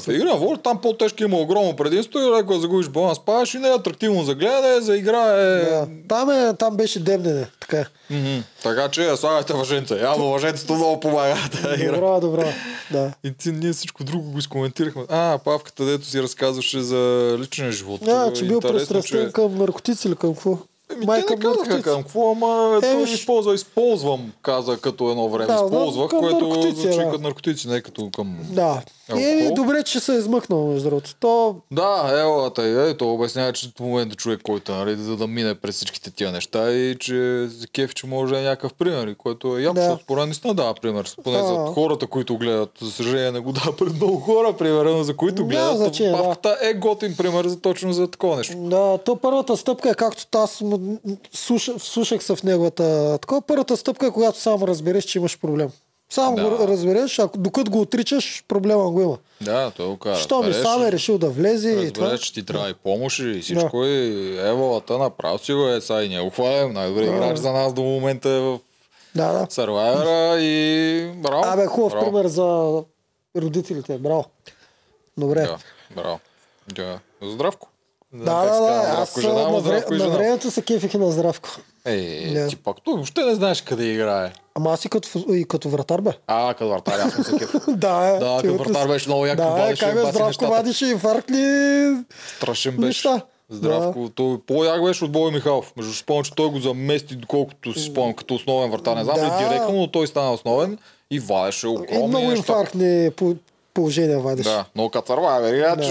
В 0.00 0.08
игра 0.08 0.24
на 0.24 0.36
воля 0.36 0.56
там 0.58 0.78
по-тежки 0.78 1.24
има 1.24 1.36
огромно 1.36 1.76
предимство 1.76 2.18
и 2.18 2.40
ако 2.40 2.54
загубиш 2.54 2.88
баланс, 2.88 3.18
падаш 3.18 3.54
и 3.54 3.58
не 3.58 3.68
е 3.68 3.72
атрактивно 3.72 4.24
за 4.24 4.34
гледане, 4.34 4.80
за 4.80 4.96
игра 4.96 5.22
е... 5.24 5.60
Да. 5.60 5.86
Там, 6.08 6.30
е, 6.30 6.54
там 6.54 6.76
беше 6.76 7.00
демнене. 7.00 7.46
Така. 7.60 7.84
е. 8.10 8.42
Така 8.62 8.88
че 8.88 9.16
слагайте 9.16 9.52
въженце. 9.52 9.94
Явно 9.94 10.24
въженцето 10.26 10.74
много 10.74 11.00
помага. 11.00 11.36
Добра, 11.86 12.20
добра. 12.20 12.44
Да. 12.92 13.12
И 13.24 13.32
ти, 13.32 13.52
ние 13.52 13.72
всичко 13.72 14.04
друго 14.04 14.30
го 14.30 14.38
изкоментирахме. 14.38 15.02
А, 15.08 15.38
Павката, 15.44 15.84
дето 15.84 16.06
си 16.06 16.22
разказваше 16.22 16.80
за 16.80 17.36
личния 17.40 17.72
живот. 17.72 18.08
А, 18.08 18.32
че 18.32 18.46
бил 18.46 18.60
пристрастен 18.60 19.32
към 19.32 19.58
наркотици 19.58 20.08
или 20.08 20.16
към 20.16 20.34
какво? 20.34 20.58
Еми, 20.94 21.06
Май 21.06 21.22
те 21.26 21.34
не 21.34 21.40
казаха 21.40 21.82
към 21.82 22.02
какво, 22.02 22.32
ама 22.32 22.78
Е, 22.78 22.92
той 22.92 23.02
използва, 23.04 23.54
използвам, 23.54 24.32
каза 24.42 24.76
като 24.76 25.10
едно 25.10 25.28
време. 25.28 25.46
Да, 25.46 25.54
да, 25.54 25.64
използвах, 25.64 26.10
към 26.10 26.20
което 26.20 26.48
наркотици, 26.48 26.80
звучи 26.82 26.96
да. 26.96 27.04
като 27.04 27.22
наркотици, 27.22 27.68
не 27.68 27.80
като 27.80 28.10
към... 28.10 28.38
Да. 28.42 28.82
Алкохол? 29.10 29.22
Еми, 29.22 29.54
добре, 29.54 29.82
че 29.82 30.00
се 30.00 30.14
е 30.14 30.18
измъкнал, 30.18 30.66
между 30.66 30.88
другото. 30.88 31.14
То 31.14 31.56
Да, 31.70 32.10
елата 32.12 32.66
и 32.66 32.90
ето, 32.90 33.14
обяснява, 33.14 33.52
че 33.52 33.68
в 33.68 33.80
момента 33.80 34.16
човек, 34.16 34.40
който 34.42 34.72
е, 34.72 34.76
нали, 34.76 34.96
за 34.96 35.16
да 35.16 35.26
мине 35.26 35.54
през 35.54 35.74
всичките 35.74 36.10
тия 36.10 36.32
неща 36.32 36.72
и 36.72 36.96
че 37.00 37.14
за 37.48 37.66
кеф, 37.66 37.94
че 37.94 38.06
може 38.06 38.34
да 38.34 38.40
е 38.40 38.44
някакъв 38.44 38.74
пример, 38.74 39.14
което 39.14 39.58
е 39.58 39.62
яко, 39.62 39.74
Да. 39.74 39.82
защото 39.82 40.14
мен 40.14 40.24
наистина 40.24 40.54
дава 40.54 40.74
пример. 40.74 41.14
Поне 41.24 41.38
за 41.38 41.54
хората, 41.66 42.06
които 42.06 42.38
гледат. 42.38 42.70
За 42.80 42.90
съжаление 42.90 43.32
не 43.32 43.40
го 43.40 43.52
дава 43.52 43.76
пред 43.76 43.94
много 43.94 44.16
хора, 44.16 44.52
примерно, 44.52 45.04
за 45.04 45.16
които 45.16 45.46
гледат. 45.46 45.76
значение, 45.76 46.12
да. 46.12 46.18
Павката 46.18 46.56
е 46.62 46.74
готин 46.74 47.16
пример 47.16 47.46
за 47.46 47.60
точно 47.60 47.92
за 47.92 48.08
такова 48.08 48.36
нещо. 48.36 48.56
Да, 48.56 48.98
то 48.98 49.16
първата 49.16 49.56
стъпка 49.56 49.90
е 49.90 49.94
както 49.94 50.38
аз 50.38 50.60
му- 50.60 50.78
слуша, 51.32 51.78
слушах 51.78 52.24
се 52.24 52.36
в 52.36 52.42
неговата... 52.42 53.18
Такова 53.18 53.42
първата 53.42 53.76
стъпка 53.76 54.06
е 54.06 54.10
когато 54.10 54.40
само 54.40 54.66
разбереш, 54.66 55.04
че 55.04 55.18
имаш 55.18 55.38
проблем. 55.38 55.70
Само 56.10 56.36
Да. 56.36 56.50
го 56.50 56.68
разбереш, 56.68 57.18
ако 57.18 57.38
докато 57.38 57.70
го 57.70 57.80
отричаш, 57.80 58.44
проблема 58.48 58.90
го 58.90 59.02
има. 59.02 59.18
Да, 59.40 59.70
той 59.70 59.86
го 59.86 59.96
кара. 59.96 60.16
Що 60.16 60.42
ми 60.42 60.52
сам 60.54 60.82
е 60.82 60.92
решил 60.92 61.18
да 61.18 61.28
влезе 61.28 61.70
и 61.70 61.92
това. 61.92 62.18
Че 62.18 62.34
ти 62.34 62.44
трябва 62.44 62.70
и 62.70 62.74
помощ 62.74 63.18
и 63.18 63.40
всичко 63.40 63.84
и 63.84 64.38
еволата 64.40 64.98
направо 64.98 65.38
си 65.38 65.52
го 65.52 65.68
е, 65.68 65.80
сега 65.80 66.02
и 66.02 66.08
ние 66.08 66.20
го 66.20 66.30
хвалим. 66.30 66.72
Най-добре 66.72 67.04
играч 67.04 67.38
за 67.38 67.52
нас 67.52 67.72
до 67.72 67.82
момента 67.82 68.28
е 68.28 68.40
в 68.40 68.58
Да, 69.14 69.32
да. 69.32 69.46
Survivor 69.46 70.38
и 70.38 71.12
браво. 71.12 71.42
Абе, 71.44 71.66
хубав 71.66 71.92
браво. 71.92 72.04
пример 72.04 72.26
за 72.26 72.82
родителите. 73.36 73.98
Браво. 73.98 74.24
Добре. 75.18 75.40
Да, 75.40 75.58
браво. 75.96 76.20
Да. 76.68 76.98
Здравко. 77.22 77.68
Не 78.14 78.24
Да, 78.24 78.34
да, 78.42 78.60
да. 78.60 78.96
Аз 78.98 79.20
жена, 79.20 79.34
на, 79.42 79.60
вре, 79.60 79.84
и 79.92 79.96
на 79.96 80.08
времето 80.08 80.50
се 80.50 80.62
кефих 80.62 80.94
и 80.94 80.98
на 80.98 81.10
здравко. 81.10 81.48
Е, 81.84 82.30
Да. 82.32 82.46
ти 82.48 82.56
пак 82.56 82.76
той 82.84 82.94
въобще 82.94 83.22
не 83.22 83.34
знаеш 83.34 83.62
къде 83.62 83.84
играе. 83.84 84.32
Ама 84.54 84.72
аз 84.72 84.84
и 84.84 84.88
като, 84.88 85.08
и 85.28 85.44
като 85.44 85.68
вратар 85.68 86.00
бе. 86.00 86.10
А, 86.26 86.54
като 86.54 86.68
вратар, 86.68 86.98
аз 86.98 87.12
съм 87.12 87.24
се 87.24 87.38
кеф. 87.38 87.50
да, 87.68 88.06
е. 88.06 88.18
Да, 88.18 88.38
като 88.42 88.54
вратар 88.54 88.88
беше 88.88 89.08
много 89.08 89.26
як, 89.26 89.36
Да, 89.36 89.42
е, 89.44 89.50
вадеше 89.50 89.80
как 89.80 89.94
бе, 89.94 90.00
здравко 90.00 90.26
нещата. 90.26 90.48
вадише 90.48 90.86
инфаркт 90.86 91.30
ли? 91.30 91.94
Страшен 92.36 92.72
беше. 92.72 92.86
Неща. 92.86 93.20
Здравко. 93.50 94.10
Той 94.10 94.38
по-як 94.38 94.84
беше 94.84 95.04
от 95.04 95.12
Бой 95.12 95.30
Михайлов. 95.32 95.72
Между 95.76 95.92
спомням, 95.92 96.24
че 96.24 96.34
той 96.34 96.48
го 96.48 96.58
замести, 96.58 97.16
доколкото 97.16 97.72
си 97.72 97.80
спомням, 97.82 98.14
като 98.14 98.34
основен 98.34 98.70
вратар. 98.70 98.96
Не 98.96 99.04
знам 99.04 99.16
Да. 99.16 99.38
директно, 99.38 99.72
но 99.72 99.86
той 99.86 100.06
стана 100.06 100.32
основен 100.32 100.78
и 101.10 101.20
вадеше 101.20 101.66
И 101.66 101.70
огромни 101.70 102.06
много 102.08 102.18
неща. 102.20 102.36
инфарктни 102.38 103.10
по- 103.10 103.34
положения 103.74 104.20
вадиш. 104.20 104.46
Да, 104.46 104.64
но 104.74 104.88
като 104.88 105.12
Survivor, 105.12 105.54
иначе... 105.56 105.90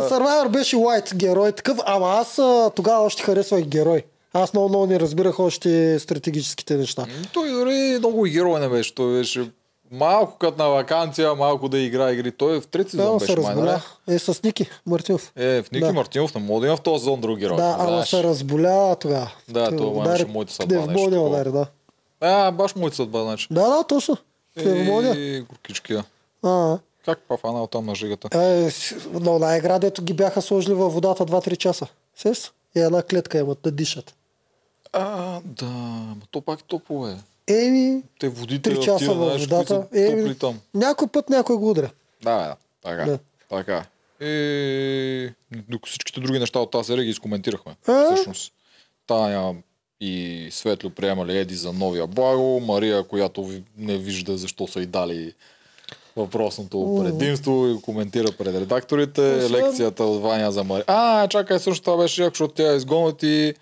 Като 0.00 0.14
Survivor 0.14 0.48
беше 0.48 0.76
White 0.76 1.14
герой 1.14 1.52
такъв, 1.52 1.78
ама 1.86 2.08
аз 2.08 2.40
тогава 2.74 3.04
още 3.04 3.22
харесвах 3.22 3.64
герой. 3.64 4.02
Аз 4.32 4.52
много, 4.52 4.68
много 4.68 4.86
не 4.86 5.00
разбирах 5.00 5.40
още 5.40 5.98
стратегическите 5.98 6.76
неща. 6.76 7.06
Той 7.32 7.50
дори 7.50 7.96
много 7.98 8.26
и 8.26 8.30
герой 8.30 8.60
не 8.60 8.68
беше. 8.68 8.94
Той 8.94 9.12
беше 9.18 9.50
малко 9.90 10.38
като 10.38 10.62
на 10.62 10.68
вакансия, 10.68 11.34
малко 11.34 11.68
да 11.68 11.78
игра 11.78 12.12
игри. 12.12 12.32
Той 12.32 12.60
в 12.60 12.66
трети 12.66 12.96
Да, 12.96 13.02
сезон 13.02 13.12
но 13.12 13.18
беше 13.18 13.32
се 13.32 13.40
нали? 13.40 13.48
разболя. 13.48 13.80
Е, 14.08 14.18
с 14.18 14.42
Ники 14.42 14.68
Мартинов. 14.86 15.32
Е, 15.36 15.62
в 15.62 15.70
Ники 15.72 15.86
Да. 15.86 15.92
Мартинов 15.92 16.34
не 16.34 16.40
мога 16.40 16.60
да 16.60 16.66
има 16.66 16.76
в 16.76 16.80
този 16.80 16.98
сезон 16.98 17.20
други 17.20 17.48
роли. 17.48 17.56
Да, 17.56 17.76
ама 17.78 18.06
се 18.06 18.22
разболя 18.22 18.96
тогава. 19.00 19.30
Да, 19.48 19.76
това 19.76 19.90
удари 19.90 20.08
имаше 20.08 20.24
моята 20.24 20.52
съдба, 20.52 20.74
пневмония 20.74 21.10
такова. 21.10 21.28
удари, 21.28 21.50
да. 21.52 21.66
А, 22.20 22.50
баш 22.50 22.74
моята 22.74 22.96
съдба, 22.96 23.22
значи. 23.22 23.46
Да, 23.50 23.68
да, 23.68 23.84
точно. 23.84 24.16
Пневмония. 24.54 25.14
И 25.14 25.40
горкички, 25.40 25.92
да. 25.92 26.04
А, 26.42 26.78
Как 27.06 27.18
па 27.28 27.36
фанал 27.36 27.66
там 27.66 27.86
на 27.86 27.94
жигата? 27.94 28.28
е, 28.34 28.70
на 29.12 29.34
една 29.34 29.56
игра, 29.56 29.78
дето 29.78 30.02
ги 30.02 30.12
бяха 30.12 30.42
сложили 30.42 30.74
във 30.74 30.94
водата 30.94 31.26
2-3 31.26 31.56
часа. 31.56 31.86
Сеш? 32.16 32.52
И 32.76 32.80
една 32.80 33.02
клетка 33.02 33.38
имат 33.38 33.58
да 33.62 33.70
дишат. 33.70 34.14
А, 34.92 35.40
да, 35.44 35.66
ма 35.66 36.16
то 36.30 36.40
пак 36.40 36.60
е 36.60 36.62
топло 36.62 37.08
е. 37.08 37.16
Еми, 37.48 38.02
Те 38.20 38.28
водите 38.28 38.70
3 38.70 38.84
часа 38.84 39.14
във 39.14 39.26
знаеш, 39.26 39.40
водата. 39.40 39.86
Еми, 39.94 40.38
там. 40.38 40.60
някой 40.74 41.08
път 41.08 41.30
някой 41.30 41.56
го 41.56 41.70
удря. 41.70 41.90
Да, 42.22 42.36
да. 42.38 42.56
Така. 42.82 43.04
Да. 43.10 43.18
Така. 43.48 43.84
И 44.20 45.32
докато 45.68 45.90
всичките 45.90 46.20
други 46.20 46.38
неща 46.38 46.58
от 46.58 46.70
тази 46.70 46.86
серия 46.86 47.04
ги 47.04 47.10
изкоментирахме. 47.10 47.76
А? 47.86 48.14
Всъщност. 48.14 48.52
Таня 49.06 49.54
и 50.00 50.48
Светло 50.50 50.90
приемали 50.90 51.38
Еди 51.38 51.54
за 51.54 51.72
новия 51.72 52.06
благо. 52.06 52.60
Мария, 52.60 53.02
която 53.02 53.50
не 53.78 53.96
вижда 53.98 54.36
защо 54.36 54.66
са 54.66 54.80
й 54.80 54.86
дали 54.86 55.34
въпросното 56.16 57.02
предимство 57.04 57.66
и 57.68 57.82
коментира 57.82 58.32
пред 58.32 58.54
редакторите. 58.54 59.20
Освен- 59.20 59.50
Лекцията 59.52 60.04
от 60.04 60.22
Ваня 60.22 60.52
за 60.52 60.64
Мария. 60.64 60.84
А, 60.86 61.28
чакай, 61.28 61.58
също 61.58 61.84
това 61.84 61.96
беше 61.96 62.22
яко, 62.22 62.34
защото 62.34 62.54
тя 62.54 62.74
изгонят 62.74 63.22
и 63.22 63.54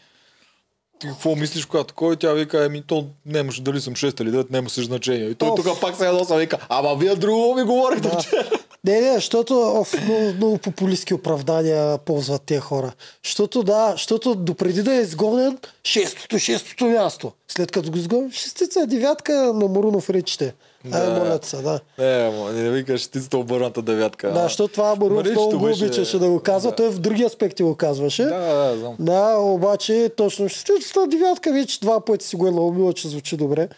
ти 0.98 1.08
какво 1.08 1.34
мислиш, 1.36 1.64
когато 1.64 1.94
кой 1.94 2.16
тя 2.16 2.32
вика, 2.32 2.64
еми 2.64 2.82
то 2.86 3.06
нямаше 3.26 3.62
дали 3.62 3.80
съм 3.80 3.94
6 3.94 4.20
или 4.20 4.30
9, 4.30 4.50
нямаше 4.50 4.82
значение. 4.82 5.28
И 5.28 5.34
той 5.34 5.52
тук 5.56 5.80
пак 5.80 5.96
се 5.96 6.04
ядоса 6.04 6.36
вика, 6.36 6.58
ама 6.68 6.96
вие 6.96 7.14
друго 7.14 7.54
ми 7.54 7.62
говорите. 7.62 8.08
Да. 8.08 8.18
вчера». 8.20 8.50
Не, 8.84 9.00
не, 9.00 9.14
защото 9.14 9.72
оф, 9.74 10.04
много, 10.04 10.32
много 10.34 10.58
популистски 10.58 11.14
оправдания 11.14 11.98
ползват 11.98 12.42
тези 12.42 12.60
хора. 12.60 12.92
Защото 13.24 13.62
да, 13.62 13.92
защото 13.92 14.34
допреди 14.34 14.82
да 14.82 14.94
е 14.94 15.00
изгонен, 15.00 15.58
шестото, 15.84 16.38
шестото 16.38 16.84
място. 16.84 17.32
След 17.48 17.70
като 17.70 17.90
го 17.90 17.98
изгонен, 17.98 18.32
шестица, 18.32 18.86
девятка 18.86 19.32
на 19.32 19.68
Марунов 19.68 20.10
речите. 20.10 20.54
Ай, 20.86 21.00
Да. 21.02 21.10
моля 21.12 21.38
се, 21.42 21.56
да. 21.56 21.80
Не, 21.98 22.06
ама 22.06 22.52
не 22.52 22.70
викаш, 22.70 23.00
шестицата 23.00 23.38
обърната 23.38 23.82
девятка. 23.82 24.32
Да, 24.32 24.42
защото 24.42 24.72
това 24.74 24.94
Маричето 24.96 25.40
много 25.40 25.58
го 25.58 25.64
беше- 25.64 25.84
обичаше 25.84 26.18
да 26.18 26.28
го 26.28 26.40
казва. 26.40 26.70
Да. 26.70 26.76
Той 26.76 26.88
в 26.88 26.98
други 26.98 27.22
аспекти 27.24 27.62
го 27.62 27.74
казваше. 27.74 28.22
Да, 28.24 28.38
да, 28.38 28.76
знам. 28.78 28.94
Да, 28.98 29.36
обаче 29.36 30.10
точно 30.16 30.48
шестицата, 30.48 31.06
девятка 31.06 31.52
вече 31.52 31.80
два 31.80 32.00
пъти 32.00 32.26
си 32.26 32.36
го 32.36 32.46
е 32.46 32.50
наумила, 32.50 32.92
че 32.92 33.08
звучи 33.08 33.36
добре. 33.36 33.68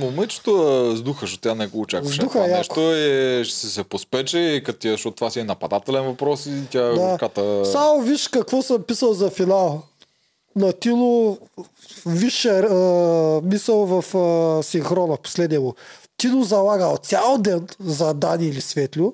Момичето 0.00 0.52
с 0.96 1.02
духа, 1.02 1.20
защото 1.20 1.40
тя 1.40 1.54
не 1.54 1.66
го 1.66 1.80
очакваше. 1.80 2.14
С 2.14 2.18
духа 2.18 2.32
това 2.32 2.44
е 2.44 2.48
яко. 2.48 2.58
нещо 2.58 2.80
и 2.80 3.44
ще 3.44 3.66
се 3.66 3.84
попспече, 3.84 4.38
и 4.38 4.62
като 4.62 4.88
защото 4.88 5.16
това 5.16 5.30
си 5.30 5.40
е 5.40 5.44
нападателен 5.44 6.04
въпрос 6.04 6.46
и 6.46 6.62
тя 6.70 6.82
Да. 6.82 7.16
ката... 7.20 7.64
Само 7.64 8.02
виж 8.02 8.28
какво 8.28 8.62
съм 8.62 8.82
писал 8.82 9.12
за 9.14 9.30
финал. 9.30 9.82
На 10.56 10.72
Тино 10.72 11.38
висша 12.06 12.48
а, 12.50 12.74
мисъл 13.44 13.86
в 13.86 14.16
а, 14.16 14.62
синхрона, 14.62 15.16
последния 15.16 15.60
му. 15.60 15.74
Тино 16.18 16.44
залагал 16.44 16.96
цял 16.96 17.38
ден 17.38 17.68
за 17.80 18.14
Дани 18.14 18.46
или 18.46 18.60
Светлю, 18.60 19.12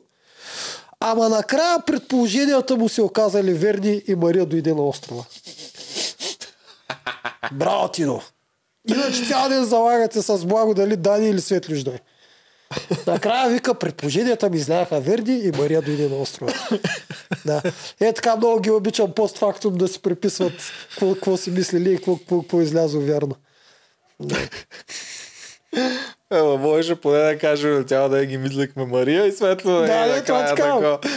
ама 1.01 1.29
накрая 1.29 1.81
предположенията 1.87 2.77
му 2.77 2.89
се 2.89 3.03
оказали 3.03 3.55
верни 3.55 4.03
и 4.09 4.15
Мария 4.15 4.47
дойде 4.47 4.75
на 4.75 4.83
острова. 4.83 5.25
Браво, 7.53 7.89
Тино! 7.89 8.23
Иначе 8.89 9.27
цял 9.27 9.49
ден 9.49 9.65
залагате 9.65 10.23
с 10.23 10.47
благо 10.47 10.75
дали 10.75 10.97
Дани 10.97 11.29
или 11.29 11.41
Светлю 11.41 11.77
ще. 11.77 12.01
Накрая 13.07 13.51
вика, 13.51 13.75
предположенията 13.75 14.51
ми 14.51 14.57
изляха 14.57 15.01
верни 15.01 15.39
и 15.39 15.51
Мария 15.59 15.83
дойде 15.83 16.09
на 16.09 16.17
острова. 16.17 16.53
Да. 17.45 17.63
Е 18.01 18.13
така 18.13 18.37
много 18.37 18.61
ги 18.61 18.71
обичам 18.71 19.13
постфактум 19.13 19.75
да 19.75 19.89
си 19.89 20.03
приписват 20.03 20.53
какво, 21.01 21.37
си 21.37 21.51
мислили 21.51 21.93
и 21.93 21.97
какво, 21.97 22.17
какво, 22.17 22.41
какво 22.41 22.61
излязло 22.61 23.01
Ема, 26.33 26.57
можеше 26.57 26.95
поне 26.95 27.19
да 27.19 27.39
кажем 27.39 27.85
цял 27.89 28.09
да 28.09 28.27
ги 28.27 28.39
мислихме 28.39 28.85
Мария 28.85 29.27
и 29.27 29.33
Светло. 29.33 29.73
Да, 29.73 29.81
не, 29.81 30.07
накрая 30.07 30.25
това 30.25 30.45
така. 30.45 30.63
тако. 30.63 31.09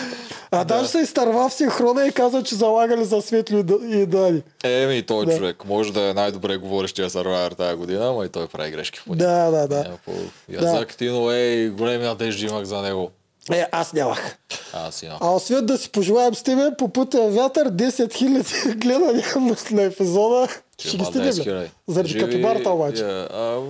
А 0.52 0.64
даже 0.64 0.88
се 0.88 1.00
изтърва 1.00 1.50
в 1.50 1.54
синхрона 1.54 2.08
и 2.08 2.12
каза, 2.12 2.44
че 2.44 2.56
залагали 2.56 3.06
за 3.06 3.22
Светло 3.22 3.58
и 3.90 4.06
Дани. 4.06 4.44
Еми, 4.64 5.02
той 5.02 5.26
Да. 5.26 5.38
човек 5.38 5.66
може 5.66 5.94
да 5.94 6.10
е 6.10 6.14
най-добре 6.14 6.58
говорещия 6.58 7.10
сървайер 7.10 7.52
тази 7.52 7.76
година, 7.76 8.10
ама 8.10 8.26
и 8.26 8.30
той 8.30 8.48
прави 8.48 8.72
грешки 8.72 9.00
в. 9.00 9.16
Да, 9.16 9.52
да, 9.52 9.68
да. 9.68 9.80
Е, 9.80 9.84
по 10.06 10.12
язък 10.50 10.96
ти, 10.98 11.10
но 11.10 11.32
ей, 11.32 11.70
големи 11.70 12.04
надежди 12.04 12.46
имах 12.46 12.64
за 12.64 12.82
него. 12.82 13.12
Е, 13.52 13.66
аз 13.72 13.94
нямах. 13.94 14.38
Аз 14.74 15.04
имам. 15.04 15.18
А 15.22 15.36
освен 15.36 15.66
да 15.66 15.78
си 15.78 15.90
пожелаем 15.92 16.36
с 16.36 16.44
тебе 16.44 16.70
по 16.78 16.90
пътя 16.90 17.30
вятър 17.30 17.72
10 17.72 17.90
000 17.90 18.76
гледания 18.78 19.26
на 19.72 19.82
епизода. 19.84 20.48
Ще 20.80 20.98
ги 20.98 21.06
стигнем. 21.06 21.62
ли? 21.62 21.72
Заради 21.88 22.20
капибарта 22.20 22.70
обаче. 22.70 23.04
Yeah, 23.04 23.28
а, 23.32 23.62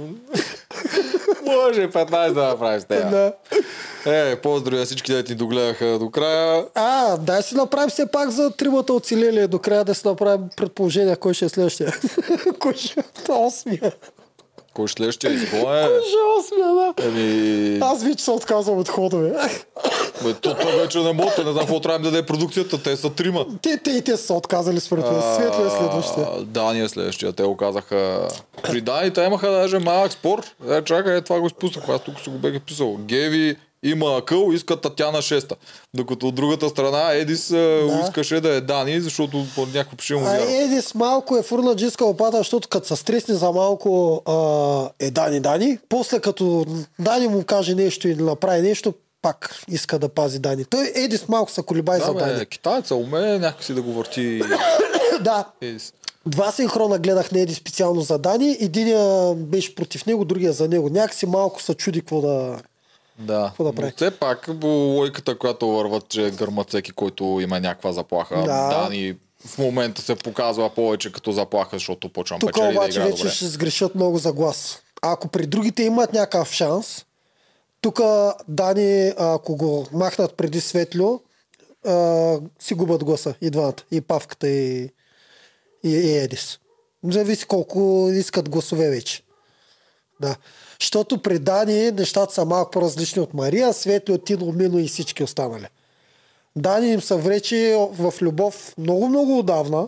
може 1.45 1.81
и 1.81 1.87
15 1.87 2.33
да 2.33 2.43
направим 2.43 2.81
с 2.81 2.85
тея. 2.85 3.09
Да. 3.09 3.33
Е, 4.05 4.35
поздрави 4.35 4.79
на 4.79 4.85
всички, 4.85 5.13
да 5.13 5.23
ти 5.23 5.35
догледаха 5.35 5.99
до 5.99 6.09
края. 6.09 6.65
А, 6.75 7.17
дай 7.17 7.43
си 7.43 7.55
направим 7.55 7.89
все 7.89 8.05
пак 8.11 8.29
за 8.29 8.51
тримата 8.51 8.93
оцелели 8.93 9.47
до 9.47 9.59
края 9.59 9.85
да 9.85 9.95
си 9.95 10.07
направим 10.07 10.49
предположение 10.57 11.15
кой 11.15 11.33
ще 11.33 11.45
е 11.45 11.49
следващия. 11.49 11.93
кой 12.59 12.73
ще 12.73 12.99
е 12.99 13.31
осмия. 13.31 13.91
Кой 14.77 14.87
ще 14.87 14.97
следващия? 14.97 15.31
Кой 15.31 15.39
ще 15.39 16.17
е 16.17 16.39
осмия, 16.39 16.67
да. 16.67 16.93
Еми, 17.07 17.79
Аз 17.81 18.03
вече 18.03 18.23
се 18.23 18.31
отказвам 18.31 18.77
от 18.77 18.89
ходове. 18.89 19.29
бе, 20.23 20.33
то, 20.33 20.55
то 20.55 20.77
вече 20.77 20.99
не 20.99 21.13
мога, 21.13 21.31
не 21.37 21.51
знам 21.51 21.57
какво 21.57 21.79
трябва 21.79 21.99
да 21.99 22.11
даде 22.11 22.25
продукцията, 22.25 22.83
те 22.83 22.97
са 22.97 23.09
трима. 23.09 23.45
те, 23.61 23.77
те 23.77 23.91
и 23.91 24.01
те 24.01 24.17
са 24.17 24.33
отказали 24.33 24.79
според 24.79 25.11
мен. 25.11 25.21
Светло 25.35 25.65
е 25.65 25.69
следващия. 25.69 26.27
А, 26.39 26.43
Дани 26.43 26.81
е 26.81 26.89
следващия. 26.89 27.33
Те 27.33 27.43
го 27.43 27.57
казаха. 27.57 28.27
При 28.63 28.81
Дани 28.81 29.13
те 29.13 29.21
имаха 29.21 29.51
даже 29.51 29.79
малък 29.79 30.11
спор. 30.11 30.43
Е, 30.69 30.81
чакай, 30.83 31.17
е, 31.17 31.21
това 31.21 31.39
го 31.39 31.47
изпуснах. 31.47 31.89
Аз 31.89 32.01
тук 32.01 32.19
си 32.19 32.29
го 32.29 32.37
бях 32.37 32.61
писал. 32.61 32.97
Геви 32.99 33.55
има 33.83 34.17
акъл, 34.17 34.51
иска 34.51 34.81
Татяна 34.81 35.21
шеста. 35.21 35.55
Докато 35.93 36.27
от 36.27 36.35
другата 36.35 36.69
страна 36.69 37.11
Едис 37.11 37.49
да. 37.51 38.01
искаше 38.03 38.41
да 38.41 38.49
е 38.49 38.61
Дани, 38.61 39.01
защото 39.01 39.45
по 39.55 39.61
някакво 39.61 39.97
пише 39.97 40.15
му 40.15 40.21
вярва. 40.21 40.51
Едис 40.51 40.95
малко 40.95 41.37
е 41.37 41.43
фурна 41.43 41.75
джиска 41.75 42.05
опата, 42.05 42.37
защото 42.37 42.67
като 42.69 42.87
се 42.87 42.95
стресне 42.95 43.35
за 43.35 43.51
малко 43.51 44.21
а, 44.25 45.05
е 45.05 45.11
Дани 45.11 45.39
Дани. 45.39 45.79
После 45.89 46.19
като 46.19 46.65
Дани 46.99 47.27
му 47.27 47.43
каже 47.43 47.75
нещо 47.75 48.07
или 48.07 48.23
направи 48.23 48.61
нещо, 48.61 48.93
пак 49.21 49.55
иска 49.71 49.99
да 49.99 50.09
пази 50.09 50.39
Дани. 50.39 50.65
Той 50.65 50.91
Едис 50.95 51.27
малко 51.27 51.51
се 51.51 51.61
колебай 51.61 51.99
за 51.99 52.13
Да, 52.13 52.19
Дани. 52.19 52.39
бе, 52.39 52.45
китаеца 52.45 52.95
умее 52.95 53.39
някакси 53.39 53.73
да 53.73 53.81
го 53.81 53.93
върти. 53.93 54.41
да, 55.21 55.45
Едис. 55.61 55.93
Два 56.25 56.51
синхрона 56.51 56.99
гледах 56.99 57.31
на 57.31 57.39
Еди 57.39 57.53
специално 57.53 58.01
за 58.01 58.17
Дани. 58.17 58.57
Единия 58.59 59.33
беше 59.35 59.75
против 59.75 60.05
него, 60.05 60.25
другия 60.25 60.53
за 60.53 60.67
него. 60.67 60.89
Някакси 60.89 61.25
малко 61.25 61.61
се 61.61 61.73
чуди 61.73 61.99
какво 61.99 62.21
да... 62.21 62.59
Да. 63.19 63.45
Какво 63.47 63.63
да 63.63 63.73
прави? 63.73 63.87
Но 63.87 63.95
все 63.95 64.11
пак 64.19 64.49
по 64.61 64.67
логиката, 64.67 65.37
която 65.37 65.67
върват, 65.67 66.09
че 66.09 66.31
гърмат 66.31 66.69
всеки, 66.69 66.91
който 66.91 67.39
има 67.41 67.59
някаква 67.59 67.91
заплаха. 67.91 68.35
Да. 68.35 68.67
Дани 68.67 69.15
в 69.45 69.57
момента 69.57 70.01
се 70.01 70.15
показва 70.15 70.69
повече 70.69 71.11
като 71.11 71.31
заплаха, 71.31 71.75
защото 71.75 72.09
почвам 72.09 72.39
Тук 72.39 72.53
печели 72.53 72.73
да 72.73 72.79
обаче 72.79 72.99
играе 72.99 73.11
вече 73.11 73.23
добре. 73.23 73.33
ще 73.35 73.45
сгрешат 73.45 73.95
много 73.95 74.17
за 74.17 74.33
глас. 74.33 74.81
Ако 75.01 75.27
при 75.27 75.45
другите 75.47 75.83
имат 75.83 76.13
някакъв 76.13 76.51
шанс, 76.51 77.05
тук 77.81 77.99
Дани, 78.47 79.13
ако 79.17 79.55
го 79.55 79.87
махнат 79.93 80.33
преди 80.33 80.61
Светлю, 80.61 81.19
а, 81.85 82.39
си 82.59 82.73
губят 82.73 83.03
гласа 83.03 83.33
и 83.41 83.49
двамата. 83.49 83.73
И 83.91 84.01
Павката 84.01 84.49
и, 84.49 84.89
и, 85.83 85.89
и 85.89 86.17
Едис. 86.17 86.59
Зависи 87.03 87.45
колко 87.45 88.09
искат 88.13 88.49
гласове 88.49 88.89
вече. 88.89 89.23
Да. 90.21 90.35
Защото 90.81 91.21
при 91.21 91.39
Дани 91.39 91.91
нещата 91.91 92.33
са 92.33 92.45
малко 92.45 92.71
по-различни 92.71 93.21
от 93.21 93.33
Мария, 93.33 93.73
Светлио, 93.73 94.17
Тино, 94.17 94.51
Мино 94.51 94.79
и 94.79 94.87
всички 94.87 95.23
останали. 95.23 95.67
Дани 96.55 96.87
им 96.87 97.01
са 97.01 97.17
вречи 97.17 97.75
в 97.91 98.13
любов 98.21 98.73
много-много 98.77 99.39
отдавна 99.39 99.87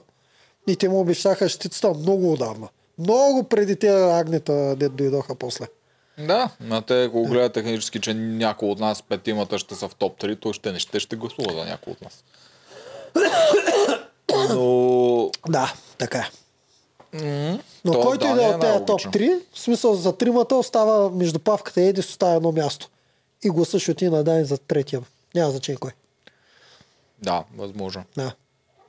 и 0.67 0.75
те 0.75 0.89
му 0.89 0.99
обещаха 0.99 1.49
щицата 1.49 1.93
много 1.93 2.33
отдавна. 2.33 2.67
Много 2.97 3.43
преди 3.43 3.75
тези 3.75 4.03
агнета, 4.03 4.75
де 4.75 4.89
дойдоха 4.89 5.35
после. 5.35 5.67
Да, 6.17 6.49
на 6.61 6.81
те, 6.81 7.03
ако 7.03 7.23
гледат 7.23 7.53
технически, 7.53 8.01
че 8.01 8.13
някой 8.13 8.69
от 8.69 8.79
нас, 8.79 9.01
петимата 9.01 9.59
ще 9.59 9.75
са 9.75 9.87
в 9.87 9.95
топ 9.95 10.21
3, 10.21 10.39
то 10.39 10.53
ще 10.53 10.71
не 10.71 10.79
ще, 10.79 10.99
ще 10.99 11.15
гласува 11.15 11.53
за 11.53 11.65
някой 11.65 11.93
от 11.93 12.01
нас. 12.01 12.23
Но... 14.49 15.31
Да, 15.49 15.73
така 15.97 16.17
е. 16.17 16.29
Но 17.85 17.91
То 17.93 18.01
който 18.01 18.27
и 18.27 18.33
да 18.33 18.43
е 18.43 18.45
е 18.45 18.49
от 18.49 18.61
тези 18.61 18.73
топ 18.85 18.87
най-логично. 19.05 19.11
3, 19.11 19.39
в 19.53 19.59
смисъл 19.59 19.95
за 19.95 20.17
тримата 20.17 20.55
остава 20.55 21.09
между 21.09 21.39
Павката 21.39 21.81
и 21.81 21.87
Едис 21.87 22.09
остава 22.09 22.33
едно 22.33 22.51
място. 22.51 22.89
И 23.43 23.49
гласа 23.49 23.79
ще 23.79 23.91
отиде 23.91 24.11
на 24.11 24.23
Дани 24.23 24.45
за 24.45 24.57
третия. 24.57 25.01
Няма 25.35 25.51
значение 25.51 25.77
кой. 25.79 25.91
Да, 27.23 27.43
възможно. 27.57 28.03
Да. 28.17 28.31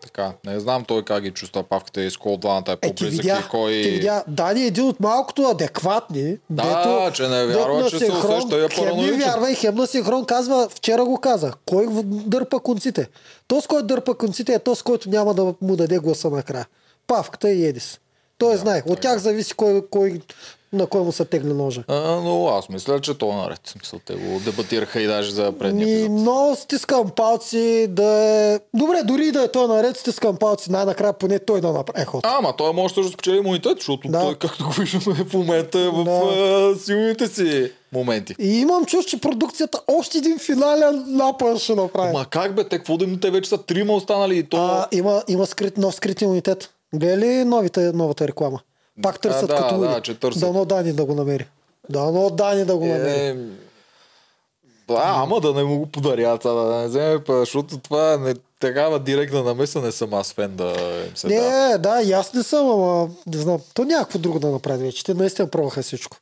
Така, 0.03 0.33
не 0.47 0.61
знам 0.61 0.85
той 0.85 1.05
как 1.05 1.23
ги 1.23 1.31
чувства 1.31 1.63
павката 1.63 2.03
и 2.03 2.11
с 2.11 2.17
кой 2.17 2.33
от 2.33 2.41
двамата 2.41 2.65
е 2.69 2.73
Е, 2.73 2.77
ти 2.77 2.89
по-близък 2.89 3.23
видя, 3.23 3.43
и 3.47 3.49
кой... 3.51 3.73
ти 3.73 3.91
видя, 3.91 4.25
Дани 4.29 4.63
е 4.63 4.67
един 4.67 4.85
от 4.85 5.01
малкото 5.01 5.43
адекватни. 5.43 6.37
Да, 6.51 6.63
дето, 6.65 7.17
че 7.17 7.29
не 7.29 7.47
дето 7.47 7.59
вярва, 7.59 7.91
че 7.91 7.99
се 7.99 8.13
усеща 8.13 8.59
и 8.59 8.65
е 8.65 8.69
Хем 8.69 8.85
не 8.85 8.91
параноичен. 8.91 9.19
вярва 9.19 9.51
и 9.51 9.55
хем 9.55 9.75
на 9.75 9.87
синхрон 9.87 10.25
казва, 10.27 10.69
вчера 10.69 11.05
го 11.05 11.19
каза, 11.19 11.53
кой 11.67 11.87
дърпа 12.05 12.61
конците. 12.61 13.09
То, 13.49 13.61
с 13.61 13.67
който 13.67 13.87
дърпа 13.87 14.15
конците 14.15 14.53
е 14.55 14.59
то, 14.59 14.75
с 14.75 14.83
който 14.83 15.11
няма 15.11 15.35
да 15.35 15.55
му 15.61 15.77
даде 15.77 15.99
гласа 15.99 16.31
накрая. 16.31 16.67
Павката 17.07 17.51
и 17.51 17.67
Едис. 17.67 18.01
Той 18.41 18.57
знае. 18.57 18.83
От 18.87 19.01
тях 19.01 19.19
зависи 19.19 19.55
кой, 19.55 19.83
кой, 19.91 20.21
на 20.73 20.87
кой 20.87 21.01
му 21.01 21.13
се 21.13 21.25
тегли 21.25 21.53
ножа. 21.53 21.85
А, 21.89 21.95
но 22.01 22.49
аз 22.49 22.69
мисля, 22.69 23.01
че 23.01 23.15
то 23.15 23.33
е 23.33 23.37
наред. 23.37 23.61
Смисъл, 23.65 23.99
те 24.07 24.15
го 24.15 24.41
дебатираха 24.41 25.01
и 25.01 25.07
даже 25.07 25.33
за 25.33 25.53
предния 25.53 25.87
Ми, 25.87 25.93
епизод. 25.95 26.11
но 26.13 26.57
стискам 26.57 27.11
палци 27.11 27.87
да 27.89 28.05
е... 28.25 28.59
Добре, 28.75 29.03
дори 29.05 29.27
и 29.27 29.33
да 29.33 29.43
е 29.43 29.49
той 29.49 29.69
наред, 29.69 29.97
стискам 29.97 30.37
палци 30.37 30.71
най-накрая 30.73 31.13
поне 31.13 31.39
той 31.39 31.61
да 31.61 31.73
направи 31.73 32.05
ход. 32.05 32.27
А, 32.27 32.39
ама 32.39 32.57
той 32.57 32.73
може 32.73 32.95
също 32.95 33.03
да 33.03 33.13
спечели 33.13 33.37
имунитет, 33.37 33.77
защото 33.77 34.09
Да. 34.09 34.21
той, 34.21 34.35
както 34.35 34.65
го 34.65 34.71
виждаме 34.73 35.25
в 35.25 35.35
момента, 35.35 35.79
е 35.79 35.89
в 35.89 36.05
Да. 36.05 36.11
а, 36.11 36.79
силните 36.79 37.27
си 37.27 37.73
моменти. 37.93 38.35
И 38.39 38.61
имам 38.61 38.85
чувство, 38.87 39.11
че 39.11 39.21
продукцията 39.21 39.81
още 39.89 40.19
един 40.19 40.39
финален 40.39 41.05
напън 41.07 41.59
ще 41.59 41.75
направи. 41.75 42.13
Ма 42.13 42.27
как 42.31 42.55
бе, 42.55 42.65
те 42.65 42.79
какво 42.79 42.97
да 42.97 43.05
им 43.05 43.21
те 43.21 43.31
вече 43.31 43.49
са 43.49 43.59
трима 43.59 43.93
останали 43.93 44.39
и 44.39 44.43
то... 44.43 44.57
А, 44.57 44.87
има, 44.93 45.23
има 45.29 45.47
скрит, 45.47 45.79
нов 45.79 45.95
скрит 45.95 46.21
имунитет. 46.21 46.71
Гледа 46.95 47.17
ли 47.17 47.45
новите, 47.45 47.93
новата 47.93 48.29
реклама? 48.29 48.61
Пак 49.03 49.21
търсят 49.21 49.49
да, 49.49 49.57
като 49.57 49.79
да, 49.79 50.01
че 50.01 50.15
търсят. 50.15 50.41
Дано 50.41 50.65
Дани 50.65 50.93
да 50.93 51.05
го 51.05 51.15
намери. 51.15 51.49
Дано 51.91 52.31
Дани 52.31 52.65
да 52.65 52.77
го 52.77 52.87
намери. 52.87 53.11
Е, 53.11 53.37
да, 54.89 55.03
ама 55.05 55.41
да 55.41 55.55
не 55.55 55.65
му 55.65 55.79
го 55.79 55.87
подарят, 55.87 56.45
а 56.45 56.53
да 56.53 56.77
не 56.77 56.89
вземе, 56.89 57.21
защото 57.29 57.79
това 57.79 58.17
не, 58.17 58.35
такава 58.61 59.01
директна 59.01 59.43
намеса 59.43 59.81
не 59.81 59.93
съм 59.93 60.15
аз 60.15 60.33
фен 60.33 60.57
да 60.57 60.75
им 61.09 61.17
се 61.17 61.29
да. 61.29 61.35
Не, 61.35 61.79
да, 61.79 62.03
и 62.03 62.13
аз 62.13 62.35
не 62.35 62.43
съм, 62.43 62.71
ама 62.71 63.09
не 63.27 63.39
знам. 63.39 63.61
То 63.75 63.85
някакво 63.85 64.19
друго 64.19 64.39
да 64.39 64.51
направи 64.51 64.85
вече. 64.85 65.05
Те 65.05 65.15
наистина 65.15 65.49
пробваха 65.49 65.83
всичко. 65.83 66.17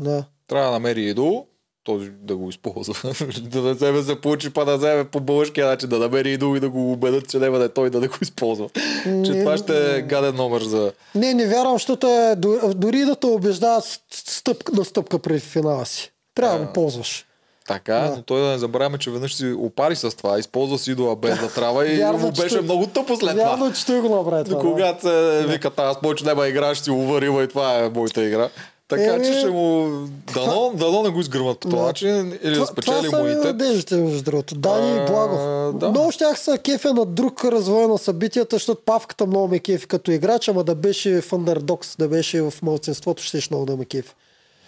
Да. 0.00 0.24
Трябва 0.48 0.66
да 0.66 0.72
намери 0.72 1.08
идол, 1.08 1.46
този 1.84 2.10
да 2.12 2.36
го 2.36 2.48
използва. 2.48 2.94
да 3.40 3.60
не 3.60 3.72
вземе 3.72 4.02
се 4.02 4.14
получи, 4.16 4.50
па 4.50 4.64
да 4.64 4.76
вземе 4.76 5.04
по 5.04 5.20
българския 5.20 5.66
начин, 5.66 5.88
да 5.88 5.98
намери 5.98 6.32
идол 6.32 6.56
и 6.56 6.60
да 6.60 6.70
го 6.70 6.92
убедят, 6.92 7.28
че 7.28 7.38
няма 7.38 7.58
да 7.58 7.64
е 7.64 7.68
той 7.68 7.90
да 7.90 8.00
не 8.00 8.08
го 8.08 8.14
използва. 8.22 8.68
че 9.04 9.32
това 9.34 9.56
ще 9.56 9.96
е 9.96 10.02
гаден 10.02 10.34
номер 10.34 10.62
за... 10.62 10.92
Не, 11.14 11.34
не 11.34 11.46
вярвам, 11.46 11.72
защото 11.72 12.06
е, 12.08 12.34
до- 12.36 12.72
дори 12.74 12.98
да 12.98 13.16
те 13.16 13.26
убеждават 13.26 13.84
стъпка 14.26 14.72
на 14.72 14.84
стъпка 14.84 15.18
преди 15.18 15.40
финала 15.40 15.86
си. 15.86 16.12
Трябва 16.34 16.58
да 16.58 16.64
го 16.64 16.72
ползваш. 16.72 17.26
Така, 17.68 17.94
Да. 17.94 18.10
но 18.10 18.22
той 18.22 18.40
да 18.40 18.46
не 18.46 18.58
забравяме, 18.58 18.98
че 18.98 19.10
веднъж 19.10 19.34
си 19.34 19.46
опари 19.52 19.96
с 19.96 20.10
това, 20.12 20.38
използва 20.38 20.78
си 20.78 20.90
идола 20.90 21.16
без 21.16 21.38
да 21.38 21.48
трябва 21.50 21.86
и 21.86 21.96
Вярно, 21.96 22.18
му 22.18 22.32
че 22.32 22.42
беше 22.42 22.54
той- 22.54 22.64
много 22.64 22.86
тъпо 22.86 23.16
след 23.16 23.30
това. 23.30 23.44
Вярно, 23.46 23.72
че 23.72 23.86
той 23.86 24.00
го 24.00 24.16
направи 24.16 24.44
това. 24.44 24.56
да. 24.56 24.62
Когато 24.62 25.00
се 25.02 25.44
вика, 25.46 25.70
аз 25.76 26.00
повече 26.00 26.24
няма 26.24 26.48
игра, 26.48 26.74
ще 26.74 26.84
си 26.84 26.90
уварила 26.90 27.44
и 27.44 27.48
това 27.48 27.74
е 27.74 27.90
моята 27.90 28.24
игра. 28.24 28.48
Така 28.88 29.02
Е, 29.04 29.22
че 29.22 29.32
ще 29.32 29.46
му... 29.46 29.88
Дано, 30.34 30.72
дано 30.74 31.02
не 31.02 31.08
го 31.08 31.20
изгърмат 31.20 31.58
по 31.60 31.68
този 31.68 31.76
Да. 31.76 31.86
начин 31.86 32.10
или 32.42 32.50
да 32.50 32.54
Това, 32.54 32.66
спечели 32.66 32.96
това 32.96 33.10
са 33.10 33.22
ми 33.22 33.30
имунитет. 33.30 33.44
надеждите, 33.44 33.96
между 33.96 34.22
другото. 34.22 34.54
Дани 34.54 34.88
и 34.88 34.98
А, 34.98 35.06
Благо. 35.06 35.36
да. 35.78 35.90
Много 35.90 36.12
щях 36.12 36.38
са 36.40 36.58
кефя 36.58 36.94
на 36.94 37.04
друг 37.04 37.44
развой 37.44 37.86
на 37.86 37.98
събитията, 37.98 38.56
защото 38.56 38.82
Павката 38.82 39.26
много 39.26 39.48
ме 39.48 39.58
кефи 39.58 39.86
като 39.86 40.10
играч, 40.10 40.48
ама 40.48 40.64
да 40.64 40.74
беше 40.74 41.20
в 41.20 41.30
Underdogs, 41.30 41.98
да 41.98 42.08
беше 42.08 42.42
в 42.42 42.54
малцинството, 42.62 43.22
ще 43.22 43.40
много 43.50 43.66
да 43.66 43.76
ме 43.76 43.84
кефи. 43.84 44.14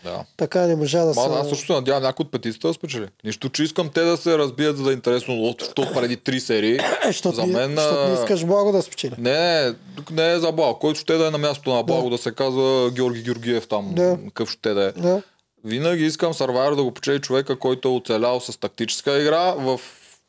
Да. 0.06 0.24
Така 0.36 0.66
не 0.66 0.76
можа 0.76 1.04
да 1.04 1.14
се... 1.14 1.20
аз 1.20 1.48
също 1.48 1.66
се 1.66 1.72
надявам 1.72 2.02
някой 2.02 2.24
от 2.24 2.32
петицата 2.32 2.68
да 2.68 2.74
спечели. 2.74 3.06
Нищо, 3.24 3.48
че 3.48 3.62
искам 3.62 3.88
те 3.88 4.00
да 4.00 4.16
се 4.16 4.38
разбият, 4.38 4.76
за 4.76 4.84
да 4.84 4.90
е 4.90 4.92
интересно, 4.92 5.54
защото 5.58 5.92
преди 5.94 6.16
три 6.16 6.40
серии. 6.40 6.78
Защото, 7.06 7.36
за 7.36 7.46
мен, 7.46 7.74
защото 7.76 8.08
не 8.08 8.14
искаш 8.14 8.44
Благо 8.44 8.72
да 8.72 8.82
спечели. 8.82 9.14
Не, 9.18 9.72
тук 9.96 10.10
не 10.10 10.32
е 10.32 10.38
за 10.38 10.52
Благо. 10.52 10.78
Който 10.78 11.00
ще 11.00 11.14
да 11.14 11.26
е 11.26 11.30
на 11.30 11.38
мястото 11.38 11.74
на 11.74 11.82
Благо, 11.82 12.10
да, 12.10 12.18
се 12.18 12.32
казва 12.32 12.90
Георги 12.90 13.22
Георгиев 13.22 13.68
там, 13.68 13.92
Да. 13.94 14.18
какъв 14.24 14.50
ще 14.50 14.74
да 14.74 14.84
е. 14.84 14.92
Да. 14.92 15.22
Винаги 15.64 16.04
искам 16.04 16.34
Survivor 16.34 16.76
да 16.76 16.82
го 16.82 16.92
печели 16.92 17.20
човека, 17.20 17.58
който 17.58 17.88
е 17.88 17.90
оцелял 17.90 18.40
с 18.40 18.60
тактическа 18.60 19.20
игра 19.20 19.52
в 19.52 19.80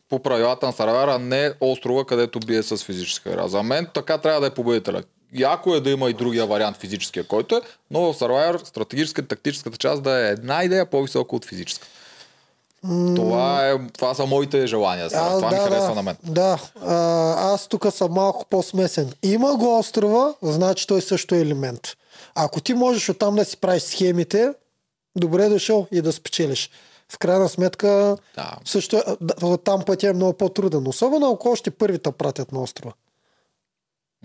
по 0.09 0.19
правилата 0.19 0.65
на 0.65 0.73
Survivor, 0.73 1.15
а 1.15 1.19
не 1.19 1.51
острова, 1.61 2.05
където 2.05 2.39
бие 2.39 2.63
с 2.63 2.77
физическа 2.77 3.29
игра. 3.29 3.47
За 3.47 3.63
мен 3.63 3.87
така 3.93 4.17
трябва 4.17 4.41
да 4.41 4.47
е 4.47 4.53
победителя. 4.53 5.03
Яко 5.33 5.75
е 5.75 5.81
да 5.81 5.89
има 5.89 6.09
и 6.09 6.13
другия 6.13 6.45
вариант, 6.45 6.77
физическия, 6.77 7.23
който 7.23 7.55
е, 7.55 7.61
но 7.91 8.01
в 8.01 8.19
Survivor 8.19 8.65
стратегическата, 8.65 9.27
тактическата 9.27 9.77
част 9.77 10.03
да 10.03 10.27
е 10.27 10.31
една 10.31 10.63
идея 10.63 10.85
по-висока 10.85 11.35
от 11.35 11.45
физическа. 11.45 11.87
Това, 13.15 13.67
е, 13.67 13.87
това 13.97 14.13
са 14.13 14.25
моите 14.25 14.67
желания. 14.67 15.09
Сега. 15.09 15.29
това 15.29 15.51
ми 15.51 15.57
харесва 15.57 15.87
да, 15.87 15.95
на 15.95 16.03
мен. 16.03 16.15
Да, 16.23 16.59
а, 16.81 16.95
аз 17.53 17.67
тук 17.67 17.93
съм 17.93 18.11
малко 18.11 18.45
по-смесен. 18.49 19.13
Има 19.23 19.55
го 19.55 19.79
острова, 19.79 20.33
значи 20.41 20.87
той 20.87 21.01
също 21.01 21.35
е 21.35 21.39
елемент. 21.39 21.87
Ако 22.35 22.61
ти 22.61 22.73
можеш 22.73 23.09
оттам 23.09 23.35
да 23.35 23.45
си 23.45 23.57
правиш 23.57 23.83
схемите, 23.83 24.53
добре 25.15 25.45
е 25.45 25.49
дошъл 25.49 25.87
и 25.91 26.01
да 26.01 26.11
спечелиш. 26.11 26.69
В 27.11 27.17
крайна 27.17 27.49
сметка, 27.49 28.17
Да. 28.35 28.51
също 28.65 29.03
да, 29.21 29.57
там 29.57 29.83
пътя 29.85 30.07
е 30.07 30.13
много 30.13 30.33
по-труден. 30.33 30.87
Особено 30.87 31.31
ако 31.31 31.49
още 31.49 31.71
първите 31.71 32.11
пратят 32.11 32.51
на 32.51 32.61
острова. 32.61 32.93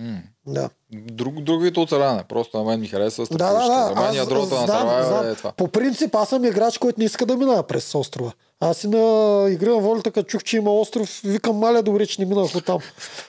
М. 0.02 0.22
Да. 0.46 0.70
Друг, 0.92 1.40
другите 1.40 1.80
оцеляне. 1.80 2.24
Просто 2.28 2.58
на 2.58 2.64
мен 2.64 2.80
ми 2.80 2.86
харесва 2.86 3.26
Да, 3.30 3.52
да, 3.52 3.68
да. 3.68 3.86
За 3.88 3.94
мен 3.94 4.04
Аз 4.04 4.16
ядрото 4.16 4.54
на 4.54 4.66
Survivor 4.68 5.06
знам. 5.06 5.28
е 5.30 5.34
това. 5.34 5.52
По 5.52 5.68
принцип, 5.68 6.14
аз 6.14 6.28
съм 6.28 6.44
играч, 6.44 6.78
който 6.78 7.00
не 7.00 7.04
иска 7.04 7.26
да 7.26 7.36
минава 7.36 7.62
през 7.62 7.94
острова. 7.94 8.32
Аз 8.60 8.84
и 8.84 8.88
на 8.88 9.46
игра 9.50 9.70
на 9.70 9.78
волята, 9.78 10.10
като 10.10 10.28
чух, 10.28 10.42
че 10.42 10.56
има 10.56 10.72
остров, 10.74 11.20
викам, 11.24 11.56
маля, 11.56 11.82
добре, 11.82 12.06
че 12.06 12.22
не 12.22 12.26
минах 12.28 12.56
от 12.56 12.64
там. 12.64 12.78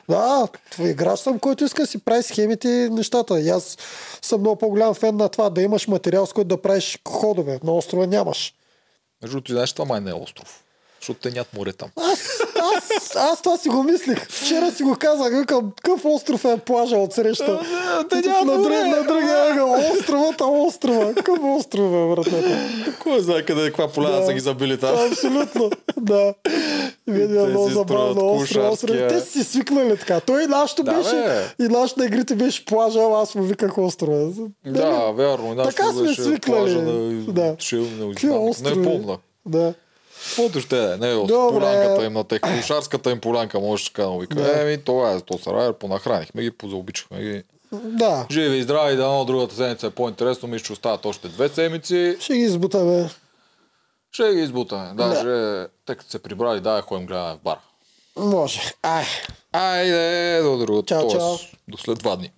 Да, 0.10 0.48
играч 0.80 1.20
съм, 1.20 1.40
който 1.40 1.64
иска 1.64 1.82
да 1.82 1.88
си 1.88 1.98
прави 2.06 2.24
схемите 2.24 2.70
и 2.70 2.90
нещата. 2.90 3.40
И 3.42 3.50
аз 3.50 3.78
съм 4.22 4.40
много 4.42 4.56
по-голям 4.56 4.94
фен 4.94 5.18
на 5.18 5.30
това, 5.30 5.50
да 5.50 5.62
имаш 5.62 5.88
материал, 5.88 6.26
с 6.26 6.34
който 6.34 6.48
да 6.48 6.62
правиш 6.62 7.00
ходове. 7.08 7.60
На 7.64 7.72
острова 7.72 8.08
нямаш. 8.08 8.54
Между 9.22 9.36
другото, 9.36 9.52
знаеш, 9.52 9.74
това 9.74 9.86
май 9.86 10.02
не 10.02 10.12
е 10.12 10.14
остров. 10.14 10.63
Защото 11.04 11.20
те 11.20 11.32
нямат 11.32 11.54
море 11.54 11.74
там. 11.74 11.90
Аз, 11.96 12.42
аз, 12.76 13.16
аз 13.16 13.42
това 13.42 13.58
си 13.58 13.70
го 13.70 13.84
мислих. 13.84 14.28
Вчера 14.30 14.72
си 14.72 14.84
го 14.84 14.96
казах, 15.00 15.40
викам, 15.40 15.72
какъв 15.76 16.06
остров 16.06 16.46
е 16.46 16.58
плажа 16.58 16.96
от 16.98 17.14
среща. 17.14 17.60
те 18.10 18.16
нямат 18.16 18.46
на, 18.46 18.54
друг, 18.54 18.74
на 18.74 19.04
другия 19.04 19.52
ъгъл. 19.52 19.76
Островът, 19.94 20.42
а 20.42 20.46
острова. 20.46 21.14
Какъв 21.14 21.40
остров 21.58 21.86
е, 21.86 22.16
братната? 22.16 22.58
Кой 23.00 23.22
знае 23.22 23.42
къде, 23.42 23.66
каква 23.68 23.88
поляна 23.88 24.20
Да. 24.20 24.26
са 24.26 24.34
ги 24.34 24.40
забили 24.40 24.80
там. 24.80 24.96
Абсолютно, 25.12 25.72
да. 25.98 26.34
Видя 27.08 27.46
много 27.46 27.70
забавно 27.70 28.46
строят 28.46 28.74
остров. 28.74 28.98
Те 29.10 29.22
си 29.22 29.44
свикнали 29.44 29.98
така. 29.98 30.20
Той 30.20 30.44
и 30.44 30.48
нашето 30.48 30.84
Да, 30.84 30.94
беше, 30.94 31.12
бе. 31.58 31.66
и 31.66 31.68
нашето 31.68 32.00
на 32.00 32.06
игрите 32.06 32.36
беше 32.36 32.66
плажа, 32.66 33.00
аз 33.16 33.36
му 33.36 33.44
виках 33.44 33.78
острова. 33.78 34.30
Да, 34.66 35.12
вярно. 35.12 35.56
Нашето 35.56 35.76
Така 35.76 35.92
сме 35.92 36.14
свикнали. 36.14 36.40
плажа 36.40 36.82
На... 36.82 37.24
Да. 37.34 37.56
Шил, 37.60 37.82
не, 37.82 38.76
не 38.76 38.84
помня. 38.84 39.18
Да. 39.46 39.74
Каквото 40.28 40.60
ще 40.60 40.84
е, 40.84 40.98
не 40.98 41.10
е 41.12 41.14
Добре. 41.14 41.60
полянката 41.60 42.06
им 42.06 42.14
на 42.14 42.24
тех, 42.24 42.42
кошарската 42.42 43.12
им 43.12 43.20
полянка, 43.20 43.60
може 43.60 43.86
така 43.86 44.04
да 44.04 44.18
вика. 44.18 44.36
Да. 44.36 44.62
Еми, 44.62 44.84
това 44.84 45.12
е, 45.12 45.22
то 45.22 45.38
Сарайер, 45.38 45.74
понахранихме 45.74 46.42
ги, 46.42 46.52
позаобичахме 46.52 47.22
ги. 47.22 47.44
Да. 47.74 48.26
Живи 48.32 48.58
и 48.58 48.64
здрави, 48.64 48.96
да, 48.96 49.26
другата 49.26 49.56
седмица 49.56 49.88
е 49.88 49.90
по-интересно, 49.90 50.48
мисля, 50.48 50.66
че 50.66 50.74
остават 50.74 51.06
още 51.06 51.28
две 51.28 51.50
седмици. 51.50 52.18
Ще 52.20 52.34
ги 52.34 52.40
избутаме. 52.40 53.10
Ще 54.12 54.34
ги 54.34 54.42
избутаме. 54.42 54.94
Даже, 54.94 55.68
тъй 55.86 55.96
като 55.96 56.10
се 56.10 56.20
прибрали, 56.20 56.60
да, 56.60 56.82
ходим 56.82 57.06
гледаме 57.08 57.34
в 57.34 57.44
бар. 57.44 57.58
Може. 58.18 58.62
Ай. 58.84 59.06
Айде, 59.52 60.42
до 60.44 60.58
другото. 60.58 60.86
Чао, 60.86 61.12
чао. 61.12 61.36
До 61.68 61.78
след 61.78 61.98
два 61.98 62.16
дни. 62.16 62.32